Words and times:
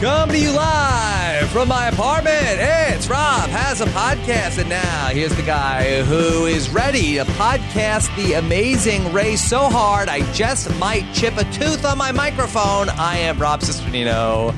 Coming 0.00 0.36
to 0.36 0.40
you 0.40 0.52
live 0.52 1.50
from 1.50 1.68
my 1.68 1.88
apartment. 1.88 2.58
It's 2.58 3.06
Rob 3.06 3.50
has 3.50 3.82
a 3.82 3.84
podcast, 3.84 4.56
and 4.58 4.70
now 4.70 5.08
here's 5.08 5.36
the 5.36 5.42
guy 5.42 6.02
who 6.04 6.46
is 6.46 6.70
ready 6.70 7.16
to 7.16 7.24
podcast 7.26 8.16
the 8.16 8.32
amazing 8.32 9.12
race 9.12 9.46
so 9.46 9.68
hard 9.68 10.08
I 10.08 10.20
just 10.32 10.74
might 10.78 11.04
chip 11.12 11.36
a 11.36 11.44
tooth 11.52 11.84
on 11.84 11.98
my 11.98 12.12
microphone. 12.12 12.88
I 12.88 13.18
am 13.18 13.38
Rob 13.38 13.60
Cesternino. 13.60 14.54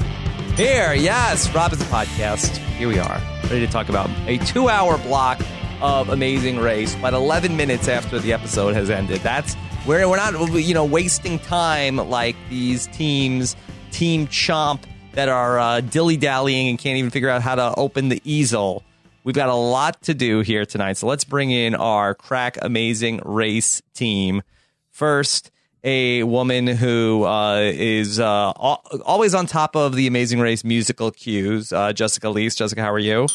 Here, 0.54 0.94
yes, 0.94 1.52
Rob 1.52 1.72
is 1.72 1.80
a 1.80 1.86
podcast. 1.86 2.58
Here 2.76 2.86
we 2.86 3.00
are, 3.00 3.20
ready 3.42 3.66
to 3.66 3.72
talk 3.72 3.88
about 3.88 4.08
a 4.28 4.38
two-hour 4.38 4.96
block 4.98 5.40
of 5.80 6.08
amazing 6.10 6.60
race, 6.60 6.94
but 7.02 7.14
11 7.14 7.56
minutes 7.56 7.88
after 7.88 8.20
the 8.20 8.32
episode 8.32 8.74
has 8.74 8.90
ended. 8.90 9.20
That's 9.22 9.54
where 9.86 10.08
we're 10.08 10.18
not, 10.18 10.34
you 10.52 10.72
know, 10.74 10.84
wasting 10.84 11.40
time 11.40 11.96
like 11.96 12.36
these 12.48 12.86
teams, 12.86 13.56
Team 13.90 14.28
Chomp 14.28 14.84
that 15.12 15.28
are 15.28 15.58
uh, 15.58 15.80
dilly 15.80 16.16
dallying 16.16 16.68
and 16.68 16.78
can't 16.78 16.96
even 16.98 17.10
figure 17.10 17.28
out 17.28 17.42
how 17.42 17.54
to 17.54 17.74
open 17.76 18.08
the 18.08 18.20
easel. 18.24 18.82
We've 19.24 19.34
got 19.34 19.48
a 19.48 19.54
lot 19.54 20.02
to 20.02 20.14
do 20.14 20.40
here 20.40 20.66
tonight, 20.66 20.96
so 20.96 21.06
let's 21.06 21.24
bring 21.24 21.50
in 21.50 21.74
our 21.74 22.14
crack 22.14 22.58
amazing 22.60 23.20
race 23.24 23.80
team. 23.94 24.42
First, 24.90 25.50
a 25.84 26.22
woman 26.22 26.66
who 26.66 27.24
uh, 27.24 27.60
is 27.62 28.20
uh, 28.20 28.52
always 28.52 29.34
on 29.34 29.46
top 29.46 29.76
of 29.76 29.94
the 29.94 30.06
Amazing 30.06 30.40
Race 30.40 30.64
musical 30.64 31.10
cues, 31.10 31.72
uh, 31.72 31.92
Jessica 31.92 32.28
Liese. 32.28 32.56
Jessica, 32.56 32.82
how 32.82 32.92
are 32.92 32.98
you? 32.98 33.26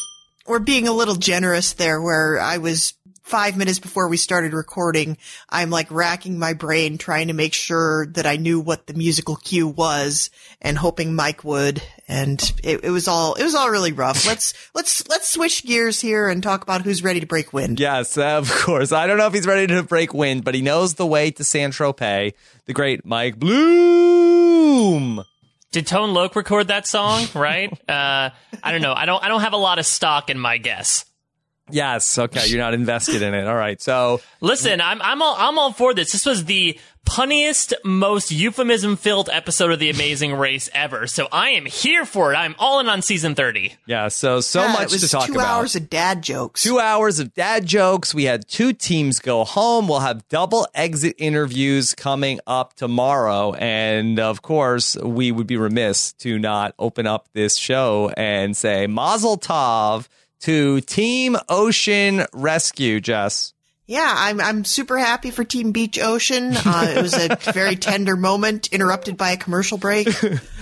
We're 0.46 0.58
being 0.58 0.88
a 0.88 0.92
little 0.92 1.16
generous 1.16 1.74
there, 1.74 2.00
where 2.00 2.40
I 2.40 2.56
was 2.56 2.94
five 3.28 3.58
minutes 3.58 3.78
before 3.78 4.08
we 4.08 4.16
started 4.16 4.54
recording, 4.54 5.18
I'm 5.50 5.68
like 5.68 5.90
racking 5.90 6.38
my 6.38 6.54
brain 6.54 6.96
trying 6.96 7.28
to 7.28 7.34
make 7.34 7.52
sure 7.52 8.06
that 8.14 8.24
I 8.24 8.36
knew 8.36 8.58
what 8.58 8.86
the 8.86 8.94
musical 8.94 9.36
cue 9.36 9.68
was 9.68 10.30
and 10.62 10.78
hoping 10.78 11.14
Mike 11.14 11.44
would. 11.44 11.82
And 12.08 12.40
it, 12.64 12.84
it 12.84 12.90
was 12.90 13.06
all, 13.06 13.34
it 13.34 13.44
was 13.44 13.54
all 13.54 13.70
really 13.70 13.92
rough. 13.92 14.26
Let's, 14.26 14.54
let's, 14.74 15.06
let's 15.08 15.28
switch 15.28 15.64
gears 15.64 16.00
here 16.00 16.28
and 16.28 16.42
talk 16.42 16.62
about 16.62 16.82
who's 16.82 17.04
ready 17.04 17.20
to 17.20 17.26
break 17.26 17.52
wind. 17.52 17.78
Yes, 17.78 18.16
of 18.16 18.50
course. 18.50 18.92
I 18.92 19.06
don't 19.06 19.18
know 19.18 19.26
if 19.26 19.34
he's 19.34 19.46
ready 19.46 19.66
to 19.74 19.82
break 19.82 20.14
wind, 20.14 20.42
but 20.42 20.54
he 20.54 20.62
knows 20.62 20.94
the 20.94 21.06
way 21.06 21.30
to 21.32 21.44
San 21.44 21.70
Tropez, 21.70 22.32
the 22.64 22.72
great 22.72 23.04
Mike 23.04 23.38
Bloom. 23.38 25.22
Did 25.70 25.86
Tone 25.86 26.14
Loc 26.14 26.34
record 26.34 26.68
that 26.68 26.86
song? 26.86 27.26
Right? 27.34 27.70
uh, 27.88 28.30
I 28.62 28.72
don't 28.72 28.80
know. 28.80 28.94
I 28.94 29.04
don't. 29.04 29.22
I 29.22 29.28
don't 29.28 29.42
have 29.42 29.52
a 29.52 29.58
lot 29.58 29.78
of 29.78 29.84
stock 29.84 30.30
in 30.30 30.38
my 30.38 30.56
guess. 30.56 31.04
Yes. 31.70 32.18
Okay. 32.18 32.46
You're 32.46 32.58
not 32.58 32.74
invested 32.74 33.22
in 33.22 33.34
it. 33.34 33.46
All 33.46 33.54
right. 33.54 33.80
So 33.80 34.20
listen, 34.40 34.80
I'm 34.80 35.00
I'm 35.02 35.22
all 35.22 35.36
I'm 35.38 35.58
all 35.58 35.72
for 35.72 35.94
this. 35.94 36.12
This 36.12 36.26
was 36.26 36.44
the 36.44 36.78
punniest, 37.08 37.72
most 37.84 38.30
euphemism 38.30 38.94
filled 38.94 39.30
episode 39.32 39.72
of 39.72 39.78
The 39.78 39.88
Amazing 39.88 40.34
Race 40.34 40.68
ever. 40.74 41.06
So 41.06 41.26
I 41.32 41.50
am 41.50 41.64
here 41.64 42.04
for 42.04 42.34
it. 42.34 42.36
I'm 42.36 42.54
all 42.58 42.80
in 42.80 42.88
on 42.88 43.00
season 43.00 43.34
30. 43.34 43.74
Yeah. 43.86 44.08
So 44.08 44.40
so 44.40 44.62
yeah, 44.62 44.72
much 44.74 44.90
to 44.90 45.08
talk 45.08 45.26
two 45.26 45.32
about. 45.32 45.42
Two 45.42 45.46
hours 45.46 45.76
of 45.76 45.88
dad 45.88 46.22
jokes. 46.22 46.62
Two 46.62 46.78
hours 46.78 47.18
of 47.18 47.32
dad 47.32 47.64
jokes. 47.64 48.14
We 48.14 48.24
had 48.24 48.46
two 48.46 48.72
teams 48.74 49.20
go 49.20 49.44
home. 49.44 49.88
We'll 49.88 50.00
have 50.00 50.28
double 50.28 50.68
exit 50.74 51.14
interviews 51.18 51.94
coming 51.94 52.40
up 52.46 52.74
tomorrow, 52.74 53.54
and 53.54 54.20
of 54.20 54.42
course, 54.42 54.96
we 54.96 55.32
would 55.32 55.46
be 55.46 55.56
remiss 55.56 56.12
to 56.14 56.38
not 56.38 56.74
open 56.78 57.06
up 57.06 57.28
this 57.32 57.56
show 57.56 58.12
and 58.16 58.56
say 58.56 58.86
Mazel 58.86 59.38
Tov 59.38 60.08
to 60.40 60.80
Team 60.82 61.36
Ocean 61.48 62.24
Rescue, 62.32 63.00
Jess. 63.00 63.54
Yeah, 63.86 64.12
I'm 64.14 64.40
I'm 64.40 64.64
super 64.64 64.98
happy 64.98 65.30
for 65.30 65.44
Team 65.44 65.72
Beach 65.72 65.98
Ocean. 65.98 66.54
Uh, 66.54 66.92
it 66.96 67.00
was 67.02 67.14
a 67.14 67.36
very 67.52 67.74
tender 67.74 68.16
moment, 68.16 68.68
interrupted 68.70 69.16
by 69.16 69.30
a 69.30 69.36
commercial 69.38 69.78
break. 69.78 70.08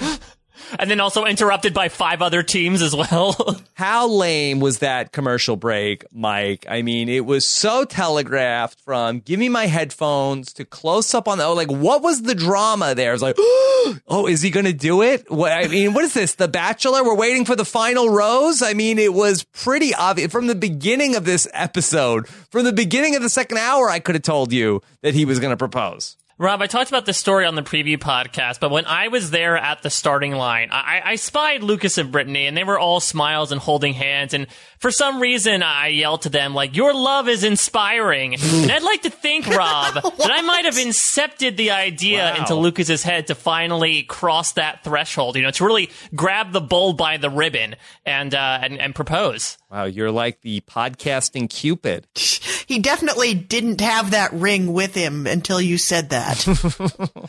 and 0.79 0.91
then 0.91 1.01
also 1.01 1.25
interrupted 1.25 1.75
by 1.75 1.89
five 1.89 2.23
other 2.23 2.43
teams 2.43 2.83
as 2.83 2.95
well. 2.95 3.61
How 3.75 4.09
lame 4.09 4.61
was 4.61 4.79
that 4.79 5.13
commercial 5.13 5.57
break, 5.57 6.05
Mike? 6.13 6.67
I 6.69 6.83
mean, 6.83 7.09
it 7.09 7.25
was 7.25 7.47
so 7.47 7.85
telegraphed 7.85 8.81
from 8.81 9.21
give 9.21 9.39
me 9.39 9.49
my 9.49 9.67
headphones 9.67 10.53
to 10.55 10.65
close 10.65 11.15
up 11.15 11.29
on 11.29 11.39
the, 11.39 11.45
oh, 11.45 11.55
like, 11.55 11.71
what 11.71 12.03
was 12.03 12.23
the 12.23 12.35
drama 12.35 12.95
there? 12.95 13.13
It's 13.13 13.23
like, 13.23 13.37
oh, 13.39 14.27
is 14.29 14.43
he 14.43 14.51
going 14.51 14.67
to 14.67 14.73
do 14.73 15.03
it? 15.03 15.31
What, 15.31 15.53
I 15.53 15.69
mean, 15.69 15.93
what 15.95 16.05
is 16.05 16.15
this? 16.15 16.35
The 16.35 16.49
Bachelor? 16.49 17.05
We're 17.05 17.17
waiting 17.17 17.45
for 17.45 17.57
the 17.57 17.65
final 17.65 18.11
rose? 18.11 18.63
I 18.63 18.73
mean, 18.73 18.99
it 18.99 19.13
was 19.13 19.45
pretty 19.45 19.95
obvious 19.95 20.33
from 20.33 20.47
the 20.47 20.55
beginning 20.55 21.17
of 21.17 21.25
this 21.25 21.49
episode, 21.53 22.29
from 22.29 22.65
the 22.65 22.73
beginning 22.73 23.17
of 23.17 23.23
the 23.23 23.29
second 23.29 23.59
hour, 23.59 23.89
I 23.89 23.99
could 23.99 24.15
have 24.15 24.23
told 24.23 24.53
you 24.53 24.83
that 25.03 25.15
he 25.15 25.25
was 25.25 25.39
going 25.39 25.53
to 25.53 25.57
propose. 25.57 26.17
Rob, 26.39 26.61
I 26.61 26.67
talked 26.67 26.91
about 26.91 27.07
this 27.07 27.17
story 27.17 27.47
on 27.47 27.55
the 27.55 27.63
preview 27.63 27.97
podcast, 27.97 28.61
but 28.61 28.71
when 28.71 28.85
I 28.85 29.09
was 29.09 29.31
there 29.31 29.57
at 29.57 29.81
the 29.81 29.89
starting 29.89 30.33
line, 30.33 30.69
I, 30.71 31.01
I, 31.03 31.17
spied 31.17 31.63
Lucas 31.63 31.97
and 31.97 32.13
Brittany, 32.13 32.47
and 32.47 32.55
they 32.55 32.63
were 32.63 32.79
all 32.79 33.01
smiles 33.01 33.53
and 33.53 33.61
holding 33.61 33.95
hands. 33.95 34.35
And 34.35 34.47
for 34.79 34.91
some 34.91 35.23
reason, 35.23 35.63
I 35.63 35.89
yelled 35.89 36.23
to 36.23 36.29
them, 36.29 36.53
like, 36.53 36.77
your 36.77 36.93
love 36.93 37.27
is 37.27 37.43
inspiring. 37.43 38.35
and 38.43 38.71
I'd 38.71 38.83
like 38.83 39.01
to 39.03 39.11
think, 39.11 39.47
Rob, 39.47 39.95
that 39.95 40.31
I 40.31 40.43
might 40.43 40.67
have 40.67 40.75
incepted 40.75 41.57
the 41.57 41.71
idea 41.71 42.35
wow. 42.35 42.37
into 42.37 42.55
Lucas's 42.55 43.03
head 43.03 43.29
to 43.29 43.35
finally 43.35 44.03
cross 44.03 44.53
that 44.53 44.85
threshold, 44.85 45.37
you 45.37 45.43
know, 45.43 45.51
to 45.53 45.65
really 45.65 45.89
grab 46.15 46.53
the 46.53 46.61
bull 46.61 46.93
by 46.93 47.17
the 47.17 47.31
ribbon 47.31 47.77
and, 48.05 48.35
uh, 48.35 48.59
and, 48.61 48.79
and 48.79 48.95
propose. 48.95 49.57
Wow, 49.71 49.85
you're 49.85 50.13
like 50.13 50.43
the 50.43 50.61
podcasting 50.63 51.51
Cupid. 51.51 52.07
He 52.67 52.81
definitely 52.81 53.33
didn't 53.33 53.81
have 53.81 54.11
that 54.11 54.33
ring 54.33 54.73
with 54.73 54.93
him 54.93 55.29
until 55.29 55.61
you 55.61 55.79
said 55.79 56.11
that. 56.11 56.45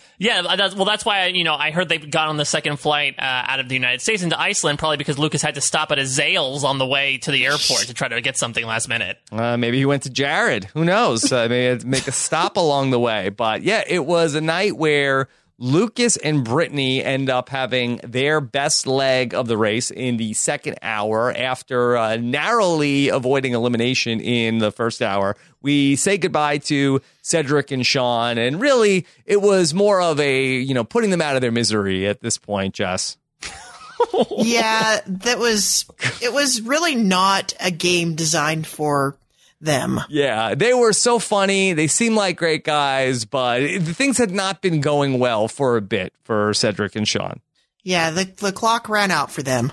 yeah, 0.18 0.42
that's, 0.56 0.74
well, 0.74 0.86
that's 0.86 1.06
why 1.06 1.28
you 1.28 1.44
know 1.44 1.54
I 1.54 1.70
heard 1.70 1.90
they 1.90 2.00
got 2.00 2.28
on 2.28 2.38
the 2.38 2.46
second 2.46 2.78
flight 2.78 3.20
uh, 3.20 3.22
out 3.22 3.60
of 3.60 3.70
the 3.70 3.76
United 3.76 4.02
States 4.02 4.24
into 4.24 4.40
Iceland, 4.40 4.80
probably 4.80 4.98
because 4.98 5.20
Lucas 5.20 5.44
had 5.44 5.54
to 5.54 5.62
stop 5.62 5.92
at 5.92 6.00
a 6.00 6.04
Zales 6.04 6.64
on 6.64 6.80
the 6.80 6.88
way 6.88 7.20
to 7.20 7.32
the 7.32 7.46
airport 7.46 7.82
to 7.82 7.94
try 7.94 8.08
to 8.08 8.20
get 8.20 8.36
something 8.36 8.66
last 8.66 8.90
minute. 8.90 9.20
Uh, 9.32 9.58
maybe 9.58 9.78
he 9.78 9.86
went 9.86 10.04
to 10.04 10.10
Jared. 10.10 10.64
Who 10.74 10.84
knows? 10.84 11.32
uh, 11.32 11.48
maybe 11.48 11.86
make 11.86 12.08
a 12.08 12.12
stop 12.12 12.58
along 12.58 12.90
the 12.90 13.00
way. 13.00 13.30
But 13.30 13.62
yeah, 13.62 13.84
it 13.86 14.08
was 14.08 14.34
a 14.34 14.42
night 14.42 14.76
where 14.76 15.30
Lucas 15.60 16.18
and 16.18 16.44
Brittany 16.44 17.04
end 17.04 17.30
up 17.30 17.50
having 17.50 18.00
their 18.04 18.40
best 18.40 18.86
leg 18.86 19.34
of 19.34 19.48
the 19.48 19.58
race 19.58 19.90
in 19.90 20.18
the 20.18 20.34
second 20.34 20.78
hour 20.84 21.34
after 21.36 21.98
uh, 21.98 22.16
narrowly 22.18 23.10
avoiding 23.10 23.54
elimination 23.54 24.20
in 24.20 24.60
the 24.60 24.72
first 24.72 25.02
hour. 25.02 25.36
We 25.64 25.96
say 25.96 26.20
goodbye 26.20 26.60
to 26.60 27.02
Cedric 27.24 27.72
and 27.72 27.86
Sean, 27.86 28.38
and 28.38 28.62
really 28.62 29.08
it 29.26 29.42
was 29.42 29.74
more 29.74 30.00
of 30.00 30.20
a, 30.20 30.58
you 30.58 30.76
know, 30.76 30.84
putting 30.84 31.10
them 31.10 31.22
out 31.22 31.36
of 31.36 31.42
their 31.42 31.52
misery 31.52 32.08
at 32.08 32.22
this 32.22 32.38
point, 32.38 32.76
Jess. 32.76 33.18
yeah, 34.38 35.02
that 35.08 35.40
was, 35.40 35.86
it 36.22 36.32
was 36.34 36.62
really 36.62 36.94
not 36.94 37.54
a 37.60 37.72
game 37.72 38.14
designed 38.14 38.68
for 38.68 39.18
them. 39.60 40.00
Yeah, 40.10 40.56
they 40.56 40.74
were 40.74 40.94
so 40.94 41.20
funny. 41.20 41.74
They 41.74 41.88
seem 41.88 42.16
like 42.16 42.38
great 42.38 42.64
guys, 42.64 43.26
but 43.26 43.60
the 43.60 43.94
things 43.94 44.18
had 44.18 44.32
not 44.32 44.62
been 44.62 44.82
going 44.82 45.20
well 45.20 45.48
for 45.48 45.78
a 45.78 45.82
bit 45.82 46.14
for 46.24 46.54
Cedric 46.54 46.96
and 46.96 47.08
Sean. 47.08 47.42
Yeah, 47.84 48.12
the 48.12 48.26
the 48.26 48.52
clock 48.52 48.90
ran 48.90 49.12
out 49.12 49.32
for 49.32 49.42
them. 49.42 49.72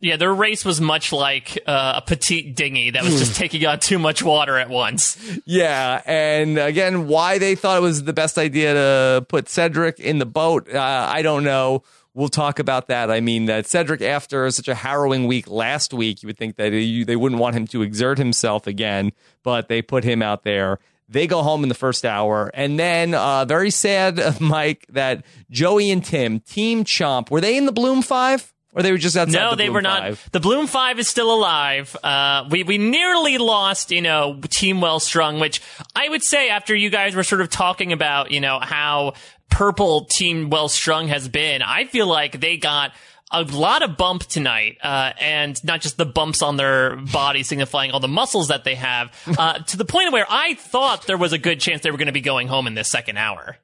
Yeah, 0.00 0.16
their 0.16 0.34
race 0.34 0.64
was 0.64 0.80
much 0.80 1.12
like 1.12 1.56
uh, 1.64 1.94
a 1.98 2.02
petite 2.02 2.56
dinghy 2.56 2.90
that 2.90 3.04
was 3.04 3.20
just 3.20 3.36
taking 3.36 3.64
on 3.66 3.78
too 3.78 4.00
much 4.00 4.20
water 4.20 4.58
at 4.58 4.68
once. 4.68 5.16
Yeah, 5.44 6.02
and 6.04 6.58
again, 6.58 7.06
why 7.06 7.38
they 7.38 7.54
thought 7.54 7.78
it 7.78 7.82
was 7.82 8.02
the 8.02 8.12
best 8.12 8.36
idea 8.36 8.74
to 8.74 9.24
put 9.28 9.48
Cedric 9.48 10.00
in 10.00 10.18
the 10.18 10.26
boat, 10.26 10.68
uh, 10.74 10.78
I 10.80 11.22
don't 11.22 11.44
know 11.44 11.84
we'll 12.14 12.28
talk 12.28 12.58
about 12.58 12.88
that. 12.88 13.10
I 13.10 13.20
mean, 13.20 13.46
that 13.46 13.66
Cedric, 13.66 14.02
after 14.02 14.50
such 14.50 14.68
a 14.68 14.74
harrowing 14.74 15.26
week 15.26 15.48
last 15.48 15.94
week, 15.94 16.22
you 16.22 16.26
would 16.26 16.38
think 16.38 16.56
that 16.56 16.70
they 16.70 17.16
wouldn't 17.16 17.40
want 17.40 17.56
him 17.56 17.66
to 17.68 17.82
exert 17.82 18.18
himself 18.18 18.66
again, 18.66 19.12
but 19.42 19.68
they 19.68 19.82
put 19.82 20.04
him 20.04 20.22
out 20.22 20.44
there. 20.44 20.78
They 21.08 21.26
go 21.26 21.42
home 21.42 21.62
in 21.62 21.68
the 21.68 21.74
first 21.74 22.04
hour. 22.04 22.50
And 22.54 22.78
then, 22.78 23.14
uh, 23.14 23.44
very 23.44 23.70
sad, 23.70 24.20
Mike, 24.40 24.86
that 24.90 25.24
Joey 25.50 25.90
and 25.90 26.04
Tim, 26.04 26.40
Team 26.40 26.84
Chomp, 26.84 27.30
were 27.30 27.40
they 27.40 27.56
in 27.56 27.66
the 27.66 27.72
Bloom 27.72 28.02
Five? 28.02 28.52
Or 28.74 28.82
they 28.82 28.90
were 28.90 28.98
just 28.98 29.16
outside. 29.16 29.38
No, 29.38 29.50
the 29.50 29.56
they 29.56 29.70
were 29.70 29.82
Five? 29.82 30.22
not. 30.24 30.32
The 30.32 30.40
Bloom 30.40 30.66
Five 30.66 30.98
is 30.98 31.06
still 31.08 31.32
alive. 31.32 31.94
Uh, 32.02 32.46
we 32.50 32.62
we 32.62 32.78
nearly 32.78 33.36
lost, 33.38 33.90
you 33.90 34.00
know, 34.00 34.40
Team 34.48 34.80
Well 34.80 34.98
Strung, 34.98 35.40
which 35.40 35.60
I 35.94 36.08
would 36.08 36.22
say 36.22 36.48
after 36.48 36.74
you 36.74 36.88
guys 36.88 37.14
were 37.14 37.24
sort 37.24 37.42
of 37.42 37.50
talking 37.50 37.92
about, 37.92 38.30
you 38.30 38.40
know, 38.40 38.58
how 38.60 39.12
purple 39.50 40.06
Team 40.06 40.48
Well 40.48 40.68
Strung 40.68 41.08
has 41.08 41.28
been. 41.28 41.60
I 41.60 41.84
feel 41.84 42.06
like 42.06 42.40
they 42.40 42.56
got 42.56 42.92
a 43.30 43.42
lot 43.42 43.82
of 43.82 43.96
bump 43.96 44.24
tonight, 44.24 44.76
uh, 44.82 45.12
and 45.20 45.62
not 45.64 45.80
just 45.80 45.96
the 45.96 46.04
bumps 46.04 46.42
on 46.42 46.56
their 46.56 46.96
body 46.96 47.42
signifying 47.42 47.90
all 47.90 48.00
the 48.00 48.08
muscles 48.08 48.48
that 48.48 48.64
they 48.64 48.74
have, 48.74 49.10
uh, 49.38 49.58
to 49.58 49.76
the 49.76 49.84
point 49.84 50.12
where 50.12 50.26
I 50.28 50.54
thought 50.54 51.06
there 51.06 51.16
was 51.16 51.32
a 51.32 51.38
good 51.38 51.60
chance 51.60 51.82
they 51.82 51.90
were 51.90 51.98
going 51.98 52.06
to 52.06 52.12
be 52.12 52.20
going 52.20 52.48
home 52.48 52.66
in 52.66 52.74
this 52.74 52.88
second 52.88 53.16
hour. 53.16 53.56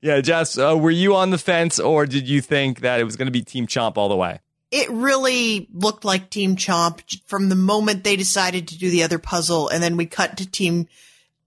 Yeah, 0.00 0.20
Jess, 0.20 0.56
uh, 0.56 0.76
were 0.78 0.90
you 0.90 1.16
on 1.16 1.30
the 1.30 1.38
fence, 1.38 1.78
or 1.80 2.06
did 2.06 2.28
you 2.28 2.40
think 2.40 2.80
that 2.80 3.00
it 3.00 3.04
was 3.04 3.16
going 3.16 3.26
to 3.26 3.32
be 3.32 3.42
Team 3.42 3.66
Chomp 3.66 3.96
all 3.96 4.08
the 4.08 4.16
way? 4.16 4.40
It 4.70 4.90
really 4.90 5.68
looked 5.72 6.04
like 6.04 6.30
Team 6.30 6.56
Chomp 6.56 7.00
from 7.26 7.48
the 7.48 7.56
moment 7.56 8.04
they 8.04 8.16
decided 8.16 8.68
to 8.68 8.78
do 8.78 8.90
the 8.90 9.02
other 9.02 9.18
puzzle, 9.18 9.68
and 9.68 9.82
then 9.82 9.96
we 9.96 10.06
cut 10.06 10.36
to 10.38 10.50
Team 10.50 10.88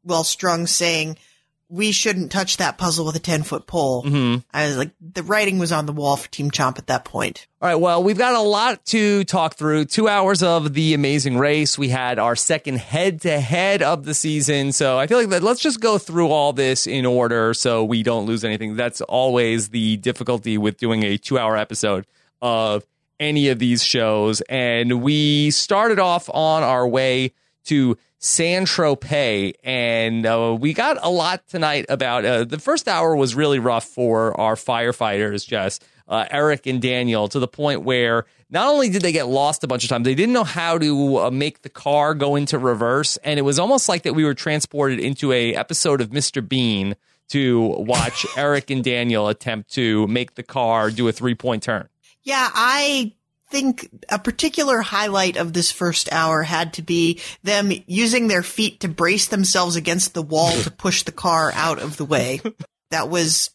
Well 0.04 0.24
Strung 0.24 0.68
saying, 0.68 1.18
we 1.72 1.94
shouldn't 1.94 2.34
touch 2.34 2.58
that 2.58 2.78
puzzle 2.78 3.06
with 3.06 3.16
a 3.16 3.20
10 3.20 3.44
foot 3.44 3.66
pole. 3.66 4.04
Mm-hmm. 4.04 4.40
I 4.54 4.68
was 4.68 4.78
like, 4.78 4.92
the 5.00 5.24
writing 5.24 5.58
was 5.58 5.72
on 5.72 5.86
the 5.86 5.94
wall 5.94 6.18
for 6.18 6.30
Team 6.30 6.52
Chomp 6.52 6.78
at 6.78 6.88
that 6.88 7.06
point. 7.06 7.48
All 7.62 7.70
right. 7.70 7.76
Well, 7.76 8.04
we've 8.04 8.18
got 8.18 8.36
a 8.36 8.42
lot 8.42 8.84
to 8.88 9.24
talk 9.24 9.56
through. 9.56 9.86
Two 9.86 10.10
hours 10.10 10.44
of 10.44 10.74
the 10.74 10.94
amazing 10.94 11.38
race. 11.38 11.78
We 11.78 11.88
had 11.88 12.20
our 12.20 12.36
second 12.36 12.80
head 12.80 13.22
to 13.22 13.40
head 13.40 13.82
of 13.82 14.04
the 14.04 14.14
season. 14.14 14.74
So 14.74 15.00
I 15.00 15.08
feel 15.08 15.18
like 15.18 15.30
that 15.30 15.44
let's 15.44 15.62
just 15.62 15.80
go 15.80 15.98
through 15.98 16.28
all 16.28 16.52
this 16.52 16.88
in 16.88 17.06
order 17.06 17.54
so 17.54 17.86
we 17.86 18.04
don't 18.04 18.26
lose 18.26 18.44
anything. 18.44 18.76
That's 18.76 19.00
always 19.00 19.70
the 19.70 19.96
difficulty 19.96 20.58
with 20.58 20.78
doing 20.78 21.04
a 21.04 21.18
two 21.18 21.40
hour 21.40 21.56
episode 21.56 22.06
of 22.42 22.84
any 23.22 23.48
of 23.48 23.60
these 23.60 23.84
shows. 23.84 24.42
And 24.50 25.02
we 25.02 25.52
started 25.52 26.00
off 26.00 26.30
on 26.34 26.64
our 26.64 26.86
way 26.86 27.34
to 27.66 27.98
San 28.18 28.66
Tropez, 28.66 29.54
and 29.64 30.26
uh, 30.26 30.56
we 30.60 30.74
got 30.74 30.98
a 31.02 31.10
lot 31.10 31.48
tonight 31.48 31.86
about. 31.90 32.26
Uh, 32.26 32.44
the 32.44 32.60
first 32.60 32.88
hour 32.88 33.16
was 33.16 33.34
really 33.34 33.60
rough 33.60 33.86
for 33.86 34.40
our 34.40 34.56
firefighters, 34.56 35.48
Jess, 35.48 35.80
uh, 36.08 36.26
Eric 36.30 36.68
and 36.68 36.82
Daniel, 36.82 37.28
to 37.30 37.40
the 37.40 37.48
point 37.48 37.82
where 37.82 38.26
not 38.52 38.68
only 38.68 38.90
did 38.90 39.02
they 39.02 39.12
get 39.12 39.28
lost 39.28 39.64
a 39.64 39.68
bunch 39.68 39.84
of 39.84 39.90
times, 39.90 40.06
they 40.06 40.14
didn't 40.14 40.34
know 40.34 40.44
how 40.44 40.78
to 40.78 41.18
uh, 41.18 41.32
make 41.32 41.64
the 41.64 41.70
car 41.70 42.14
go 42.14 42.36
into 42.36 42.60
reverse, 42.60 43.18
and 43.18 43.40
it 43.40 43.44
was 43.44 43.58
almost 43.58 43.90
like 43.90 44.04
that 44.04 44.14
we 44.14 44.24
were 44.24 44.36
transported 44.36 45.00
into 45.00 45.32
a 45.32 45.56
episode 45.56 46.00
of 46.00 46.10
Mr. 46.10 46.48
Bean 46.48 46.96
to 47.30 47.60
watch 47.60 48.26
Eric 48.38 48.70
and 48.70 48.84
Daniel 48.84 49.30
attempt 49.30 49.72
to 49.74 50.06
make 50.08 50.36
the 50.36 50.44
car 50.44 50.92
do 50.92 51.08
a 51.08 51.12
three 51.12 51.36
point 51.36 51.64
turn. 51.64 51.88
Yeah, 52.24 52.50
I 52.54 53.14
think 53.50 53.90
a 54.10 54.18
particular 54.18 54.82
highlight 54.82 55.36
of 55.38 55.54
this 55.54 55.72
first 55.72 56.12
hour 56.12 56.44
had 56.44 56.74
to 56.74 56.82
be 56.82 57.20
them 57.44 57.72
using 57.86 58.28
their 58.28 58.44
feet 58.44 58.80
to 58.80 58.88
brace 58.88 59.28
themselves 59.28 59.76
against 59.76 60.14
the 60.14 60.22
wall 60.22 60.52
to 60.62 60.72
push 60.78 61.04
the 61.04 61.12
car 61.12 61.52
out 61.54 61.80
of 61.80 61.98
the 61.98 62.06
way. 62.06 62.42
That 62.92 63.10
was 63.10 63.52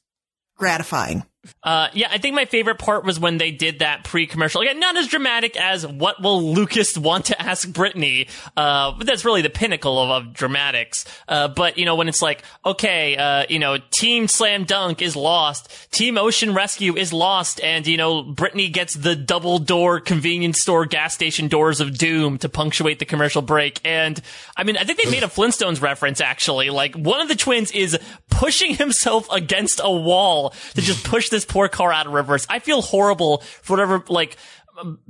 gratifying. 0.57 1.25
Uh, 1.63 1.89
yeah, 1.93 2.09
I 2.11 2.19
think 2.19 2.35
my 2.35 2.45
favorite 2.45 2.79
part 2.79 3.05
was 3.05 3.19
when 3.19 3.39
they 3.39 3.51
did 3.51 3.81
that 3.81 4.05
pre-commercial. 4.05 4.61
Again, 4.61 4.81
not 4.81 4.97
as 4.97 5.07
dramatic 5.07 5.57
as 5.57 5.87
what 5.87 6.23
will 6.23 6.53
Lucas 6.53 6.97
want 6.97 7.27
to 7.27 7.43
ask 7.43 7.71
Brittany. 7.73 8.29
Uh, 8.57 8.93
but 8.93 9.07
that's 9.07 9.25
really 9.25 9.43
the 9.43 9.51
pinnacle 9.51 9.99
of, 9.99 10.11
of 10.11 10.33
dramatics. 10.33 11.05
Uh, 11.29 11.49
but 11.49 11.79
you 11.79 11.85
know, 11.85 11.95
when 11.97 12.09
it's 12.09 12.23
like, 12.23 12.43
okay, 12.65 13.17
uh, 13.17 13.45
you 13.49 13.59
know, 13.59 13.79
Team 13.91 14.29
Slam 14.29 14.65
Dunk 14.65 15.03
is 15.03 15.17
lost, 15.17 15.91
Team 15.93 16.19
Ocean 16.19 16.55
Rescue 16.55 16.97
is 16.97 17.13
lost, 17.13 17.61
and 17.63 17.87
you 17.87 17.97
know, 17.97 18.23
Brittany 18.23 18.69
gets 18.69 18.95
the 18.95 19.17
double 19.17 19.59
door 19.59 20.01
convenience 20.01 20.61
store 20.61 20.87
gas 20.87 21.15
station 21.15 21.49
doors 21.49 21.81
of 21.81 21.97
doom 21.97 22.39
to 22.39 22.49
punctuate 22.49 22.99
the 22.99 23.05
commercial 23.05 23.43
break. 23.43 23.81
And 23.85 24.21
I 24.57 24.65
mean, 24.65 24.77
I 24.77 24.85
think 24.85 25.03
they 25.03 25.11
made 25.11 25.23
a 25.23 25.29
Flintstones 25.29 25.81
reference 25.81 26.21
actually. 26.21 26.71
Like 26.71 26.95
one 26.95 27.21
of 27.21 27.29
the 27.29 27.37
twins 27.37 27.71
is 27.73 27.99
pushing 28.31 28.75
himself 28.77 29.29
against 29.31 29.81
a 29.83 29.91
wall 29.91 30.55
to 30.75 30.81
just 30.81 31.05
push 31.05 31.29
this 31.37 31.45
poor 31.45 31.69
car 31.69 31.93
out 31.93 32.07
of 32.07 32.13
reverse. 32.13 32.47
I 32.49 32.59
feel 32.59 32.83
horrible 32.83 33.39
for 33.63 33.75
whatever, 33.75 34.03
like, 34.09 34.37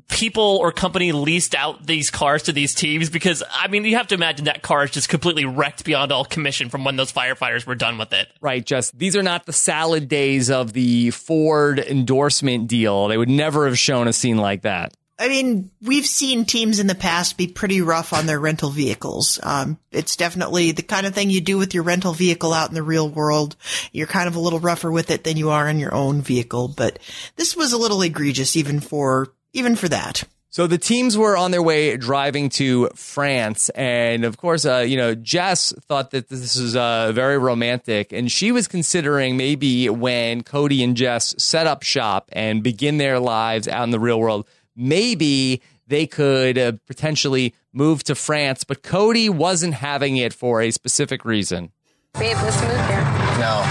people 0.09 0.59
or 0.61 0.71
company 0.71 1.11
leased 1.13 1.55
out 1.55 1.85
these 1.87 2.11
cars 2.11 2.45
to 2.45 2.53
these 2.53 2.75
teams 2.75 3.11
because, 3.11 3.43
I 3.53 3.69
mean, 3.69 3.85
you 3.85 3.97
have 3.97 4.07
to 4.09 4.15
imagine 4.15 4.45
that 4.45 4.63
car 4.63 4.85
is 4.85 4.93
just 4.93 5.09
completely 5.09 5.45
wrecked 5.45 5.85
beyond 5.85 6.13
all 6.13 6.25
commission 6.25 6.69
from 6.69 6.85
when 6.85 6.97
those 6.97 7.13
firefighters 7.13 7.67
were 7.67 7.75
done 7.75 7.99
with 7.99 8.13
it. 8.13 8.29
Right, 8.41 8.65
just 8.65 8.97
these 8.97 9.17
are 9.17 9.23
not 9.23 9.47
the 9.47 9.53
salad 9.53 10.09
days 10.09 10.51
of 10.51 10.73
the 10.73 11.11
Ford 11.11 11.79
endorsement 11.81 12.69
deal. 12.69 13.09
They 13.09 13.19
would 13.19 13.29
never 13.29 13.67
have 13.67 13.79
shown 13.79 14.07
a 14.09 14.13
scene 14.13 14.37
like 14.37 14.63
that. 14.63 14.95
I 15.19 15.29
mean, 15.29 15.71
we've 15.81 16.05
seen 16.05 16.45
teams 16.45 16.79
in 16.79 16.89
the 16.89 16.95
past 16.95 17.39
be 17.39 17.47
pretty 17.47 17.81
rough 17.81 18.13
on 18.13 18.27
their 18.27 18.39
rental 18.39 18.69
vehicles. 18.69 19.41
Um, 19.43 19.79
it's 19.91 20.15
definitely 20.15 20.73
the 20.73 20.83
kind 20.83 21.07
of 21.07 21.15
thing 21.15 21.31
you 21.31 21.41
do 21.41 21.57
with 21.57 21.73
your 21.73 21.85
rental 21.85 22.13
vehicle 22.13 22.53
out 22.53 22.69
in 22.69 22.75
the 22.75 22.83
real 22.83 23.09
world. 23.09 23.57
You're 23.93 24.07
kind 24.07 24.29
of 24.29 24.37
a 24.37 24.41
little 24.41 24.61
rougher 24.61 24.91
with 24.91 25.11
it 25.11 25.25
than 25.25 25.39
you 25.39 25.51
are 25.51 25.69
in 25.69 25.79
your 25.79 25.95
own 25.95 26.21
vehicle, 26.21 26.69
but 26.69 26.99
this 27.37 27.57
was 27.57 27.73
a 27.73 27.79
little 27.79 28.03
egregious 28.03 28.57
even 28.57 28.81
for, 28.81 29.33
even 29.55 29.75
for 29.75 29.89
that. 29.89 30.25
So 30.51 30.67
the 30.67 30.79
teams 30.79 31.19
were 31.19 31.37
on 31.37 31.51
their 31.51 31.63
way 31.63 31.99
driving 31.99 32.49
to 32.51 32.89
France, 32.95 33.69
and 33.71 34.25
of 34.25 34.39
course, 34.39 34.65
uh, 34.65 34.79
you 34.79 34.97
know, 34.97 35.15
Jess 35.15 35.73
thought 35.83 36.13
that 36.13 36.31
this 36.31 36.57
was 36.57 36.75
uh, 36.75 37.13
very 37.13 37.37
romantic, 37.37 38.11
and 38.11 38.33
she 38.33 38.53
was 38.53 38.67
considering 38.67 39.37
maybe 39.37 39.91
when 39.91 40.43
Cody 40.43 40.83
and 40.83 40.97
Jess 40.97 41.35
set 41.37 41.67
up 41.67 41.83
shop 41.83 42.31
and 42.33 42.63
begin 42.63 42.97
their 42.97 43.19
lives 43.19 43.69
out 43.69 43.85
in 43.85 43.91
the 43.91 44.01
real 44.01 44.19
world, 44.19 44.47
maybe 44.77 45.63
they 45.87 46.07
could 46.07 46.59
uh, 46.59 46.73
potentially 46.87 47.55
move 47.73 48.05
to 48.05 48.15
France, 48.15 48.65
but 48.65 48.83
Cody 48.83 49.29
wasn't 49.29 49.75
having 49.75 50.17
it 50.17 50.33
for 50.33 50.61
a 50.61 50.71
specific 50.71 51.25
reason. 51.25 51.73
Babe, 52.15 52.37
let's 52.43 52.61
move 52.63 52.71
here. 52.89 53.05
No. 53.39 53.61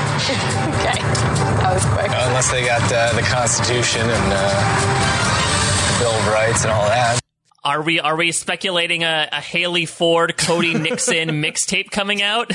okay. 0.80 1.02
That 1.02 1.72
was 1.74 1.86
quick. 1.86 2.06
Unless 2.06 2.52
they 2.52 2.66
got 2.66 2.92
uh, 2.92 3.14
the 3.14 3.24
Constitution 3.24 4.02
and 4.02 4.34
uh, 4.34 6.00
Bill 6.00 6.12
of 6.12 6.28
Rights 6.28 6.64
and 6.64 6.72
all 6.72 6.86
that. 6.88 7.20
Are 7.64 7.82
we 7.82 8.00
are 8.00 8.16
we 8.16 8.32
speculating 8.32 9.04
a, 9.04 9.28
a 9.32 9.42
Haley 9.42 9.88
Ford 9.88 10.38
Cody 10.38 10.76
Nickson 10.76 11.30
mixtape 11.44 11.90
coming 11.90 12.22
out? 12.22 12.52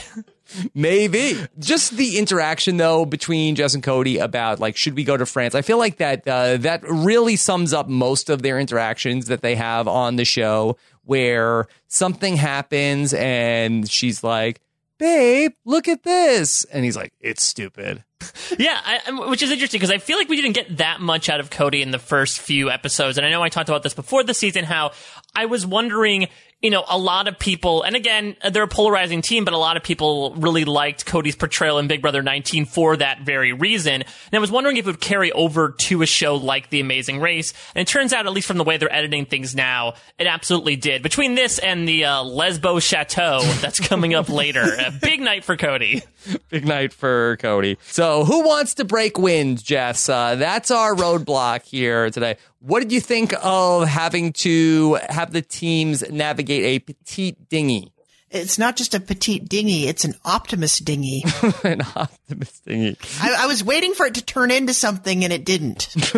Maybe 0.75 1.37
just 1.59 1.97
the 1.97 2.19
interaction 2.19 2.77
though 2.77 3.05
between 3.05 3.55
Jess 3.55 3.75
and 3.75 3.83
Cody 3.83 4.19
about 4.19 4.61
like 4.61 4.77
should 4.77 4.95
we 4.95 5.05
go 5.05 5.17
to 5.17 5.27
France? 5.27 5.55
I 5.55 5.63
feel 5.63 5.79
like 5.79 5.99
that 5.99 6.27
uh, 6.27 6.57
that 6.59 6.83
really 6.85 7.37
sums 7.37 7.73
up 7.73 7.89
most 7.89 8.31
of 8.31 8.43
their 8.43 8.59
interactions 8.59 9.27
that 9.27 9.43
they 9.43 9.55
have 9.55 9.87
on 9.89 10.17
the 10.17 10.25
show, 10.25 10.77
where 11.05 11.69
something 11.89 12.37
happens 12.37 13.15
and 13.15 13.89
she's 13.91 14.25
like, 14.25 14.61
"Babe, 14.99 15.53
look 15.65 15.89
at 15.89 16.03
this," 16.03 16.65
and 16.65 16.85
he's 16.85 16.97
like, 16.97 17.13
"It's 17.21 17.43
stupid." 17.43 18.05
yeah, 18.59 18.79
I, 18.85 19.29
which 19.29 19.43
is 19.43 19.51
interesting 19.51 19.79
because 19.79 19.91
I 19.91 19.99
feel 19.99 20.19
like 20.19 20.29
we 20.29 20.37
didn't 20.37 20.55
get 20.55 20.77
that 20.79 21.01
much 21.01 21.29
out 21.29 21.41
of 21.41 21.51
Cody 21.51 21.81
in 21.83 21.91
the 21.91 21.99
first 21.99 22.41
few 22.41 22.71
episodes, 22.71 23.19
and 23.19 23.27
I 23.27 23.31
know 23.31 23.43
I 23.43 23.49
talked 23.49 23.69
about 23.69 23.83
this 23.83 23.95
before 23.95 24.25
the 24.25 24.35
season. 24.35 24.65
How 24.65 24.93
I 25.35 25.47
was 25.47 25.67
wondering 25.67 26.29
you 26.63 26.71
know, 26.71 26.85
a 26.89 26.99
lot 26.99 27.27
of 27.27 27.39
people, 27.39 27.83
and 27.83 27.97
again, 27.97 28.37
they're 28.53 28.65
a 28.65 28.69
polarizing 28.69 29.23
team, 29.23 29.47
but 29.47 29.55
a 29.55 29.59
lot 29.59 29.79
of 29.79 29.83
people 29.83 30.35
really 30.35 30.67
liked 30.67 31.07
Cody's 31.07 31.35
portrayal 31.35 31.79
in 31.79 31.87
Big 31.87 32.03
Brother 32.03 32.23
19 32.23 32.67
for 32.67 32.99
that 32.99 33.23
very 33.23 33.55
reason. 33.55 33.95
And 33.95 34.35
I 34.35 34.39
was 34.39 34.51
wondering 34.51 34.77
if 34.77 34.85
it 34.85 34.91
would 34.91 35.01
carry 35.01 35.33
over 35.33 35.71
to 35.71 36.03
a 36.03 36.07
show 36.07 36.37
like 36.37 36.69
The 36.69 36.81
Amazing 36.81 37.21
Race. 37.21 37.55
And 37.75 37.81
it 37.81 37.89
turns 37.89 38.13
out, 38.13 38.27
at 38.27 38.33
least 38.33 38.47
from 38.47 38.59
the 38.59 38.65
way 38.65 38.77
they're 38.77 38.93
editing 38.93 39.25
things 39.25 39.55
now, 39.55 39.95
it 40.19 40.27
absolutely 40.27 40.77
did. 40.77 41.03
Between 41.03 41.35
this 41.35 41.59
and 41.59 41.89
the 41.89 42.05
uh, 42.05 42.25
Lesbo 42.25 42.83
Chateau 42.83 43.41
that's 43.61 43.81
coming 43.81 44.13
up 44.13 44.29
later, 44.29 44.63
a 44.63 44.91
big 44.91 45.21
night 45.21 45.45
for 45.45 45.57
Cody. 45.57 46.03
Big 46.51 46.67
night 46.67 46.93
for 46.93 47.39
Cody. 47.39 47.79
So, 47.83 48.25
who 48.25 48.45
wants 48.45 48.75
to 48.75 48.85
break 48.85 49.19
wind, 49.19 49.65
Jess? 49.65 50.07
Uh, 50.07 50.35
that's 50.35 50.71
our 50.71 50.95
roadblock 50.95 51.63
here 51.63 52.11
today. 52.11 52.37
What 52.61 52.81
did 52.81 52.93
you 52.93 53.01
think 53.01 53.33
of 53.43 53.89
having 53.89 54.33
to 54.35 54.99
have 55.09 55.33
the 55.33 55.43
teams 55.43 56.09
navigate 56.11 56.65
a 56.65 56.79
petite 56.79 57.49
dinghy? 57.49 57.93
It's 58.31 58.59
not 58.59 58.77
just 58.77 58.95
a 58.95 59.01
petite 59.01 59.49
dinghy; 59.49 59.89
it's 59.89 60.05
an 60.05 60.15
Optimus 60.25 60.79
dinghy. 60.79 61.25
An 61.65 61.81
Optimus 61.97 62.61
dinghy. 62.61 62.97
I, 63.21 63.39
I 63.41 63.47
was 63.49 63.65
waiting 63.65 63.93
for 63.93 64.07
it 64.07 64.15
to 64.15 64.25
turn 64.25 64.53
into 64.53 64.73
something, 64.73 65.25
and 65.25 65.33
it 65.33 65.45
didn't. 65.45 65.89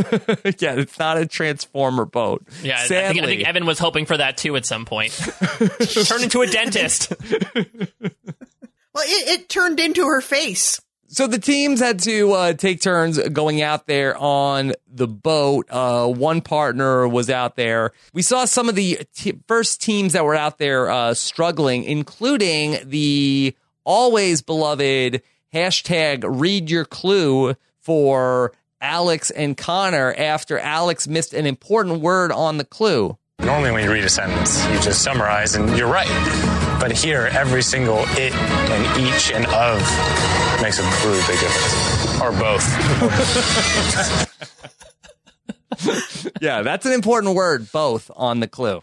yeah, 0.58 0.74
it's 0.74 0.98
not 0.98 1.16
a 1.16 1.26
transformer 1.26 2.04
boat. 2.04 2.46
Yeah, 2.62 2.80
I 2.80 2.86
think, 2.86 3.22
I 3.22 3.24
think 3.24 3.48
Evan 3.48 3.64
was 3.64 3.78
hoping 3.78 4.04
for 4.04 4.18
that 4.18 4.36
too 4.36 4.56
at 4.56 4.66
some 4.66 4.84
point. 4.84 5.12
Turn 6.04 6.22
into 6.22 6.42
a 6.42 6.46
dentist. 6.46 7.14
Well, 8.94 9.04
it, 9.06 9.40
it 9.40 9.48
turned 9.48 9.80
into 9.80 10.04
her 10.04 10.20
face. 10.20 10.81
So 11.12 11.26
the 11.26 11.38
teams 11.38 11.80
had 11.80 11.98
to 12.00 12.32
uh, 12.32 12.52
take 12.54 12.80
turns 12.80 13.18
going 13.18 13.60
out 13.60 13.86
there 13.86 14.16
on 14.16 14.72
the 14.90 15.06
boat. 15.06 15.66
Uh, 15.68 16.06
one 16.06 16.40
partner 16.40 17.06
was 17.06 17.28
out 17.28 17.54
there. 17.54 17.92
We 18.14 18.22
saw 18.22 18.46
some 18.46 18.70
of 18.70 18.76
the 18.76 19.00
t- 19.14 19.38
first 19.46 19.82
teams 19.82 20.14
that 20.14 20.24
were 20.24 20.34
out 20.34 20.56
there 20.56 20.90
uh, 20.90 21.12
struggling, 21.12 21.84
including 21.84 22.78
the 22.84 23.54
always 23.84 24.40
beloved 24.40 25.20
hashtag 25.52 26.24
read 26.26 26.70
your 26.70 26.86
clue 26.86 27.56
for 27.78 28.52
Alex 28.80 29.30
and 29.30 29.54
Connor 29.54 30.14
after 30.16 30.58
Alex 30.58 31.06
missed 31.06 31.34
an 31.34 31.44
important 31.44 32.00
word 32.00 32.32
on 32.32 32.56
the 32.56 32.64
clue. 32.64 33.18
Normally, 33.38 33.70
when 33.72 33.84
you 33.84 33.92
read 33.92 34.04
a 34.04 34.08
sentence, 34.08 34.64
you 34.68 34.80
just 34.80 35.02
summarize 35.02 35.56
and 35.56 35.76
you're 35.76 35.92
right. 35.92 36.08
But 36.82 36.90
here, 36.90 37.28
every 37.30 37.62
single 37.62 38.00
it 38.18 38.34
and 38.34 39.06
each 39.06 39.30
and 39.30 39.46
of 39.46 39.78
makes 40.60 40.80
a 40.80 40.82
really 41.06 41.22
big 41.28 41.38
difference. 41.38 42.20
Or 42.20 42.32
both. 42.32 44.28
Yeah, 46.40 46.62
that's 46.62 46.86
an 46.86 46.92
important 46.92 47.34
word, 47.34 47.70
both 47.72 48.10
on 48.14 48.40
the 48.40 48.46
clue. 48.46 48.82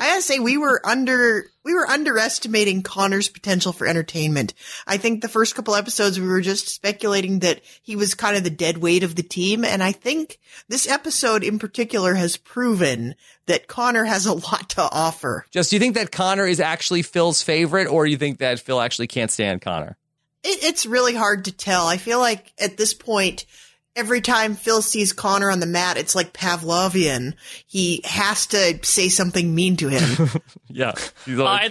I 0.00 0.06
gotta 0.06 0.22
say, 0.22 0.38
we 0.38 0.56
were 0.56 0.80
under, 0.82 1.44
we 1.62 1.74
were 1.74 1.86
underestimating 1.86 2.82
Connor's 2.82 3.28
potential 3.28 3.74
for 3.74 3.86
entertainment. 3.86 4.54
I 4.86 4.96
think 4.96 5.20
the 5.20 5.28
first 5.28 5.54
couple 5.54 5.74
episodes 5.74 6.18
we 6.18 6.26
were 6.26 6.40
just 6.40 6.68
speculating 6.68 7.40
that 7.40 7.60
he 7.82 7.96
was 7.96 8.14
kind 8.14 8.34
of 8.34 8.42
the 8.42 8.48
dead 8.48 8.78
weight 8.78 9.02
of 9.02 9.14
the 9.14 9.22
team. 9.22 9.62
And 9.62 9.82
I 9.82 9.92
think 9.92 10.38
this 10.68 10.88
episode 10.88 11.44
in 11.44 11.58
particular 11.58 12.14
has 12.14 12.38
proven 12.38 13.14
that 13.44 13.68
Connor 13.68 14.06
has 14.06 14.24
a 14.24 14.32
lot 14.32 14.70
to 14.70 14.88
offer. 14.90 15.44
Just 15.50 15.68
do 15.68 15.76
you 15.76 15.80
think 15.80 15.96
that 15.96 16.10
Connor 16.10 16.46
is 16.46 16.60
actually 16.60 17.02
Phil's 17.02 17.42
favorite, 17.42 17.86
or 17.86 18.06
do 18.06 18.10
you 18.10 18.16
think 18.16 18.38
that 18.38 18.58
Phil 18.58 18.80
actually 18.80 19.08
can't 19.08 19.30
stand 19.30 19.60
Connor? 19.60 19.98
It, 20.42 20.64
it's 20.64 20.86
really 20.86 21.14
hard 21.14 21.44
to 21.44 21.52
tell. 21.52 21.86
I 21.86 21.98
feel 21.98 22.20
like 22.20 22.54
at 22.58 22.78
this 22.78 22.94
point, 22.94 23.44
every 23.96 24.20
time 24.20 24.54
Phil 24.54 24.82
sees 24.82 25.12
Connor 25.12 25.50
on 25.50 25.60
the 25.60 25.66
mat, 25.66 25.96
it's 25.96 26.14
like 26.14 26.32
Pavlovian. 26.32 27.34
He 27.66 28.00
has 28.04 28.46
to 28.48 28.78
say 28.82 29.08
something 29.08 29.54
mean 29.54 29.76
to 29.76 29.88
him. 29.88 30.28
Yeah, 30.72 30.92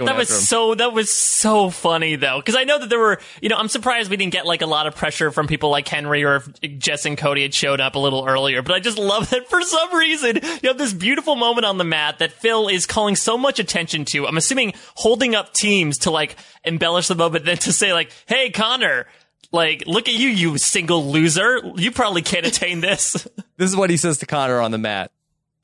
Uh, 0.01 0.05
that 0.07 0.17
was 0.17 0.27
so 0.27 0.75
that 0.75 0.91
was 0.91 1.09
so 1.09 1.69
funny 1.69 2.17
though 2.17 2.39
because 2.39 2.57
I 2.57 2.65
know 2.65 2.77
that 2.79 2.89
there 2.89 2.99
were 2.99 3.21
you 3.41 3.47
know 3.47 3.55
I'm 3.55 3.69
surprised 3.69 4.09
we 4.11 4.17
didn't 4.17 4.33
get 4.33 4.45
like 4.45 4.61
a 4.61 4.65
lot 4.65 4.87
of 4.87 4.95
pressure 4.97 5.31
from 5.31 5.47
people 5.47 5.69
like 5.69 5.87
Henry 5.87 6.25
or 6.25 6.35
if 6.61 6.79
Jess 6.79 7.05
and 7.05 7.17
Cody 7.17 7.43
had 7.43 7.53
showed 7.53 7.79
up 7.79 7.95
a 7.95 7.99
little 7.99 8.25
earlier 8.27 8.61
but 8.61 8.73
I 8.75 8.81
just 8.81 8.97
love 8.97 9.29
that 9.29 9.49
for 9.49 9.61
some 9.61 9.95
reason 9.95 10.39
you 10.61 10.67
have 10.67 10.77
this 10.77 10.91
beautiful 10.91 11.37
moment 11.37 11.65
on 11.65 11.77
the 11.77 11.85
mat 11.85 12.19
that 12.19 12.33
Phil 12.33 12.67
is 12.67 12.85
calling 12.85 13.15
so 13.15 13.37
much 13.37 13.57
attention 13.57 14.03
to 14.05 14.27
I'm 14.27 14.35
assuming 14.35 14.73
holding 14.95 15.33
up 15.33 15.53
teams 15.53 15.99
to 15.99 16.11
like 16.11 16.35
embellish 16.65 17.07
the 17.07 17.15
moment 17.15 17.45
then 17.45 17.55
to 17.59 17.71
say 17.71 17.93
like 17.93 18.11
hey 18.25 18.49
Connor 18.49 19.07
like 19.51 19.83
look 19.87 20.07
at 20.07 20.13
you 20.13 20.29
you 20.29 20.57
single 20.57 21.11
loser 21.11 21.59
you 21.75 21.91
probably 21.91 22.21
can't 22.21 22.45
attain 22.45 22.79
this 22.81 23.27
This 23.57 23.69
is 23.69 23.75
what 23.75 23.89
he 23.89 23.97
says 23.97 24.19
to 24.19 24.25
Connor 24.25 24.61
on 24.61 24.71
the 24.71 24.77
mat. 24.77 25.11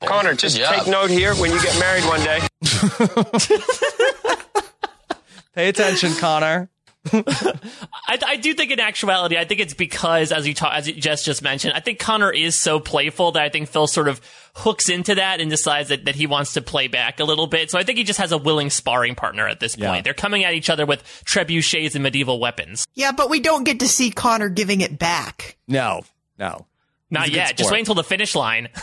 Connor, 0.04 0.34
just 0.34 0.58
job. 0.58 0.74
take 0.74 0.86
note 0.86 1.08
here 1.08 1.34
when 1.34 1.50
you 1.50 1.58
get 1.62 1.78
married 1.80 2.04
one 2.04 2.20
day. 2.20 2.40
Pay 5.54 5.70
attention, 5.70 6.12
Connor. 6.12 6.68
I, 7.12 8.18
I 8.26 8.36
do 8.36 8.54
think 8.54 8.70
in 8.70 8.80
actuality, 8.80 9.36
I 9.36 9.44
think 9.44 9.60
it's 9.60 9.74
because, 9.74 10.32
as 10.32 10.46
you 10.46 10.54
ta- 10.54 10.72
as 10.72 10.86
Jess 10.90 11.24
just 11.24 11.42
mentioned, 11.42 11.74
I 11.74 11.80
think 11.80 11.98
Connor 11.98 12.32
is 12.32 12.54
so 12.56 12.80
playful 12.80 13.32
that 13.32 13.42
I 13.42 13.48
think 13.48 13.68
Phil 13.68 13.86
sort 13.86 14.08
of 14.08 14.20
hooks 14.54 14.88
into 14.88 15.14
that 15.16 15.40
and 15.40 15.50
decides 15.50 15.90
that, 15.90 16.06
that 16.06 16.14
he 16.14 16.26
wants 16.26 16.54
to 16.54 16.62
play 16.62 16.88
back 16.88 17.20
a 17.20 17.24
little 17.24 17.46
bit. 17.46 17.70
So 17.70 17.78
I 17.78 17.82
think 17.82 17.98
he 17.98 18.04
just 18.04 18.18
has 18.18 18.32
a 18.32 18.38
willing 18.38 18.70
sparring 18.70 19.14
partner 19.14 19.46
at 19.46 19.60
this 19.60 19.76
point. 19.76 19.96
Yeah. 19.96 20.02
They're 20.02 20.14
coming 20.14 20.44
at 20.44 20.54
each 20.54 20.70
other 20.70 20.86
with 20.86 21.02
trebuchets 21.24 21.94
and 21.94 22.02
medieval 22.02 22.40
weapons. 22.40 22.86
yeah, 22.94 23.12
but 23.12 23.30
we 23.30 23.40
don't 23.40 23.64
get 23.64 23.80
to 23.80 23.88
see 23.88 24.10
Connor 24.10 24.48
giving 24.48 24.80
it 24.80 24.98
back. 24.98 25.56
No, 25.68 26.02
no. 26.38 26.66
Not 27.10 27.30
yet. 27.30 27.56
Just 27.56 27.70
wait 27.70 27.80
until 27.80 27.94
the 27.94 28.02
finish 28.04 28.34
line. 28.34 28.68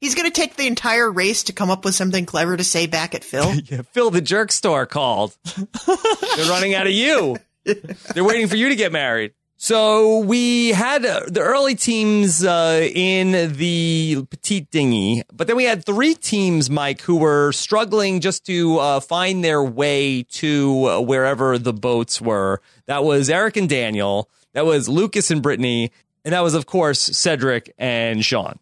He's 0.00 0.14
going 0.14 0.30
to 0.30 0.34
take 0.34 0.56
the 0.56 0.66
entire 0.66 1.10
race 1.10 1.44
to 1.44 1.52
come 1.52 1.70
up 1.70 1.84
with 1.84 1.94
something 1.94 2.26
clever 2.26 2.56
to 2.56 2.64
say 2.64 2.86
back 2.86 3.14
at 3.14 3.24
Phil. 3.24 3.54
Yeah, 3.66 3.82
Phil 3.82 4.10
the 4.10 4.20
jerk 4.20 4.52
store 4.52 4.86
called. 4.86 5.36
They're 5.86 6.48
running 6.48 6.74
out 6.74 6.86
of 6.86 6.92
you. 6.92 7.36
They're 7.64 8.24
waiting 8.24 8.46
for 8.46 8.56
you 8.56 8.68
to 8.68 8.76
get 8.76 8.92
married. 8.92 9.32
So 9.58 10.18
we 10.18 10.68
had 10.68 11.06
uh, 11.06 11.22
the 11.28 11.40
early 11.40 11.74
teams 11.74 12.44
uh, 12.44 12.86
in 12.94 13.54
the 13.54 14.26
petite 14.28 14.70
dinghy, 14.70 15.22
but 15.32 15.46
then 15.46 15.56
we 15.56 15.64
had 15.64 15.84
three 15.84 16.14
teams, 16.14 16.68
Mike, 16.68 17.00
who 17.00 17.16
were 17.16 17.52
struggling 17.52 18.20
just 18.20 18.44
to 18.46 18.78
uh, 18.78 19.00
find 19.00 19.42
their 19.42 19.62
way 19.64 20.24
to 20.24 20.84
uh, 20.84 21.00
wherever 21.00 21.56
the 21.56 21.72
boats 21.72 22.20
were. 22.20 22.60
That 22.84 23.02
was 23.02 23.30
Eric 23.30 23.56
and 23.56 23.68
Daniel. 23.68 24.28
That 24.52 24.66
was 24.66 24.90
Lucas 24.90 25.30
and 25.30 25.42
Brittany. 25.42 25.90
And 26.26 26.34
that 26.34 26.40
was, 26.40 26.54
of 26.54 26.66
course, 26.66 27.00
Cedric 27.00 27.72
and 27.78 28.22
Sean. 28.22 28.58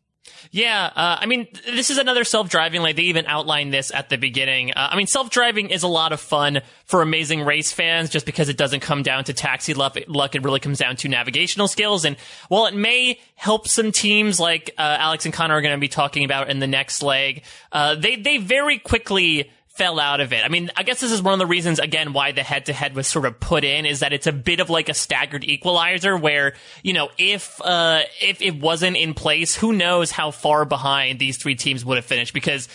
Yeah, 0.50 0.90
uh, 0.94 1.18
I 1.20 1.26
mean, 1.26 1.48
this 1.66 1.90
is 1.90 1.98
another 1.98 2.24
self-driving. 2.24 2.82
Like 2.82 2.96
they 2.96 3.04
even 3.04 3.26
outlined 3.26 3.72
this 3.72 3.92
at 3.92 4.08
the 4.08 4.16
beginning. 4.16 4.72
Uh, 4.72 4.88
I 4.90 4.96
mean, 4.96 5.06
self-driving 5.06 5.70
is 5.70 5.82
a 5.82 5.88
lot 5.88 6.12
of 6.12 6.20
fun 6.20 6.60
for 6.84 7.02
Amazing 7.02 7.42
Race 7.42 7.72
fans, 7.72 8.10
just 8.10 8.26
because 8.26 8.48
it 8.48 8.56
doesn't 8.56 8.80
come 8.80 9.02
down 9.02 9.24
to 9.24 9.32
taxi 9.32 9.74
luck. 9.74 9.96
it 9.96 10.44
really 10.44 10.60
comes 10.60 10.78
down 10.78 10.96
to 10.96 11.08
navigational 11.08 11.68
skills. 11.68 12.04
And 12.04 12.16
while 12.48 12.66
it 12.66 12.74
may 12.74 13.18
help 13.34 13.68
some 13.68 13.92
teams, 13.92 14.38
like 14.38 14.70
uh, 14.78 14.96
Alex 14.98 15.24
and 15.24 15.34
Connor 15.34 15.54
are 15.54 15.62
going 15.62 15.74
to 15.74 15.80
be 15.80 15.88
talking 15.88 16.24
about 16.24 16.50
in 16.50 16.58
the 16.58 16.66
next 16.66 17.02
leg, 17.02 17.42
uh, 17.72 17.94
they 17.94 18.16
they 18.16 18.38
very 18.38 18.78
quickly 18.78 19.50
fell 19.74 19.98
out 19.98 20.20
of 20.20 20.32
it. 20.32 20.44
I 20.44 20.48
mean, 20.48 20.70
I 20.76 20.84
guess 20.84 21.00
this 21.00 21.10
is 21.10 21.20
one 21.20 21.32
of 21.32 21.40
the 21.40 21.46
reasons, 21.46 21.80
again, 21.80 22.12
why 22.12 22.30
the 22.30 22.44
head 22.44 22.66
to 22.66 22.72
head 22.72 22.94
was 22.94 23.08
sort 23.08 23.24
of 23.24 23.40
put 23.40 23.64
in 23.64 23.86
is 23.86 24.00
that 24.00 24.12
it's 24.12 24.28
a 24.28 24.32
bit 24.32 24.60
of 24.60 24.70
like 24.70 24.88
a 24.88 24.94
staggered 24.94 25.42
equalizer 25.42 26.16
where, 26.16 26.54
you 26.84 26.92
know, 26.92 27.10
if, 27.18 27.60
uh, 27.60 28.02
if 28.20 28.40
it 28.40 28.60
wasn't 28.60 28.96
in 28.96 29.14
place, 29.14 29.56
who 29.56 29.72
knows 29.72 30.12
how 30.12 30.30
far 30.30 30.64
behind 30.64 31.18
these 31.18 31.38
three 31.38 31.56
teams 31.56 31.84
would 31.84 31.96
have 31.96 32.04
finished 32.04 32.32
because 32.32 32.68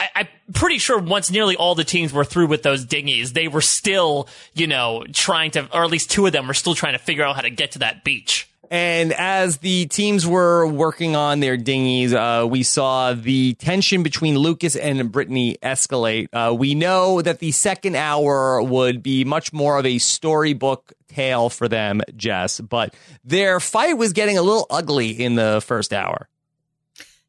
I, 0.00 0.08
I'm 0.14 0.28
pretty 0.54 0.78
sure 0.78 0.98
once 0.98 1.30
nearly 1.30 1.56
all 1.56 1.74
the 1.74 1.84
teams 1.84 2.10
were 2.10 2.24
through 2.24 2.46
with 2.46 2.62
those 2.62 2.86
dinghies, 2.86 3.34
they 3.34 3.48
were 3.48 3.60
still, 3.60 4.26
you 4.54 4.66
know, 4.66 5.04
trying 5.12 5.50
to, 5.52 5.68
or 5.76 5.84
at 5.84 5.90
least 5.90 6.10
two 6.10 6.24
of 6.24 6.32
them 6.32 6.46
were 6.46 6.54
still 6.54 6.74
trying 6.74 6.94
to 6.94 6.98
figure 6.98 7.24
out 7.24 7.36
how 7.36 7.42
to 7.42 7.50
get 7.50 7.72
to 7.72 7.80
that 7.80 8.02
beach. 8.02 8.48
And 8.70 9.12
as 9.12 9.58
the 9.58 9.86
teams 9.86 10.26
were 10.26 10.66
working 10.66 11.16
on 11.16 11.40
their 11.40 11.56
dinghies, 11.56 12.12
uh, 12.12 12.46
we 12.48 12.62
saw 12.62 13.12
the 13.12 13.54
tension 13.54 14.02
between 14.02 14.36
Lucas 14.36 14.76
and 14.76 15.10
Brittany 15.10 15.56
escalate. 15.62 16.28
Uh, 16.32 16.54
we 16.54 16.74
know 16.74 17.22
that 17.22 17.38
the 17.38 17.52
second 17.52 17.96
hour 17.96 18.62
would 18.62 19.02
be 19.02 19.24
much 19.24 19.52
more 19.52 19.78
of 19.78 19.86
a 19.86 19.98
storybook 19.98 20.92
tale 21.08 21.48
for 21.48 21.68
them, 21.68 22.02
Jess, 22.16 22.60
but 22.60 22.94
their 23.24 23.60
fight 23.60 23.96
was 23.96 24.12
getting 24.12 24.38
a 24.38 24.42
little 24.42 24.66
ugly 24.70 25.10
in 25.10 25.34
the 25.34 25.62
first 25.64 25.92
hour. 25.92 26.28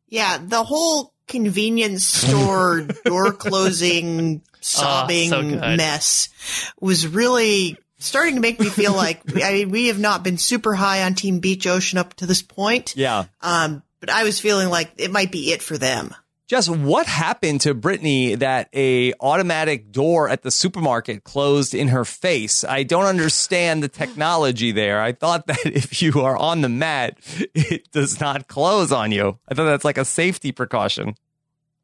Yeah, 0.08 0.40
the 0.42 0.64
whole 0.64 1.14
convenience 1.28 2.06
store 2.06 2.82
door 3.06 3.32
closing 3.34 4.42
sobbing 4.62 5.30
so 5.30 5.42
mess 5.42 6.30
was 6.80 7.08
really 7.08 7.78
starting 7.98 8.36
to 8.36 8.42
make 8.42 8.60
me 8.60 8.70
feel 8.70 8.94
like 8.96 9.22
I 9.36 9.52
mean 9.54 9.70
we 9.70 9.88
have 9.88 10.00
not 10.00 10.24
been 10.24 10.38
super 10.38 10.74
high 10.76 11.04
on 11.04 11.16
Team 11.16 11.40
Beach 11.40 11.68
Ocean 11.68 11.98
up 11.98 12.14
to 12.16 12.26
this 12.26 12.42
point. 12.42 12.96
Yeah. 12.96 13.26
Um, 13.42 13.84
but 14.00 14.10
I 14.10 14.24
was 14.24 14.40
feeling 14.40 14.70
like 14.70 14.92
it 14.98 15.12
might 15.12 15.32
be 15.32 15.52
it 15.52 15.62
for 15.62 15.78
them. 15.78 16.14
Jess, 16.48 16.70
what 16.70 17.08
happened 17.08 17.60
to 17.62 17.74
Brittany 17.74 18.36
that 18.36 18.70
a 18.74 19.14
automatic 19.20 19.92
door 19.92 20.30
at 20.30 20.44
the 20.44 20.52
supermarket 20.52 21.26
closed 21.26 21.76
in 21.76 21.90
her 21.90 22.06
face? 22.06 22.64
I 22.64 22.84
don't 22.84 23.04
understand 23.04 23.84
the 23.84 23.90
technology 23.90 24.72
there. 24.72 25.02
I 25.02 25.12
thought 25.12 25.48
that 25.48 25.60
if 25.66 26.02
you 26.02 26.22
are 26.22 26.38
on 26.38 26.62
the 26.62 26.70
mat, 26.70 27.18
it 27.54 27.92
does 27.92 28.22
not 28.22 28.48
close 28.48 28.94
on 28.94 29.12
you. 29.12 29.38
I 29.50 29.56
thought 29.56 29.66
that's 29.66 29.84
like 29.84 29.98
a 29.98 30.06
safety 30.06 30.54
precaution. 30.54 31.16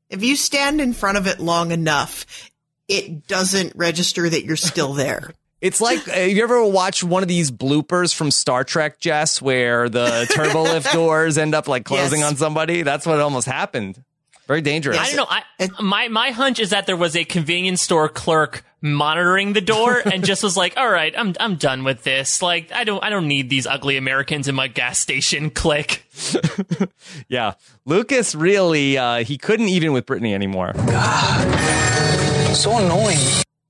If 0.10 0.24
you 0.24 0.38
stand 0.38 0.80
in 0.80 0.94
front 0.94 1.18
of 1.18 1.28
it 1.28 1.42
long 1.42 1.72
enough, 1.72 2.50
it 2.88 3.28
doesn't 3.28 3.76
register 3.76 4.30
that 4.30 4.46
you're 4.46 4.56
still 4.56 4.94
there. 4.94 5.34
It's 5.64 5.80
like, 5.80 6.02
uh, 6.14 6.20
you 6.20 6.44
ever 6.44 6.62
watch 6.66 7.04
one 7.06 7.24
of 7.24 7.30
these 7.30 7.50
bloopers 7.50 8.14
from 8.14 8.32
Star 8.32 8.66
Trek, 8.66 9.00
Jess, 9.00 9.42
where 9.42 9.88
the 9.88 10.28
turbo 10.36 10.64
lift 10.64 10.92
doors 10.92 11.38
end 11.38 11.56
up 11.56 11.70
like 11.70 11.86
closing 11.86 12.20
Yes. 12.20 12.32
on 12.32 12.36
somebody? 12.36 12.84
That's 12.84 13.06
what 13.06 13.20
almost 13.22 13.48
happened. 13.48 14.04
Very 14.46 14.60
dangerous. 14.60 14.98
I 14.98 15.06
don't 15.08 15.16
know. 15.16 15.26
I, 15.30 15.82
my 15.82 16.10
my 16.10 16.32
hunch 16.32 16.60
is 16.60 16.72
that 16.72 16.86
there 16.86 16.98
was 16.98 17.16
a 17.16 17.24
convenience 17.24 17.82
store 17.82 18.10
clerk 18.10 18.66
monitoring 18.82 19.54
the 19.54 19.62
door 19.62 20.02
and 20.06 20.26
just 20.26 20.44
was 20.44 20.58
like, 20.58 20.76
"All 20.76 20.90
right, 20.90 21.14
I'm 21.18 21.34
I'm 21.40 21.56
done 21.56 21.86
with 21.86 22.04
this. 22.04 22.42
Like, 22.42 22.70
I 22.74 22.84
don't 22.84 23.02
I 23.02 23.10
don't 23.10 23.30
need 23.30 23.50
these 23.50 23.66
ugly 23.66 23.96
Americans 23.96 24.50
in 24.50 24.56
my 24.56 24.68
gas 24.68 25.00
station." 25.00 25.50
Click. 25.64 26.04
Yeah. 27.30 27.54
Lucas 27.86 28.36
really, 28.36 28.98
uh, 28.98 29.24
he 29.24 29.38
couldn't 29.38 29.70
even 29.70 29.94
with 29.94 30.06
Brittany 30.06 30.34
anymore. 30.34 30.74
God, 30.76 32.56
So 32.56 32.78
annoying. 32.78 33.18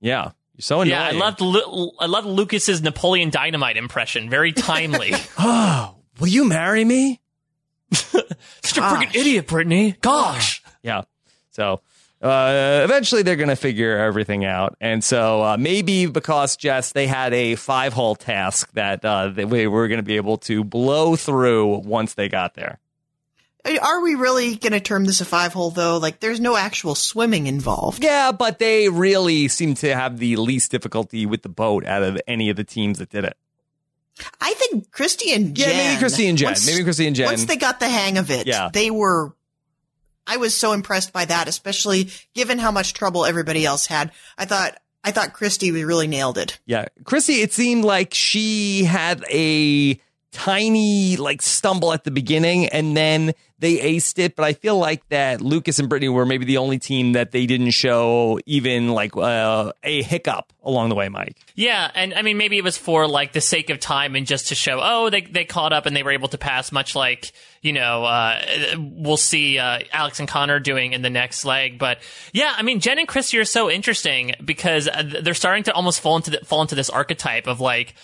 Yeah. 0.02 0.32
You're 0.56 0.62
so 0.62 0.82
annoying. 0.82 0.90
Yeah, 0.92 1.08
I 1.08 1.12
loved 1.12 1.42
Lu- 1.42 1.92
I 2.00 2.06
loved 2.06 2.28
Lucas's 2.28 2.82
Napoleon 2.82 3.30
Dynamite 3.30 3.78
impression. 3.78 4.30
Very 4.30 4.52
timely. 4.52 5.14
Oh, 5.40 5.96
will 6.20 6.28
you 6.28 6.46
marry 6.48 6.86
me? 6.86 7.20
Such 7.92 8.78
a 8.78 8.82
freaking 8.82 9.16
idiot, 9.16 9.48
Brittany. 9.48 9.96
Gosh. 10.02 10.62
Yeah. 10.84 11.04
So 11.52 11.80
uh, 12.22 12.82
eventually 12.84 13.22
they're 13.22 13.38
going 13.38 13.48
to 13.48 13.56
figure 13.56 13.98
everything 13.98 14.44
out. 14.44 14.76
And 14.82 15.02
so 15.02 15.42
uh, 15.42 15.58
maybe 15.58 16.08
because, 16.08 16.58
Jess, 16.58 16.92
they 16.92 17.08
had 17.08 17.34
a 17.34 17.56
five 17.56 17.94
hole 17.94 18.16
task 18.16 18.70
that 18.74 19.06
uh, 19.06 19.30
they 19.30 19.46
we 19.46 19.68
were 19.68 19.88
going 19.88 20.00
to 20.00 20.04
be 20.04 20.18
able 20.18 20.40
to 20.40 20.66
blow 20.66 21.16
through 21.16 21.78
once 21.80 22.16
they 22.16 22.28
got 22.28 22.54
there. 22.56 22.80
Are 23.82 24.02
we 24.02 24.16
really 24.16 24.56
going 24.56 24.74
to 24.74 24.82
term 24.82 25.06
this 25.06 25.22
a 25.22 25.26
five 25.26 25.54
hole 25.54 25.70
though? 25.72 25.98
Like 25.98 26.20
there's 26.20 26.40
no 26.42 26.58
actual 26.58 26.96
swimming 26.96 27.48
involved. 27.48 28.04
Yeah, 28.04 28.32
but 28.34 28.60
they 28.60 28.90
really 28.90 29.48
seem 29.48 29.74
to 29.76 29.96
have 29.96 30.20
the 30.20 30.36
least 30.36 30.70
difficulty 30.72 31.26
with 31.26 31.44
the 31.44 31.50
boat 31.50 31.86
out 31.86 32.04
of 32.04 32.20
any 32.28 32.50
of 32.50 32.58
the 32.58 32.66
teams 32.66 33.00
that 33.00 33.10
did 33.10 33.24
it. 33.24 33.38
I 34.42 34.54
think 34.54 34.92
Christy 34.92 35.32
and 35.34 35.58
Yeah, 35.58 35.68
maybe 35.68 36.00
Christy 36.00 36.28
and 36.28 36.38
Jen. 36.38 36.50
once- 36.50 36.66
maybe 36.68 36.84
Christy 36.84 37.08
and 37.08 37.16
Jen. 37.16 37.26
Once 37.28 37.46
they 37.46 37.56
got 37.56 37.80
the 37.80 37.88
hang 37.90 38.18
of 38.18 38.30
it, 38.32 38.46
Yeah. 38.48 38.70
they 38.72 38.92
were. 38.92 39.34
I 40.28 40.38
was 40.38 40.56
so 40.56 40.72
impressed 40.74 41.12
by 41.14 41.26
that, 41.26 41.48
especially 41.48 42.10
given 42.34 42.60
how 42.60 42.72
much 42.72 42.94
trouble 42.94 43.26
everybody 43.26 43.66
else 43.66 43.86
had. 43.88 44.12
I 44.38 44.46
thought 44.46 44.78
I 45.06 45.12
thought 45.12 45.34
Christy 45.34 45.72
really 45.72 46.08
nailed 46.08 46.38
it. 46.38 46.60
Yeah. 46.66 46.86
Christy. 47.06 47.42
it 47.42 47.52
seemed 47.54 47.84
like 47.86 48.14
she 48.14 48.84
had 48.86 49.24
a 49.30 50.00
tiny 50.32 51.16
like 51.18 51.42
stumble 51.42 51.94
at 51.94 52.04
the 52.06 52.12
beginning 52.12 52.68
and 52.68 52.96
then 52.98 53.34
they 53.64 53.78
aced 53.78 54.20
it. 54.20 54.36
But 54.36 54.44
I 54.44 54.54
feel 54.54 54.78
like 54.78 55.08
that 55.08 55.40
Lucas 55.40 55.80
and 55.80 55.88
Brittany 55.88 56.10
were 56.10 56.26
maybe 56.26 56.44
the 56.44 56.58
only 56.58 56.80
team 56.80 57.14
that 57.14 57.32
they 57.32 57.46
didn't 57.46 57.72
show 57.72 58.38
even 58.46 58.90
like 58.90 59.16
uh, 59.16 59.72
a 59.84 60.04
hiccup 60.04 60.52
along 60.64 60.90
the 60.90 60.96
way, 60.96 61.08
Mike. 61.08 61.38
Yeah, 61.56 61.90
and 61.96 62.14
I 62.14 62.24
mean 62.24 62.38
maybe 62.38 62.58
it 62.58 62.64
was 62.64 62.78
for 62.78 63.08
like 63.08 63.32
the 63.32 63.42
sake 63.42 63.70
of 63.70 63.80
time 63.80 64.16
and 64.16 64.28
just 64.28 64.50
to 64.50 64.56
show 64.56 64.80
oh 64.84 65.10
they 65.10 65.22
they 65.22 65.46
caught 65.46 65.72
up 65.72 65.86
and 65.86 65.96
they 65.96 66.04
were 66.04 66.12
able 66.12 66.28
to 66.28 66.38
pass 66.38 66.74
much 66.74 66.94
like 66.94 67.32
you 67.62 67.72
know 67.72 68.04
uh, 68.04 68.42
we'll 68.78 69.18
see 69.18 69.58
uh, 69.58 69.80
Alex 69.94 70.20
and 70.20 70.28
Connor 70.28 70.60
doing 70.60 70.92
in 70.92 71.02
the 71.02 71.10
next 71.10 71.46
leg. 71.46 71.80
But 71.80 72.00
yeah, 72.34 72.54
I 72.56 72.64
mean 72.64 72.82
Jen 72.82 73.00
and 73.00 73.08
Christy 73.08 73.38
are 73.38 73.46
so 73.46 73.72
interesting 73.72 74.34
because 74.44 74.90
uh, 74.90 75.20
they're 75.22 75.34
starting 75.34 75.64
to 75.64 75.74
almost 75.74 76.02
fall 76.02 76.18
into 76.18 76.32
the, 76.32 76.40
fall 76.40 76.62
into 76.62 76.76
this 76.76 76.90
archetype 76.90 77.48
of 77.48 77.62
like 77.62 77.96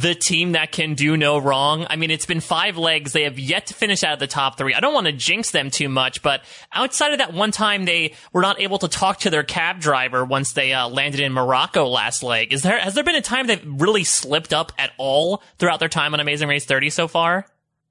the 0.00 0.14
team 0.14 0.52
that 0.52 0.72
can 0.72 0.94
do 0.94 1.16
no 1.16 1.38
wrong. 1.38 1.86
I 1.88 1.96
mean, 1.96 2.10
it's 2.10 2.26
been 2.26 2.40
five 2.40 2.76
legs. 2.76 3.12
They 3.12 3.24
have 3.24 3.38
yet 3.38 3.66
to 3.66 3.74
finish 3.74 4.02
out 4.02 4.14
of 4.14 4.18
the 4.18 4.26
top 4.26 4.58
three. 4.58 4.74
I 4.74 4.80
don't 4.80 4.94
want 4.94 5.06
to 5.06 5.12
jinx 5.12 5.50
them 5.50 5.70
too 5.70 5.88
much, 5.88 6.22
but 6.22 6.42
outside 6.72 7.12
of 7.12 7.18
that 7.18 7.32
one 7.32 7.50
time 7.50 7.84
they 7.84 8.14
were 8.32 8.42
not 8.42 8.60
able 8.60 8.78
to 8.78 8.88
talk 8.88 9.20
to 9.20 9.30
their 9.30 9.44
cab 9.44 9.80
driver 9.80 10.24
once 10.24 10.52
they 10.52 10.72
uh, 10.72 10.88
landed 10.88 11.20
in 11.20 11.32
Morocco 11.32 11.86
last 11.86 12.22
leg. 12.22 12.52
Is 12.52 12.62
there 12.62 12.78
has 12.78 12.94
there 12.94 13.04
been 13.04 13.14
a 13.14 13.20
time 13.20 13.46
they've 13.46 13.64
really 13.64 14.04
slipped 14.04 14.52
up 14.52 14.72
at 14.78 14.90
all 14.98 15.42
throughout 15.58 15.80
their 15.80 15.88
time 15.88 16.14
on 16.14 16.20
Amazing 16.20 16.48
Race 16.48 16.64
30 16.64 16.90
so 16.90 17.06
far? 17.06 17.46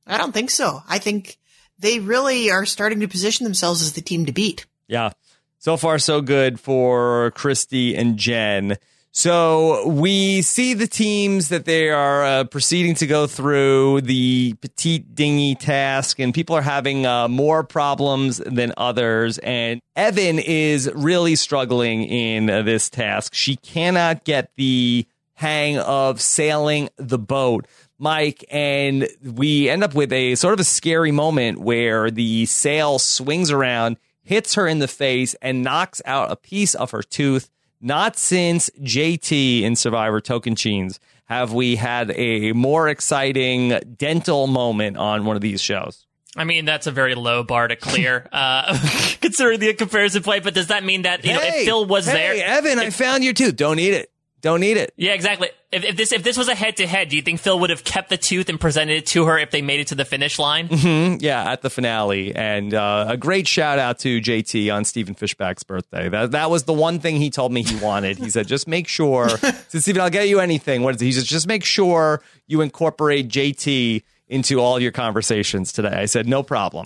I 0.06 0.18
don't 0.18 0.34
think 0.34 0.50
so. 0.50 0.82
I 0.90 1.00
think 1.00 1.38
they 1.80 2.00
really 2.00 2.52
are 2.52 2.66
starting 2.66 3.00
to 3.00 3.08
position 3.08 3.46
themselves 3.46 3.82
as 3.82 3.94
the 3.94 4.02
team 4.02 4.26
to 4.26 4.34
beat. 4.34 4.66
Yeah. 4.88 5.12
So 5.60 5.78
far, 5.78 5.98
so 6.00 6.20
good 6.20 6.60
for 6.60 7.32
Christy 7.32 7.96
and 7.96 8.18
Jen. 8.18 8.78
So 9.16 9.88
we 9.88 10.42
see 10.42 10.74
the 10.74 10.88
teams 10.88 11.50
that 11.50 11.66
they 11.66 11.92
are 11.92 12.26
uh, 12.26 12.44
proceeding 12.46 12.96
to 12.96 13.06
go 13.06 13.28
through 13.28 14.02
the 14.02 14.56
petite 14.56 15.14
dinghy 15.14 15.54
task, 15.54 16.20
and 16.20 16.34
people 16.34 16.56
are 16.56 16.64
having 16.64 17.06
uh, 17.06 17.28
more 17.28 17.64
problems 17.64 18.38
than 18.38 18.74
others. 18.76 19.38
And 19.38 19.82
Evan 19.96 20.40
is 20.40 20.92
really 20.96 21.36
struggling 21.36 22.06
in 22.06 22.50
uh, 22.50 22.64
this 22.64 22.90
task. 22.90 23.36
She 23.36 23.56
cannot 23.56 24.24
get 24.24 24.50
the 24.58 25.06
hang 25.36 25.78
of 25.78 26.20
sailing 26.20 26.90
the 26.98 27.20
boat. 27.20 27.68
Mike, 28.00 28.44
and 28.50 29.08
we 29.22 29.70
end 29.70 29.84
up 29.84 29.94
with 29.94 30.12
a 30.12 30.34
sort 30.34 30.56
of 30.56 30.60
a 30.60 30.64
scary 30.64 31.12
moment 31.12 31.60
where 31.60 32.10
the 32.10 32.48
sail 32.48 32.98
swings 32.98 33.52
around, 33.52 33.98
hits 34.24 34.56
her 34.56 34.68
in 34.68 34.80
the 34.80 34.88
face, 34.88 35.36
and 35.40 35.64
knocks 35.64 36.02
out 36.04 36.32
a 36.32 36.36
piece 36.36 36.74
of 36.74 36.90
her 36.90 37.04
tooth. 37.04 37.52
Not 37.86 38.16
since 38.18 38.70
JT 38.82 39.64
in 39.64 39.76
Survivor 39.76 40.22
Tocantins 40.22 41.00
have 41.26 41.52
we 41.52 41.76
had 41.76 42.12
a 42.12 42.54
more 42.54 42.88
exciting 42.88 43.78
dental 43.98 44.48
moment 44.48 44.96
on 44.96 45.26
one 45.26 45.36
of 45.36 45.42
these 45.42 45.62
shows. 45.62 46.06
I 46.38 46.46
mean, 46.46 46.64
that's 46.64 46.88
a 46.88 46.92
very 46.92 47.14
low 47.14 47.44
bar 47.44 47.68
to 47.68 47.76
clear, 47.76 48.30
uh, 48.32 48.80
considering 49.22 49.60
the 49.60 49.74
comparison 49.74 50.24
play. 50.24 50.40
But 50.40 50.54
does 50.54 50.68
that 50.68 50.86
mean 50.86 51.02
that 51.02 51.26
you 51.26 51.34
know 51.34 51.42
if 51.42 51.66
Phil 51.66 51.86
was 51.86 52.06
there? 52.06 52.34
hey, 52.34 52.40
there? 52.40 52.48
Evan, 52.48 52.80
I 52.80 52.90
found 52.90 53.22
your 53.26 53.34
tooth. 53.34 53.58
Don't 53.58 53.80
eat 53.80 53.94
it. 53.94 54.13
Don't 54.44 54.60
need 54.60 54.76
it. 54.76 54.94
Yeah, 54.98 55.14
exactly. 55.14 55.50
If, 55.72 55.86
if 55.86 55.96
this 55.96 56.12
if 56.12 56.22
this 56.22 56.38
was 56.38 56.50
a 56.50 56.54
head 56.54 56.76
to 56.78 56.86
head, 56.86 57.08
do 57.08 57.16
you 57.16 57.22
think 57.22 57.40
Phil 57.40 57.58
would 57.62 57.70
have 57.70 57.86
kept 57.86 58.10
the 58.10 58.18
tooth 58.18 58.50
and 58.50 58.60
presented 58.60 58.98
it 58.98 59.06
to 59.08 59.26
her 59.26 59.38
if 59.38 59.52
they 59.52 59.62
made 59.62 59.80
it 59.80 59.88
to 59.88 59.96
the 59.96 60.04
finish 60.04 60.38
line? 60.38 60.68
Mm-hmm. 60.68 61.24
Yeah, 61.24 61.50
at 61.50 61.62
the 61.62 61.70
finale, 61.70 62.36
and 62.36 62.74
uh, 62.74 63.06
a 63.08 63.16
great 63.16 63.48
shout 63.48 63.80
out 63.80 64.00
to 64.00 64.20
JT 64.20 64.72
on 64.76 64.84
Stephen 64.84 65.16
Fishbach's 65.16 65.64
birthday. 65.64 66.10
That 66.10 66.32
that 66.32 66.50
was 66.50 66.64
the 66.64 66.74
one 66.74 67.00
thing 67.00 67.16
he 67.16 67.30
told 67.30 67.54
me 67.54 67.64
he 67.64 67.78
wanted. 67.78 68.18
He 68.18 68.30
said, 68.30 68.46
"Just 68.46 68.68
make 68.68 68.90
sure." 68.90 69.30
so 69.70 69.80
Stephen, 69.80 70.02
I'll 70.02 70.10
get 70.10 70.28
you 70.28 70.42
anything. 70.42 70.84
What 70.84 70.96
is 70.96 71.02
it? 71.02 71.06
He 71.06 71.14
said, 71.14 71.24
"Just 71.24 71.48
make 71.48 71.64
sure 71.64 72.22
you 72.46 72.60
incorporate 72.60 73.30
JT 73.30 74.04
into 74.28 74.60
all 74.60 74.78
your 74.78 74.92
conversations 74.92 75.72
today." 75.72 75.88
I 75.88 76.06
said, 76.06 76.28
"No 76.28 76.44
problem, 76.44 76.86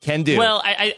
can 0.00 0.24
do." 0.24 0.36
Well, 0.36 0.60
I, 0.64 0.74
I 0.80 0.94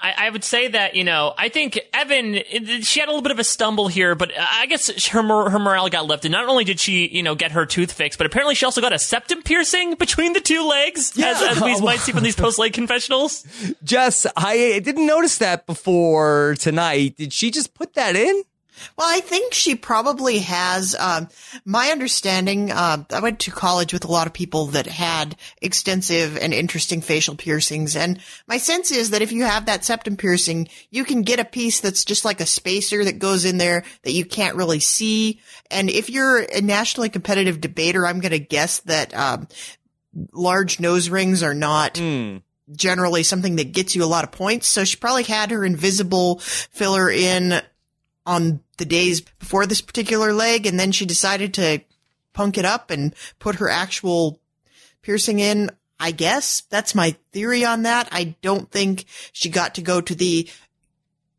I, 0.00 0.26
I 0.26 0.30
would 0.30 0.44
say 0.44 0.68
that 0.68 0.94
you 0.94 1.04
know 1.04 1.34
I 1.36 1.48
think 1.48 1.78
Evan 1.92 2.42
she 2.82 3.00
had 3.00 3.08
a 3.08 3.12
little 3.12 3.22
bit 3.22 3.32
of 3.32 3.38
a 3.38 3.44
stumble 3.44 3.88
here, 3.88 4.14
but 4.14 4.32
I 4.38 4.66
guess 4.66 5.06
her 5.08 5.22
her 5.22 5.58
morale 5.58 5.88
got 5.88 6.06
lifted. 6.06 6.32
Not 6.32 6.48
only 6.48 6.64
did 6.64 6.80
she 6.80 7.08
you 7.08 7.22
know 7.22 7.34
get 7.34 7.52
her 7.52 7.66
tooth 7.66 7.92
fixed, 7.92 8.18
but 8.18 8.26
apparently 8.26 8.54
she 8.54 8.64
also 8.64 8.80
got 8.80 8.92
a 8.92 8.98
septum 8.98 9.42
piercing 9.42 9.94
between 9.94 10.32
the 10.32 10.40
two 10.40 10.66
legs, 10.66 11.18
as, 11.18 11.42
as 11.42 11.60
we 11.60 11.78
might 11.84 12.00
see 12.00 12.12
from 12.12 12.22
these 12.22 12.36
post 12.36 12.58
leg 12.58 12.72
confessionals. 12.72 13.46
Jess, 13.84 14.26
I 14.36 14.80
didn't 14.82 15.06
notice 15.06 15.38
that 15.38 15.66
before 15.66 16.56
tonight. 16.58 17.16
Did 17.16 17.32
she 17.32 17.50
just 17.50 17.74
put 17.74 17.94
that 17.94 18.16
in? 18.16 18.42
Well, 18.96 19.08
I 19.08 19.20
think 19.20 19.54
she 19.54 19.74
probably 19.74 20.40
has. 20.40 20.94
Um, 20.98 21.28
my 21.64 21.88
understanding, 21.88 22.70
uh, 22.70 23.04
I 23.10 23.20
went 23.20 23.40
to 23.40 23.50
college 23.50 23.92
with 23.92 24.04
a 24.04 24.10
lot 24.10 24.26
of 24.26 24.32
people 24.32 24.66
that 24.66 24.86
had 24.86 25.36
extensive 25.60 26.36
and 26.36 26.52
interesting 26.52 27.00
facial 27.00 27.34
piercings, 27.34 27.96
and 27.96 28.20
my 28.46 28.58
sense 28.58 28.90
is 28.90 29.10
that 29.10 29.22
if 29.22 29.32
you 29.32 29.44
have 29.44 29.66
that 29.66 29.84
septum 29.84 30.16
piercing, 30.16 30.68
you 30.90 31.04
can 31.04 31.22
get 31.22 31.40
a 31.40 31.44
piece 31.44 31.80
that's 31.80 32.04
just 32.04 32.24
like 32.24 32.40
a 32.40 32.46
spacer 32.46 33.04
that 33.04 33.18
goes 33.18 33.44
in 33.44 33.58
there 33.58 33.84
that 34.02 34.12
you 34.12 34.24
can't 34.24 34.56
really 34.56 34.80
see. 34.80 35.40
And 35.70 35.90
if 35.90 36.10
you're 36.10 36.38
a 36.38 36.60
nationally 36.60 37.08
competitive 37.08 37.60
debater, 37.60 38.06
I'm 38.06 38.20
going 38.20 38.32
to 38.32 38.38
guess 38.38 38.80
that 38.80 39.14
um, 39.14 39.48
large 40.32 40.80
nose 40.80 41.08
rings 41.08 41.42
are 41.42 41.54
not 41.54 41.98
generally 42.72 43.22
something 43.22 43.56
that 43.56 43.72
gets 43.72 43.94
you 43.94 44.04
a 44.04 44.06
lot 44.06 44.24
of 44.24 44.32
points. 44.32 44.68
So 44.68 44.84
she 44.84 44.96
probably 44.96 45.24
had 45.24 45.50
her 45.50 45.64
invisible 45.64 46.38
filler 46.38 47.10
in 47.10 47.60
on 48.26 48.60
the 48.78 48.84
days 48.84 49.20
before 49.20 49.66
this 49.66 49.80
particular 49.80 50.32
leg, 50.32 50.66
and 50.66 50.78
then 50.78 50.92
she 50.92 51.06
decided 51.06 51.54
to 51.54 51.80
punk 52.32 52.58
it 52.58 52.64
up 52.64 52.90
and 52.90 53.14
put 53.38 53.56
her 53.56 53.68
actual 53.68 54.40
piercing 55.02 55.38
in. 55.38 55.70
I 55.98 56.12
guess 56.12 56.62
that's 56.70 56.94
my 56.94 57.16
theory 57.32 57.64
on 57.64 57.82
that. 57.82 58.08
I 58.10 58.36
don't 58.40 58.70
think 58.70 59.04
she 59.32 59.50
got 59.50 59.74
to 59.74 59.82
go 59.82 60.00
to 60.00 60.14
the 60.14 60.48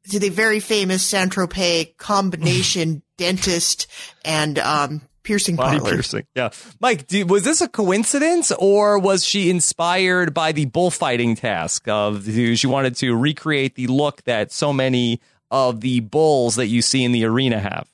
to 0.10 0.20
the 0.20 0.30
very 0.30 0.60
famous 0.60 1.04
Saint 1.04 1.34
Tropez 1.34 1.96
combination 1.98 3.02
dentist 3.18 3.88
and 4.26 4.58
um, 4.60 5.02
piercing 5.24 5.56
Body 5.56 5.78
parlor. 5.78 5.94
piercing. 5.94 6.26
Yeah. 6.36 6.50
Mike, 6.80 7.08
do, 7.08 7.26
was 7.26 7.44
this 7.44 7.62
a 7.62 7.68
coincidence 7.68 8.52
or 8.52 9.00
was 9.00 9.26
she 9.26 9.50
inspired 9.50 10.34
by 10.34 10.52
the 10.52 10.66
bullfighting 10.66 11.36
task 11.36 11.88
of 11.88 12.26
she 12.26 12.68
wanted 12.68 12.96
to 12.98 13.16
recreate 13.16 13.76
the 13.76 13.88
look 13.88 14.24
that 14.24 14.52
so 14.52 14.74
many 14.74 15.22
of 15.52 15.82
the 15.82 16.00
bulls 16.00 16.56
that 16.56 16.68
you 16.68 16.82
see 16.82 17.04
in 17.04 17.12
the 17.12 17.26
arena 17.26 17.60
have? 17.60 17.88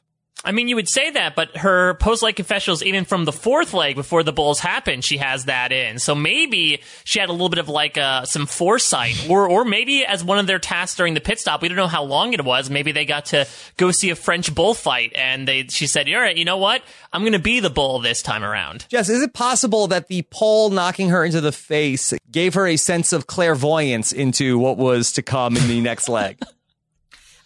I 0.46 0.52
mean, 0.52 0.68
you 0.68 0.76
would 0.76 0.88
say 0.88 1.10
that, 1.12 1.36
but 1.36 1.58
her 1.58 1.96
post 1.96 2.22
leg 2.22 2.36
confessionals, 2.36 2.84
even 2.84 3.06
from 3.06 3.26
the 3.26 3.34
fourth 3.34 3.74
leg 3.74 3.96
before 3.96 4.22
the 4.24 4.32
Bulls 4.32 4.60
happened, 4.60 5.04
she 5.04 5.18
has 5.18 5.46
that 5.46 5.72
in. 5.72 5.98
So 6.00 6.14
maybe 6.14 6.82
she 7.04 7.20
had 7.20 7.30
a 7.30 7.32
little 7.32 7.50
bit 7.50 7.60
of 7.60 7.68
like 7.68 7.98
uh, 7.98 8.24
some 8.24 8.46
foresight, 8.46 9.28
or 9.30 9.50
or 9.50 9.66
maybe 9.66 10.06
as 10.06 10.24
one 10.24 10.38
of 10.38 10.46
their 10.46 10.60
tasks 10.60 10.96
during 10.96 11.16
the 11.16 11.22
pit 11.22 11.40
stop, 11.40 11.62
we 11.62 11.68
don't 11.68 11.76
know 11.76 11.88
how 11.88 12.04
long 12.04 12.34
it 12.34 12.46
was. 12.46 12.70
Maybe 12.70 12.92
they 12.92 13.04
got 13.04 13.26
to 13.26 13.46
go 13.78 13.92
see 13.92 14.12
a 14.12 14.16
French 14.16 14.54
bullfight, 14.54 15.12
and 15.16 15.48
they 15.48 15.64
she 15.68 15.88
said, 15.88 16.08
"All 16.08 16.22
right, 16.22 16.38
you 16.38 16.46
know 16.46 16.58
what? 16.58 16.84
I'm 17.12 17.24
going 17.24 17.34
to 17.34 17.40
be 17.40 17.60
the 17.60 17.72
bull 17.72 18.00
this 18.00 18.22
time 18.22 18.44
around." 18.44 18.86
Jess, 18.90 19.10
is 19.10 19.24
it 19.24 19.34
possible 19.34 19.88
that 19.88 20.08
the 20.08 20.22
pole 20.30 20.70
knocking 20.70 21.10
her 21.10 21.26
into 21.26 21.42
the 21.42 21.52
face 21.52 22.14
gave 22.32 22.54
her 22.54 22.68
a 22.68 22.78
sense 22.78 23.12
of 23.12 23.28
clairvoyance 23.28 24.14
into 24.14 24.60
what 24.60 24.78
was 24.78 25.12
to 25.14 25.24
come 25.24 25.58
in 25.58 25.68
the 25.68 25.82
next 25.82 26.08
leg? 26.08 26.40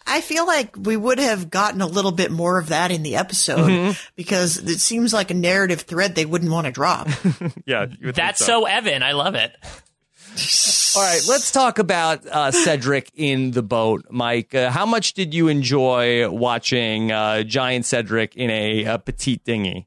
I 0.06 0.20
feel 0.20 0.46
like 0.46 0.76
we 0.76 0.96
would 0.96 1.18
have 1.18 1.48
gotten 1.50 1.80
a 1.80 1.86
little 1.86 2.12
bit 2.12 2.30
more 2.30 2.58
of 2.58 2.68
that 2.68 2.90
in 2.90 3.02
the 3.02 3.16
episode 3.16 3.68
Mm-hmm. 3.68 3.92
because 4.16 4.56
it 4.58 4.80
seems 4.80 5.12
like 5.12 5.30
a 5.30 5.34
narrative 5.34 5.82
thread 5.82 6.14
they 6.14 6.24
wouldn't 6.26 6.50
want 6.50 6.66
to 6.66 6.72
drop. 6.72 7.08
yeah. 7.66 7.82
you 7.82 8.06
would 8.06 8.14
think 8.14 8.14
That's 8.16 8.44
so 8.44 8.64
Evan. 8.66 9.02
I 9.02 9.12
love 9.12 9.34
it. 9.34 9.52
All 10.96 11.02
right, 11.02 11.22
let's 11.28 11.50
talk 11.52 11.78
about 11.78 12.26
uh, 12.26 12.50
Cedric 12.50 13.10
in 13.14 13.50
the 13.52 13.62
boat, 13.62 14.06
Mike. 14.10 14.54
Uh, 14.54 14.70
how 14.70 14.84
much 14.86 15.12
did 15.14 15.32
you 15.34 15.48
enjoy 15.48 16.28
watching 16.30 17.10
uh, 17.12 17.42
Giant 17.42 17.84
Cedric 17.86 18.34
in 18.36 18.50
a, 18.50 18.84
a 18.84 18.98
petite 18.98 19.44
dinghy? 19.44 19.86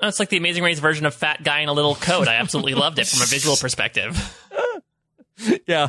Oh, 0.00 0.08
It's 0.08 0.18
like 0.20 0.28
the 0.28 0.36
Amazing 0.36 0.64
Race 0.64 0.78
version 0.80 1.06
of 1.06 1.14
Fat 1.14 1.42
Guy 1.42 1.60
in 1.60 1.68
a 1.68 1.72
Little 1.72 1.94
Coat. 1.94 2.28
I 2.28 2.36
absolutely 2.36 2.74
loved 2.74 2.98
it 2.98 3.06
from 3.06 3.22
a 3.22 3.26
visual 3.26 3.56
perspective. 3.56 4.16
Yeah, 5.66 5.88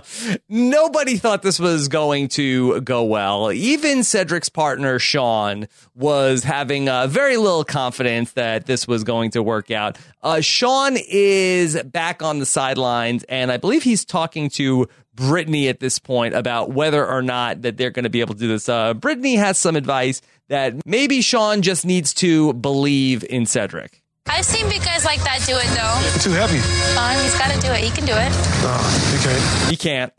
nobody 0.50 1.16
thought 1.16 1.42
this 1.42 1.58
was 1.58 1.88
going 1.88 2.28
to 2.30 2.82
go 2.82 3.04
well. 3.04 3.52
Even 3.52 4.04
Cedric's 4.04 4.50
partner 4.50 5.00
Sean 5.00 5.68
was 5.96 6.44
having 6.44 6.90
uh, 6.90 7.08
very 7.08 7.38
little 7.38 7.64
confidence 7.64 8.34
that 8.34 8.66
this 8.66 8.88
was 8.88 9.06
going 9.06 9.32
to 9.32 9.42
work 9.42 9.72
out. 9.72 9.98
Uh, 10.22 10.42
Sean 10.42 10.98
is 10.98 11.82
back 11.84 12.22
on 12.22 12.40
the 12.40 12.46
sidelines, 12.46 13.24
and 13.30 13.52
I 13.52 13.58
believe 13.58 13.84
he's 13.84 14.04
talking 14.04 14.50
to 14.52 14.88
Brittany 15.16 15.70
at 15.70 15.80
this 15.80 15.98
point 15.98 16.34
about 16.34 16.72
whether 16.72 17.06
or 17.06 17.22
not 17.22 17.62
that 17.62 17.78
they're 17.78 17.90
going 17.90 18.04
to 18.04 18.10
be 18.10 18.22
able 18.22 18.34
to 18.34 18.40
do 18.40 18.48
this. 18.50 18.68
Uh, 18.68 18.94
Brittany 18.94 19.36
has 19.36 19.58
some 19.58 19.76
advice 19.76 20.22
that 20.50 20.74
maybe 20.86 21.22
Sean 21.22 21.62
just 21.62 21.86
needs 21.86 22.14
to 22.16 22.54
believe 22.54 23.24
in 23.24 23.46
Cedric. 23.46 24.02
I've 24.30 24.46
seen 24.46 24.70
big 24.70 24.84
guys 24.84 25.04
like 25.06 25.22
that 25.24 25.44
do 25.46 25.58
it 25.58 25.68
though. 25.76 26.22
Too 26.22 26.32
heavy. 26.32 26.60
Um, 26.98 27.18
he's 27.24 27.38
got 27.38 27.52
to 27.52 27.60
do 27.60 27.72
it. 27.74 27.84
He 27.84 27.90
can 27.90 28.06
do 28.06 28.14
it. 28.14 28.32
Oh, 28.64 28.80
okay. 29.20 29.70
He 29.70 29.76
can't. 29.76 30.14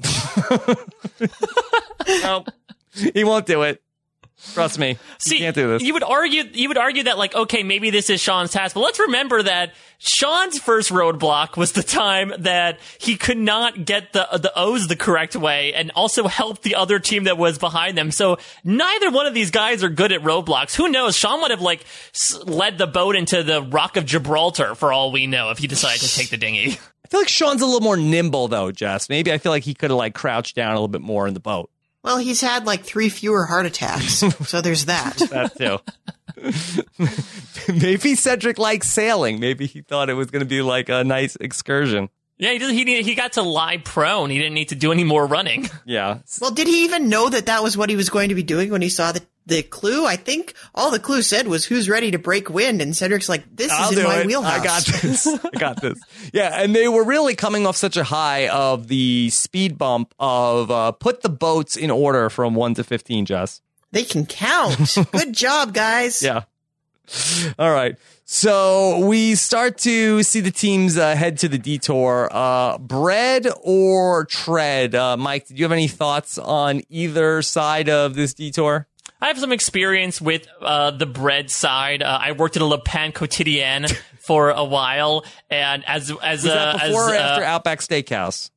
no, 2.23 2.45
he 3.15 3.25
won't 3.25 3.47
do 3.47 3.63
it. 3.63 3.83
Trust 4.55 4.79
me. 4.79 4.99
See, 5.19 5.37
he 5.37 5.41
can't 5.43 5.55
do 5.55 5.69
this. 5.69 5.83
You 5.83 5.93
would 5.95 6.03
argue 6.03 6.45
you 6.53 6.69
would 6.69 6.79
argue 6.79 7.05
that 7.05 7.19
like 7.19 7.35
okay, 7.35 7.63
maybe 7.63 7.91
this 7.91 8.11
is 8.11 8.21
Sean's 8.21 8.51
task, 8.53 8.75
but 8.75 8.81
let's 8.81 8.99
remember 8.99 9.43
that 9.43 9.75
Sean's 9.99 10.59
first 10.59 10.91
roadblock 10.91 11.57
was 11.57 11.73
the 11.73 11.83
time 11.83 12.33
that 12.39 12.81
he 12.99 13.17
could 13.17 13.37
not 13.37 13.85
get 13.85 14.13
the 14.13 14.27
the 14.33 14.53
O's 14.57 14.89
the 14.89 14.97
correct 14.97 15.37
way 15.37 15.75
and 15.75 15.91
also 15.95 16.27
help 16.27 16.63
the 16.63 16.75
other 16.75 16.99
team 16.99 17.25
that 17.25 17.37
was 17.37 17.59
behind 17.59 17.99
them. 17.99 18.11
So 18.11 18.39
neither 18.65 19.11
one 19.11 19.27
of 19.27 19.35
these 19.35 19.51
guys 19.51 19.85
are 19.85 19.91
good 19.91 20.11
at 20.13 20.23
roadblocks. 20.23 20.75
Who 20.75 20.89
knows? 20.89 21.17
Sean 21.17 21.43
would 21.43 21.51
have 21.51 21.61
like 21.61 21.85
led 22.45 22.79
the 22.79 22.87
boat 22.87 23.17
into 23.17 23.43
the 23.43 23.63
Rock 23.63 23.97
of 23.97 24.07
Gibraltar 24.07 24.75
for 24.75 24.93
all 24.93 25.13
we 25.13 25.27
know 25.27 25.51
if 25.51 25.59
he 25.59 25.67
decided 25.67 26.01
to 26.01 26.09
take 26.17 26.31
the 26.31 26.39
dinghy. 26.39 26.79
I 27.05 27.09
feel 27.09 27.21
like 27.21 27.29
Sean's 27.29 27.61
a 27.61 27.67
little 27.67 27.81
more 27.81 27.97
nimble 27.97 28.49
though, 28.49 28.73
Jess. 28.73 29.09
Maybe 29.11 29.33
I 29.33 29.39
feel 29.39 29.53
like 29.53 29.65
he 29.65 29.75
could 29.75 29.91
have 29.91 29.99
like 29.99 30.15
crouched 30.15 30.57
down 30.57 30.71
a 30.71 30.75
little 30.75 30.89
bit 30.89 31.03
more 31.03 31.27
in 31.27 31.35
the 31.35 31.41
boat. 31.41 31.71
Well, 32.03 32.19
he's 32.19 32.41
had 32.41 32.67
like 32.67 32.83
three 32.85 33.09
fewer 33.09 33.47
heart 33.47 33.67
attacks, 33.67 34.15
so 34.49 34.61
there's 34.61 34.87
that. 34.87 35.17
That 35.31 35.57
too. 35.57 35.79
Maybe 37.73 38.15
Cedric 38.15 38.59
likes 38.59 38.89
sailing. 38.89 39.41
Maybe 39.41 39.67
he 39.67 39.83
thought 39.83 40.09
it 40.09 40.15
was 40.15 40.31
going 40.31 40.41
to 40.41 40.49
be 40.49 40.63
like 40.63 40.89
a 40.89 41.05
nice 41.05 41.37
excursion. 41.37 42.09
Yeah, 42.41 42.53
he 42.53 42.59
did, 42.59 42.71
he 42.73 43.03
he 43.03 43.15
got 43.15 43.35
to 43.35 43.43
lie 43.43 43.77
prone. 43.77 44.31
He 44.31 44.39
didn't 44.39 44.55
need 44.55 44.71
to 44.71 44.75
do 44.75 44.91
any 44.93 45.05
more 45.05 45.27
running. 45.27 45.69
Yeah. 45.85 46.19
Well, 46.41 46.53
did 46.53 46.69
he 46.69 46.85
even 46.85 47.09
know 47.09 47.29
that 47.29 47.47
that 47.47 47.63
was 47.63 47.77
what 47.77 47.91
he 47.91 47.97
was 47.97 48.11
going 48.11 48.29
to 48.29 48.35
be 48.35 48.43
doing 48.45 48.71
when 48.71 48.81
he 48.81 48.89
saw 48.89 49.11
the, 49.13 49.23
the 49.47 49.63
clue? 49.63 50.07
I 50.07 50.15
think 50.17 50.55
all 50.75 50.91
the 50.93 51.01
clue 51.01 51.23
said 51.23 51.49
was 51.49 51.65
who's 51.65 51.89
ready 51.89 52.13
to 52.13 52.19
break 52.19 52.49
wind, 52.49 52.81
and 52.81 52.97
Cedric's 52.97 53.29
like, 53.29 53.45
this 53.55 53.73
I'll 53.73 53.91
is 53.91 53.99
in 53.99 54.05
my 54.05 54.21
it. 54.21 54.27
wheelhouse. 54.27 54.61
I 54.61 54.65
got 54.65 54.85
this. 54.87 55.27
I 55.45 55.59
got 55.59 55.81
this. 55.83 55.99
Yeah, 56.33 56.63
and 56.63 56.75
they 56.75 56.87
were 56.87 57.05
really 57.05 57.35
coming 57.35 57.67
off 57.67 57.77
such 57.77 57.97
a 57.97 58.05
high 58.05 58.49
of 58.49 58.87
the 58.89 59.31
speed 59.31 59.79
bump 59.79 60.15
of 60.21 60.71
uh, 60.71 60.93
put 60.93 61.23
the 61.23 61.29
boats 61.29 61.77
in 61.77 61.91
order 61.91 62.31
from 62.31 62.55
one 62.55 62.75
to 62.75 62.85
fifteen. 62.85 63.27
Jess. 63.27 63.61
They 63.93 64.05
can 64.05 64.27
count. 64.27 64.97
Good 65.13 65.33
job, 65.33 65.75
guys. 65.75 66.23
Yeah. 66.23 66.43
All 67.59 67.73
right. 67.73 67.97
So 68.25 69.05
we 69.07 69.35
start 69.35 69.79
to 69.79 70.23
see 70.23 70.41
the 70.41 70.53
teams 70.53 70.97
uh, 70.97 71.17
head 71.17 71.39
to 71.39 71.49
the 71.49 71.59
detour. 71.59 72.29
Uh, 72.31 72.79
bread 72.79 73.49
or 73.63 74.25
tread? 74.27 74.95
Uh, 74.95 75.17
Mike, 75.17 75.49
did 75.49 75.59
you 75.59 75.65
have 75.65 75.73
any 75.73 75.89
thoughts 75.89 76.39
on 76.39 76.83
either 76.89 77.43
side 77.43 77.89
of 77.89 78.15
this 78.15 78.35
detour? 78.35 78.87
I 79.21 79.29
have 79.29 79.39
some 79.39 79.53
experience 79.53 80.21
with 80.21 80.47
uh, 80.61 80.93
the 80.93 81.07
bread 81.07 81.51
side. 81.51 82.03
Uh, 82.03 82.19
I 82.23 82.33
worked 82.33 82.57
at 82.57 82.63
a 82.63 82.65
Le 82.65 82.81
Pain 82.81 83.13
Quotidien 83.13 83.91
for 84.19 84.51
a 84.51 84.65
while, 84.65 85.25
and 85.51 85.85
as 85.87 86.11
as 86.23 86.47
uh, 86.47 86.55
that 86.55 86.73
before 86.75 87.11
as, 87.11 87.15
or 87.15 87.17
uh, 87.17 87.19
after 87.19 87.45
Outback 87.45 87.81
Steakhouse? 87.81 88.51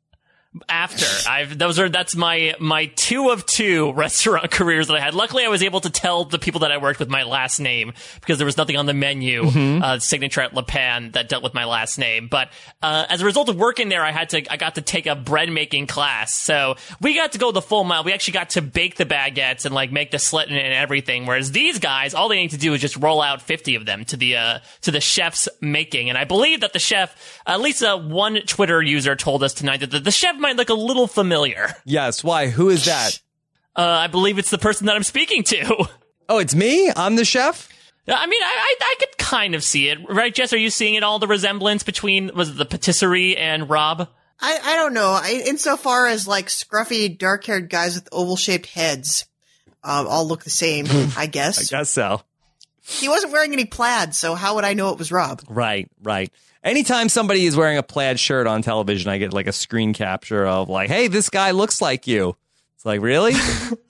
After. 0.69 1.05
I've 1.27 1.57
those 1.57 1.79
are 1.79 1.89
that's 1.89 2.15
my 2.15 2.53
my 2.59 2.85
two 2.95 3.29
of 3.29 3.43
two 3.45 3.91
restaurant 3.95 4.51
careers 4.51 4.85
that 4.87 4.95
i 4.95 4.99
had. 4.99 5.15
Luckily 5.15 5.43
i 5.43 5.47
was 5.47 5.63
able 5.63 5.81
to 5.81 5.89
tell 5.89 6.25
the 6.25 6.37
people 6.37 6.59
that 6.59 6.71
i 6.71 6.77
worked 6.77 6.99
with 6.99 7.09
my 7.09 7.23
last 7.23 7.59
name 7.59 7.93
because 8.21 8.37
there 8.37 8.45
was 8.45 8.55
nothing 8.55 8.77
on 8.77 8.85
the 8.85 8.93
menu 8.93 9.43
Mm-hmm. 9.45 9.81
uh 9.83 9.97
signature 9.99 10.41
at 10.41 10.53
Le 10.53 10.61
Pain 10.61 11.11
that 11.11 11.27
dealt 11.27 11.41
with 11.43 11.55
my 11.55 11.65
last 11.65 11.97
name. 11.97 12.27
But 12.27 12.49
uh 12.83 13.05
as 13.09 13.21
a 13.21 13.25
result 13.25 13.49
of 13.49 13.55
working 13.57 13.89
there 13.89 14.03
i 14.03 14.11
had 14.11 14.29
to 14.29 14.53
i 14.53 14.57
got 14.57 14.75
to 14.75 14.81
take 14.81 15.07
a 15.07 15.15
bread 15.15 15.49
making 15.49 15.87
class. 15.87 16.35
So 16.35 16.75
we 17.01 17.15
got 17.15 17.31
to 17.31 17.39
go 17.39 17.51
the 17.51 17.61
full 17.61 17.83
mile. 17.83 18.03
We 18.03 18.13
actually 18.13 18.33
got 18.33 18.51
to 18.51 18.61
bake 18.61 18.95
the 18.97 19.05
baguettes 19.05 19.65
and 19.65 19.73
like 19.73 19.91
make 19.91 20.11
the 20.11 20.19
slit 20.19 20.49
and 20.49 20.57
everything 20.57 21.25
whereas 21.25 21.51
these 21.51 21.79
guys 21.79 22.13
all 22.13 22.29
they 22.29 22.35
need 22.37 22.51
to 22.51 22.57
do 22.57 22.75
is 22.75 22.81
just 22.81 22.97
roll 22.97 23.21
out 23.23 23.41
50 23.41 23.73
of 23.75 23.87
them 23.87 24.05
to 24.05 24.17
the 24.17 24.35
uh 24.37 24.59
to 24.81 24.91
the 24.91 25.01
chef's 25.01 25.49
making. 25.61 26.09
And 26.09 26.17
i 26.17 26.25
believe 26.25 26.61
that 26.61 26.73
the 26.73 26.79
chef 26.79 27.41
at 27.47 27.59
least 27.59 27.81
uh, 27.81 27.97
one 27.97 28.35
twitter 28.45 28.81
user 28.83 29.15
told 29.15 29.41
us 29.41 29.55
tonight 29.55 29.79
that 29.79 29.89
the, 29.89 29.99
the 29.99 30.11
chef 30.11 30.35
might 30.43 30.55
look 30.57 30.69
a 30.69 30.75
little 30.75 31.07
familiar. 31.07 31.73
Yes. 31.85 32.23
Why? 32.23 32.49
Who 32.49 32.69
is 32.69 32.85
that? 32.85 33.19
Uh, 33.75 33.81
I 33.81 34.07
believe 34.07 34.37
it's 34.37 34.51
the 34.51 34.59
person 34.59 34.85
that 34.85 34.95
I'm 34.95 35.03
speaking 35.03 35.43
to. 35.45 35.87
Oh, 36.29 36.37
it's 36.37 36.55
me. 36.55 36.91
I'm 36.95 37.15
the 37.15 37.25
chef. 37.25 37.67
I 38.07 38.27
mean, 38.27 38.41
I, 38.41 38.45
I, 38.45 38.75
I 38.81 38.95
could 38.99 39.17
kind 39.17 39.55
of 39.55 39.63
see 39.63 39.89
it, 39.89 39.97
right, 40.09 40.33
Jess? 40.33 40.53
Are 40.53 40.57
you 40.57 40.69
seeing 40.69 40.95
it 40.95 41.03
all 41.03 41.19
the 41.19 41.27
resemblance 41.27 41.83
between 41.83 42.31
was 42.35 42.49
it 42.49 42.57
the 42.57 42.65
patisserie 42.65 43.37
and 43.37 43.69
Rob? 43.69 44.09
I, 44.39 44.59
I 44.63 44.75
don't 44.75 44.93
know. 44.93 45.11
I, 45.11 45.43
insofar 45.45 46.07
as 46.07 46.27
like 46.27 46.47
scruffy, 46.47 47.17
dark 47.17 47.45
haired 47.45 47.69
guys 47.69 47.95
with 47.95 48.09
oval 48.11 48.35
shaped 48.35 48.67
heads, 48.67 49.25
uh, 49.83 50.05
all 50.07 50.27
look 50.27 50.43
the 50.43 50.49
same, 50.49 50.85
I 51.17 51.27
guess. 51.27 51.71
I 51.71 51.77
guess 51.77 51.89
so. 51.89 52.21
He 52.85 53.07
wasn't 53.07 53.31
wearing 53.31 53.53
any 53.53 53.65
plaid, 53.65 54.13
so 54.13 54.35
how 54.35 54.55
would 54.55 54.65
I 54.65 54.73
know 54.73 54.89
it 54.89 54.99
was 54.99 55.11
Rob? 55.11 55.41
Right, 55.47 55.89
right. 56.01 56.31
Anytime 56.63 57.09
somebody 57.09 57.45
is 57.45 57.57
wearing 57.57 57.77
a 57.77 57.83
plaid 57.83 58.19
shirt 58.19 58.47
on 58.47 58.61
television, 58.61 59.09
I 59.11 59.17
get 59.17 59.33
like 59.33 59.47
a 59.47 59.51
screen 59.51 59.93
capture 59.93 60.45
of 60.45 60.69
like, 60.69 60.89
"Hey, 60.89 61.07
this 61.07 61.29
guy 61.29 61.51
looks 61.51 61.81
like 61.81 62.07
you." 62.07 62.37
It's 62.75 62.85
like, 62.85 63.01
really? 63.01 63.33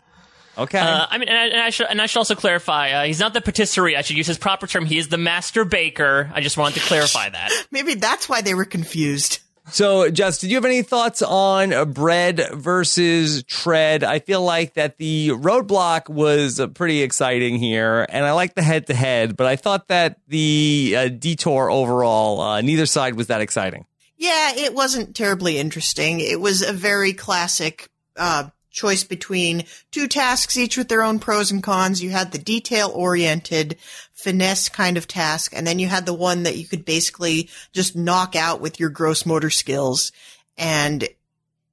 okay. 0.58 0.80
Uh, 0.80 1.06
I 1.10 1.18
mean, 1.18 1.30
and 1.30 1.38
I, 1.38 1.46
and 1.48 1.62
I 1.62 1.70
should 1.70 1.88
and 1.88 2.02
I 2.02 2.08
should 2.08 2.20
also 2.20 2.36
clarify. 2.36 2.92
Uh, 2.92 3.04
he's 3.06 3.20
not 3.20 3.34
the 3.34 3.42
patisserie. 3.42 3.96
I 3.96 4.02
should 4.02 4.18
use 4.18 4.28
his 4.28 4.38
proper 4.38 4.66
term. 4.66 4.86
He 4.86 4.98
is 4.98 5.10
the 5.10 5.18
master 5.18 5.66
baker. 5.66 6.32
I 6.34 6.42
just 6.42 6.58
wanted 6.58 6.80
to 6.82 6.88
clarify 6.88 7.30
that. 7.30 7.52
Maybe 7.72 7.94
that's 7.96 8.28
why 8.28 8.42
they 8.42 8.54
were 8.54 8.66
confused. 8.66 9.40
So, 9.72 10.10
Jess, 10.10 10.40
did 10.40 10.50
you 10.50 10.58
have 10.58 10.66
any 10.66 10.82
thoughts 10.82 11.22
on 11.22 11.94
bread 11.94 12.50
versus 12.54 13.44
tread? 13.44 14.04
I 14.04 14.20
feel 14.20 14.42
like 14.42 14.74
that 14.74 14.98
the 14.98 15.30
roadblock 15.30 16.10
was 16.10 16.60
uh, 16.60 16.68
pretty 16.68 17.02
exciting 17.02 17.58
here, 17.58 18.06
and 18.10 18.26
I 18.26 18.34
like 18.34 18.56
the 18.56 18.62
head 18.62 18.88
to 18.88 18.94
head, 18.94 19.38
but 19.38 19.48
I 19.48 19.56
thought 19.56 19.88
that 19.88 20.20
the 20.28 20.96
uh, 20.98 21.08
detour 21.08 21.72
overall, 21.72 22.42
uh, 22.42 22.62
neither 22.62 22.86
side 22.86 23.16
was 23.16 23.28
that 23.28 23.42
exciting. 23.42 23.86
Yeah, 24.18 24.54
it 24.56 24.74
wasn't 24.74 25.16
terribly 25.16 25.58
interesting. 25.58 26.20
It 26.20 26.40
was 26.40 26.62
a 26.62 26.74
very 26.74 27.14
classic 27.14 27.90
uh, 28.18 28.50
choice 28.70 29.04
between 29.04 29.64
two 29.92 30.08
tasks, 30.08 30.58
each 30.58 30.78
with 30.78 30.90
their 30.90 31.04
own 31.04 31.20
pros 31.20 31.52
and 31.52 31.64
cons. 31.64 32.04
You 32.04 32.10
had 32.10 32.32
the 32.32 32.38
detail 32.38 32.92
oriented 32.94 33.78
finesse 34.24 34.70
kind 34.70 34.98
of 34.98 35.08
task, 35.08 35.52
and 35.54 35.68
then 35.68 35.80
you 35.80 35.88
had 35.88 36.06
the 36.06 36.14
one 36.14 36.44
that 36.44 36.58
you 36.58 36.66
could 36.66 36.86
basically 36.86 37.50
just 37.74 37.96
knock 37.96 38.36
out 38.36 38.62
with 38.62 38.80
your 38.80 38.90
gross 38.90 39.26
motor 39.26 39.50
skills. 39.50 40.12
And 40.58 41.08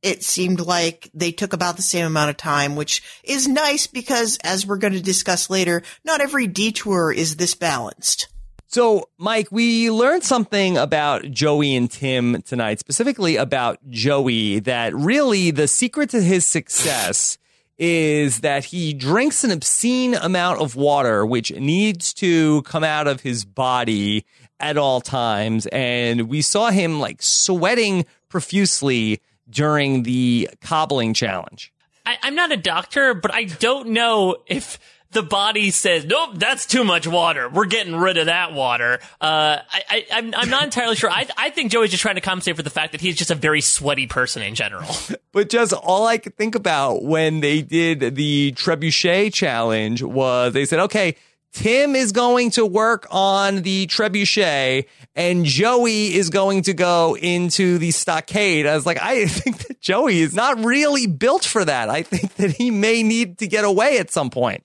it 0.02 0.24
seemed 0.24 0.60
like 0.60 1.10
they 1.14 1.30
took 1.30 1.52
about 1.52 1.76
the 1.76 1.82
same 1.82 2.06
amount 2.06 2.30
of 2.30 2.36
time, 2.36 2.74
which 2.74 3.02
is 3.22 3.46
nice 3.46 3.86
because, 3.86 4.38
as 4.42 4.66
we're 4.66 4.78
going 4.78 4.94
to 4.94 5.02
discuss 5.02 5.48
later, 5.48 5.82
not 6.04 6.20
every 6.20 6.46
detour 6.46 7.12
is 7.12 7.36
this 7.36 7.54
balanced. 7.54 8.28
So, 8.66 9.08
Mike, 9.18 9.48
we 9.50 9.90
learned 9.90 10.24
something 10.24 10.76
about 10.76 11.30
Joey 11.30 11.74
and 11.74 11.90
Tim 11.90 12.40
tonight, 12.42 12.78
specifically 12.80 13.36
about 13.36 13.78
Joey, 13.90 14.60
that 14.60 14.94
really 14.94 15.50
the 15.50 15.68
secret 15.68 16.10
to 16.10 16.22
his 16.22 16.46
success 16.46 17.36
is 17.80 18.40
that 18.40 18.66
he 18.66 18.92
drinks 18.92 19.42
an 19.42 19.50
obscene 19.50 20.14
amount 20.14 20.60
of 20.60 20.76
water, 20.76 21.24
which 21.24 21.50
needs 21.52 22.12
to 22.12 22.60
come 22.62 22.84
out 22.84 23.08
of 23.08 23.22
his 23.22 23.46
body 23.46 24.26
at 24.60 24.76
all 24.76 25.00
times. 25.00 25.66
And 25.68 26.28
we 26.28 26.42
saw 26.42 26.70
him 26.70 27.00
like 27.00 27.22
sweating 27.22 28.04
profusely 28.28 29.22
during 29.48 30.02
the 30.02 30.50
cobbling 30.60 31.14
challenge. 31.14 31.72
I, 32.04 32.18
I'm 32.22 32.34
not 32.34 32.52
a 32.52 32.56
doctor, 32.58 33.14
but 33.14 33.32
I 33.32 33.44
don't 33.44 33.88
know 33.88 34.36
if 34.46 34.78
the 35.12 35.22
body 35.22 35.70
says, 35.70 36.04
"Nope, 36.04 36.30
that's 36.34 36.66
too 36.66 36.84
much 36.84 37.06
water. 37.06 37.48
We're 37.48 37.66
getting 37.66 37.96
rid 37.96 38.16
of 38.16 38.26
that 38.26 38.52
water." 38.52 39.00
Uh, 39.20 39.58
I, 39.72 39.82
I, 39.88 40.06
I'm, 40.12 40.34
I'm 40.34 40.50
not 40.50 40.64
entirely 40.64 40.96
sure. 40.96 41.10
I, 41.10 41.26
I 41.36 41.50
think 41.50 41.72
Joey's 41.72 41.90
just 41.90 42.02
trying 42.02 42.14
to 42.16 42.20
compensate 42.20 42.56
for 42.56 42.62
the 42.62 42.70
fact 42.70 42.92
that 42.92 43.00
he's 43.00 43.16
just 43.16 43.30
a 43.30 43.34
very 43.34 43.60
sweaty 43.60 44.06
person 44.06 44.42
in 44.42 44.54
general. 44.54 44.88
But 45.32 45.48
just 45.48 45.72
all 45.72 46.08
I 46.08 46.18
could 46.18 46.36
think 46.36 46.56
about 46.56 47.04
when 47.04 47.38
they 47.38 47.62
did 47.62 48.16
the 48.16 48.50
trebuchet 48.50 49.32
challenge 49.32 50.02
was 50.02 50.54
they 50.54 50.64
said, 50.64 50.80
okay, 50.80 51.14
Tim 51.52 51.96
is 51.96 52.12
going 52.12 52.50
to 52.52 52.64
work 52.64 53.06
on 53.10 53.62
the 53.62 53.86
trebuchet 53.86 54.86
and 55.14 55.44
Joey 55.44 56.14
is 56.14 56.30
going 56.30 56.62
to 56.62 56.74
go 56.74 57.16
into 57.16 57.78
the 57.78 57.90
stockade. 57.90 58.66
I 58.66 58.74
was 58.74 58.86
like, 58.86 59.00
I 59.00 59.26
think 59.26 59.68
that 59.68 59.80
Joey 59.80 60.20
is 60.20 60.34
not 60.34 60.64
really 60.64 61.06
built 61.06 61.44
for 61.44 61.64
that. 61.64 61.88
I 61.88 62.02
think 62.02 62.34
that 62.36 62.50
he 62.52 62.70
may 62.70 63.02
need 63.02 63.38
to 63.38 63.46
get 63.46 63.64
away 63.64 63.98
at 63.98 64.10
some 64.10 64.30
point. 64.30 64.64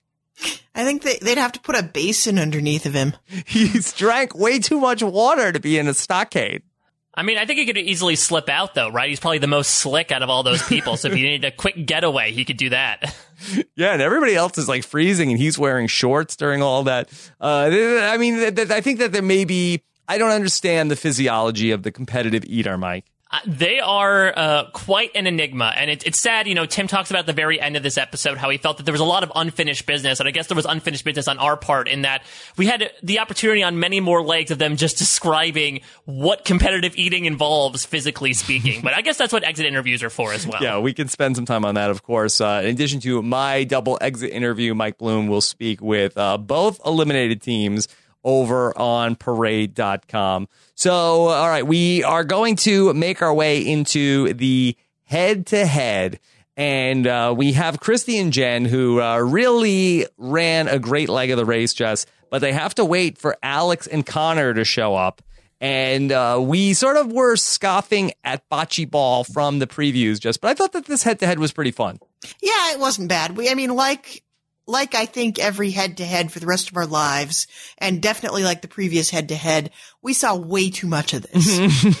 I 0.74 0.84
think 0.84 1.02
they, 1.02 1.18
they'd 1.22 1.38
have 1.38 1.52
to 1.52 1.60
put 1.60 1.76
a 1.76 1.82
basin 1.82 2.38
underneath 2.38 2.86
of 2.86 2.94
him. 2.94 3.14
He's 3.46 3.92
drank 3.92 4.34
way 4.34 4.58
too 4.58 4.78
much 4.78 5.02
water 5.02 5.52
to 5.52 5.60
be 5.60 5.78
in 5.78 5.88
a 5.88 5.94
stockade. 5.94 6.62
I 7.18 7.22
mean, 7.22 7.38
I 7.38 7.46
think 7.46 7.58
he 7.58 7.64
could 7.64 7.78
easily 7.78 8.14
slip 8.14 8.50
out, 8.50 8.74
though, 8.74 8.90
right? 8.90 9.08
He's 9.08 9.20
probably 9.20 9.38
the 9.38 9.46
most 9.46 9.70
slick 9.76 10.12
out 10.12 10.22
of 10.22 10.28
all 10.28 10.42
those 10.42 10.62
people. 10.62 10.98
so 10.98 11.08
if 11.08 11.16
you 11.16 11.24
needed 11.26 11.46
a 11.46 11.50
quick 11.50 11.86
getaway, 11.86 12.32
he 12.32 12.44
could 12.44 12.58
do 12.58 12.68
that. 12.70 13.16
Yeah, 13.74 13.92
and 13.92 14.02
everybody 14.02 14.34
else 14.34 14.58
is 14.58 14.68
like 14.68 14.84
freezing, 14.84 15.30
and 15.30 15.38
he's 15.38 15.58
wearing 15.58 15.86
shorts 15.86 16.36
during 16.36 16.62
all 16.62 16.82
that. 16.84 17.08
Uh, 17.40 17.70
I 18.02 18.18
mean, 18.18 18.36
th- 18.36 18.54
th- 18.54 18.70
I 18.70 18.82
think 18.82 18.98
that 18.98 19.12
there 19.12 19.22
may 19.22 19.44
be. 19.46 19.82
I 20.08 20.18
don't 20.18 20.30
understand 20.30 20.90
the 20.90 20.96
physiology 20.96 21.70
of 21.70 21.82
the 21.82 21.90
competitive 21.90 22.44
eater, 22.44 22.76
Mike. 22.78 23.06
They 23.44 23.80
are 23.80 24.32
uh, 24.36 24.70
quite 24.72 25.10
an 25.14 25.26
enigma, 25.26 25.72
and 25.76 25.90
it, 25.90 26.06
it's 26.06 26.20
sad. 26.20 26.46
You 26.46 26.54
know, 26.54 26.66
Tim 26.66 26.86
talks 26.86 27.10
about 27.10 27.26
the 27.26 27.32
very 27.32 27.60
end 27.60 27.76
of 27.76 27.82
this 27.82 27.98
episode 27.98 28.38
how 28.38 28.50
he 28.50 28.58
felt 28.58 28.76
that 28.78 28.84
there 28.84 28.92
was 28.92 29.00
a 29.00 29.04
lot 29.04 29.22
of 29.22 29.32
unfinished 29.34 29.86
business, 29.86 30.20
and 30.20 30.28
I 30.28 30.32
guess 30.32 30.46
there 30.46 30.56
was 30.56 30.66
unfinished 30.66 31.04
business 31.04 31.28
on 31.28 31.38
our 31.38 31.56
part 31.56 31.88
in 31.88 32.02
that 32.02 32.22
we 32.56 32.66
had 32.66 32.90
the 33.02 33.18
opportunity 33.18 33.62
on 33.62 33.78
many 33.78 34.00
more 34.00 34.22
legs 34.22 34.50
of 34.50 34.58
them 34.58 34.76
just 34.76 34.98
describing 34.98 35.80
what 36.04 36.44
competitive 36.44 36.94
eating 36.96 37.24
involves, 37.24 37.84
physically 37.84 38.32
speaking. 38.32 38.82
but 38.82 38.94
I 38.94 39.02
guess 39.02 39.16
that's 39.16 39.32
what 39.32 39.44
exit 39.44 39.66
interviews 39.66 40.02
are 40.02 40.10
for 40.10 40.32
as 40.32 40.46
well. 40.46 40.62
Yeah, 40.62 40.78
we 40.78 40.92
can 40.92 41.08
spend 41.08 41.36
some 41.36 41.44
time 41.44 41.64
on 41.64 41.74
that, 41.74 41.90
of 41.90 42.02
course. 42.02 42.40
Uh, 42.40 42.62
in 42.64 42.70
addition 42.70 43.00
to 43.00 43.22
my 43.22 43.64
double 43.64 43.98
exit 44.00 44.30
interview, 44.30 44.74
Mike 44.74 44.98
Bloom 44.98 45.28
will 45.28 45.40
speak 45.40 45.80
with 45.80 46.16
uh, 46.16 46.38
both 46.38 46.80
eliminated 46.84 47.42
teams 47.42 47.88
over 48.26 48.76
on 48.76 49.14
parade.com. 49.14 50.48
So, 50.74 50.92
all 50.92 51.48
right, 51.48 51.66
we 51.66 52.02
are 52.02 52.24
going 52.24 52.56
to 52.56 52.92
make 52.92 53.22
our 53.22 53.32
way 53.32 53.64
into 53.66 54.34
the 54.34 54.76
head 55.04 55.46
to 55.46 55.64
head. 55.64 56.18
And 56.56 57.06
uh, 57.06 57.34
we 57.36 57.52
have 57.52 57.80
Christy 57.80 58.18
and 58.18 58.32
Jen 58.32 58.64
who 58.64 59.00
uh, 59.00 59.18
really 59.18 60.06
ran 60.18 60.68
a 60.68 60.78
great 60.78 61.08
leg 61.08 61.30
of 61.30 61.36
the 61.36 61.44
race, 61.44 61.72
Jess, 61.72 62.04
but 62.30 62.40
they 62.40 62.52
have 62.52 62.74
to 62.74 62.84
wait 62.84 63.16
for 63.16 63.36
Alex 63.42 63.86
and 63.86 64.04
Connor 64.04 64.52
to 64.54 64.64
show 64.64 64.96
up. 64.96 65.22
And 65.60 66.12
uh, 66.12 66.38
we 66.42 66.74
sort 66.74 66.96
of 66.96 67.12
were 67.12 67.36
scoffing 67.36 68.12
at 68.24 68.46
bocce 68.50 68.90
ball 68.90 69.24
from 69.24 69.58
the 69.58 69.66
previews, 69.66 70.20
just, 70.20 70.40
but 70.40 70.48
I 70.48 70.54
thought 70.54 70.72
that 70.72 70.84
this 70.84 71.02
head 71.02 71.20
to 71.20 71.26
head 71.26 71.38
was 71.38 71.52
pretty 71.52 71.70
fun. 71.70 71.98
Yeah, 72.42 72.72
it 72.72 72.80
wasn't 72.80 73.08
bad. 73.08 73.36
We, 73.36 73.48
I 73.48 73.54
mean, 73.54 73.74
like 73.74 74.22
like 74.66 74.94
I 74.94 75.06
think 75.06 75.38
every 75.38 75.70
head 75.70 75.96
to 75.98 76.04
head 76.04 76.32
for 76.32 76.40
the 76.40 76.46
rest 76.46 76.70
of 76.70 76.76
our 76.76 76.86
lives, 76.86 77.46
and 77.78 78.02
definitely 78.02 78.42
like 78.42 78.62
the 78.62 78.68
previous 78.68 79.10
head 79.10 79.28
to 79.28 79.36
head, 79.36 79.70
we 80.02 80.12
saw 80.12 80.34
way 80.36 80.70
too 80.70 80.86
much 80.88 81.14
of 81.14 81.22
this. 81.22 81.56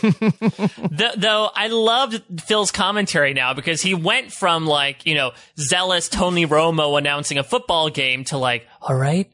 Th- 0.98 1.14
though 1.16 1.50
I 1.54 1.68
loved 1.68 2.22
Phil's 2.42 2.70
commentary 2.72 3.34
now 3.34 3.54
because 3.54 3.82
he 3.82 3.94
went 3.94 4.32
from 4.32 4.66
like, 4.66 5.06
you 5.06 5.14
know, 5.14 5.32
zealous 5.58 6.08
Tony 6.08 6.46
Romo 6.46 6.98
announcing 6.98 7.38
a 7.38 7.44
football 7.44 7.88
game 7.90 8.24
to 8.24 8.38
like, 8.38 8.66
all 8.82 8.96
right, 8.96 9.30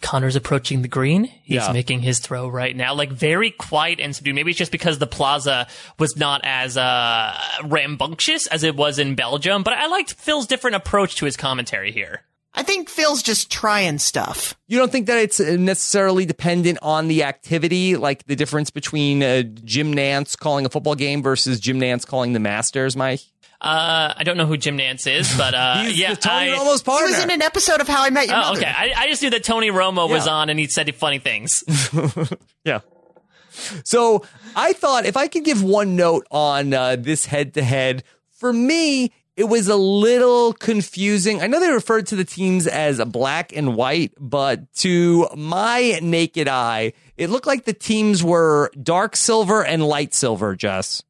Connor's 0.00 0.36
approaching 0.36 0.82
the 0.82 0.88
green. 0.88 1.24
He's 1.24 1.56
Yeah. 1.66 1.72
making 1.72 2.00
his 2.00 2.18
throw 2.18 2.48
right 2.48 2.74
now. 2.76 2.94
Like 2.94 3.10
very 3.12 3.50
quiet 3.50 4.00
and 4.00 4.14
subdued. 4.14 4.34
Maybe 4.34 4.50
it's 4.50 4.58
just 4.58 4.72
because 4.72 4.98
the 4.98 5.06
plaza 5.06 5.68
was 5.98 6.16
not 6.16 6.40
as 6.44 6.76
uh, 6.76 7.38
rambunctious 7.64 8.46
as 8.48 8.62
it 8.62 8.76
was 8.76 8.98
in 8.98 9.14
Belgium, 9.14 9.62
but 9.62 9.72
I 9.72 9.86
liked 9.86 10.14
Phil's 10.14 10.46
different 10.46 10.76
approach 10.76 11.16
to 11.16 11.24
his 11.24 11.36
commentary 11.36 11.92
here. 11.92 12.22
I 12.58 12.62
think 12.62 12.88
Phil's 12.88 13.22
just 13.22 13.50
trying 13.50 13.98
stuff. 13.98 14.54
You 14.66 14.78
don't 14.78 14.90
think 14.90 15.06
that 15.08 15.18
it's 15.18 15.38
necessarily 15.38 16.24
dependent 16.24 16.78
on 16.80 17.06
the 17.06 17.24
activity, 17.24 17.96
like 17.96 18.24
the 18.26 18.34
difference 18.34 18.70
between 18.70 19.22
uh, 19.22 19.42
Jim 19.42 19.94
Nantz 19.94 20.38
calling 20.38 20.64
a 20.64 20.70
football 20.70 20.94
game 20.94 21.22
versus 21.22 21.60
Jim 21.60 21.78
Nantz 21.78 22.06
calling 22.06 22.32
the 22.32 22.40
Masters, 22.40 22.96
Mike? 22.96 23.20
Uh, 23.60 24.12
I 24.16 24.22
don't 24.24 24.36
know 24.36 24.46
who 24.46 24.56
Jim 24.56 24.76
Nantz 24.78 25.06
is, 25.06 25.34
but 25.36 25.54
uh, 25.54 25.78
He's 25.84 25.98
yeah, 25.98 26.14
the 26.14 26.20
Tony 26.20 26.50
I, 26.52 26.56
Romo's 26.56 26.82
He 26.82 26.90
was 27.12 27.22
in 27.22 27.30
an 27.30 27.42
episode 27.42 27.80
of 27.80 27.88
How 27.88 28.02
I 28.04 28.10
Met 28.10 28.26
Your 28.26 28.36
Oh, 28.36 28.40
Mother. 28.40 28.58
okay. 28.60 28.72
I, 28.74 28.92
I 28.96 29.06
just 29.08 29.22
knew 29.22 29.30
that 29.30 29.44
Tony 29.44 29.70
Romo 29.70 30.08
was 30.08 30.26
on 30.26 30.48
and 30.50 30.58
he 30.58 30.66
said 30.66 30.94
funny 30.94 31.18
things. 31.18 31.62
Yeah. 32.64 32.80
So 33.84 34.24
I 34.56 34.72
thought 34.72 35.06
if 35.06 35.16
I 35.16 35.28
could 35.28 35.44
give 35.44 35.62
one 35.62 35.94
note 35.96 36.26
on 36.30 36.74
uh, 36.74 36.96
this 36.96 37.26
head 37.26 37.54
to 37.54 37.62
head, 37.62 38.02
for 38.32 38.52
me, 38.52 39.12
it 39.36 39.44
was 39.44 39.68
a 39.68 39.76
little 39.76 40.52
confusing. 40.54 41.42
I 41.42 41.46
know 41.46 41.60
they 41.60 41.70
referred 41.70 42.06
to 42.08 42.16
the 42.16 42.24
teams 42.24 42.66
as 42.66 43.02
black 43.04 43.54
and 43.54 43.76
white, 43.76 44.12
but 44.18 44.72
to 44.76 45.28
my 45.36 45.98
naked 46.02 46.48
eye, 46.48 46.94
it 47.16 47.28
looked 47.30 47.46
like 47.46 47.64
the 47.64 47.72
teams 47.74 48.24
were 48.24 48.70
dark 48.82 49.14
silver 49.16 49.64
and 49.64 49.84
light 49.86 50.14
silver, 50.14 50.56
Jess. 50.56 51.02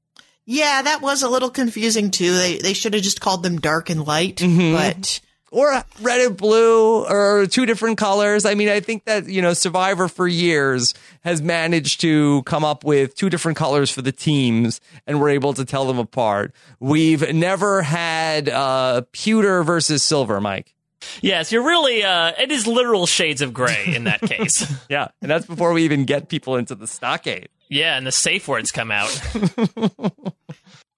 Yeah, 0.44 0.82
that 0.82 1.02
was 1.02 1.22
a 1.22 1.28
little 1.28 1.50
confusing 1.50 2.10
too. 2.10 2.34
They 2.36 2.58
they 2.58 2.72
should 2.72 2.94
have 2.94 3.02
just 3.02 3.20
called 3.20 3.42
them 3.42 3.58
dark 3.58 3.90
and 3.90 4.06
light, 4.06 4.36
Mm-hmm. 4.36 4.74
but 4.74 5.20
or 5.52 5.82
red 6.00 6.20
and 6.20 6.36
blue 6.36 7.04
or 7.04 7.46
two 7.46 7.66
different 7.66 7.98
colors. 7.98 8.44
I 8.44 8.54
mean, 8.54 8.68
I 8.68 8.80
think 8.80 9.04
that, 9.04 9.28
you 9.28 9.40
know, 9.40 9.52
Survivor 9.52 10.08
for 10.08 10.26
years 10.26 10.92
has 11.22 11.40
managed 11.40 12.00
to 12.02 12.42
come 12.42 12.64
up 12.64 12.84
with 12.84 13.14
two 13.14 13.30
different 13.30 13.56
colors 13.56 13.90
for 13.90 14.02
the 14.02 14.12
teams 14.12 14.80
and 15.06 15.20
we're 15.20 15.30
able 15.30 15.54
to 15.54 15.64
tell 15.64 15.86
them 15.86 15.98
apart. 15.98 16.52
We've 16.80 17.32
never 17.34 17.82
had 17.82 18.48
uh 18.48 19.02
pewter 19.12 19.62
versus 19.62 20.02
silver, 20.02 20.40
Mike. 20.40 20.74
yes, 21.22 21.52
you're 21.52 21.64
really, 21.64 22.02
uh, 22.02 22.32
it 22.38 22.50
is 22.50 22.66
literal 22.66 23.06
shades 23.06 23.40
of 23.42 23.52
gray 23.54 23.84
in 23.94 24.04
that 24.04 24.20
case. 24.22 24.66
Yeah. 24.88 25.08
And 25.22 25.30
that's 25.30 25.46
before 25.46 25.72
we 25.72 25.84
even 25.84 26.04
get 26.04 26.28
people 26.28 26.56
into 26.56 26.74
the 26.74 26.86
stockade. 26.86 27.48
yeah, 27.68 27.96
and 27.96 28.06
the 28.06 28.12
safe 28.12 28.48
words 28.48 28.72
come 28.72 28.90
out. 28.90 29.10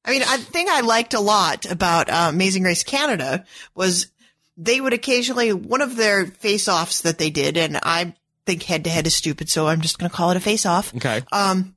I 0.05 0.11
mean, 0.13 0.23
a 0.23 0.39
thing 0.39 0.67
I 0.71 0.81
liked 0.81 1.13
a 1.13 1.21
lot 1.21 1.71
about 1.71 2.09
uh, 2.09 2.29
Amazing 2.33 2.63
Race 2.63 2.83
Canada 2.83 3.45
was 3.75 4.11
they 4.59 4.83
would 4.83 4.93
occasionally 4.93 5.55
one 5.55 5.81
of 5.81 5.97
their 5.97 6.27
face-offs 6.27 7.01
that 7.01 7.17
they 7.17 7.31
did, 7.31 7.57
and 7.57 7.79
I 7.83 8.15
think 8.45 8.65
head-to-head 8.65 9.07
is 9.07 9.17
stupid, 9.17 9.49
so 9.49 9.67
I'm 9.67 9.81
just 9.81 9.99
going 9.99 10.11
to 10.11 10.17
call 10.17 10.33
it 10.33 10.37
a 10.37 10.41
face-off. 10.41 10.95
Okay. 10.95 11.23
Um, 11.33 11.75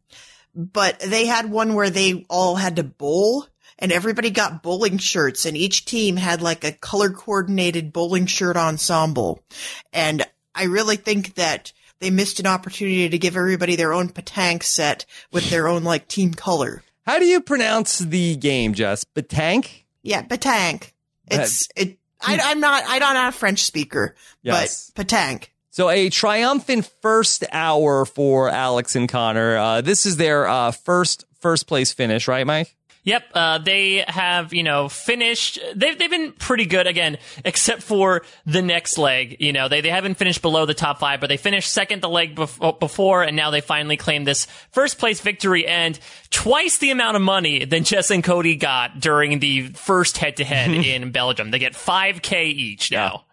but 0.53 0.99
they 0.99 1.27
had 1.27 1.49
one 1.49 1.75
where 1.75 1.89
they 1.89 2.25
all 2.29 2.57
had 2.57 2.75
to 2.75 2.83
bowl. 2.83 3.45
And 3.79 3.91
everybody 3.91 4.29
got 4.29 4.61
bowling 4.61 4.99
shirts, 4.99 5.47
and 5.47 5.57
each 5.57 5.85
team 5.85 6.15
had 6.15 6.43
like 6.43 6.63
a 6.63 6.71
color 6.71 7.09
coordinated 7.09 7.91
bowling 7.91 8.27
shirt 8.27 8.55
ensemble. 8.55 9.43
And 9.91 10.23
I 10.53 10.65
really 10.65 10.97
think 10.97 11.33
that 11.33 11.73
they 11.97 12.11
missed 12.11 12.39
an 12.39 12.45
opportunity 12.45 13.09
to 13.09 13.17
give 13.17 13.35
everybody 13.35 13.75
their 13.75 13.91
own 13.91 14.09
petanque 14.09 14.61
set 14.61 15.07
with 15.31 15.49
their 15.49 15.67
own 15.67 15.83
like 15.83 16.07
team 16.07 16.35
color. 16.35 16.83
How 17.07 17.17
do 17.17 17.25
you 17.25 17.41
pronounce 17.41 17.97
the 17.97 18.35
game, 18.35 18.75
Jess? 18.75 19.03
Batank? 19.03 19.85
Yeah, 20.03 20.21
petanque. 20.21 20.91
It's 21.31 21.67
it. 21.75 21.97
I, 22.23 22.39
I'm 22.43 22.59
not. 22.59 22.83
I 22.87 22.99
don't 22.99 23.15
have 23.15 23.33
a 23.33 23.37
French 23.37 23.63
speaker, 23.63 24.15
Yes. 24.43 24.91
but 24.95 25.07
petanque. 25.07 25.47
So 25.69 25.89
a 25.89 26.09
triumphant 26.09 26.89
first 27.01 27.45
hour 27.51 28.05
for 28.05 28.49
Alex 28.49 28.95
and 28.95 29.07
Connor. 29.07 29.57
Uh, 29.57 29.81
this 29.81 30.05
is 30.05 30.17
their 30.17 30.47
uh, 30.47 30.71
first 30.71 31.25
first 31.39 31.65
place 31.67 31.91
finish, 31.93 32.27
right, 32.27 32.45
Mike? 32.45 32.75
Yep, 33.03 33.23
uh, 33.33 33.57
they 33.57 34.03
have, 34.07 34.53
you 34.53 34.61
know, 34.61 34.87
finished. 34.87 35.59
They've 35.75 35.97
they've 35.97 36.09
been 36.09 36.33
pretty 36.33 36.67
good 36.67 36.85
again, 36.85 37.17
except 37.43 37.81
for 37.81 38.21
the 38.45 38.61
next 38.61 38.99
leg. 38.99 39.37
You 39.39 39.53
know, 39.53 39.67
they 39.67 39.81
they 39.81 39.89
haven't 39.89 40.15
finished 40.15 40.43
below 40.43 40.67
the 40.67 40.75
top 40.75 40.99
five, 40.99 41.19
but 41.19 41.27
they 41.27 41.37
finished 41.37 41.73
second 41.73 42.03
the 42.03 42.09
leg 42.09 42.35
bef- 42.35 42.79
before, 42.79 43.23
and 43.23 43.35
now 43.35 43.49
they 43.49 43.61
finally 43.61 43.97
claim 43.97 44.23
this 44.23 44.45
first 44.71 44.99
place 44.99 45.19
victory 45.19 45.65
and 45.65 45.99
twice 46.29 46.77
the 46.77 46.91
amount 46.91 47.15
of 47.15 47.23
money 47.23 47.65
than 47.65 47.83
Jess 47.83 48.11
and 48.11 48.23
Cody 48.23 48.55
got 48.55 48.99
during 48.99 49.39
the 49.39 49.69
first 49.69 50.19
head 50.19 50.37
to 50.37 50.43
head 50.43 50.69
in 50.69 51.11
Belgium. 51.11 51.49
They 51.49 51.59
get 51.59 51.75
five 51.75 52.21
k 52.21 52.49
each 52.49 52.91
now. 52.91 53.25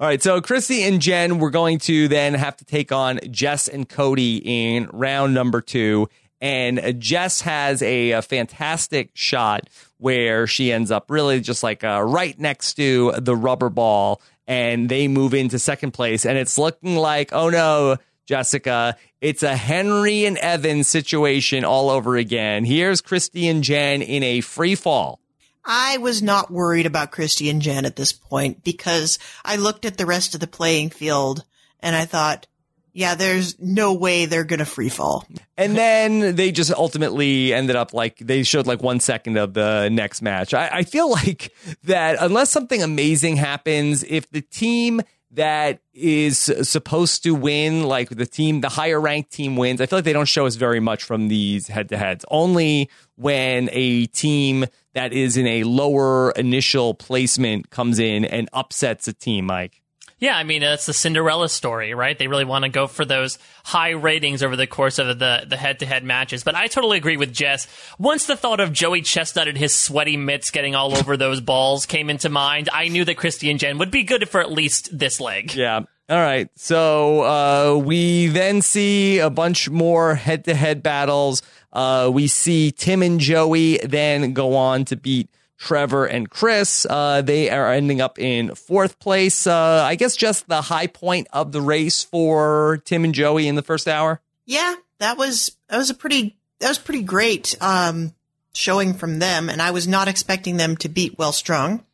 All 0.00 0.06
right, 0.06 0.22
so 0.22 0.40
Christy 0.40 0.82
and 0.82 1.00
Jen, 1.00 1.38
we're 1.38 1.50
going 1.50 1.78
to 1.80 2.08
then 2.08 2.32
have 2.34 2.56
to 2.56 2.64
take 2.64 2.90
on 2.90 3.20
Jess 3.30 3.68
and 3.68 3.86
Cody 3.86 4.38
in 4.44 4.88
round 4.92 5.34
number 5.34 5.60
two. 5.60 6.08
And 6.44 6.78
uh, 6.78 6.92
Jess 6.92 7.40
has 7.40 7.80
a, 7.80 8.10
a 8.10 8.20
fantastic 8.20 9.12
shot 9.14 9.70
where 9.96 10.46
she 10.46 10.70
ends 10.70 10.90
up 10.90 11.10
really 11.10 11.40
just 11.40 11.62
like 11.62 11.82
uh, 11.82 12.02
right 12.06 12.38
next 12.38 12.74
to 12.74 13.12
the 13.12 13.34
rubber 13.34 13.70
ball, 13.70 14.20
and 14.46 14.90
they 14.90 15.08
move 15.08 15.32
into 15.32 15.58
second 15.58 15.92
place. 15.92 16.26
And 16.26 16.36
it's 16.36 16.58
looking 16.58 16.96
like, 16.96 17.32
oh 17.32 17.48
no, 17.48 17.96
Jessica, 18.26 18.98
it's 19.22 19.42
a 19.42 19.56
Henry 19.56 20.26
and 20.26 20.36
Evan 20.36 20.84
situation 20.84 21.64
all 21.64 21.88
over 21.88 22.14
again. 22.18 22.66
Here's 22.66 23.00
Christy 23.00 23.48
and 23.48 23.64
Jen 23.64 24.02
in 24.02 24.22
a 24.22 24.42
free 24.42 24.74
fall. 24.74 25.20
I 25.64 25.96
was 25.96 26.22
not 26.22 26.50
worried 26.50 26.84
about 26.84 27.10
Christy 27.10 27.48
and 27.48 27.62
Jen 27.62 27.86
at 27.86 27.96
this 27.96 28.12
point 28.12 28.62
because 28.62 29.18
I 29.46 29.56
looked 29.56 29.86
at 29.86 29.96
the 29.96 30.04
rest 30.04 30.34
of 30.34 30.40
the 30.40 30.46
playing 30.46 30.90
field 30.90 31.42
and 31.80 31.96
I 31.96 32.04
thought, 32.04 32.46
yeah, 32.94 33.16
there's 33.16 33.58
no 33.60 33.92
way 33.94 34.26
they're 34.26 34.44
to 34.44 34.64
free 34.64 34.88
fall. 34.88 35.26
And 35.56 35.76
then 35.76 36.36
they 36.36 36.52
just 36.52 36.72
ultimately 36.72 37.52
ended 37.52 37.74
up 37.74 37.92
like 37.92 38.18
they 38.18 38.44
showed 38.44 38.68
like 38.68 38.82
one 38.82 39.00
second 39.00 39.36
of 39.36 39.52
the 39.52 39.88
next 39.90 40.22
match. 40.22 40.54
I, 40.54 40.68
I 40.72 40.82
feel 40.84 41.10
like 41.10 41.52
that 41.84 42.16
unless 42.20 42.50
something 42.50 42.82
amazing 42.82 43.36
happens, 43.36 44.04
if 44.04 44.30
the 44.30 44.40
team 44.40 45.02
that 45.32 45.80
is 45.92 46.38
supposed 46.38 47.24
to 47.24 47.34
win, 47.34 47.82
like 47.82 48.10
the 48.10 48.26
team, 48.26 48.60
the 48.60 48.68
higher 48.68 49.00
ranked 49.00 49.32
team 49.32 49.56
wins, 49.56 49.80
I 49.80 49.86
feel 49.86 49.98
like 49.98 50.04
they 50.04 50.12
don't 50.12 50.28
show 50.28 50.46
us 50.46 50.54
very 50.54 50.78
much 50.78 51.02
from 51.02 51.26
these 51.26 51.66
head 51.66 51.88
to 51.88 51.96
heads. 51.96 52.24
Only 52.30 52.88
when 53.16 53.68
a 53.72 54.06
team 54.06 54.66
that 54.92 55.12
is 55.12 55.36
in 55.36 55.48
a 55.48 55.64
lower 55.64 56.30
initial 56.30 56.94
placement 56.94 57.70
comes 57.70 57.98
in 57.98 58.24
and 58.24 58.48
upsets 58.52 59.08
a 59.08 59.12
team, 59.12 59.46
Mike. 59.46 59.82
Yeah, 60.24 60.38
I 60.38 60.44
mean 60.44 60.62
that's 60.62 60.86
the 60.86 60.94
Cinderella 60.94 61.50
story, 61.50 61.92
right? 61.92 62.18
They 62.18 62.28
really 62.28 62.46
want 62.46 62.64
to 62.64 62.70
go 62.70 62.86
for 62.86 63.04
those 63.04 63.38
high 63.62 63.90
ratings 63.90 64.42
over 64.42 64.56
the 64.56 64.66
course 64.66 64.98
of 64.98 65.18
the 65.18 65.44
the 65.46 65.58
head 65.58 65.80
to 65.80 65.86
head 65.86 66.02
matches. 66.02 66.42
But 66.42 66.54
I 66.54 66.66
totally 66.66 66.96
agree 66.96 67.18
with 67.18 67.30
Jess. 67.30 67.66
Once 67.98 68.24
the 68.24 68.34
thought 68.34 68.58
of 68.58 68.72
Joey 68.72 69.02
Chestnut 69.02 69.48
and 69.48 69.58
his 69.58 69.74
sweaty 69.74 70.16
mitts 70.16 70.50
getting 70.50 70.74
all 70.74 70.96
over 70.96 71.18
those 71.18 71.42
balls 71.42 71.84
came 71.84 72.08
into 72.08 72.30
mind, 72.30 72.70
I 72.72 72.88
knew 72.88 73.04
that 73.04 73.18
Christy 73.18 73.50
and 73.50 73.60
Jen 73.60 73.76
would 73.76 73.90
be 73.90 74.02
good 74.02 74.26
for 74.30 74.40
at 74.40 74.50
least 74.50 74.98
this 74.98 75.20
leg. 75.20 75.54
Yeah. 75.54 75.80
All 76.08 76.16
right. 76.16 76.48
So 76.54 77.20
uh, 77.20 77.76
we 77.76 78.28
then 78.28 78.62
see 78.62 79.18
a 79.18 79.28
bunch 79.28 79.68
more 79.68 80.14
head 80.14 80.46
to 80.46 80.54
head 80.54 80.82
battles. 80.82 81.42
Uh, 81.70 82.10
we 82.10 82.28
see 82.28 82.72
Tim 82.72 83.02
and 83.02 83.20
Joey 83.20 83.76
then 83.76 84.32
go 84.32 84.56
on 84.56 84.86
to 84.86 84.96
beat 84.96 85.28
Trevor 85.58 86.06
and 86.06 86.28
Chris. 86.28 86.86
Uh, 86.88 87.22
they 87.22 87.50
are 87.50 87.72
ending 87.72 88.00
up 88.00 88.18
in 88.18 88.54
fourth 88.54 88.98
place. 88.98 89.46
Uh, 89.46 89.82
I 89.84 89.94
guess 89.94 90.16
just 90.16 90.48
the 90.48 90.62
high 90.62 90.86
point 90.86 91.28
of 91.32 91.52
the 91.52 91.60
race 91.60 92.02
for 92.02 92.82
Tim 92.84 93.04
and 93.04 93.14
Joey 93.14 93.48
in 93.48 93.54
the 93.54 93.62
first 93.62 93.88
hour. 93.88 94.20
Yeah, 94.46 94.74
that 94.98 95.16
was, 95.16 95.56
that 95.68 95.78
was 95.78 95.90
a 95.90 95.94
pretty, 95.94 96.36
that 96.58 96.68
was 96.68 96.78
pretty 96.78 97.02
great, 97.02 97.56
um, 97.60 98.14
showing 98.52 98.94
from 98.94 99.18
them. 99.18 99.48
And 99.48 99.62
I 99.62 99.70
was 99.70 99.88
not 99.88 100.08
expecting 100.08 100.56
them 100.56 100.76
to 100.78 100.88
beat 100.88 101.18
Well 101.18 101.32
Strung, 101.32 101.84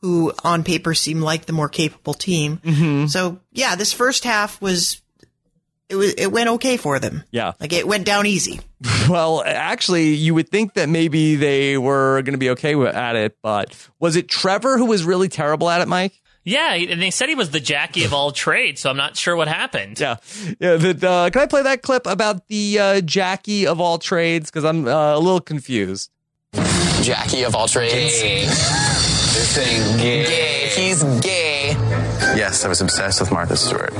who 0.00 0.32
on 0.44 0.64
paper 0.64 0.94
seemed 0.94 1.22
like 1.22 1.46
the 1.46 1.52
more 1.52 1.68
capable 1.68 2.14
team. 2.14 2.58
Mm-hmm. 2.58 3.06
So 3.06 3.40
yeah, 3.52 3.76
this 3.76 3.92
first 3.92 4.24
half 4.24 4.60
was, 4.60 5.00
it 5.90 5.96
was, 5.96 6.14
it 6.14 6.32
went 6.32 6.48
okay 6.50 6.76
for 6.76 6.98
them. 6.98 7.24
Yeah. 7.30 7.52
Like 7.60 7.72
it 7.72 7.86
went 7.86 8.06
down 8.06 8.26
easy. 8.26 8.60
Well, 9.08 9.42
actually, 9.44 10.14
you 10.14 10.34
would 10.34 10.48
think 10.48 10.74
that 10.74 10.88
maybe 10.88 11.34
they 11.34 11.76
were 11.76 12.22
going 12.22 12.34
to 12.34 12.38
be 12.38 12.50
okay 12.50 12.76
with, 12.76 12.94
at 12.94 13.16
it, 13.16 13.36
but 13.42 13.76
was 13.98 14.14
it 14.14 14.28
Trevor 14.28 14.78
who 14.78 14.84
was 14.84 15.02
really 15.02 15.28
terrible 15.28 15.68
at 15.68 15.80
it, 15.80 15.88
Mike? 15.88 16.20
Yeah, 16.44 16.74
and 16.74 17.02
they 17.02 17.10
said 17.10 17.28
he 17.28 17.34
was 17.34 17.50
the 17.50 17.58
Jackie 17.58 18.04
of 18.04 18.14
all 18.14 18.30
trades, 18.30 18.80
so 18.80 18.88
I'm 18.88 18.96
not 18.96 19.16
sure 19.16 19.34
what 19.34 19.48
happened. 19.48 19.98
Yeah, 19.98 20.16
yeah. 20.60 20.76
The, 20.76 21.08
uh, 21.08 21.30
can 21.30 21.42
I 21.42 21.46
play 21.46 21.62
that 21.62 21.82
clip 21.82 22.06
about 22.06 22.46
the 22.46 22.78
uh, 22.78 23.00
Jackie 23.00 23.66
of 23.66 23.80
all 23.80 23.98
trades? 23.98 24.48
Because 24.48 24.64
I'm 24.64 24.86
uh, 24.86 25.16
a 25.16 25.18
little 25.18 25.40
confused. 25.40 26.10
Jackie 27.02 27.42
of 27.42 27.56
all 27.56 27.66
trades. 27.66 28.20
They're 28.22 29.44
saying 29.44 29.98
gay. 29.98 30.68
He's 30.68 31.02
gay. 31.20 31.70
Yes, 32.36 32.64
I 32.64 32.68
was 32.68 32.80
obsessed 32.80 33.20
with 33.20 33.32
Martha 33.32 33.56
Stewart. 33.56 33.92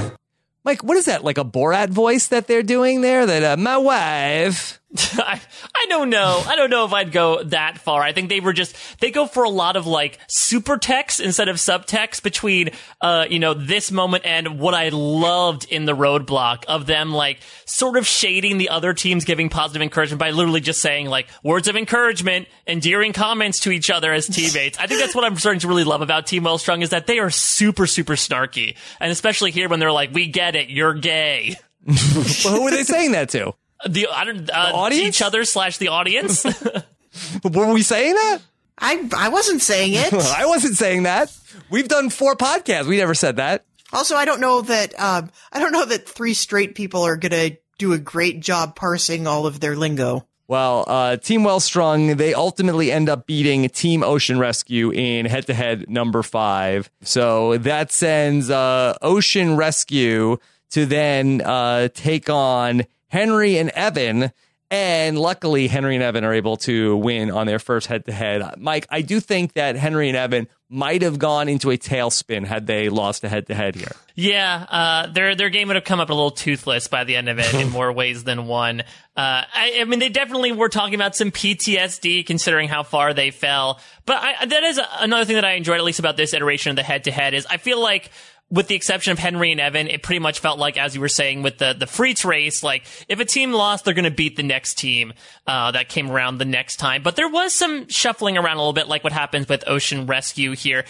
Mike, 0.65 0.85
what 0.85 0.97
is 0.97 1.07
that? 1.07 1.25
Like 1.25 1.39
a 1.39 1.45
Borat 1.45 1.91
voice 1.91 2.29
that 2.29 2.47
they're 2.47 2.63
doing 2.63 3.01
there? 3.01 3.25
That 3.27 3.43
uh, 3.43 3.57
my 3.57 3.77
wife. 3.77 4.80
I, 5.19 5.41
I 5.77 5.87
don't 5.89 6.11
know. 6.11 6.43
I 6.45 6.57
don't 6.57 6.69
know 6.69 6.85
if 6.85 6.93
I'd 6.93 7.13
go 7.13 7.45
that 7.45 7.79
far. 7.79 8.03
I 8.03 8.13
think 8.13 8.29
they 8.29 8.41
were 8.41 8.53
just 8.53 8.75
they 8.99 9.13
go 9.13 9.27
for 9.27 9.45
a 9.45 9.49
lot 9.49 9.77
of 9.77 9.87
like 9.87 10.19
super 10.27 10.79
text 10.79 11.21
instead 11.21 11.49
of 11.49 11.57
subtext 11.57 12.25
between 12.25 12.71
uh 13.01 13.27
you 13.31 13.39
know 13.39 13.55
this 13.55 13.93
moment 13.93 14.27
and 14.27 14.59
what 14.59 14.75
I 14.75 14.89
loved 14.89 15.65
in 15.71 15.85
the 15.85 15.95
roadblock 15.95 16.65
of 16.65 16.87
them 16.87 17.13
like 17.13 17.39
sort 17.67 17.97
of 17.97 18.07
shading 18.07 18.59
the 18.59 18.69
other 18.71 18.93
teams 18.93 19.25
giving 19.25 19.49
positive 19.49 19.81
encouragement 19.81 20.19
by 20.19 20.31
literally 20.31 20.61
just 20.61 20.81
saying 20.81 21.07
like 21.07 21.29
words 21.45 21.69
of 21.69 21.77
encouragement, 21.77 22.49
endearing 22.67 23.13
comments 23.13 23.61
to 23.61 23.71
each 23.71 23.91
other 23.91 24.13
as 24.13 24.27
teammates. 24.27 24.77
I 24.79 24.89
think 24.89 24.99
that's 24.99 25.15
what 25.15 25.25
I'm 25.25 25.37
starting 25.37 25.61
to 25.61 25.69
really 25.69 25.85
love 25.85 26.03
about 26.03 26.27
Team 26.27 26.43
Well 26.43 26.59
Strung 26.59 26.83
is 26.83 26.91
that 26.91 27.07
they 27.07 27.21
are 27.21 27.31
super 27.31 27.87
super 27.87 28.15
snarky, 28.15 28.75
and 28.99 29.13
especially 29.13 29.53
here 29.53 29.69
when 29.69 29.79
they're 29.79 29.93
like, 29.93 30.13
"We 30.13 30.27
get 30.27 30.57
it, 30.57 30.69
you're 30.69 30.95
gay." 30.95 31.55
well, 31.87 32.55
who 32.55 32.65
were 32.65 32.71
they 32.73 32.83
saying 32.83 33.13
that 33.13 33.29
to? 33.31 33.55
The 33.89 34.09
I 34.09 34.25
don't 34.25 34.51
uh, 34.51 34.67
The 34.71 34.75
audience? 34.75 35.09
each 35.09 35.23
other 35.23 35.45
slash 35.45 35.79
the 35.79 35.89
audience. 35.89 36.45
Were 37.45 37.73
we 37.73 37.83
saying 37.83 38.15
that? 38.15 38.39
I 38.79 39.09
I 39.17 39.29
wasn't 39.29 39.63
saying 39.63 39.95
it. 39.95 40.13
I 40.37 40.47
wasn't 40.47 40.77
saying 40.77 41.05
that. 41.05 41.33
We've 41.71 41.89
done 41.89 42.11
four 42.11 42.37
podcasts. 42.37 42.87
We 42.87 42.97
never 42.97 43.15
said 43.15 43.37
that. 43.37 43.65
Also, 43.93 44.15
I 44.15 44.25
don't 44.25 44.41
know 44.41 44.61
that 44.63 44.99
um, 45.01 45.31
I 45.53 45.59
don't 45.59 45.73
know 45.73 45.85
that 45.85 46.09
three 46.09 46.35
straight 46.35 46.75
people 46.75 47.03
are 47.03 47.17
gonna 47.17 47.51
do 47.79 47.93
a 47.93 47.99
great 47.99 48.41
job 48.41 48.77
parsing 48.77 49.27
all 49.27 49.47
of 49.47 49.61
their 49.61 49.77
lingo. 49.77 50.27
Well, 50.47 50.85
uh, 50.89 51.17
Team 51.17 51.45
Well 51.45 51.61
Strung, 51.61 52.17
they 52.17 52.35
ultimately 52.35 52.91
end 52.91 53.09
up 53.09 53.25
beating 53.25 53.69
Team 53.69 54.03
Ocean 54.03 54.37
Rescue 54.41 54.91
in 54.91 55.27
head 55.27 55.47
to 55.47 55.55
head 55.55 55.89
number 55.89 56.25
five. 56.25 56.91
So 57.03 57.57
that 57.59 57.93
sends 57.93 58.51
uh, 58.51 58.97
Ocean 59.01 59.57
Rescue 59.57 60.39
to 60.71 60.87
then 60.87 61.41
uh, 61.41 61.89
take 61.95 62.29
on 62.29 62.83
Henry 63.11 63.59
and 63.59 63.71
Evan. 63.71 64.33
And 64.73 65.19
luckily, 65.19 65.67
Henry 65.67 65.97
and 65.97 66.05
Evan 66.05 66.23
are 66.23 66.33
able 66.33 66.57
to 66.59 66.97
win 66.97 67.33
on 67.33 67.49
their 67.49 67.59
first 67.59 67.89
head 67.89 68.05
to 68.05 68.13
head. 68.13 68.55
Mike, 68.57 68.87
I 68.89 69.03
do 69.03 69.19
think 69.19 69.55
that 69.55 69.75
Henry 69.75 70.09
and 70.09 70.17
Evan 70.17 70.47
might 70.69 71.03
have 71.03 71.19
gone 71.19 71.49
into 71.49 71.73
a 71.73 71.77
tailspin 71.77 72.47
had 72.47 72.69
they 72.69 72.89
lost 72.89 73.25
a 73.25 73.29
head 73.29 73.49
to 73.49 73.55
head 73.57 73.75
here. 73.75 73.91
Yeah, 74.15 74.65
uh, 74.71 75.07
their 75.09 75.35
their 75.35 75.51
game 75.51 75.67
would 75.67 75.75
have 75.75 75.85
come 75.85 75.99
up 75.99 76.09
a 76.11 76.15
little 76.15 76.31
toothless 76.31 76.87
by 76.87 77.03
the 77.03 77.17
end 77.17 77.29
of 77.29 77.41
it 77.41 77.53
in 77.53 77.69
more 77.73 77.93
ways 77.93 78.23
than 78.23 78.47
one. 78.47 78.83
Uh, 79.17 79.43
I, 79.53 79.79
I 79.81 79.85
mean, 79.87 79.99
they 79.99 80.09
definitely 80.09 80.53
were 80.53 80.69
talking 80.69 80.95
about 80.95 81.17
some 81.17 81.33
PTSD 81.33 82.25
considering 82.25 82.69
how 82.69 82.85
far 82.85 83.13
they 83.13 83.33
fell. 83.33 83.81
But 84.07 84.19
I, 84.23 84.47
that 84.47 84.63
is 84.63 84.81
another 85.01 85.25
thing 85.25 85.35
that 85.35 85.45
I 85.45 85.55
enjoyed, 85.55 85.79
at 85.79 85.85
least 85.85 85.99
about 85.99 86.17
this 86.17 86.33
iteration 86.33 86.71
of 86.71 86.77
the 86.77 86.85
head 86.85 87.05
to 87.05 87.11
head, 87.11 87.35
is 87.35 87.45
I 87.47 87.57
feel 87.57 87.81
like 87.83 88.13
with 88.51 88.67
the 88.67 88.75
exception 88.75 89.13
of 89.13 89.19
Henry 89.19 89.53
and 89.53 89.61
Evan, 89.61 89.89
it 89.89 90.03
pretty 90.03 90.19
much 90.19 90.41
felt 90.41 90.59
like, 90.59 90.77
as 90.77 90.95
you 90.95 91.01
were 91.01 91.09
saying, 91.09 91.43
with 91.43 91.59
the 91.59 91.73
the 91.73 91.87
Freets 91.87 92.25
race, 92.25 92.63
like 92.63 92.85
if 93.09 93.21
a 93.21 93.25
team 93.25 93.53
lost, 93.53 93.85
they're 93.85 93.95
going 93.95 94.05
to 94.05 94.11
beat 94.11 94.37
the 94.37 94.43
next 94.43 94.75
team 94.79 95.13
uh, 95.47 95.71
that 95.71 95.89
came 95.89 96.11
around 96.11 96.39
the 96.39 96.45
next 96.45 96.77
time. 96.77 97.03
But 97.03 97.17
there 97.17 97.29
was 97.29 97.55
some 97.55 97.89
shuffling 97.89 98.37
around 98.37 98.57
a 98.57 98.61
little 98.61 98.73
bit, 98.73 98.89
like 98.89 99.05
what 99.05 99.13
happens 99.13 99.49
with 99.49 99.65
Ocean 99.67 100.07
Rescue 100.07 100.53
here. 100.53 100.85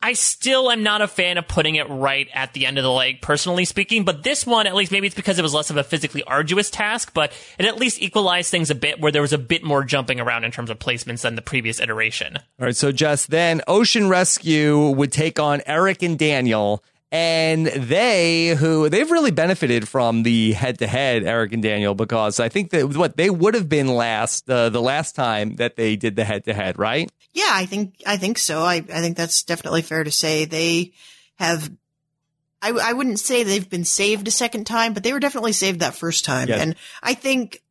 I 0.00 0.12
still 0.12 0.70
am 0.70 0.84
not 0.84 1.02
a 1.02 1.08
fan 1.08 1.38
of 1.38 1.48
putting 1.48 1.74
it 1.74 1.88
right 1.88 2.28
at 2.32 2.52
the 2.52 2.66
end 2.66 2.78
of 2.78 2.84
the 2.84 2.90
leg, 2.90 3.20
personally 3.20 3.64
speaking. 3.64 4.04
But 4.04 4.22
this 4.22 4.46
one, 4.46 4.68
at 4.68 4.76
least, 4.76 4.92
maybe 4.92 5.08
it's 5.08 5.16
because 5.16 5.40
it 5.40 5.42
was 5.42 5.54
less 5.54 5.70
of 5.70 5.76
a 5.76 5.82
physically 5.82 6.22
arduous 6.22 6.70
task, 6.70 7.12
but 7.14 7.32
it 7.58 7.66
at 7.66 7.78
least 7.78 8.00
equalized 8.00 8.48
things 8.48 8.70
a 8.70 8.76
bit 8.76 9.00
where 9.00 9.10
there 9.10 9.22
was 9.22 9.32
a 9.32 9.38
bit 9.38 9.64
more 9.64 9.82
jumping 9.82 10.20
around 10.20 10.44
in 10.44 10.52
terms 10.52 10.70
of 10.70 10.78
placements 10.78 11.22
than 11.22 11.34
the 11.34 11.42
previous 11.42 11.80
iteration. 11.80 12.36
All 12.36 12.66
right, 12.66 12.76
so 12.76 12.92
just 12.92 13.30
then, 13.30 13.60
Ocean 13.66 14.08
Rescue 14.08 14.90
would 14.90 15.10
take 15.10 15.40
on 15.40 15.62
Eric 15.66 16.04
and 16.04 16.16
Daniel, 16.16 16.84
and 17.10 17.66
they 17.66 18.48
who 18.48 18.88
they've 18.88 19.10
really 19.10 19.30
benefited 19.30 19.88
from 19.88 20.22
the 20.22 20.52
head 20.52 20.78
to 20.78 20.86
head 20.86 21.24
Eric 21.24 21.52
and 21.52 21.62
Daniel 21.62 21.94
because 21.94 22.38
I 22.38 22.48
think 22.48 22.70
that 22.70 22.96
what 22.96 23.16
they 23.16 23.30
would 23.30 23.54
have 23.54 23.68
been 23.68 23.88
last 23.88 24.48
uh, 24.50 24.68
the 24.68 24.82
last 24.82 25.14
time 25.14 25.56
that 25.56 25.76
they 25.76 25.96
did 25.96 26.16
the 26.16 26.24
head 26.24 26.44
to 26.44 26.54
head, 26.54 26.78
right? 26.78 27.10
Yeah, 27.32 27.50
I 27.50 27.66
think 27.66 28.02
I 28.06 28.16
think 28.16 28.38
so. 28.38 28.60
I 28.62 28.76
I 28.76 29.00
think 29.00 29.16
that's 29.16 29.42
definitely 29.42 29.82
fair 29.82 30.04
to 30.04 30.10
say. 30.10 30.44
They 30.44 30.92
have. 31.36 31.70
I 32.60 32.70
I 32.70 32.92
wouldn't 32.92 33.20
say 33.20 33.42
they've 33.42 33.68
been 33.68 33.84
saved 33.84 34.28
a 34.28 34.32
second 34.32 34.66
time, 34.66 34.92
but 34.92 35.02
they 35.02 35.12
were 35.12 35.20
definitely 35.20 35.52
saved 35.52 35.80
that 35.80 35.94
first 35.94 36.24
time. 36.24 36.48
Yes. 36.48 36.60
And 36.60 36.74
I 37.02 37.14
think 37.14 37.62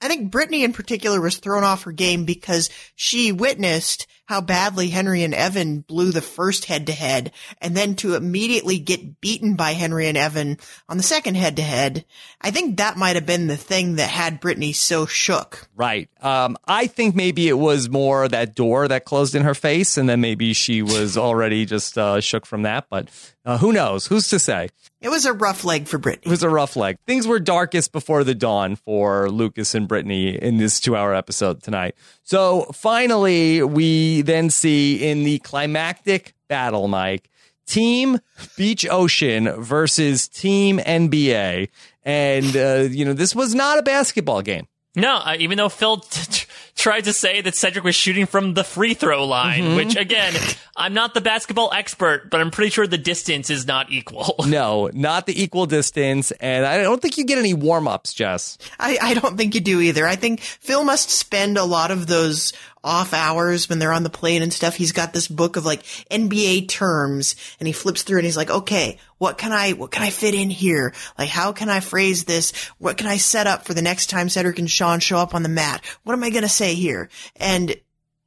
I 0.00 0.08
think 0.08 0.30
Brittany 0.30 0.64
in 0.64 0.72
particular 0.72 1.20
was 1.20 1.36
thrown 1.36 1.64
off 1.64 1.84
her 1.84 1.92
game 1.92 2.24
because 2.24 2.70
she 2.94 3.32
witnessed 3.32 4.06
how 4.26 4.40
badly 4.40 4.88
Henry 4.88 5.22
and 5.22 5.34
Evan 5.34 5.80
blew 5.80 6.12
the 6.12 6.20
first 6.20 6.66
head 6.66 6.86
to 6.86 6.92
head 6.92 7.32
and 7.60 7.76
then 7.76 7.94
to 7.96 8.14
immediately 8.14 8.78
get 8.78 9.20
beaten 9.20 9.56
by 9.56 9.72
Henry 9.72 10.06
and 10.06 10.16
Evan 10.16 10.58
on 10.88 10.96
the 10.96 11.02
second 11.02 11.36
head 11.36 11.56
to 11.56 11.62
head. 11.62 12.04
I 12.40 12.50
think 12.50 12.76
that 12.76 12.96
might 12.96 13.16
have 13.16 13.26
been 13.26 13.46
the 13.46 13.56
thing 13.56 13.96
that 13.96 14.10
had 14.10 14.40
Brittany 14.40 14.72
so 14.72 15.06
shook. 15.06 15.68
Right. 15.74 16.08
Um, 16.20 16.56
I 16.66 16.86
think 16.86 17.14
maybe 17.14 17.48
it 17.48 17.58
was 17.58 17.88
more 17.88 18.28
that 18.28 18.54
door 18.54 18.88
that 18.88 19.04
closed 19.04 19.34
in 19.34 19.42
her 19.42 19.54
face, 19.54 19.96
and 19.96 20.08
then 20.08 20.20
maybe 20.20 20.52
she 20.52 20.82
was 20.82 21.16
already 21.16 21.64
just 21.64 21.96
uh, 21.96 22.20
shook 22.20 22.46
from 22.46 22.62
that. 22.62 22.86
But 22.90 23.08
uh, 23.46 23.58
who 23.58 23.72
knows? 23.72 24.08
Who's 24.08 24.28
to 24.30 24.38
say? 24.40 24.68
It 25.00 25.08
was 25.08 25.24
a 25.24 25.32
rough 25.32 25.64
leg 25.64 25.86
for 25.86 25.98
Brittany. 25.98 26.26
It 26.26 26.30
was 26.30 26.42
a 26.42 26.50
rough 26.50 26.74
leg. 26.74 26.96
Things 27.06 27.28
were 27.28 27.38
darkest 27.38 27.92
before 27.92 28.24
the 28.24 28.34
dawn 28.34 28.74
for 28.74 29.30
Lucas 29.30 29.74
and 29.74 29.86
Brittany 29.86 30.30
in 30.30 30.56
this 30.56 30.80
two 30.80 30.96
hour 30.96 31.14
episode 31.14 31.62
tonight. 31.62 31.94
So 32.24 32.62
finally, 32.72 33.62
we 33.62 34.22
then 34.22 34.50
see 34.50 35.08
in 35.08 35.22
the 35.22 35.38
climactic 35.38 36.34
battle, 36.48 36.88
Mike, 36.88 37.30
Team 37.66 38.18
Beach 38.56 38.84
Ocean 38.90 39.62
versus 39.62 40.28
Team 40.28 40.78
NBA. 40.78 41.68
And, 42.02 42.56
uh, 42.56 42.88
you 42.90 43.04
know, 43.04 43.12
this 43.12 43.34
was 43.34 43.54
not 43.54 43.78
a 43.78 43.82
basketball 43.82 44.42
game. 44.42 44.66
No, 44.96 45.16
uh, 45.16 45.36
even 45.38 45.58
though 45.58 45.68
Phil 45.68 45.98
t- 45.98 46.20
t- 46.30 46.46
tried 46.74 47.04
to 47.04 47.12
say 47.12 47.40
that 47.42 47.54
Cedric 47.54 47.84
was 47.84 47.94
shooting 47.94 48.26
from 48.26 48.54
the 48.54 48.64
free 48.64 48.94
throw 48.94 49.24
line, 49.26 49.62
Mhm. 49.62 49.76
which 49.76 49.96
again, 49.96 50.34
I'm 50.76 50.94
not 50.94 51.14
the 51.14 51.20
basketball 51.20 51.70
expert, 51.72 52.30
but 52.30 52.40
I'm 52.40 52.50
pretty 52.50 52.70
sure 52.70 52.86
the 52.86 52.98
distance 52.98 53.48
is 53.50 53.66
not 53.66 53.92
equal. 53.92 54.34
No, 54.46 54.88
not 54.92 55.26
the 55.26 55.40
equal 55.42 55.66
distance. 55.66 56.30
And 56.40 56.64
I 56.64 56.82
don't 56.82 57.00
think 57.02 57.18
you 57.18 57.24
get 57.24 57.36
any 57.38 57.52
warm 57.54 57.86
ups, 57.88 58.14
Jess. 58.14 58.56
I, 58.80 58.96
I 59.02 59.14
don't 59.14 59.36
think 59.36 59.54
you 59.54 59.60
do 59.60 59.80
either. 59.80 60.06
I 60.06 60.16
think 60.16 60.40
Phil 60.40 60.82
must 60.84 61.10
spend 61.10 61.58
a 61.58 61.64
lot 61.64 61.90
of 61.90 62.06
those 62.06 62.52
off 62.86 63.12
hours 63.12 63.68
when 63.68 63.78
they're 63.78 63.92
on 63.92 64.04
the 64.04 64.10
plane 64.10 64.42
and 64.42 64.52
stuff. 64.52 64.76
He's 64.76 64.92
got 64.92 65.12
this 65.12 65.28
book 65.28 65.56
of 65.56 65.66
like 65.66 65.82
NBA 66.10 66.68
terms 66.68 67.34
and 67.58 67.66
he 67.66 67.72
flips 67.72 68.02
through 68.02 68.18
and 68.18 68.24
he's 68.24 68.36
like, 68.36 68.50
okay, 68.50 68.98
what 69.18 69.36
can 69.36 69.52
I, 69.52 69.72
what 69.72 69.90
can 69.90 70.02
I 70.02 70.10
fit 70.10 70.34
in 70.34 70.48
here? 70.48 70.94
Like, 71.18 71.28
how 71.28 71.52
can 71.52 71.68
I 71.68 71.80
phrase 71.80 72.24
this? 72.24 72.52
What 72.78 72.96
can 72.96 73.08
I 73.08 73.16
set 73.16 73.46
up 73.46 73.64
for 73.64 73.74
the 73.74 73.82
next 73.82 74.08
time 74.08 74.28
Cedric 74.28 74.58
and 74.58 74.70
Sean 74.70 75.00
show 75.00 75.18
up 75.18 75.34
on 75.34 75.42
the 75.42 75.48
mat? 75.48 75.84
What 76.04 76.14
am 76.14 76.22
I 76.22 76.30
going 76.30 76.42
to 76.42 76.48
say 76.48 76.74
here? 76.74 77.10
And 77.34 77.74